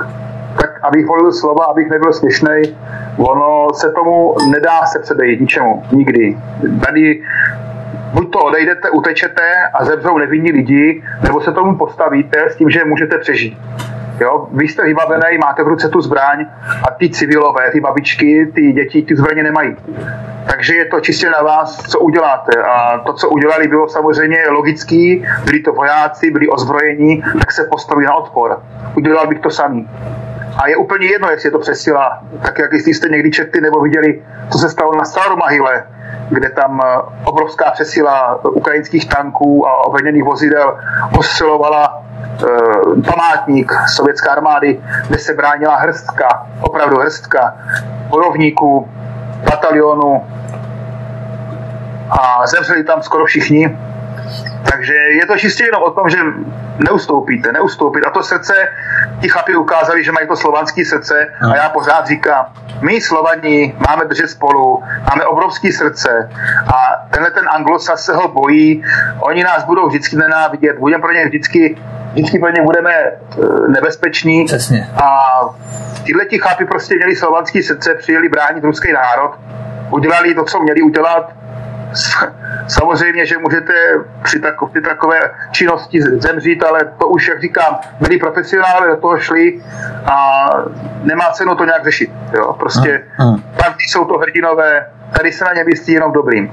tak 0.57 0.79
abych 0.83 1.07
volil 1.07 1.31
slova, 1.31 1.65
abych 1.65 1.89
nebyl 1.89 2.13
směšný, 2.13 2.77
ono 3.17 3.67
se 3.73 3.91
tomu 3.91 4.35
nedá 4.51 4.85
se 4.85 4.99
předejít 4.99 5.41
ničemu, 5.41 5.83
nikdy. 5.91 6.37
Tady 6.85 7.21
buď 8.13 8.31
to 8.31 8.39
odejdete, 8.39 8.89
utečete 8.89 9.53
a 9.73 9.85
zemřou 9.85 10.17
nevinní 10.17 10.51
lidi, 10.51 11.03
nebo 11.23 11.41
se 11.41 11.51
tomu 11.51 11.77
postavíte 11.77 12.49
s 12.49 12.55
tím, 12.55 12.69
že 12.69 12.85
můžete 12.85 13.17
přežít. 13.17 13.57
Jo? 14.19 14.47
Vy 14.51 14.67
jste 14.67 14.85
vybavený, 14.85 15.37
máte 15.37 15.63
v 15.63 15.67
ruce 15.67 15.89
tu 15.89 16.01
zbraň 16.01 16.45
a 16.87 16.91
ty 16.91 17.09
civilové, 17.09 17.71
ty 17.71 17.79
babičky, 17.79 18.51
ty 18.55 18.71
děti, 18.71 19.01
ty 19.01 19.15
zbraně 19.15 19.43
nemají. 19.43 19.75
Takže 20.47 20.75
je 20.75 20.85
to 20.85 20.99
čistě 20.99 21.29
na 21.29 21.41
vás, 21.41 21.77
co 21.77 21.99
uděláte. 21.99 22.63
A 22.63 22.97
to, 22.97 23.13
co 23.13 23.29
udělali, 23.29 23.67
bylo 23.67 23.89
samozřejmě 23.89 24.37
logický, 24.49 25.25
byli 25.45 25.59
to 25.59 25.73
vojáci, 25.73 26.31
byli 26.31 26.47
ozbrojení, 26.47 27.23
tak 27.39 27.51
se 27.51 27.63
postavili 27.63 28.07
na 28.07 28.13
odpor. 28.13 28.61
Udělal 28.95 29.27
bych 29.27 29.39
to 29.39 29.49
samý. 29.49 29.89
A 30.59 30.67
je 30.67 30.77
úplně 30.77 31.07
jedno, 31.07 31.29
jestli 31.29 31.47
je 31.47 31.51
to 31.51 31.59
přesila, 31.59 32.23
tak 32.41 32.59
jak 32.59 32.73
jste 32.73 33.09
někdy 33.09 33.31
četli 33.31 33.61
nebo 33.61 33.81
viděli, 33.81 34.23
co 34.51 34.57
se 34.57 34.69
stalo 34.69 34.95
na 34.95 35.05
Staromahile, 35.05 35.83
kde 36.29 36.49
tam 36.49 36.81
eh, 36.83 37.01
obrovská 37.23 37.71
přesila 37.71 38.45
ukrajinských 38.45 39.09
tanků 39.09 39.67
a 39.67 39.85
obrněných 39.85 40.23
vozidel 40.23 40.77
ostřelovala 41.17 42.03
e, 42.43 43.01
památník 43.01 43.71
sovětské 43.87 44.29
armády, 44.29 44.79
kde 45.07 45.17
se 45.17 45.33
bránila 45.33 45.75
hrstka, 45.75 46.47
opravdu 46.61 46.97
hrstka 46.97 47.57
bojovníků, 48.09 48.89
batalionu 49.43 50.27
a 52.09 52.47
zemřeli 52.47 52.83
tam 52.83 53.01
skoro 53.01 53.25
všichni. 53.25 53.77
Takže 54.71 54.93
je 54.93 55.25
to 55.25 55.37
čistě 55.37 55.63
jenom 55.63 55.83
o 55.83 55.91
tom, 55.91 56.09
že 56.09 56.17
neustoupíte, 56.79 57.51
neustoupit. 57.51 58.05
A 58.05 58.09
to 58.09 58.23
srdce, 58.23 58.53
ti 59.21 59.29
chlapi 59.29 59.55
ukázali, 59.55 60.03
že 60.03 60.11
mají 60.11 60.27
to 60.27 60.35
slovanské 60.35 60.85
srdce 60.85 61.27
a 61.51 61.55
já 61.55 61.69
pořád 61.69 62.07
říkám, 62.07 62.45
my 62.81 63.01
Slovaní 63.01 63.75
máme 63.87 64.05
držet 64.05 64.27
spolu, 64.27 64.83
máme 65.09 65.25
obrovský 65.25 65.71
srdce 65.71 66.29
a 66.67 67.07
tenhle 67.11 67.31
ten 67.31 67.45
anglosas 67.49 68.05
se 68.05 68.15
ho 68.15 68.27
bojí, 68.27 68.83
oni 69.19 69.43
nás 69.43 69.63
budou 69.63 69.87
vždycky 69.87 70.15
nenávidět, 70.15 70.77
budeme 70.79 71.01
pro 71.01 71.13
ně 71.13 71.25
vždycky, 71.25 71.77
vždycky 72.13 72.39
pro 72.39 72.49
ně 72.49 72.61
budeme 72.61 72.93
eh, 72.93 73.17
nebezpeční. 73.67 74.45
Přesně. 74.45 74.89
A 75.03 75.39
tyhle 76.03 76.25
ti 76.25 76.39
chlapi 76.39 76.65
prostě 76.65 76.95
měli 76.95 77.15
slovanský 77.15 77.63
srdce, 77.63 77.95
přijeli 77.95 78.29
bránit 78.29 78.63
ruský 78.63 78.91
národ, 78.93 79.31
udělali 79.91 80.33
to, 80.33 80.43
co 80.43 80.59
měli 80.59 80.81
udělat, 80.81 81.33
Samozřejmě, 82.67 83.25
že 83.25 83.37
můžete 83.37 83.73
při, 84.23 84.41
při 84.71 84.81
takové 84.81 85.19
činnosti 85.51 86.01
zemřít, 86.01 86.63
ale 86.63 86.79
to 86.99 87.07
už, 87.07 87.27
jak 87.27 87.41
říkám, 87.41 87.79
byli 88.01 88.17
profesionálové, 88.17 88.87
do 88.87 88.97
toho 88.97 89.19
šli 89.19 89.61
a 90.05 90.49
nemá 91.03 91.31
cenu 91.31 91.55
to 91.55 91.65
nějak 91.65 91.83
řešit. 91.83 92.11
Jo? 92.33 92.53
Prostě 92.53 93.03
hmm. 93.17 93.43
jsou 93.79 94.05
to 94.05 94.17
hrdinové, 94.17 94.85
tady 95.17 95.31
se 95.31 95.43
na 95.45 95.53
ně 95.53 95.63
myslí 95.63 95.93
jenom 95.93 96.11
dobrým. 96.11 96.51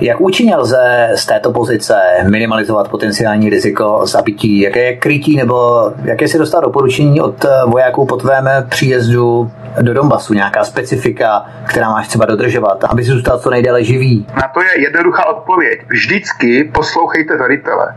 Jak 0.00 0.20
účinně 0.20 0.56
lze 0.56 1.10
z 1.14 1.26
této 1.26 1.52
pozice 1.52 1.94
minimalizovat 2.30 2.88
potenciální 2.88 3.50
riziko 3.50 4.00
zabití? 4.06 4.60
Jaké 4.60 4.84
je 4.84 4.96
krytí 4.96 5.36
nebo 5.36 5.82
jaké 6.04 6.28
si 6.28 6.38
dostat 6.38 6.60
doporučení 6.60 7.20
od 7.20 7.44
vojáků 7.66 8.06
po 8.06 8.16
tvém 8.16 8.48
příjezdu 8.68 9.50
do 9.80 9.94
Donbasu? 9.94 10.34
Nějaká 10.34 10.64
specifika, 10.64 11.46
která 11.68 11.90
máš 11.90 12.08
třeba 12.08 12.26
dodržovat, 12.26 12.84
aby 12.84 13.04
si 13.04 13.10
zůstal 13.10 13.38
co 13.38 13.50
nejdéle 13.50 13.84
živý? 13.84 14.26
Na 14.34 14.48
to 14.54 14.62
je 14.62 14.80
jednoduchá 14.80 15.26
odpověď. 15.26 15.80
Vždycky 15.88 16.64
poslouchejte 16.64 17.36
velitele. 17.36 17.94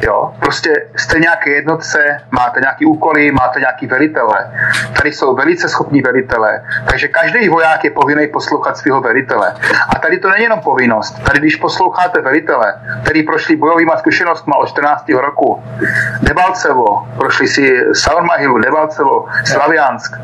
Jo, 0.00 0.34
prostě 0.40 0.86
jste 0.96 1.18
nějaké 1.18 1.50
jednotce, 1.50 2.20
máte 2.30 2.60
nějaký 2.60 2.86
úkoly, 2.86 3.30
máte 3.32 3.60
nějaký 3.60 3.86
velitele. 3.86 4.50
Tady 4.96 5.12
jsou 5.12 5.34
velice 5.34 5.68
schopní 5.68 6.02
velitele, 6.02 6.62
takže 6.90 7.08
každý 7.08 7.48
voják 7.48 7.84
je 7.84 7.90
povinný 7.90 8.26
poslouchat 8.26 8.76
svého 8.76 9.00
velitele. 9.00 9.54
A 9.88 9.98
tady 9.98 10.18
to 10.18 10.30
není 10.30 10.42
jenom 10.42 10.60
povinnost. 10.60 11.22
Tady, 11.24 11.38
když 11.38 11.56
posloucháte 11.56 12.20
velitele, 12.20 12.74
který 13.02 13.22
prošli 13.22 13.56
bojovými 13.56 13.90
zkušenostmi 13.98 14.52
od 14.58 14.68
14. 14.68 15.08
roku, 15.08 15.62
Debalcevo, 16.22 17.08
prošli 17.18 17.48
si 17.48 17.80
Salmahilu, 17.92 18.58
Debalcevo, 18.58 19.26
Slaviansk, 19.44 20.16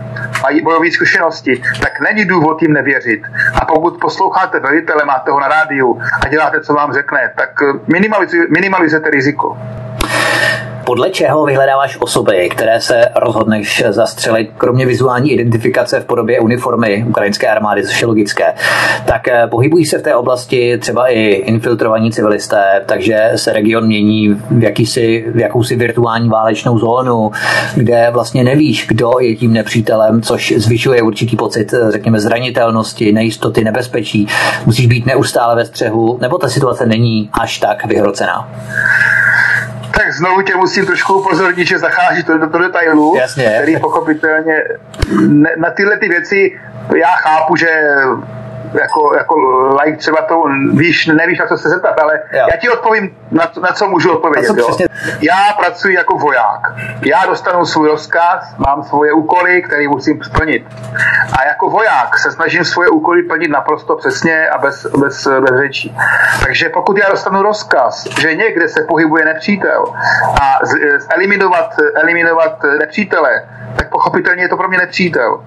mají 0.43 0.63
bojové 0.63 0.91
zkušenosti, 0.91 1.63
tak 1.81 2.01
není 2.01 2.25
důvod 2.25 2.63
jim 2.63 2.73
nevěřit. 2.73 3.23
A 3.61 3.65
pokud 3.65 4.01
posloucháte 4.01 4.61
velitele, 4.61 5.05
máte 5.05 5.31
ho 5.31 5.41
na 5.41 5.49
rádiu 5.49 6.01
a 6.23 6.29
děláte, 6.29 6.61
co 6.61 6.75
vám 6.75 6.93
řekne, 6.93 7.33
tak 7.37 7.51
minimalizujete 8.49 9.11
riziko. 9.11 9.59
Podle 10.86 11.11
čeho 11.11 11.44
vyhledáváš 11.44 11.98
osoby, 12.01 12.48
které 12.48 12.81
se 12.81 13.09
rozhodneš 13.16 13.85
zastřelit, 13.90 14.51
kromě 14.59 14.86
vizuální 14.86 15.32
identifikace 15.32 16.01
v 16.01 16.05
podobě 16.05 16.40
uniformy 16.40 17.05
ukrajinské 17.09 17.48
armády, 17.48 17.82
což 17.82 18.01
je 18.01 18.06
logické, 18.06 18.55
tak 19.06 19.28
eh, 19.28 19.47
pohybují 19.47 19.86
se 19.86 19.98
v 19.98 20.02
té 20.02 20.15
oblasti 20.15 20.78
třeba 20.78 21.09
i 21.09 21.20
infiltrovaní 21.24 22.12
civilisté, 22.12 22.82
takže 22.86 23.32
se 23.36 23.52
region 23.52 23.86
mění 23.86 24.28
v, 24.51 24.62
jakýsi, 24.62 25.24
v 25.35 25.39
jakousi 25.39 25.77
virtuální 25.77 26.28
válečnou 26.28 26.78
zónu, 26.78 27.31
kde 27.74 28.09
vlastně 28.12 28.44
nevíš, 28.44 28.86
kdo 28.89 29.12
je 29.20 29.36
tím 29.36 29.52
nepřítelem, 29.52 30.23
což 30.23 30.55
zvyšuje 30.56 31.02
určitý 31.02 31.36
pocit, 31.36 31.74
eh, 31.74 31.90
řekněme, 31.90 32.20
zranitelnosti, 32.20 33.12
nejistoty, 33.12 33.65
nebezpečí. 33.65 34.27
Musíš 34.66 34.86
být 34.86 35.06
neustále 35.06 35.56
ve 35.56 35.65
střehu, 35.65 36.19
nebo 36.20 36.39
ta 36.39 36.48
situace 36.48 36.86
není 36.86 37.31
až 37.32 37.59
tak 37.59 37.86
vyhrocená 37.86 38.48
tak 39.97 40.12
znovu 40.12 40.43
tě 40.43 40.57
musím 40.57 40.87
trošku 40.87 41.15
upozornit, 41.15 41.66
že 41.66 41.79
zachází 41.79 42.23
to 42.25 42.39
do, 42.39 42.47
do 42.47 42.59
detailu, 42.59 43.16
Jasně. 43.16 43.53
který 43.57 43.81
pochopitelně 43.81 44.62
ne, 45.29 45.51
na 45.57 45.71
tyhle 45.71 45.97
ty 45.97 46.09
věci 46.09 46.61
já 46.97 47.11
chápu, 47.16 47.57
že 47.57 47.83
jako, 48.81 49.15
jako 49.17 49.35
like 49.85 49.97
třeba 49.97 50.23
to 50.23 50.45
víš, 50.73 51.07
nevíš, 51.07 51.39
na 51.39 51.47
co 51.47 51.57
se 51.57 51.69
zeptat, 51.69 52.01
ale 52.03 52.21
jo. 52.33 52.47
já 52.51 52.57
ti 52.57 52.71
odpovím, 52.71 53.17
na, 53.31 53.51
na 53.63 53.73
co 53.73 53.89
můžu 53.89 54.13
odpovědět. 54.13 54.47
Co 54.47 54.57
jo? 54.61 54.89
Já 55.21 55.53
pracuji 55.59 55.95
jako 55.95 56.19
voják. 56.19 56.61
Já 57.07 57.27
dostanu 57.27 57.67
svůj 57.67 57.89
rozkaz, 57.89 58.55
mám 58.59 58.83
svoje 58.83 59.13
úkoly, 59.13 59.63
které 59.63 59.89
musím 59.89 60.23
splnit. 60.23 60.67
A 61.39 61.47
jako 61.47 61.71
voják 61.71 62.19
se 62.19 62.31
snažím 62.31 62.65
svoje 62.65 62.89
úkoly 62.89 63.23
plnit 63.23 63.51
naprosto 63.51 63.97
přesně 63.97 64.49
a 64.49 64.59
bez, 64.59 64.87
bez, 64.87 65.29
bez 65.41 65.61
řečí. 65.61 65.97
Takže 66.45 66.69
pokud 66.69 66.99
já 66.99 67.11
dostanu 67.11 67.43
rozkaz, 67.43 68.07
že 68.21 68.35
někde 68.35 68.69
se 68.69 68.83
pohybuje 68.83 69.25
nepřítel 69.25 69.85
a 70.41 70.67
z, 70.67 71.01
z 71.01 71.07
eliminovat, 71.11 71.75
eliminovat 71.95 72.63
nepřítele, 72.79 73.31
tak 73.77 73.89
pochopitelně 73.89 74.43
je 74.43 74.49
to 74.49 74.57
pro 74.57 74.69
mě 74.69 74.79
nepřítel. 74.79 75.45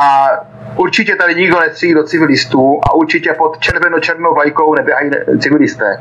A 0.00 0.28
Určitě 0.76 1.16
tady 1.16 1.34
nikdo 1.34 1.60
nestřílí 1.60 1.94
do 1.94 2.02
civilistů 2.02 2.80
a 2.82 2.92
určitě 2.94 3.32
pod 3.32 3.58
červeno-černou 3.58 4.34
vlajkou 4.34 4.74
neběhají 4.74 5.10
civilisté. 5.38 6.00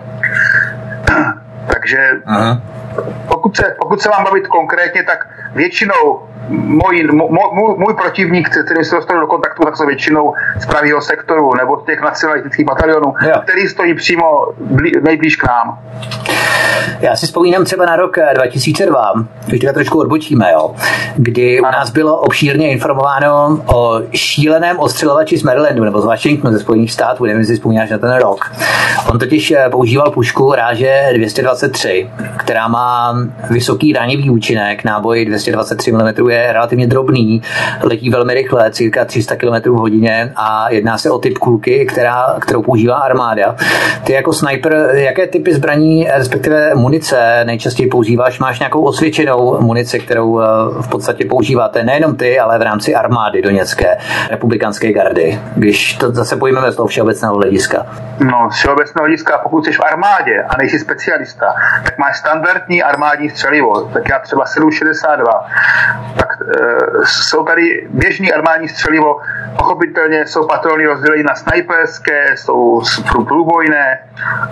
Takže 1.68 2.10
Aha. 2.26 2.62
pokud 3.28 3.56
se, 3.56 3.76
pokud 3.80 4.02
se 4.02 4.10
vám 4.10 4.24
bavit 4.24 4.48
konkrétně, 4.48 5.04
tak 5.04 5.28
většinou 5.56 6.20
můj, 6.50 7.08
můj, 7.12 7.76
můj 7.78 7.94
protivník, 8.02 8.50
který 8.50 8.86
se 8.86 8.96
dostal 8.96 9.20
do 9.20 9.28
kontaktu, 9.28 9.64
tak 9.64 9.78
jsou 9.78 9.86
většinou 9.86 10.34
z 10.60 10.66
pravého 10.66 11.02
sektoru 11.02 11.56
nebo 11.56 11.80
z 11.82 11.86
těch 11.86 12.02
nacionalistických 12.02 12.66
batalionů, 12.66 13.14
jo. 13.28 13.42
který 13.44 13.68
stojí 13.68 13.94
přímo 13.94 14.48
blí, 14.60 14.92
nejblíž 15.02 15.36
k 15.36 15.48
nám. 15.48 15.80
Já 17.02 17.16
si 17.16 17.26
vzpomínám 17.26 17.66
třeba 17.66 17.86
na 17.86 17.96
rok 17.96 18.18
2002, 18.34 19.14
eh, 19.16 19.24
když 19.48 19.60
teda 19.60 19.74
trošku 19.74 20.00
odbočíme, 20.00 20.52
jo, 20.52 20.76
kdy 21.16 21.60
u 21.60 21.64
nás 21.64 21.90
bylo 21.90 22.18
obšírně 22.18 22.72
informováno 22.72 23.64
o 23.66 24.02
šíleném 24.14 24.80
ostřelovači 24.80 25.38
z 25.38 25.44
Marylandu 25.44 25.84
nebo 25.84 26.02
z 26.02 26.06
Washingtonu 26.06 26.54
ze 26.54 26.60
Spojených 26.60 26.92
států, 26.92 27.26
nevím, 27.26 27.40
jestli 27.40 27.56
vzpomínáš 27.56 27.90
na 27.90 27.98
ten 27.98 28.16
rok. 28.16 28.52
On 29.10 29.20
totiž 29.20 29.52
eh, 29.52 29.70
používal 29.72 30.12
pušku 30.12 30.54
ráže 30.54 31.10
223, 31.14 32.10
která 32.38 32.68
má 32.68 33.16
vysoký 33.50 33.94
ranivý 33.94 34.30
účinek, 34.30 34.84
náboj 34.84 35.26
223 35.50 35.92
mm 35.92 36.30
je 36.30 36.54
relativně 36.54 36.88
drobný, 36.88 37.42
letí 37.84 38.10
velmi 38.10 38.34
rychle, 38.34 38.72
cirka 38.72 39.06
300 39.06 39.36
km 39.36 39.70
v 39.70 39.78
hodině 39.78 40.32
a 40.36 40.72
jedná 40.72 40.98
se 40.98 41.12
o 41.12 41.20
typ 41.20 41.38
kulky, 41.38 41.86
která, 41.86 42.36
kterou 42.40 42.62
používá 42.62 42.96
armáda. 42.96 43.56
Ty 44.04 44.14
jako 44.14 44.34
sniper, 44.34 44.90
jaké 44.94 45.28
typy 45.28 45.54
zbraní, 45.54 46.08
respektive 46.14 46.76
munice 46.76 47.42
nejčastěji 47.46 47.90
používáš? 47.90 48.40
Máš 48.40 48.60
nějakou 48.60 48.82
osvědčenou 48.82 49.62
munici, 49.62 50.00
kterou 50.00 50.40
eh, 50.40 50.46
v 50.82 50.90
podstatě 50.90 51.26
používáte 51.26 51.84
nejenom 51.84 52.16
ty, 52.16 52.40
ale 52.40 52.60
v 52.60 52.62
rámci 52.62 52.96
armády 52.96 53.42
doněcké 53.42 53.98
republikánské 54.30 54.94
gardy, 54.94 55.40
když 55.56 55.94
to 55.94 56.12
zase 56.12 56.36
pojmeme 56.36 56.72
z 56.72 56.76
toho 56.76 56.88
všeobecného 56.88 57.36
hlediska? 57.36 57.86
No, 58.20 58.50
z 58.52 58.56
všeobecného 58.56 59.04
hlediska, 59.04 59.38
pokud 59.38 59.66
jsi 59.66 59.72
v 59.72 59.82
armádě 59.82 60.44
a 60.50 60.58
nejsi 60.58 60.80
specialista, 60.80 61.46
tak 61.84 61.98
máš 61.98 62.18
standardní 62.18 62.84
armádní 62.84 63.30
střelivo, 63.30 63.82
tak 63.82 64.10
já 64.10 64.20
třeba 64.20 64.46
762, 64.46 65.31
tak 66.18 66.30
e, 66.42 67.06
jsou 67.06 67.46
tady 67.46 67.88
běžný 67.90 68.34
armádní 68.34 68.70
střelivo, 68.70 69.22
pochopitelně 69.58 70.28
jsou 70.28 70.48
patrony 70.48 70.86
rozděleny 70.86 71.24
na 71.24 71.36
snajperské, 71.36 72.38
jsou 72.38 72.82
průbojné, 73.28 74.00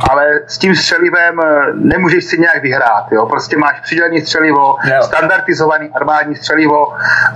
ale 0.09 0.39
s 0.47 0.57
tím 0.57 0.75
střelivem 0.75 1.39
eh, 1.39 1.65
nemůžeš 1.73 2.25
si 2.25 2.39
nějak 2.39 2.61
vyhrát. 2.61 3.11
Jo? 3.11 3.25
Prostě 3.25 3.57
máš 3.57 3.79
přidělený 3.81 4.21
střelivo, 4.21 4.75
jo. 4.83 5.01
standardizovaný 5.01 5.89
armádní 5.95 6.35
střelivo 6.35 6.93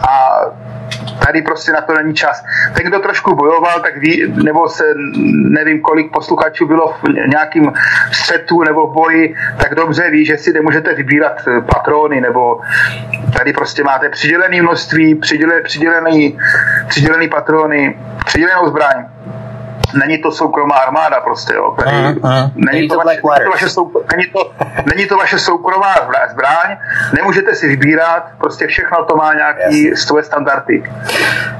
a 0.10 0.40
Tady 1.26 1.42
prostě 1.42 1.72
na 1.72 1.82
to 1.82 1.94
není 1.94 2.14
čas. 2.14 2.44
Ten, 2.74 2.86
kdo 2.86 3.00
trošku 3.00 3.36
bojoval, 3.36 3.80
tak 3.80 3.98
ví, 3.98 4.34
nebo 4.44 4.70
se 4.70 4.84
nevím, 5.50 5.82
kolik 5.82 6.12
posluchačů 6.12 6.66
bylo 6.66 6.88
v 6.88 7.28
nějakým 7.28 7.72
střetu 8.12 8.64
nebo 8.64 8.88
v 8.88 8.94
boji, 8.94 9.36
tak 9.58 9.76
dobře 9.76 10.10
ví, 10.12 10.26
že 10.26 10.38
si 10.38 10.54
nemůžete 10.54 10.96
vybírat 10.96 11.34
eh, 11.48 11.62
patrony, 11.62 12.22
nebo 12.22 12.62
tady 13.38 13.54
prostě 13.54 13.84
máte 13.84 14.10
přidělené 14.10 14.62
množství, 14.62 15.16
přidělený, 15.16 15.64
přidělený, 15.64 16.40
přidělený 16.88 17.30
patrony, 17.30 18.00
přidělenou 18.26 18.68
zbraň 18.68 19.06
není 19.94 20.18
to 20.18 20.32
soukromá 20.32 20.76
armáda 20.76 21.22
prostě, 21.22 21.54
jo. 21.54 21.76
Tady, 21.78 21.98
mm, 21.98 22.08
mm. 22.08 22.52
Není, 22.56 22.88
to, 22.88 22.96
vaše, 22.96 23.08
není, 23.08 23.46
to 23.46 23.52
vaše 23.52 23.70
sou, 23.70 23.92
není, 24.16 24.28
to, 24.28 24.52
není 24.86 25.06
to 25.08 25.18
vaše 25.18 25.40
soukromá 25.40 25.94
zbraň, 26.32 26.78
nemůžete 27.16 27.56
si 27.56 27.68
vybírat, 27.68 28.28
prostě 28.38 28.68
všechno 28.68 29.06
to 29.06 29.16
má 29.16 29.34
nějaký 29.34 29.84
yes. 29.84 30.00
svoje 30.00 30.24
standardy. 30.24 30.84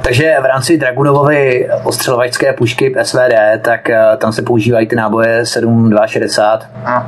Takže 0.04 0.36
v 0.42 0.46
rámci 0.46 0.78
Dragunovovy 0.78 1.70
ostřelovačské 1.84 2.54
pušky 2.54 2.96
SVD, 3.04 3.34
tak 3.62 3.90
uh, 3.90 4.18
tam 4.18 4.32
se 4.32 4.42
používají 4.42 4.88
ty 4.88 4.96
náboje 4.96 5.46
7260. 5.46 6.68
Mm. 6.76 7.04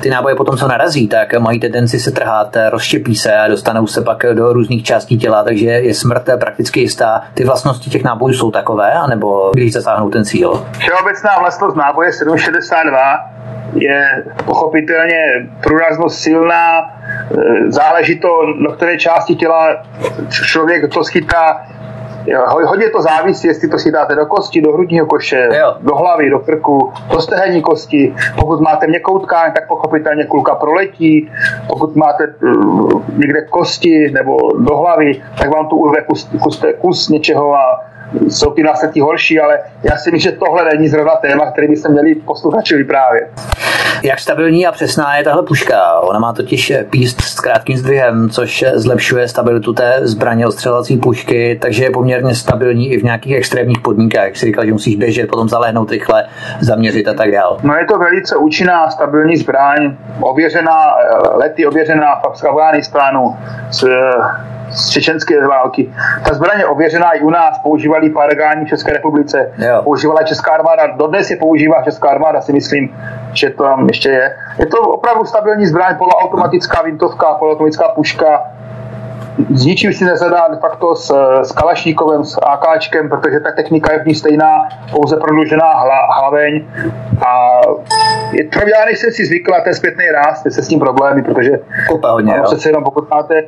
Ty 0.00 0.10
náboje 0.10 0.34
potom, 0.34 0.56
co 0.56 0.68
narazí, 0.68 1.08
tak 1.08 1.38
mají 1.38 1.60
tendenci 1.60 1.98
se 1.98 2.10
trhat, 2.10 2.56
rozštěpí 2.70 3.16
se 3.16 3.36
a 3.36 3.48
dostanou 3.48 3.86
se 3.86 4.02
pak 4.02 4.26
do 4.32 4.52
různých 4.52 4.84
částí 4.84 5.18
těla, 5.18 5.44
takže 5.44 5.66
je 5.66 5.94
smrt 5.94 6.28
prakticky 6.40 6.80
jistá. 6.80 7.22
Ty 7.34 7.44
vlastnosti 7.44 7.90
těch 7.90 8.04
nábojů 8.04 8.34
jsou 8.34 8.50
takové, 8.50 8.92
anebo 8.92 9.50
když 9.54 9.72
zasáhnou 9.72 10.10
ten 10.10 10.24
cíl? 10.24 10.66
Všeobecná 10.78 11.30
vlastnost 11.40 11.76
náboje 11.76 12.12
762 12.12 13.30
je 13.74 14.24
pochopitelně 14.44 15.48
průraznost 15.62 16.18
silná, 16.18 16.90
záleží 17.68 18.18
to, 18.20 18.28
do 18.68 18.72
které 18.72 18.98
části 18.98 19.34
těla 19.34 19.82
člověk 20.30 20.92
to 20.92 21.04
schytá, 21.04 21.66
hodně 22.64 22.90
to 22.90 23.02
závisí, 23.02 23.48
jestli 23.48 23.68
to 23.68 23.78
si 23.78 23.92
dáte 23.92 24.14
do 24.14 24.26
kosti, 24.26 24.62
do 24.62 24.72
hrudního 24.72 25.06
koše, 25.06 25.48
jo. 25.60 25.74
do 25.80 25.94
hlavy, 25.94 26.30
do 26.30 26.38
krku, 26.38 26.92
do 27.10 27.20
stehenní 27.20 27.62
kosti. 27.62 28.14
Pokud 28.40 28.60
máte 28.60 28.86
měkkou 28.86 29.18
tkáň, 29.18 29.52
tak 29.52 29.68
pochopitelně 29.68 30.24
kulka 30.24 30.54
proletí. 30.54 31.30
Pokud 31.68 31.96
máte 31.96 32.34
uh, 32.42 33.02
někde 33.18 33.42
kosti 33.42 34.10
nebo 34.10 34.36
do 34.58 34.76
hlavy, 34.76 35.22
tak 35.38 35.54
vám 35.54 35.68
tu 35.68 35.76
urve 35.76 36.02
kus, 36.02 36.28
kus, 36.42 36.64
kus 36.80 37.08
něčeho 37.08 37.54
a 37.54 37.95
jsou 38.28 38.50
ty 38.50 38.62
následky 38.62 39.00
horší, 39.00 39.40
ale 39.40 39.58
já 39.82 39.96
si 39.96 40.10
myslím, 40.10 40.32
že 40.32 40.38
tohle 40.38 40.64
není 40.64 40.88
zrovna 40.88 41.16
téma, 41.16 41.50
který 41.50 41.68
by 41.68 41.76
se 41.76 41.88
měli 41.88 42.14
posluchači 42.14 42.76
vyprávět. 42.76 43.30
Jak 44.02 44.18
stabilní 44.18 44.66
a 44.66 44.72
přesná 44.72 45.16
je 45.16 45.24
tahle 45.24 45.42
puška? 45.42 46.00
Ona 46.00 46.18
má 46.18 46.32
totiž 46.32 46.72
píst 46.90 47.20
s 47.20 47.40
krátkým 47.40 47.76
zdvihem, 47.76 48.30
což 48.30 48.64
zlepšuje 48.74 49.28
stabilitu 49.28 49.72
té 49.72 50.00
zbraně 50.02 50.46
ostřelovací 50.46 50.96
pušky, 50.96 51.58
takže 51.62 51.84
je 51.84 51.90
poměrně 51.90 52.34
stabilní 52.34 52.92
i 52.92 53.00
v 53.00 53.04
nějakých 53.04 53.36
extrémních 53.36 53.78
podmínkách. 53.78 54.24
Jak 54.24 54.36
jsi 54.36 54.46
říkal, 54.46 54.66
že 54.66 54.72
musíš 54.72 54.96
běžet, 54.96 55.30
potom 55.30 55.48
zaléhnout 55.48 55.90
rychle, 55.90 56.24
zaměřit 56.60 57.08
a 57.08 57.14
tak 57.14 57.32
dále. 57.32 57.58
No 57.62 57.74
je 57.74 57.84
to 57.84 57.98
velice 57.98 58.36
účinná, 58.36 58.90
stabilní 58.90 59.36
zbraň, 59.36 59.96
ověřená, 60.20 60.78
lety 61.34 61.66
ověřená 61.66 62.20
v 62.20 62.24
Afganistánu 62.24 63.36
s 63.70 63.86
z 64.70 64.88
čečenské 64.88 65.46
války. 65.46 65.92
Ta 66.28 66.34
zbraň 66.34 66.58
je 66.58 66.66
ověřená 66.66 67.10
i 67.10 67.20
u 67.20 67.30
nás, 67.30 67.58
používali 67.58 68.10
paragání 68.10 68.64
v 68.64 68.68
České 68.68 68.92
republice, 68.92 69.52
jo. 69.58 69.82
používala 69.84 70.22
Česká 70.22 70.52
armáda, 70.52 70.86
dodnes 70.86 71.30
je 71.30 71.36
používá 71.36 71.82
Česká 71.82 72.08
armáda, 72.08 72.40
si 72.40 72.52
myslím, 72.52 72.96
že 73.32 73.50
to 73.50 73.62
tam 73.62 73.88
ještě 73.88 74.08
je. 74.08 74.36
Je 74.58 74.66
to 74.66 74.80
opravdu 74.80 75.24
stabilní 75.24 75.66
zbraň, 75.66 75.96
poloautomatická 75.96 76.82
vintovka, 76.82 77.34
poloautomatická 77.34 77.88
puška, 77.88 78.50
s 79.54 79.66
ničím 79.66 79.92
si 79.92 80.04
nezadá 80.04 80.48
de 80.48 80.56
facto 80.56 80.96
s, 80.96 81.14
s 81.42 81.52
Kalašníkovem, 81.52 82.24
s 82.24 82.38
AKčkem, 82.42 83.08
protože 83.08 83.40
ta 83.40 83.52
technika 83.52 83.92
je 83.92 83.98
v 83.98 84.06
ní 84.06 84.14
stejná, 84.14 84.68
pouze 84.90 85.16
prodloužená 85.16 85.70
hla, 85.74 86.06
hlaveň. 86.20 86.64
A 87.26 87.60
je, 88.32 88.44
já 88.54 88.84
nejsem 88.84 89.10
si 89.10 89.26
zvykl 89.26 89.52
na 89.52 89.60
ten 89.60 89.74
zpětný 89.74 90.04
ráz, 90.06 90.42
se 90.48 90.62
s 90.62 90.68
tím 90.68 90.80
problémy, 90.80 91.22
protože 91.22 91.50
hodně, 92.02 92.34
ono 92.34 92.42
přece 92.42 92.68
jenom 92.68 92.84
pokud 92.84 93.10
máte, 93.10 93.42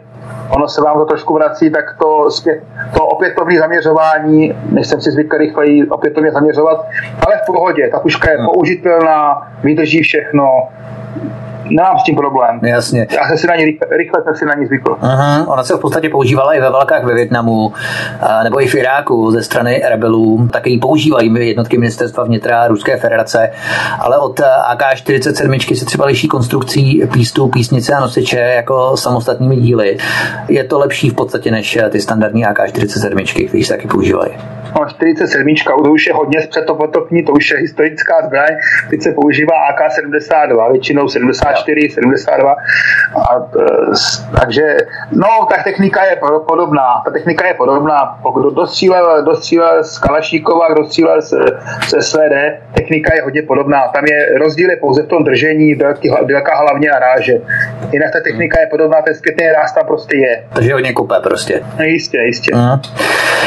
ono 0.50 0.68
se 0.68 0.80
vám 0.82 0.98
to 0.98 1.04
trošku 1.04 1.34
vrací, 1.34 1.70
tak 1.70 1.84
to, 1.98 2.30
zpět, 2.30 2.62
to 2.94 3.06
opětovné 3.06 3.58
zaměřování, 3.58 4.54
než 4.70 4.86
jsem 4.86 5.00
si 5.00 5.10
zvykl 5.10 5.36
rychleji 5.36 5.86
opětovně 5.88 6.32
zaměřovat, 6.32 6.86
ale 7.26 7.36
v 7.42 7.46
pohodě, 7.46 7.88
ta 7.92 8.00
puška 8.00 8.30
je 8.30 8.36
hmm. 8.36 8.46
použitelná, 8.46 9.48
vydrží 9.62 10.02
všechno, 10.02 10.68
nemám 11.70 11.98
s 11.98 12.04
tím 12.04 12.16
problém. 12.16 12.60
Jasně. 12.64 13.06
Já 13.10 13.28
jsem 13.28 13.38
si 13.38 13.46
na 13.46 13.56
ní 13.56 13.64
rychle, 13.64 13.96
rychle 13.96 14.22
tak 14.22 14.36
si 14.36 14.44
na 14.46 14.54
ní 14.54 14.66
zvykl. 14.66 14.96
Uh-huh. 15.02 15.52
Ona 15.52 15.64
se 15.64 15.76
v 15.76 15.80
podstatě 15.80 16.08
používala 16.08 16.54
i 16.54 16.60
ve 16.60 16.70
válkách 16.70 17.04
ve 17.04 17.14
Větnamu, 17.14 17.72
nebo 18.44 18.62
i 18.62 18.66
v 18.66 18.74
Iráku 18.74 19.30
ze 19.30 19.42
strany 19.42 19.82
rebelů. 19.88 20.48
Také 20.52 20.70
ji 20.70 20.78
používají 20.78 21.34
jednotky 21.48 21.78
ministerstva 21.78 22.24
vnitra 22.24 22.68
Ruské 22.68 22.96
federace, 22.96 23.50
ale 23.98 24.18
od 24.18 24.40
AK-47 24.40 25.74
se 25.74 25.84
třeba 25.84 26.06
liší 26.06 26.28
konstrukcí 26.28 27.02
pístů, 27.12 27.48
písnice 27.48 27.94
a 27.94 28.00
nosiče 28.00 28.38
jako 28.38 28.96
samostatnými 28.96 29.56
díly. 29.56 29.96
Je 30.48 30.64
to 30.64 30.78
lepší 30.78 31.10
v 31.10 31.14
podstatě 31.14 31.50
než 31.50 31.78
ty 31.90 32.00
standardní 32.00 32.46
AK-47, 32.46 33.46
které 33.48 33.64
se 33.64 33.72
taky 33.72 33.88
používají. 33.88 34.32
No, 34.76 34.86
47, 34.86 35.54
to 35.84 35.90
už 35.90 36.06
je 36.06 36.14
hodně 36.14 36.40
zpřetopotopní, 36.40 37.22
to 37.22 37.32
už 37.32 37.50
je 37.50 37.56
historická 37.56 38.14
zbraň, 38.26 38.48
teď 38.90 39.02
se 39.02 39.12
používá 39.12 39.54
AK-72, 39.72 40.72
většinou 40.72 41.08
74, 41.08 41.90
72. 41.90 42.52
A, 42.52 43.36
e, 43.36 44.40
takže, 44.40 44.76
no, 45.12 45.46
ta 45.50 45.62
technika 45.62 46.04
je 46.04 46.20
podobná. 46.46 47.02
Ta 47.04 47.10
technika 47.10 47.46
je 47.46 47.54
podobná. 47.54 48.18
Pokud 48.22 48.54
dostřílel, 48.54 49.24
dostřílel 49.24 49.84
z 49.84 49.98
Kalašníkova, 49.98 50.74
dostřílel 50.74 51.22
z, 51.22 51.34
z 51.88 52.02
SVD, 52.02 52.34
technika 52.74 53.14
je 53.14 53.22
hodně 53.22 53.42
podobná. 53.42 53.88
Tam 53.88 54.04
je 54.06 54.38
rozdíl 54.38 54.70
je 54.70 54.76
pouze 54.76 55.02
v 55.02 55.06
tom 55.06 55.24
držení, 55.24 55.74
délka 56.26 56.56
hlavně 56.56 56.90
a 56.90 56.98
ráže. 56.98 57.32
Jinak 57.92 58.12
ta 58.12 58.20
technika 58.20 58.60
je 58.60 58.66
podobná, 58.66 59.02
ten 59.02 59.14
zpětný 59.14 59.46
ráz 59.48 59.72
tam 59.72 59.86
prostě 59.86 60.16
je. 60.16 60.44
Takže 60.54 60.72
hodně 60.72 60.92
kupe 60.92 61.14
prostě. 61.22 61.62
No, 61.78 61.84
jistě, 61.84 62.18
jistě. 62.18 62.52
Uh-huh. 62.52 62.80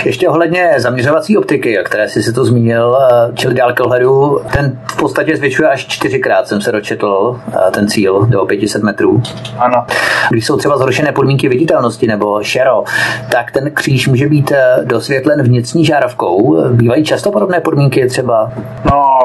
Ještě 0.05 0.29
ohledně 0.29 0.73
zaměřovací 1.11 1.37
optiky, 1.37 1.79
o 1.79 1.83
které 1.83 2.09
jsi 2.09 2.23
si 2.23 2.33
to 2.33 2.45
zmínil, 2.45 2.97
e, 2.97 3.35
čili 3.35 3.53
dálkohledu, 3.53 4.39
ten 4.53 4.79
v 4.91 4.97
podstatě 4.97 5.37
zvětšuje 5.37 5.69
až 5.69 5.85
čtyřikrát, 5.87 6.47
jsem 6.47 6.61
se 6.61 6.71
dočetl, 6.71 7.39
e, 7.67 7.71
ten 7.71 7.87
cíl 7.87 8.25
do 8.25 8.45
500 8.45 8.83
metrů. 8.83 9.21
Ano. 9.57 9.85
Když 10.29 10.45
jsou 10.45 10.57
třeba 10.57 10.77
zhoršené 10.77 11.11
podmínky 11.11 11.49
viditelnosti 11.49 12.07
nebo 12.07 12.43
šero, 12.43 12.83
tak 13.31 13.51
ten 13.51 13.71
kříž 13.71 14.07
může 14.07 14.27
být 14.27 14.51
eh, 14.51 14.75
dosvětlen 14.83 15.43
vnitřní 15.43 15.85
žárovkou. 15.85 16.63
Bývají 16.73 17.03
často 17.03 17.31
podobné 17.31 17.59
podmínky 17.59 18.07
třeba? 18.07 18.51
No, 18.85 19.19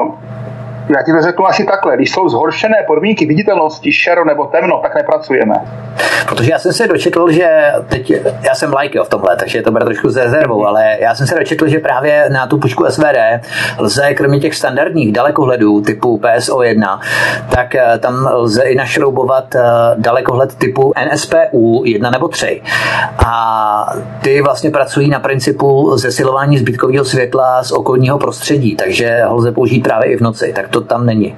já 0.89 1.03
ti 1.03 1.11
to 1.11 1.21
řeknu 1.21 1.47
asi 1.47 1.65
takhle. 1.65 1.95
Když 1.95 2.11
jsou 2.11 2.29
zhoršené 2.29 2.77
podmínky 2.87 3.25
viditelnosti, 3.25 3.91
šero 3.91 4.25
nebo 4.25 4.45
temno, 4.45 4.79
tak 4.81 4.95
nepracujeme. 4.95 5.55
Protože 6.29 6.51
já 6.51 6.59
jsem 6.59 6.73
se 6.73 6.87
dočetl, 6.87 7.31
že 7.31 7.71
teď, 7.89 8.11
já 8.41 8.55
jsem 8.55 8.73
like 8.73 9.03
v 9.03 9.09
tomhle, 9.09 9.35
takže 9.35 9.61
to 9.61 9.71
bude 9.71 9.85
trošku 9.85 10.09
s 10.09 10.15
rezervou, 10.15 10.65
ale 10.65 10.97
já 10.99 11.15
jsem 11.15 11.27
se 11.27 11.35
dočetl, 11.35 11.67
že 11.67 11.79
právě 11.79 12.29
na 12.29 12.47
tu 12.47 12.57
pušku 12.57 12.85
SVD 12.89 13.17
lze 13.77 14.13
kromě 14.13 14.39
těch 14.39 14.55
standardních 14.55 15.13
dalekohledů 15.13 15.81
typu 15.81 16.17
PSO1, 16.17 16.99
tak 17.49 17.75
eh, 17.75 17.99
tam 17.99 18.29
lze 18.33 18.63
i 18.63 18.75
našroubovat 18.75 19.55
eh, 19.55 19.61
dalekohled 19.97 20.55
typu 20.55 20.93
NSPU 21.13 21.83
1 21.85 22.09
nebo 22.11 22.27
3. 22.27 22.61
A 23.25 23.93
ty 24.21 24.41
vlastně 24.41 24.71
pracují 24.71 25.09
na 25.09 25.19
principu 25.19 25.97
zesilování 25.97 26.57
zbytkového 26.57 27.05
světla 27.05 27.63
z 27.63 27.71
okolního 27.71 28.17
prostředí, 28.17 28.75
takže 28.75 29.21
ho 29.23 29.35
lze 29.35 29.51
použít 29.51 29.81
právě 29.81 30.11
i 30.11 30.17
v 30.17 30.21
noci. 30.21 30.53
Tak 30.55 30.67
to 30.67 30.76
tam 30.81 31.05
není. 31.05 31.35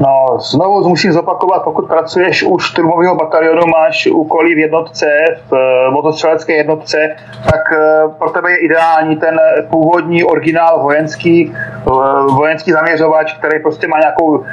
No, 0.00 0.38
znovu 0.38 0.88
musím 0.88 1.12
zopakovat, 1.12 1.62
pokud 1.64 1.88
pracuješ 1.88 2.42
u 2.42 2.58
šturmového 2.58 3.14
batalionu, 3.14 3.62
máš 3.66 4.06
úkoly 4.06 4.54
v 4.54 4.58
jednotce, 4.58 5.06
v 5.48 5.52
uh, 5.52 5.94
motostřelecké 5.94 6.52
jednotce, 6.52 7.16
tak 7.44 7.60
uh, 7.72 8.12
pro 8.12 8.30
tebe 8.30 8.50
je 8.50 8.56
ideální 8.56 9.16
ten 9.16 9.38
původní 9.70 10.24
originál 10.24 10.82
vojenský, 10.82 11.54
uh, 11.84 12.36
vojenský 12.36 12.72
zaměřovač, 12.72 13.34
který 13.38 13.62
prostě 13.62 13.88
má 13.88 13.98
nějakou 13.98 14.44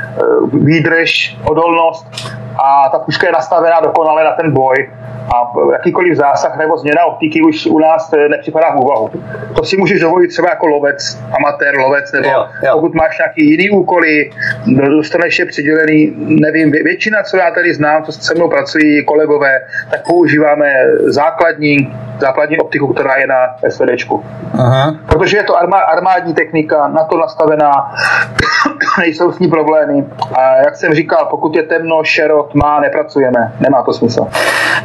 výdrž, 0.53 1.37
odolnost 1.45 2.07
a 2.57 2.89
ta 2.89 2.99
puška 2.99 3.27
je 3.27 3.33
nastavená 3.33 3.79
dokonale 3.79 4.23
na 4.23 4.31
ten 4.31 4.53
boj 4.53 4.89
a 5.35 5.51
jakýkoliv 5.73 6.15
zásah 6.17 6.57
nebo 6.57 6.77
změna 6.77 7.05
optiky 7.05 7.41
už 7.41 7.65
u 7.65 7.79
nás 7.79 8.13
eh, 8.13 8.29
nepřipadá 8.29 8.71
v 8.71 8.79
úvahu. 8.79 9.09
To 9.55 9.63
si 9.63 9.77
můžeš 9.77 9.99
dovolit 9.99 10.27
třeba 10.27 10.49
jako 10.49 10.67
lovec, 10.67 11.19
amatér, 11.37 11.75
lovec, 11.77 12.11
nebo 12.11 12.27
jo, 12.27 12.45
jo. 12.65 12.73
pokud 12.73 12.93
máš 12.95 13.17
nějaký 13.17 13.49
jiný 13.49 13.69
úkoly, 13.69 14.31
dostaneš 14.97 15.39
je 15.39 15.45
rozdělený, 15.73 16.13
nevím, 16.17 16.71
většina, 16.71 17.23
co 17.23 17.37
já 17.37 17.51
tady 17.51 17.73
znám, 17.73 18.03
co 18.03 18.11
se 18.11 18.33
mnou 18.35 18.49
pracují 18.49 19.05
kolegové, 19.05 19.59
tak 19.91 20.07
používáme 20.07 20.73
základní, 21.05 21.95
základní 22.19 22.57
optiku, 22.57 22.93
která 22.93 23.15
je 23.15 23.27
na 23.27 23.55
SVDčku. 23.69 24.25
Aha. 24.59 24.95
Protože 25.07 25.37
je 25.37 25.43
to 25.43 25.57
armádní 25.91 26.33
technika, 26.33 26.87
na 26.87 27.03
to 27.03 27.17
nastavená, 27.17 27.71
nejsou 28.99 29.31
s 29.31 29.39
ní 29.39 29.47
problémy. 29.47 30.05
A 30.33 30.55
jak 30.55 30.75
jsem 30.75 30.93
říkal, 30.93 31.27
pokud 31.29 31.55
je 31.55 31.63
temno, 31.63 32.03
šero, 32.03 32.42
tma, 32.51 32.79
nepracujeme. 32.79 33.53
Nemá 33.59 33.83
to 33.83 33.93
smysl. 33.93 34.27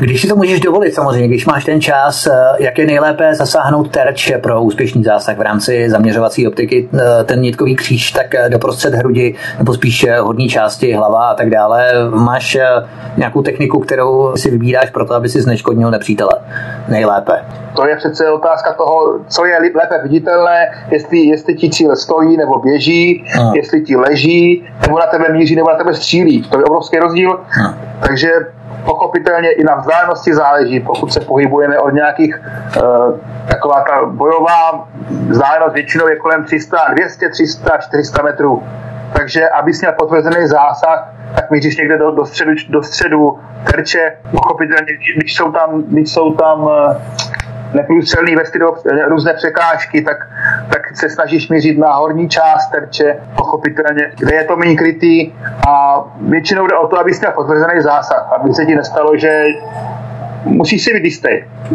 Když 0.01 0.21
si 0.21 0.29
to 0.29 0.37
můžeš 0.37 0.61
dovolit, 0.61 0.95
samozřejmě, 0.95 1.29
když 1.29 1.47
máš 1.47 1.65
ten 1.65 1.81
čas, 1.81 2.27
eh, 2.27 2.33
jak 2.59 2.79
je 2.79 2.87
nejlépe 2.87 3.35
zasáhnout 3.35 3.91
terč 3.91 4.33
pro 4.43 4.63
úspěšný 4.63 5.05
zásah 5.05 5.39
v 5.39 5.41
rámci 5.41 5.91
zaměřovací 5.91 6.49
optiky, 6.49 6.89
eh, 6.95 7.25
ten 7.25 7.41
nitkový 7.41 7.77
kříž, 7.77 8.13
tak 8.13 8.35
eh, 8.35 8.49
doprostřed 8.49 8.95
hrudi, 8.95 9.35
nebo 9.59 9.75
spíš 9.75 10.07
hodní 10.21 10.49
části, 10.49 10.93
hlava 10.93 11.29
a 11.29 11.35
tak 11.35 11.51
dále. 11.51 11.93
Máš 12.11 12.59
nějakou 13.17 13.43
techniku, 13.43 13.81
kterou 13.81 14.37
si 14.37 14.51
vybíráš 14.51 14.91
pro 14.91 15.07
to, 15.07 15.15
aby 15.15 15.29
si 15.29 15.43
zneškodnil 15.43 15.91
nepřítele 15.91 16.33
nejlépe? 16.89 17.33
To 17.77 17.87
je 17.87 17.97
přece 17.97 18.31
otázka 18.31 18.73
toho, 18.73 19.21
co 19.29 19.45
je 19.45 19.59
lépe 19.59 20.03
viditelné, 20.03 20.67
jestli, 20.91 21.19
jestli 21.19 21.55
ti 21.55 21.71
cíl 21.71 21.97
stojí 21.97 22.37
nebo 22.37 22.59
běží, 22.59 23.25
a. 23.41 23.53
jestli 23.55 23.81
ti 23.81 23.97
leží, 23.97 24.67
nebo 24.83 24.99
na 24.99 25.07
tebe 25.07 25.33
míří, 25.33 25.57
nebo 25.57 25.71
na 25.71 25.77
tebe 25.77 25.95
střílí. 25.95 26.43
To 26.43 26.59
je 26.59 26.65
obrovský 26.65 26.99
rozdíl. 26.99 27.41
A. 27.65 27.75
Takže 28.07 28.31
pochopitelně 28.85 29.51
i 29.51 29.65
na 29.65 29.75
vzdálenosti 29.77 30.35
záleží, 30.35 30.81
pokud 30.81 31.13
se 31.13 31.21
pohybujeme 31.21 31.79
od 31.79 31.91
nějakých, 31.91 32.41
uh, 32.77 33.19
taková 33.49 33.85
ta 33.89 34.07
bojová 34.07 34.89
vzdálenost 35.29 35.75
většinou 35.75 36.09
je 36.09 36.17
kolem 36.17 36.45
300, 36.45 36.79
200, 36.95 37.29
300, 37.29 37.79
400 37.79 38.23
metrů. 38.23 38.63
Takže 39.13 39.49
aby 39.49 39.73
měl 39.81 39.93
potvrzený 39.93 40.47
zásah, 40.47 41.15
tak 41.35 41.51
míříš 41.51 41.77
někde 41.77 41.99
do, 41.99 42.11
do, 42.11 42.27
středu, 42.27 42.51
do 42.69 42.83
středu 42.83 43.39
terče, 43.65 44.17
pochopitelně, 44.31 44.93
když 45.17 45.35
jsou 45.35 45.53
tam, 45.53 45.83
když 45.83 46.13
jsou 46.13 46.35
tam 46.35 46.63
uh, 46.63 46.71
neprůstřelný 47.75 48.37
vesty 48.37 48.59
do 48.59 48.75
různé 49.09 49.35
překážky, 49.35 50.03
tak, 50.03 50.17
tak 50.69 50.97
se 50.97 51.11
snažíš 51.11 51.49
mířit 51.49 51.79
na 51.79 51.93
horní 51.93 52.29
část 52.29 52.71
terče, 52.71 53.17
pochopitelně, 53.37 54.13
kde 54.19 54.35
je 54.35 54.45
to 54.45 54.57
méně 54.57 54.77
krytý 54.77 55.33
a 55.69 56.05
většinou 56.21 56.67
jde 56.67 56.77
o 56.77 56.87
to, 56.87 56.99
abys 56.99 57.21
měl 57.21 57.33
potvrzený 57.33 57.81
zásah, 57.81 58.33
aby 58.33 58.55
se 58.55 58.67
ti 58.67 58.75
nestalo, 58.75 59.17
že 59.17 59.45
musíš 60.45 60.85
si 60.85 60.95
být 60.95 61.05
jistý. 61.05 61.29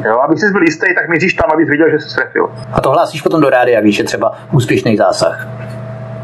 Jo? 0.06 0.20
Aby 0.20 0.38
jsi 0.38 0.52
byl 0.52 0.61
jistý, 0.64 0.95
tak 0.95 1.10
míříš 1.10 1.34
tam, 1.34 1.49
abys 1.53 1.70
viděl, 1.70 1.90
že 1.90 1.99
jsi 1.99 2.15
trefil. 2.15 2.49
A 2.74 2.82
to 2.82 2.91
hlásíš 2.91 3.22
potom 3.22 3.41
do 3.41 3.49
rádia, 3.49 3.82
víš, 3.82 3.98
je 3.98 4.03
třeba 4.03 4.32
úspěšný 4.52 4.98
zásah. 4.98 5.48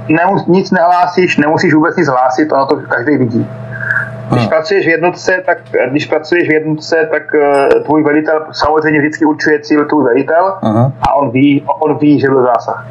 Nemus, 0.07 0.45
nic 0.47 0.71
nehlásíš, 0.71 1.37
nemusíš 1.37 1.73
vůbec 1.73 1.95
nic 1.95 2.07
hlásit, 2.07 2.51
ono 2.51 2.65
to 2.65 2.75
každý 2.75 3.17
vidí. 3.17 3.47
Když 4.31 4.47
pracuješ 4.47 4.85
v 4.85 4.89
jednotce, 4.89 5.43
tak 5.45 5.57
když 5.89 6.05
pracuješ 6.05 6.49
v 6.49 6.51
jednotce, 6.51 7.07
tak 7.11 7.23
uh, 7.33 7.83
tvůj 7.83 8.03
velitel 8.03 8.45
samozřejmě 8.51 8.99
vždycky 8.99 9.25
určuje 9.25 9.59
cíl 9.59 9.85
tvůj 9.85 10.03
velitel 10.03 10.57
uh-huh. 10.61 10.91
a 11.01 11.13
on 11.13 11.31
ví, 11.31 11.65
on 11.79 11.97
ví, 11.97 12.19
že 12.19 12.27
byl 12.27 12.43
zásah. 12.43 12.85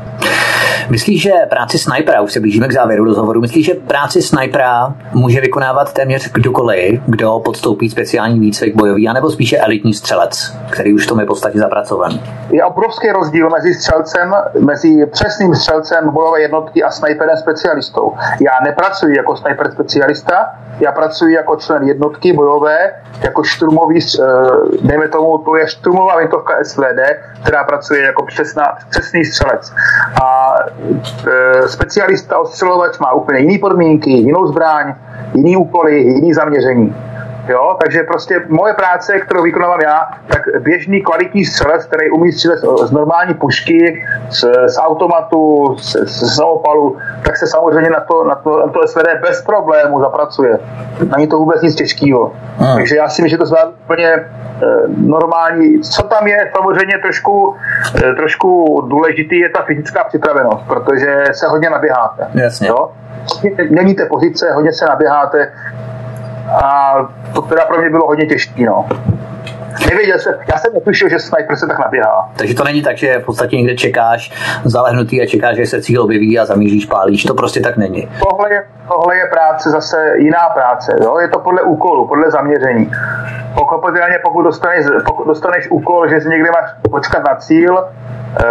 Myslíš, 0.90 1.23
že 1.23 1.32
práci 1.51 1.78
snajpera, 1.78 2.20
už 2.20 2.32
se 2.32 2.40
blížíme 2.40 2.69
k 2.69 2.73
závěru 2.73 3.05
rozhovoru, 3.05 3.40
myslíš, 3.40 3.66
že 3.66 3.74
práci 3.74 4.23
snajpera 4.23 4.94
může 5.12 5.40
vykonávat 5.40 5.93
téměř 5.93 6.32
kdokoliv, 6.32 7.01
kdo 7.06 7.40
podstoupí 7.44 7.90
speciální 7.90 8.40
výcvik 8.40 8.77
bojový, 8.77 9.09
anebo 9.09 9.31
spíše 9.31 9.59
elitní 9.59 9.94
střelec, 9.94 10.56
který 10.70 10.94
už 10.94 11.05
v 11.05 11.09
tom 11.09 11.20
je 11.20 11.27
podstatě 11.27 11.59
zapracovaný? 11.59 12.23
Je 12.51 12.65
obrovský 12.65 13.09
rozdíl 13.09 13.51
mezi 13.51 13.74
střelcem, 13.74 14.35
mezi 14.60 15.06
přesným 15.06 15.55
střelcem 15.55 16.10
bojové 16.10 16.40
jednotky 16.40 16.82
a 16.82 16.90
snajperem 16.90 17.36
specialistou. 17.36 18.12
Já 18.40 18.52
nepracuji 18.65 19.16
jako 19.16 19.36
snajper 19.36 19.70
specialista, 19.73 20.55
já 20.81 20.93
pracuji 20.93 21.35
jako 21.35 21.56
člen 21.56 21.82
jednotky 21.82 22.32
bojové, 22.32 22.93
jako 23.23 23.43
šturmový, 23.43 23.98
eh, 23.98 24.24
dejme 24.82 25.09
tomu, 25.09 25.39
to 25.39 25.56
je 25.56 25.69
šturmová 25.69 26.19
vintovka 26.19 26.55
SVD, 26.62 27.01
která 27.43 27.65
pracuje 27.65 28.02
jako 28.02 28.27
přesná, 28.27 28.78
přesný 28.90 29.24
střelec. 29.24 29.73
A 30.23 30.56
specialista 31.66 32.38
ostřelovač 32.38 32.98
má 32.98 33.12
úplně 33.12 33.40
jiné 33.40 33.59
podmínky, 33.59 34.10
jinou 34.10 34.46
zbraň, 34.46 34.94
jiný 35.34 35.56
úkoly, 35.56 36.00
jiný 36.00 36.34
zaměření. 36.34 36.94
Jo? 37.48 37.76
Takže 37.80 38.02
prostě 38.02 38.42
moje 38.48 38.74
práce, 38.74 39.20
kterou 39.20 39.42
vykonávám 39.42 39.80
já, 39.80 40.08
tak 40.26 40.42
běžný 40.58 41.02
kvalitní 41.02 41.44
střelec, 41.44 41.84
který 41.84 42.10
umí 42.10 42.32
střílet 42.32 42.58
z 42.84 42.90
normální 42.90 43.34
pušky, 43.34 44.06
z, 44.30 44.44
z 44.66 44.78
automatu, 44.78 45.76
z, 45.78 45.96
z 45.96 46.36
samopalu, 46.36 46.96
tak 47.22 47.36
se 47.36 47.46
samozřejmě 47.46 47.90
na 47.90 48.00
to, 48.00 48.24
na 48.24 48.34
to, 48.34 48.66
na 48.66 48.72
to 48.72 48.88
SVD 48.88 49.06
bez 49.22 49.42
problému 49.42 50.00
zapracuje. 50.00 50.58
Není 51.16 51.26
to 51.26 51.38
vůbec 51.38 51.62
nic 51.62 51.74
těžkého. 51.74 52.32
Hmm. 52.58 52.76
Takže 52.76 52.96
já 52.96 53.08
si 53.08 53.22
myslím, 53.22 53.28
že 53.28 53.50
to 53.50 53.56
je 53.56 53.64
úplně 53.84 54.06
e, 54.06 54.26
normální. 54.96 55.80
Co 55.80 56.02
tam 56.02 56.26
je 56.26 56.50
samozřejmě 56.56 56.98
trošku, 56.98 57.56
e, 58.04 58.14
trošku 58.14 58.80
důležitý, 58.88 59.38
je 59.38 59.48
ta 59.48 59.62
fyzická 59.62 60.04
připravenost, 60.04 60.66
protože 60.66 61.24
se 61.32 61.46
hodně 61.46 61.70
naběháte. 61.70 62.26
Jasně. 62.34 62.68
Jo? 62.68 62.90
Měníte 63.70 64.06
pozice, 64.06 64.52
hodně 64.52 64.72
se 64.72 64.86
naběháte, 64.86 65.52
a 66.50 66.94
to 67.34 67.42
teda 67.42 67.64
pro 67.64 67.78
mě 67.80 67.90
bylo 67.90 68.06
hodně 68.06 68.26
těžké. 68.26 68.64
No. 68.64 68.86
Nevěděl 69.90 70.18
jsem, 70.18 70.34
já 70.52 70.58
jsem 70.58 70.74
netušil, 70.74 71.08
že 71.08 71.18
sniper 71.18 71.56
se 71.56 71.66
tak 71.66 71.78
naběhá. 71.78 72.30
Takže 72.36 72.54
to 72.54 72.64
není 72.64 72.82
tak, 72.82 72.96
že 72.96 73.18
v 73.18 73.24
podstatě 73.24 73.56
někde 73.56 73.74
čekáš 73.74 74.32
zalehnutý 74.64 75.22
a 75.22 75.26
čekáš, 75.26 75.56
že 75.56 75.66
se 75.66 75.82
cíl 75.82 76.02
objeví 76.02 76.38
a 76.38 76.44
zamíříš, 76.44 76.86
pálíš. 76.86 77.24
To 77.24 77.34
prostě 77.34 77.60
tak 77.60 77.76
není. 77.76 78.08
Tohle 78.28 78.52
je, 78.52 78.64
tohle 78.88 79.16
je 79.16 79.26
práce 79.26 79.70
zase 79.70 80.12
jiná 80.16 80.48
práce. 80.54 80.96
Jo? 81.02 81.18
Je 81.18 81.28
to 81.28 81.38
podle 81.38 81.62
úkolu, 81.62 82.08
podle 82.08 82.30
zaměření. 82.30 82.90
Pochopitelně, 83.54 84.18
pokud 84.24 84.42
dostaneš, 84.42 84.86
pokud 85.06 85.26
dostaneš 85.26 85.70
úkol, 85.70 86.08
že 86.08 86.20
si 86.20 86.28
někde 86.28 86.50
máš 86.50 86.70
počkat 86.90 87.22
na 87.28 87.34
cíl, 87.34 87.84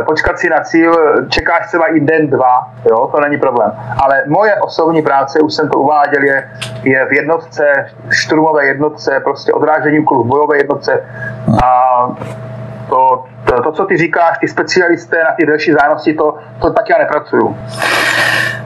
počkat 0.06 0.40
si 0.40 0.50
na 0.50 0.60
cíl, 0.60 0.94
čekáš 1.30 1.68
třeba 1.68 1.86
i 1.96 2.00
den, 2.00 2.30
dva, 2.30 2.72
jo, 2.90 3.10
to 3.16 3.20
není 3.20 3.38
problém. 3.38 3.72
Ale 4.04 4.24
moje 4.28 4.56
osobní 4.62 5.02
práce, 5.02 5.40
už 5.40 5.54
jsem 5.54 5.70
to 5.70 5.80
uváděl, 5.80 6.24
je, 6.24 6.50
je 6.84 7.06
v 7.06 7.14
jednotce, 7.14 7.64
šturmové 8.10 8.66
jednotce, 8.66 9.20
prostě 9.24 9.54
odrážení 9.54 10.00
úkolů 10.00 10.24
v 10.24 10.28
bojové 10.28 10.58
jednotce 10.58 11.04
a 11.64 11.98
to, 12.90 13.24
to, 13.46 13.62
to, 13.64 13.72
co 13.72 13.86
ty 13.86 13.98
říkáš, 13.98 14.38
ty 14.38 14.48
specialisté 14.48 15.18
na 15.24 15.32
ty 15.40 15.46
další 15.46 15.72
zájemnosti, 15.74 16.14
to, 16.14 16.36
to 16.62 16.74
tak 16.74 16.90
já 16.90 16.98
nepracuju. 16.98 17.58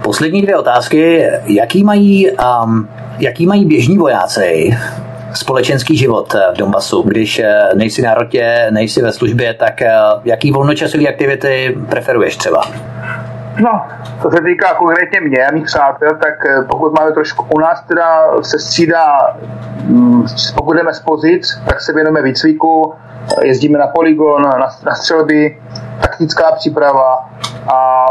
Poslední 0.04 0.42
dvě 0.42 0.58
otázky. 0.58 1.30
Jaký 1.46 1.84
mají, 1.84 2.32
um, 2.32 2.90
jaký 3.20 3.48
mají 3.48 3.66
běžní 3.66 3.98
vojáci 3.98 4.78
společenský 5.34 5.98
život 5.98 6.36
eh, 6.36 6.54
v 6.54 6.58
Donbasu? 6.58 7.02
Když 7.02 7.40
eh, 7.40 7.70
nejsi 7.76 8.02
na 8.02 8.14
rotě, 8.14 8.68
nejsi 8.72 9.02
ve 9.02 9.12
službě, 9.12 9.54
tak 9.54 9.82
eh, 9.82 9.92
jaký 10.26 10.52
volnočasové 10.52 11.08
aktivity 11.08 11.78
preferuješ 11.90 12.36
třeba? 12.36 12.72
No, 13.60 13.82
co 14.22 14.30
se 14.30 14.42
týká 14.42 14.74
konkrétně 14.74 15.22
mě 15.22 15.46
a 15.46 15.52
mých 15.52 15.66
přátel, 15.66 16.10
tak 16.10 16.34
pokud 16.70 16.94
máme 17.00 17.12
trošku 17.12 17.46
u 17.56 17.60
nás 17.60 17.82
teda 17.82 18.28
se 18.42 18.60
střídá, 18.60 19.38
mm, 19.84 20.26
pokud 20.56 20.74
jdeme 20.74 20.94
z 20.94 21.00
pozic, 21.00 21.62
tak 21.66 21.82
se 21.82 21.94
věnujeme 21.94 22.22
výcviku, 22.22 22.94
jezdíme 23.42 23.80
na 23.80 23.88
poligon, 23.88 24.42
na, 24.42 24.70
na 24.86 24.96
střelby, 24.96 25.58
taktická 26.02 26.52
příprava 26.52 27.30
a 27.74 28.06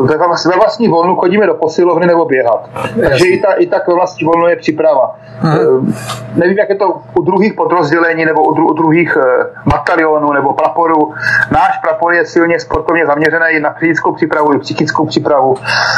ve, 0.00 0.16
ve 0.18 0.56
vlastní 0.56 0.88
volnu 0.88 1.16
chodíme 1.16 1.46
do 1.46 1.54
posilovny 1.54 2.06
nebo 2.06 2.24
běhat. 2.24 2.70
Takže 3.08 3.26
i, 3.26 3.40
ta, 3.40 3.52
i 3.52 3.66
tak 3.66 3.88
ve 3.88 3.94
vlastní 3.94 4.26
volnu 4.26 4.48
je 4.48 4.56
příprava. 4.56 5.16
Hmm. 5.40 5.94
Nevím, 6.34 6.58
jak 6.58 6.68
je 6.68 6.74
to 6.74 7.00
u 7.18 7.22
druhých 7.22 7.54
podrozdělení 7.54 8.24
nebo 8.24 8.44
u, 8.44 8.54
dru, 8.54 8.68
u 8.68 8.72
druhých 8.72 9.16
eh, 9.16 9.44
batalionů 9.66 10.32
nebo 10.32 10.52
praporů. 10.52 11.14
Náš 11.50 11.78
prapor 11.78 12.12
je 12.12 12.26
silně 12.26 12.60
sportovně 12.60 13.06
zaměřený 13.06 13.60
na 13.60 13.70
fyzickou 13.72 14.12
přípravu 14.12 14.54
i 14.54 14.58
psychickou 14.80 15.06
přípravu. 15.06 15.54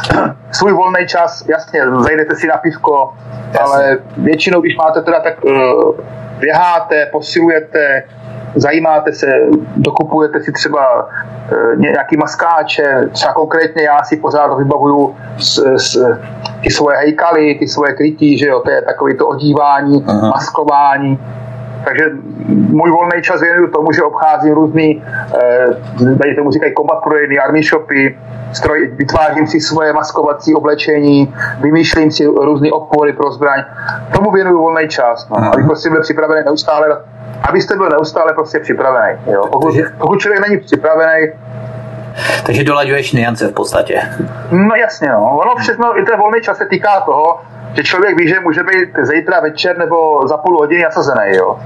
Svůj 0.53 0.73
volný 0.73 1.07
čas, 1.07 1.45
jasně, 1.49 1.81
zajdete 1.99 2.35
si 2.35 2.47
na 2.47 2.57
pivko, 2.57 3.15
jasně. 3.47 3.61
ale 3.61 3.99
většinou, 4.17 4.61
když 4.61 4.77
máte 4.77 5.03
teda 5.03 5.21
tak 5.21 5.45
uh, 5.45 5.95
běháte, 6.39 7.07
posilujete, 7.13 8.03
zajímáte 8.55 9.13
se, 9.13 9.27
dokupujete 9.77 10.41
si 10.41 10.53
třeba 10.53 11.09
e, 11.53 11.77
nějaký 11.77 12.17
maskáče, 12.17 13.09
třeba 13.13 13.33
konkrétně 13.33 13.83
já 13.83 14.03
si 14.05 14.17
pořád 14.17 14.59
vybavuju 14.59 15.15
s, 15.39 15.59
s, 15.77 16.19
ty 16.63 16.71
svoje 16.71 16.97
hejkaly, 16.97 17.55
ty 17.59 17.69
svoje 17.69 17.93
krytí, 17.93 18.39
že 18.39 18.47
jo, 18.47 18.61
to 18.61 18.71
je 18.71 18.83
takový 18.83 19.17
to 19.19 19.29
odívání, 19.29 20.05
Aha. 20.07 20.29
maskování, 20.29 21.19
takže 21.85 22.11
můj 22.49 22.91
volný 22.91 23.23
čas 23.23 23.41
věnuju 23.41 23.71
tomu, 23.71 23.93
že 23.93 24.03
obcházím 24.03 24.55
různý, 24.55 25.03
eh, 25.35 25.67
tady 26.19 26.35
tomu 26.35 26.51
říkají 26.51 26.75
combat 26.75 27.03
prodejny, 27.03 27.39
army 27.39 27.63
shopy, 27.63 28.19
stroj, 28.53 28.91
vytvářím 28.97 29.47
si 29.47 29.61
svoje 29.61 29.93
maskovací 29.93 30.55
oblečení, 30.55 31.35
vymýšlím 31.61 32.11
si 32.11 32.27
různé 32.27 32.71
opory 32.71 33.13
pro 33.13 33.33
zbraň. 33.33 33.65
Tomu 34.15 34.31
věnuju 34.31 34.59
volný 34.59 34.89
čas, 34.89 35.29
no, 35.29 35.37
abych 35.53 35.67
prostě 35.67 35.91
byl 35.91 36.01
připravený 36.01 36.43
neustále, 36.45 36.87
abyste 37.49 37.77
byl 37.77 37.89
neustále 37.89 38.33
prostě 38.33 38.61
připravený. 38.61 39.19
Jo. 39.27 39.47
Pokud, 39.53 39.75
pokud 39.99 40.21
člověk 40.21 40.49
není 40.49 40.61
připravený, 40.61 41.33
Takže 42.47 42.65
dolaďuješ 42.65 43.13
niance 43.13 43.49
v 43.49 43.53
podstatě. 43.53 44.03
No 44.51 44.75
jasně, 44.75 45.09
no. 45.09 45.39
Ono 45.39 45.57
všechno, 45.57 46.01
i 46.01 46.05
ten 46.05 46.19
volný 46.19 46.41
čas 46.41 46.57
se 46.57 46.67
týká 46.67 47.01
toho, 47.01 47.41
že 47.75 47.83
člověk 47.83 48.17
ví, 48.17 48.29
že 48.29 48.41
může 48.41 48.63
být 48.63 48.89
zítra 49.03 49.41
večer 49.41 49.79
nebo 49.79 50.29
za 50.29 50.37
půl 50.37 50.59
hodiny 50.59 50.83
nasazený, 50.83 51.37
jo. 51.37 51.59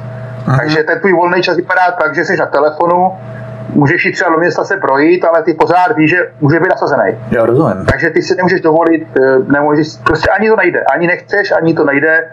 Aha. 0.47 0.59
Takže 0.59 0.83
ten 0.83 1.01
tvůj 1.01 1.13
volný 1.13 1.43
čas 1.43 1.57
vypadá 1.57 1.91
tak, 1.91 2.15
že 2.15 2.25
jsi 2.25 2.37
na 2.37 2.47
telefonu, 2.47 3.13
můžeš 3.69 4.05
jít 4.05 4.13
třeba 4.13 4.31
do 4.31 4.39
města 4.39 4.65
se 4.65 4.77
projít, 4.77 5.25
ale 5.25 5.43
ty 5.43 5.55
pořád 5.55 5.97
víš, 5.97 6.11
že 6.11 6.17
může 6.41 6.61
být 6.61 6.69
nasazený. 6.69 7.19
Já 7.31 7.47
rozumím. 7.47 7.87
Takže 7.87 8.11
ty 8.11 8.23
si 8.23 8.35
nemůžeš 8.37 8.61
dovolit, 8.61 9.07
eh, 9.17 9.39
nemůžeš, 9.39 9.87
prostě 10.05 10.31
ani 10.31 10.49
to 10.49 10.57
nejde, 10.57 10.85
ani 10.95 11.07
nechceš, 11.07 11.53
ani 11.53 11.75
to 11.75 11.85
nejde, 11.85 12.31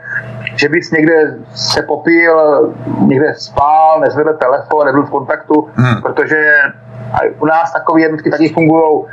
že 0.55 0.69
bys 0.69 0.91
někde 0.91 1.35
se 1.53 1.81
popil, 1.81 2.69
někde 3.07 3.33
spál, 3.33 3.99
nezvedl 3.99 4.33
telefon, 4.33 4.85
nebyl 4.85 5.03
v 5.03 5.09
kontaktu, 5.09 5.67
hmm. 5.75 6.01
protože 6.01 6.51
u 7.39 7.45
nás 7.45 7.73
takové 7.73 8.01
jednotky 8.01 8.29
taky 8.29 8.49
fungují 8.49 9.05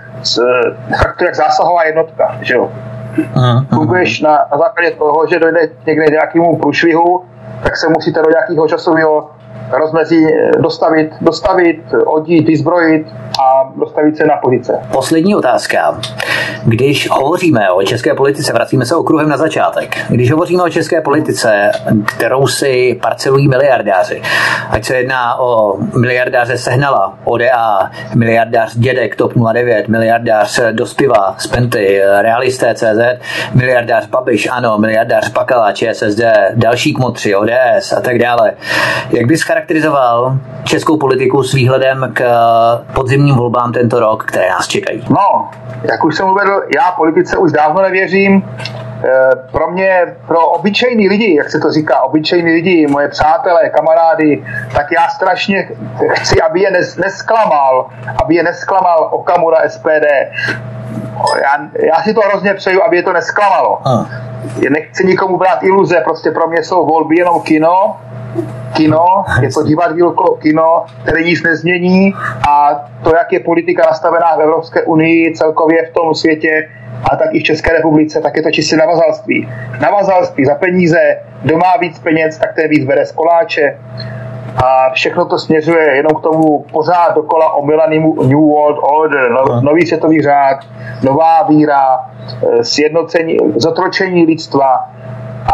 fakt 1.03 1.17
to 1.19 1.25
jak 1.25 1.35
zásahová 1.35 1.85
jednotka, 1.85 2.39
že 2.41 2.55
jo. 2.55 2.71
Funguješ 3.75 4.21
na, 4.21 4.31
na 4.31 4.59
základě 4.59 4.91
toho, 4.91 5.27
že 5.27 5.39
dojde 5.39 5.61
někde 5.87 6.07
nějakému 6.07 6.57
průšvihu, 6.57 7.25
tak 7.63 7.77
se 7.77 7.89
musíte 7.89 8.23
do 8.23 8.31
nějakého 8.31 8.69
časového 8.69 9.31
rozmezí 9.73 10.27
dostavit, 10.59 11.11
dostavit, 11.21 11.81
odít, 12.07 12.47
vyzbrojit 12.47 13.07
a 13.43 13.73
dostavit 13.77 14.17
se 14.17 14.25
na 14.27 14.37
pozice. 14.37 14.79
Poslední 14.93 15.37
otázka. 15.37 15.99
Když 16.65 17.11
hovoříme 17.11 17.71
o 17.71 17.83
české 17.83 18.15
politice, 18.15 18.53
vracíme 18.53 18.87
se 18.87 18.97
okruhem 18.97 19.29
na 19.29 19.37
začátek. 19.37 19.97
Když 20.09 20.33
hovoříme 20.33 20.63
o 20.63 20.69
české 20.69 21.01
politice, 21.01 21.71
kterou 22.07 22.47
si 22.47 22.99
parcelují 23.03 23.49
miliardáři, 23.49 24.23
ať 24.71 24.85
se 24.85 24.97
jedná 24.97 25.41
o 25.41 25.77
miliardáře 26.01 26.59
Sehnala, 26.59 27.19
ODA, 27.25 27.91
miliardář 28.15 28.77
Dědek, 28.77 29.17
TOP 29.17 29.33
09, 29.53 29.89
miliardář 29.89 30.61
Dospiva, 30.73 31.35
Spenty, 31.39 32.01
Realisté 32.21 32.75
CZ, 32.75 33.01
miliardář 33.55 34.07
Babiš, 34.07 34.49
ano, 34.53 34.79
miliardář 34.79 35.29
Pakala, 35.29 35.73
ČSSD, 35.73 36.21
další 36.55 36.95
kmotři, 36.95 37.35
ODS 37.35 37.93
a 37.97 38.01
tak 38.01 38.19
dále. 38.19 38.53
Jak 39.11 39.27
bys 39.27 39.45
českou 40.65 40.97
politiku 40.97 41.43
s 41.43 41.55
výhledem 41.55 42.11
k 42.13 42.25
podzimním 42.95 43.35
volbám 43.35 43.73
tento 43.73 44.01
rok, 44.01 44.25
které 44.25 44.51
nás 44.51 44.69
čekají? 44.69 45.05
No, 45.11 45.51
jak 45.83 46.05
už 46.05 46.17
jsem 46.17 46.29
uvedl, 46.29 46.63
já 46.75 46.91
politice 46.91 47.37
už 47.37 47.53
dávno 47.53 47.83
nevěřím. 47.83 48.43
E, 49.05 49.37
pro 49.53 49.71
mě, 49.71 50.17
pro 50.27 50.47
obyčejní 50.47 51.09
lidi, 51.09 51.37
jak 51.37 51.51
se 51.51 51.59
to 51.59 51.71
říká, 51.71 52.03
obyčejní 52.03 52.53
lidi, 52.53 52.87
moje 52.87 53.09
přátelé, 53.09 53.71
kamarády, 53.71 54.45
tak 54.75 54.87
já 54.93 55.09
strašně 55.09 55.69
chci, 56.13 56.43
aby 56.43 56.61
je 56.61 56.71
nesklamal, 56.99 57.87
aby 58.25 58.35
je 58.35 58.43
nesklamal 58.43 59.09
Okamura 59.13 59.69
SPD. 59.69 60.07
Já, 61.43 61.69
já 61.87 62.03
si 62.03 62.15
to 62.15 62.21
hrozně 62.21 62.55
přeju, 62.55 62.83
aby 62.83 62.97
je 62.97 63.03
to 63.03 63.13
nesklamalo. 63.13 63.89
A. 63.89 64.07
Nechci 64.71 65.07
nikomu 65.07 65.37
brát 65.37 65.63
iluze, 65.63 66.01
prostě 66.05 66.31
pro 66.31 66.49
mě 66.49 66.63
jsou 66.63 66.87
volby 66.87 67.19
jenom 67.19 67.41
kino, 67.41 67.97
kino, 68.73 69.25
je 69.43 69.53
to 69.53 69.63
divadílko 69.63 70.37
kino, 70.37 70.85
které 71.03 71.23
nic 71.23 71.43
nezmění 71.43 72.15
a 72.49 72.85
to, 73.03 73.17
jak 73.17 73.33
je 73.33 73.41
politika 73.41 73.83
nastavená 73.87 74.37
v 74.37 74.41
Evropské 74.41 74.83
unii 74.83 75.35
celkově 75.35 75.87
v 75.87 75.95
tom 75.95 76.15
světě, 76.15 76.69
a 77.05 77.17
tak 77.17 77.29
i 77.33 77.41
v 77.41 77.43
České 77.43 77.73
republice, 77.73 78.21
tak 78.21 78.37
je 78.37 78.43
to 78.43 78.51
čistě 78.51 78.77
navazalství. 78.77 79.49
Navazalství 79.81 80.45
za 80.45 80.55
peníze, 80.55 81.17
kdo 81.43 81.57
má 81.57 81.77
víc 81.81 81.99
peněz, 81.99 82.39
tak 82.39 82.55
ten 82.55 82.69
víc 82.69 82.85
bere 82.85 83.07
z 83.07 83.13
koláče. 83.13 83.79
A 84.57 84.91
všechno 84.93 85.25
to 85.25 85.39
směřuje 85.39 85.97
jenom 85.97 86.13
k 86.15 86.23
tomu 86.23 86.65
pořád 86.73 87.15
dokola 87.15 87.53
omylanému 87.53 88.23
New 88.23 88.39
World 88.39 88.79
Order, 88.83 89.31
no, 89.31 89.61
nový 89.61 89.87
světový 89.87 90.23
řád, 90.23 90.57
nová 91.03 91.43
víra, 91.43 92.11
eh, 92.43 92.65
sjednocení, 92.65 93.37
zotročení 93.57 94.27
lidstva, 94.27 94.89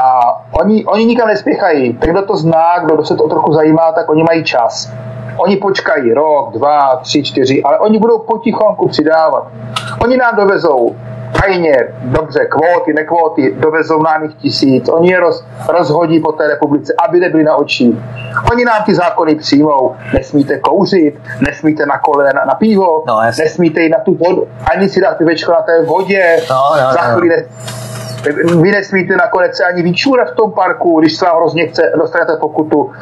a 0.01 0.20
oni, 0.52 0.85
oni 0.85 1.05
nikam 1.05 1.28
nespěchají. 1.28 1.93
Ten, 1.93 2.10
kdo 2.10 2.23
to 2.23 2.36
zná, 2.36 2.78
kdo 2.78 3.05
se 3.05 3.16
to 3.16 3.28
trochu 3.28 3.52
zajímá, 3.52 3.93
tak 3.93 4.09
oni 4.10 4.23
mají 4.23 4.44
čas. 4.44 4.93
Oni 5.36 5.56
počkají 5.56 6.12
rok, 6.12 6.52
dva, 6.52 6.97
tři, 6.97 7.23
čtyři, 7.23 7.62
ale 7.62 7.78
oni 7.78 7.98
budou 7.98 8.18
potichonku 8.18 8.89
přidávat. 8.89 9.47
Oni 10.02 10.16
nám 10.16 10.36
dovezou 10.36 10.97
tajně, 11.40 11.76
dobře, 12.02 12.44
kvóty, 12.44 12.92
nekvóty, 12.92 13.54
dovezou 13.58 14.02
nám 14.02 14.22
jich 14.22 14.34
tisíc, 14.34 14.88
oni 14.88 15.10
je 15.10 15.20
roz, 15.20 15.44
rozhodí 15.68 16.20
po 16.20 16.32
té 16.32 16.48
republice, 16.48 16.94
aby 17.08 17.20
nebyli 17.20 17.44
na 17.44 17.56
očí. 17.56 18.02
Oni 18.52 18.64
nám 18.64 18.84
ty 18.84 18.94
zákony 18.94 19.34
přijmou, 19.34 19.96
nesmíte 20.12 20.58
kouřit, 20.58 21.20
nesmíte 21.40 21.86
na 21.86 21.98
kole 21.98 22.32
na, 22.32 22.44
na 22.44 22.54
pivo, 22.54 23.04
no, 23.06 23.20
nesmíte 23.38 23.80
jít 23.80 23.90
na 23.90 23.98
tu 23.98 24.14
vodu, 24.14 24.48
ani 24.72 24.88
si 24.88 25.00
dát 25.00 25.18
pivečko 25.18 25.52
na 25.52 25.62
té 25.62 25.82
vodě, 25.82 26.36
no, 26.50 26.56
no, 26.70 26.92
za 26.92 27.00
chvíli 27.00 27.36
no. 27.36 27.76
Vy 28.62 28.70
nesmíte 28.70 29.16
nakonec 29.16 29.56
se 29.56 29.64
ani 29.64 29.82
vyčůrat 29.82 30.30
v 30.30 30.34
tom 30.34 30.52
parku, 30.52 31.01
když 31.01 31.16
se 31.16 31.24
vám 31.24 31.36
hrozně 31.36 31.66
chce, 31.66 31.93
dostanete 31.98 32.36
pokutu. 32.36 32.93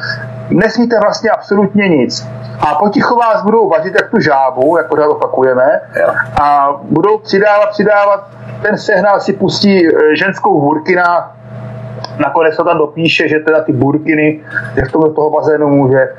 Nesmíte 0.49 0.99
vlastně 0.99 1.29
absolutně 1.29 1.87
nic. 1.89 2.27
A 2.59 2.75
potichu 2.75 3.15
vás 3.15 3.43
budou 3.43 3.69
vařit 3.69 3.93
jak 3.95 4.11
tu 4.11 4.19
žábu, 4.19 4.77
jak 4.77 4.87
pořád 4.89 5.07
opakujeme, 5.07 5.81
a 6.41 6.75
budou 6.83 7.17
přidávat, 7.17 7.69
přidávat, 7.69 8.27
ten 8.61 8.77
sehnal 8.77 9.19
si 9.19 9.33
pustí 9.33 9.87
e, 9.87 9.91
ženskou 10.15 10.61
burkina, 10.61 11.35
nakonec 12.19 12.57
to 12.57 12.63
tam 12.63 12.77
dopíše, 12.77 13.27
že 13.27 13.39
teda 13.39 13.63
ty 13.63 13.73
burkiny, 13.73 14.39
jak 14.75 14.91
to 14.91 14.99
do 14.99 15.13
toho 15.13 15.29
bazénu 15.29 15.67
může. 15.69 16.13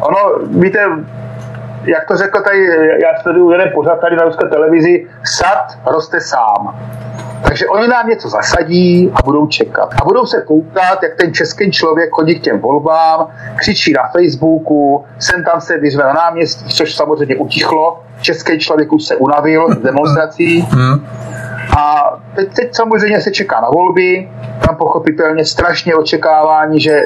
Ono, 0.00 0.18
víte, 0.46 0.86
jak 1.84 2.04
to 2.08 2.16
řekl 2.16 2.42
tady, 2.42 2.66
já 3.02 3.22
sleduju 3.22 3.50
jeden 3.50 3.70
pořád 3.74 4.00
tady 4.00 4.16
na 4.16 4.24
ruské 4.24 4.46
televizi, 4.48 5.06
sad 5.24 5.78
roste 5.86 6.20
sám. 6.20 6.80
Takže 7.42 7.66
oni 7.66 7.88
nám 7.88 8.08
něco 8.08 8.28
zasadí 8.28 9.12
a 9.14 9.22
budou 9.24 9.46
čekat. 9.46 9.94
A 10.02 10.04
budou 10.04 10.26
se 10.26 10.42
koukat, 10.42 11.02
jak 11.02 11.14
ten 11.14 11.34
český 11.34 11.70
člověk 11.70 12.10
chodí 12.10 12.34
k 12.34 12.42
těm 12.42 12.58
volbám, 12.58 13.26
křičí 13.56 13.92
na 13.92 14.02
Facebooku, 14.12 15.04
sem 15.18 15.44
tam 15.44 15.60
se 15.60 15.78
vyřve 15.78 16.04
na 16.04 16.12
náměstí, 16.12 16.64
což 16.74 16.94
samozřejmě 16.94 17.36
utichlo. 17.36 18.02
Český 18.20 18.58
člověk 18.58 18.92
už 18.92 19.04
se 19.04 19.16
unavil 19.16 19.68
z 19.74 19.78
demonstrací. 19.78 20.60
Hmm. 20.60 21.06
A 21.78 22.12
teď, 22.34 22.54
teď 22.54 22.74
samozřejmě 22.74 23.20
se 23.20 23.30
čeká 23.30 23.60
na 23.60 23.68
volby, 23.70 24.28
tam 24.66 24.76
pochopitelně 24.76 25.44
strašně 25.44 25.94
očekávání, 25.94 26.80
že 26.80 27.02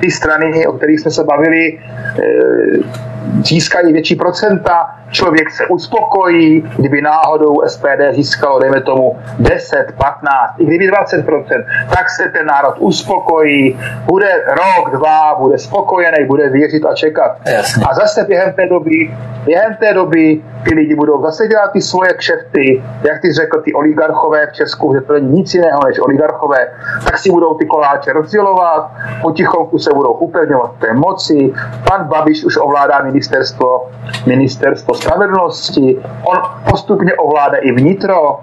ty 0.00 0.10
strany, 0.10 0.66
o 0.66 0.72
kterých 0.72 1.00
jsme 1.00 1.10
se 1.10 1.24
bavili, 1.24 1.78
eh, 2.18 3.15
získají 3.44 3.92
větší 3.92 4.14
procenta, 4.14 4.90
člověk 5.10 5.50
se 5.50 5.66
uspokojí, 5.66 6.70
kdyby 6.78 7.02
náhodou 7.02 7.62
SPD 7.66 8.14
získalo, 8.14 8.58
dejme 8.58 8.80
tomu, 8.80 9.18
10, 9.38 9.86
15, 9.98 10.54
i 10.58 10.64
kdyby 10.64 10.90
20%, 10.90 11.64
tak 11.90 12.10
se 12.10 12.28
ten 12.28 12.46
národ 12.46 12.74
uspokojí, 12.78 13.78
bude 14.04 14.44
rok, 14.48 14.90
dva, 14.90 15.34
bude 15.38 15.58
spokojený, 15.58 16.26
bude 16.26 16.48
věřit 16.48 16.84
a 16.84 16.94
čekat. 16.94 17.36
Jasně. 17.46 17.84
A 17.90 17.94
zase 17.94 18.24
během 18.24 18.52
té 18.52 18.66
doby, 18.68 19.16
během 19.44 19.74
té 19.74 19.94
doby 19.94 20.42
ty 20.68 20.74
lidi 20.74 20.94
budou 20.94 21.22
zase 21.22 21.48
dělat 21.48 21.72
ty 21.72 21.80
svoje 21.80 22.14
kšefty, 22.14 22.82
jak 23.02 23.20
ty 23.20 23.32
řekl, 23.32 23.60
ty 23.60 23.72
oligarchové 23.74 24.46
v 24.46 24.52
Česku, 24.52 24.94
že 24.94 25.00
to 25.00 25.12
není 25.12 25.28
nic 25.28 25.54
jiného 25.54 25.80
než 25.86 26.00
oligarchové, 26.00 26.68
tak 27.04 27.18
si 27.18 27.30
budou 27.30 27.54
ty 27.54 27.66
koláče 27.66 28.12
rozdělovat, 28.12 28.90
potichonku 29.22 29.78
se 29.78 29.90
budou 29.94 30.12
upevňovat 30.12 30.70
té 30.78 30.92
moci, 30.92 31.52
pan 31.88 32.04
Babiš 32.04 32.44
už 32.44 32.56
ovládá 32.56 33.02
ministerstvo, 33.30 33.88
ministerstvo 34.26 34.94
spravedlnosti, 34.94 35.96
on 36.24 36.38
postupně 36.70 37.14
ovládá 37.14 37.56
i 37.56 37.72
vnitro, 37.72 38.40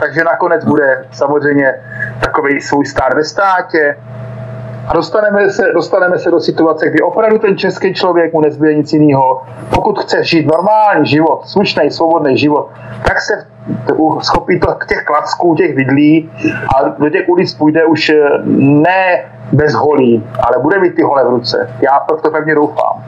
takže 0.00 0.24
nakonec 0.24 0.64
bude 0.64 1.04
samozřejmě 1.12 1.74
takový 2.20 2.60
svůj 2.60 2.86
stát 2.86 3.14
ve 3.14 3.24
státě, 3.24 3.96
a 4.88 4.92
dostaneme 4.94 5.50
se, 5.50 5.62
dostaneme 5.74 6.18
se 6.18 6.30
do 6.30 6.40
situace, 6.40 6.90
kdy 6.90 7.00
opravdu 7.02 7.38
ten 7.38 7.58
český 7.58 7.94
člověk 7.94 8.32
mu 8.32 8.40
nezbyde 8.40 8.74
nic 8.74 8.92
jiného. 8.92 9.42
Pokud 9.74 9.98
chce 9.98 10.24
žít 10.24 10.46
normální 10.46 11.06
život, 11.06 11.48
slušný, 11.48 11.90
svobodný 11.90 12.38
život, 12.38 12.70
tak 13.02 13.20
se 13.20 13.46
schopí 14.22 14.60
to 14.60 14.76
těch 14.88 15.04
klacků, 15.04 15.54
těch 15.54 15.76
vidlí 15.76 16.30
a 16.76 16.88
do 16.88 17.10
těch 17.10 17.28
ulic 17.28 17.54
půjde 17.54 17.84
už 17.84 18.08
eh, 18.08 18.28
ne 18.58 19.24
bez 19.52 19.74
holí, 19.74 20.26
ale 20.40 20.62
bude 20.62 20.80
mít 20.80 20.94
ty 20.94 21.02
hole 21.02 21.24
v 21.24 21.28
ruce. 21.28 21.70
Já 21.80 22.00
to 22.22 22.30
pevně 22.30 22.54
doufám. 22.54 23.04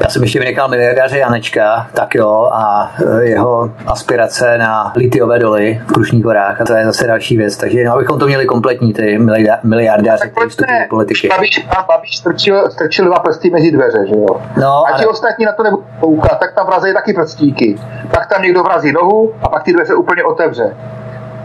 Já 0.00 0.08
jsem 0.08 0.22
ještě 0.22 0.38
vynechal 0.38 0.68
miliardáře 0.68 1.18
Janečka, 1.18 1.86
tak 1.94 2.14
jo, 2.14 2.50
a 2.52 2.92
e, 3.18 3.24
jeho 3.24 3.70
aspirace 3.86 4.58
na 4.58 4.92
litiové 4.96 5.38
doly 5.38 5.80
v 5.86 5.92
Krušních 5.92 6.24
horách, 6.24 6.60
a 6.60 6.64
to 6.64 6.74
je 6.74 6.84
zase 6.84 7.06
další 7.06 7.36
věc. 7.36 7.56
Takže 7.56 7.84
no, 7.84 7.92
abychom 7.92 8.18
to 8.18 8.26
měli 8.26 8.46
kompletní, 8.46 8.92
ty 8.92 9.18
miliardáře, 9.62 10.28
kteří 10.28 10.48
vstupují 10.48 10.78
do 10.80 10.88
politiky. 10.88 11.28
Babiš, 11.28 11.66
Babiš 11.88 12.16
strčil, 12.16 12.70
strčil 12.70 13.04
dva 13.04 13.18
prsty 13.18 13.50
mezi 13.50 13.72
dveře, 13.72 14.06
že 14.08 14.14
jo. 14.14 14.40
No, 14.56 14.84
a 14.86 14.92
ti 14.96 15.04
ale... 15.04 15.06
ostatní 15.06 15.44
na 15.44 15.52
to 15.52 15.62
nebudou 15.62 15.84
koukat, 16.00 16.38
tak 16.38 16.54
tam 16.54 16.66
vrazí 16.66 16.92
taky 16.92 17.12
prstíky. 17.12 17.76
Pak 18.10 18.28
tam 18.28 18.42
někdo 18.42 18.62
vrazí 18.62 18.92
nohu 18.92 19.34
a 19.42 19.48
pak 19.48 19.62
ty 19.62 19.72
dveře 19.72 19.94
úplně 19.94 20.24
otevře. 20.24 20.76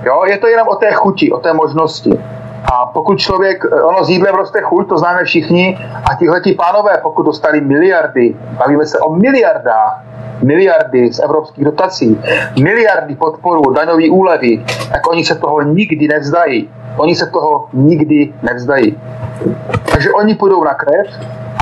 Jo, 0.06 0.24
je 0.26 0.38
to 0.38 0.48
jenom 0.48 0.68
o 0.68 0.76
té 0.76 0.92
chuti, 0.92 1.32
o 1.32 1.40
té 1.40 1.54
možnosti. 1.54 2.20
A 2.66 2.86
pokud 2.86 3.20
člověk, 3.20 3.66
ono 3.84 4.04
s 4.04 4.10
jídlem 4.10 4.36
roste 4.36 4.62
chuť, 4.62 4.90
to 4.90 4.98
známe 4.98 5.24
všichni, 5.24 5.80
a 6.12 6.16
tihleti 6.16 6.54
pánové, 6.54 6.98
pokud 7.02 7.24
dostali 7.24 7.62
miliardy, 7.62 8.36
bavíme 8.58 8.86
se 8.86 9.00
o 9.00 9.16
miliardách, 9.16 10.04
miliardy 10.44 11.14
z 11.14 11.20
evropských 11.20 11.66
dotací, 11.66 12.22
miliardy 12.62 13.16
podporu, 13.16 13.72
daňové 13.72 14.10
úlevy, 14.10 14.66
tak 14.92 15.08
oni 15.10 15.24
se 15.26 15.36
toho 15.36 15.62
nikdy 15.62 16.08
nevzdají. 16.08 16.70
Oni 16.98 17.16
se 17.16 17.26
toho 17.26 17.68
nikdy 17.74 18.34
nevzdají. 18.44 19.00
Takže 19.92 20.12
oni 20.12 20.36
půjdou 20.36 20.64
na 20.64 20.74
krev 20.74 21.08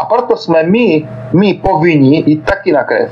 a 0.02 0.06
proto 0.06 0.38
jsme 0.38 0.64
my, 0.64 1.08
my 1.34 1.54
povinni 1.54 2.24
jít 2.26 2.46
taky 2.46 2.72
na 2.72 2.84
krev 2.84 3.12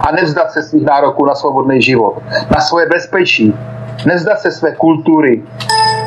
a 0.00 0.12
nevzdat 0.12 0.50
se 0.50 0.62
svých 0.62 0.84
nároků 0.84 1.26
na 1.26 1.34
svobodný 1.34 1.82
život, 1.82 2.22
na 2.54 2.60
svoje 2.60 2.86
bezpečí, 2.86 3.54
nevzdat 4.06 4.40
se 4.40 4.50
své 4.50 4.74
kultury, 4.74 5.42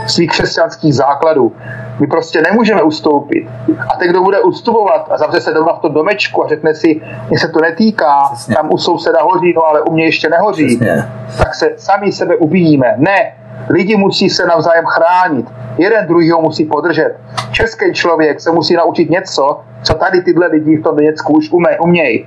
svých 0.09 0.29
křesťanských 0.29 0.95
základů. 0.95 1.53
My 1.99 2.07
prostě 2.07 2.41
nemůžeme 2.41 2.81
ustoupit. 2.83 3.47
A 3.93 3.97
ten, 3.97 4.09
kdo 4.09 4.21
bude 4.21 4.39
ustupovat 4.39 5.07
a 5.11 5.17
zavře 5.17 5.41
se 5.41 5.53
doma 5.53 5.73
v 5.73 5.79
tom 5.79 5.93
domečku 5.93 6.45
a 6.45 6.47
řekne 6.47 6.73
si, 6.75 7.01
mě 7.29 7.39
se 7.39 7.47
to 7.47 7.59
netýká, 7.61 8.19
Přesně. 8.33 8.55
tam 8.55 8.69
u 8.73 8.77
souseda 8.77 9.19
hoří, 9.23 9.53
no 9.55 9.63
ale 9.65 9.81
u 9.81 9.93
mě 9.93 10.05
ještě 10.05 10.29
nehoří, 10.29 10.65
Přesně. 10.77 11.09
tak 11.37 11.55
se 11.55 11.69
sami 11.77 12.11
sebe 12.11 12.35
ubíjíme. 12.35 12.93
Ne, 12.97 13.33
lidi 13.69 13.97
musí 13.97 14.29
se 14.29 14.45
navzájem 14.45 14.85
chránit. 14.85 15.45
Jeden 15.77 16.07
druhýho 16.07 16.41
musí 16.41 16.65
podržet. 16.65 17.15
Český 17.51 17.93
člověk 17.93 18.39
se 18.41 18.51
musí 18.51 18.75
naučit 18.75 19.09
něco, 19.09 19.59
co 19.83 19.93
tady 19.93 20.21
tyhle 20.21 20.47
lidi 20.47 20.77
v 20.77 20.83
tom 20.83 20.97
Německu 20.97 21.33
už 21.33 21.49
umějí. 21.81 22.25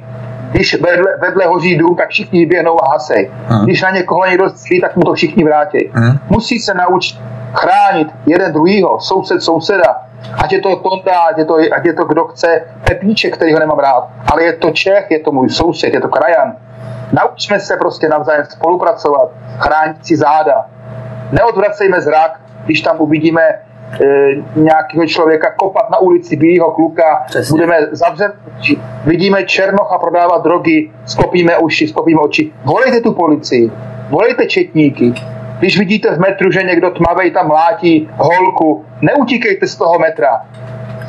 Když 0.52 0.80
vedle, 0.80 1.16
vedle 1.20 1.46
hoří 1.46 1.76
dům, 1.76 1.96
tak 1.96 2.08
všichni 2.08 2.46
běhnou 2.46 2.84
a 2.84 2.92
hasej. 2.92 3.30
Hmm. 3.46 3.64
Když 3.64 3.82
na 3.82 3.90
někoho 3.90 4.26
někdo 4.26 4.50
stří, 4.50 4.80
tak 4.80 4.96
mu 4.96 5.02
to 5.02 5.14
všichni 5.14 5.44
vrátí. 5.44 5.90
Hmm. 5.92 6.18
Musí 6.28 6.58
se 6.58 6.74
naučit 6.74 7.20
chránit 7.54 8.08
jeden 8.26 8.52
druhýho, 8.52 9.00
soused 9.00 9.42
souseda, 9.42 10.02
ať 10.34 10.52
je 10.52 10.60
to 10.60 10.76
Tonda, 10.76 11.20
ať 11.30 11.38
je 11.38 11.44
to, 11.44 11.56
ať 11.76 11.84
je 11.84 11.92
to 11.92 12.04
kdo 12.04 12.24
chce, 12.24 12.62
Pepíček, 12.88 13.34
který 13.34 13.52
ho 13.52 13.58
nemám 13.58 13.78
rád, 13.78 14.08
ale 14.32 14.42
je 14.42 14.52
to 14.52 14.70
Čech, 14.70 15.10
je 15.10 15.18
to 15.18 15.32
můj 15.32 15.50
soused, 15.50 15.94
je 15.94 16.00
to 16.00 16.08
krajan. 16.08 16.56
Naučme 17.12 17.60
se 17.60 17.76
prostě 17.76 18.08
navzájem 18.08 18.44
spolupracovat, 18.44 19.30
chránit 19.58 20.06
si 20.06 20.16
záda. 20.16 20.66
Neodvracejme 21.32 22.00
zrak, 22.00 22.40
když 22.64 22.80
tam 22.80 22.96
uvidíme 23.00 23.42
nějakého 24.56 25.06
člověka 25.06 25.50
kopat 25.56 25.90
na 25.90 25.98
ulici 25.98 26.36
bílého 26.36 26.70
kluka, 26.70 27.22
Přesně. 27.26 27.52
budeme 27.52 27.76
zavřet, 27.92 28.32
vidíme 29.04 29.44
Černocha 29.44 29.98
prodávat 29.98 30.42
drogy, 30.42 30.90
skopíme 31.04 31.58
uši, 31.58 31.88
skopíme 31.88 32.20
oči. 32.20 32.52
Volejte 32.64 33.00
tu 33.00 33.12
policii, 33.12 33.70
volejte 34.10 34.46
četníky, 34.46 35.14
když 35.58 35.78
vidíte 35.78 36.14
v 36.14 36.18
metru, 36.18 36.50
že 36.50 36.62
někdo 36.62 36.90
tmavej 36.90 37.30
tam 37.30 37.46
mlátí 37.46 38.08
holku, 38.16 38.84
neutíkejte 39.00 39.66
z 39.66 39.76
toho 39.76 39.98
metra. 39.98 40.46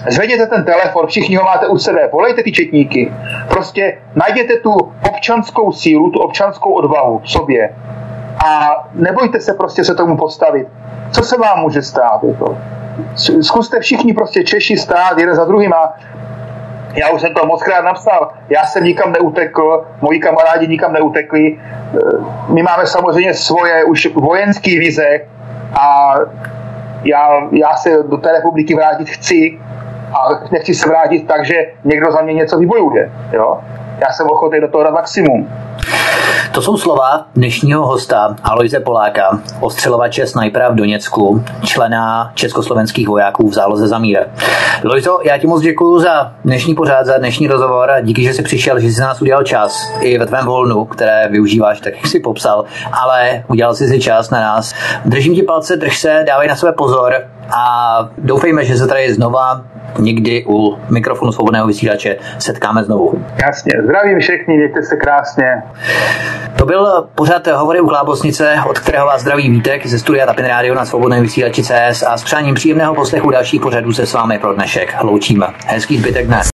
Zvedněte 0.09 0.47
ten 0.47 0.65
telefon, 0.65 1.07
všichni 1.07 1.35
ho 1.35 1.43
máte 1.43 1.67
u 1.67 1.77
sebe, 1.77 2.09
volejte 2.11 2.43
ty 2.43 2.51
četníky. 2.51 3.13
Prostě 3.49 3.97
najděte 4.15 4.55
tu 4.55 4.73
občanskou 5.09 5.71
sílu, 5.71 6.11
tu 6.11 6.19
občanskou 6.19 6.73
odvahu 6.73 7.19
v 7.19 7.31
sobě 7.31 7.69
a 8.43 8.69
nebojte 8.93 9.41
se 9.41 9.53
prostě 9.53 9.83
se 9.83 9.95
tomu 9.95 10.17
postavit. 10.17 10.67
Co 11.11 11.23
se 11.23 11.37
vám 11.37 11.59
může 11.59 11.81
stát? 11.81 12.23
Jako? 12.23 12.57
Zkuste 13.41 13.79
všichni 13.79 14.13
prostě 14.13 14.43
Češi 14.43 14.77
stát 14.77 15.17
jeden 15.17 15.35
za 15.35 15.45
druhým 15.45 15.73
a 15.73 15.93
já 16.95 17.09
už 17.09 17.21
jsem 17.21 17.33
to 17.33 17.45
moc 17.45 17.63
krát 17.63 17.81
napsal, 17.81 18.31
já 18.49 18.65
jsem 18.65 18.83
nikam 18.83 19.11
neutekl, 19.11 19.85
moji 20.01 20.19
kamarádi 20.19 20.67
nikam 20.67 20.93
neutekli, 20.93 21.59
my 22.47 22.63
máme 22.63 22.85
samozřejmě 22.85 23.33
svoje 23.33 23.83
už 23.83 24.07
vojenské 24.15 24.69
vize 24.69 25.19
a 25.79 26.15
já, 27.03 27.29
já 27.51 27.75
se 27.75 28.03
do 28.03 28.17
té 28.17 28.31
republiky 28.31 28.75
vrátit 28.75 29.09
chci 29.09 29.59
a 30.13 30.29
nechci 30.51 30.73
se 30.73 30.89
vrátit 30.89 31.27
tak, 31.27 31.45
že 31.45 31.55
někdo 31.83 32.11
za 32.11 32.21
mě 32.21 32.33
něco 32.33 32.57
vybojuje. 32.57 33.11
Jo? 33.31 33.59
Já 33.99 34.13
jsem 34.13 34.27
ochotný 34.27 34.61
do 34.61 34.67
toho 34.67 34.83
dát 34.83 34.93
maximum. 34.93 35.49
To 36.53 36.61
jsou 36.61 36.77
slova 36.77 37.25
dnešního 37.35 37.85
hosta 37.85 38.35
Aloise 38.43 38.79
Poláka, 38.79 39.39
ostřelovače 39.59 40.27
snajpera 40.27 40.69
v 40.69 40.75
Doněcku, 40.75 41.43
člena 41.63 42.31
československých 42.33 43.07
vojáků 43.07 43.49
v 43.49 43.53
záloze 43.53 43.87
za 43.87 43.99
mír. 43.99 44.19
Lojzo, 44.83 45.19
já 45.23 45.37
ti 45.37 45.47
moc 45.47 45.61
děkuji 45.61 45.99
za 45.99 46.31
dnešní 46.45 46.75
pořád, 46.75 47.05
za 47.05 47.17
dnešní 47.17 47.47
rozhovor 47.47 47.91
a 47.91 48.01
díky, 48.01 48.23
že 48.23 48.33
jsi 48.33 48.43
přišel, 48.43 48.79
že 48.79 48.87
jsi 48.87 49.01
nás 49.01 49.21
udělal 49.21 49.43
čas 49.43 49.91
i 50.01 50.17
ve 50.17 50.25
tvém 50.25 50.45
volnu, 50.45 50.85
které 50.85 51.27
využíváš, 51.29 51.79
tak 51.79 51.93
jak 51.95 52.07
jsi 52.07 52.19
popsal, 52.19 52.65
ale 53.03 53.43
udělal 53.47 53.75
jsi 53.75 53.87
si 53.87 53.99
čas 53.99 54.29
na 54.29 54.39
nás. 54.39 54.73
Držím 55.05 55.35
ti 55.35 55.43
palce, 55.43 55.77
drž 55.77 55.99
se, 55.99 56.23
dávej 56.27 56.47
na 56.47 56.55
sebe 56.55 56.71
pozor 56.71 57.15
a 57.57 58.09
doufejme, 58.17 58.65
že 58.65 58.77
se 58.77 58.87
tady 58.87 59.13
znova 59.13 59.61
někdy 59.99 60.45
u 60.47 60.77
mikrofonu 60.89 61.31
svobodného 61.31 61.67
vysílače 61.67 62.15
setkáme 62.39 62.83
znovu. 62.83 63.25
Jasně, 63.45 63.71
zdravím 63.83 64.19
všechny, 64.19 64.57
mějte 64.57 64.83
se 64.83 64.95
krásně. 64.95 65.63
To 66.57 66.65
byl 66.65 67.07
pořád 67.15 67.47
Hovory 67.47 67.79
u 67.79 67.87
Klábosnice, 67.87 68.55
od 68.69 68.79
kterého 68.79 69.05
vás 69.05 69.21
zdraví 69.21 69.49
Vítek 69.49 69.85
ze 69.85 69.99
studia 69.99 70.25
Tapin 70.25 70.45
Radio 70.45 70.75
na 70.75 70.85
svobodné 70.85 71.21
vysílači 71.21 71.63
CS 71.63 72.03
a 72.07 72.17
s 72.17 72.23
přáním 72.23 72.55
příjemného 72.55 72.95
poslechu 72.95 73.29
dalších 73.29 73.61
pořadů 73.61 73.93
se 73.93 74.05
s 74.05 74.13
vámi 74.13 74.39
pro 74.39 74.53
dnešek 74.53 74.95
loučíme. 75.01 75.47
Hezký 75.67 75.97
zbytek 75.97 76.27
dne. 76.27 76.52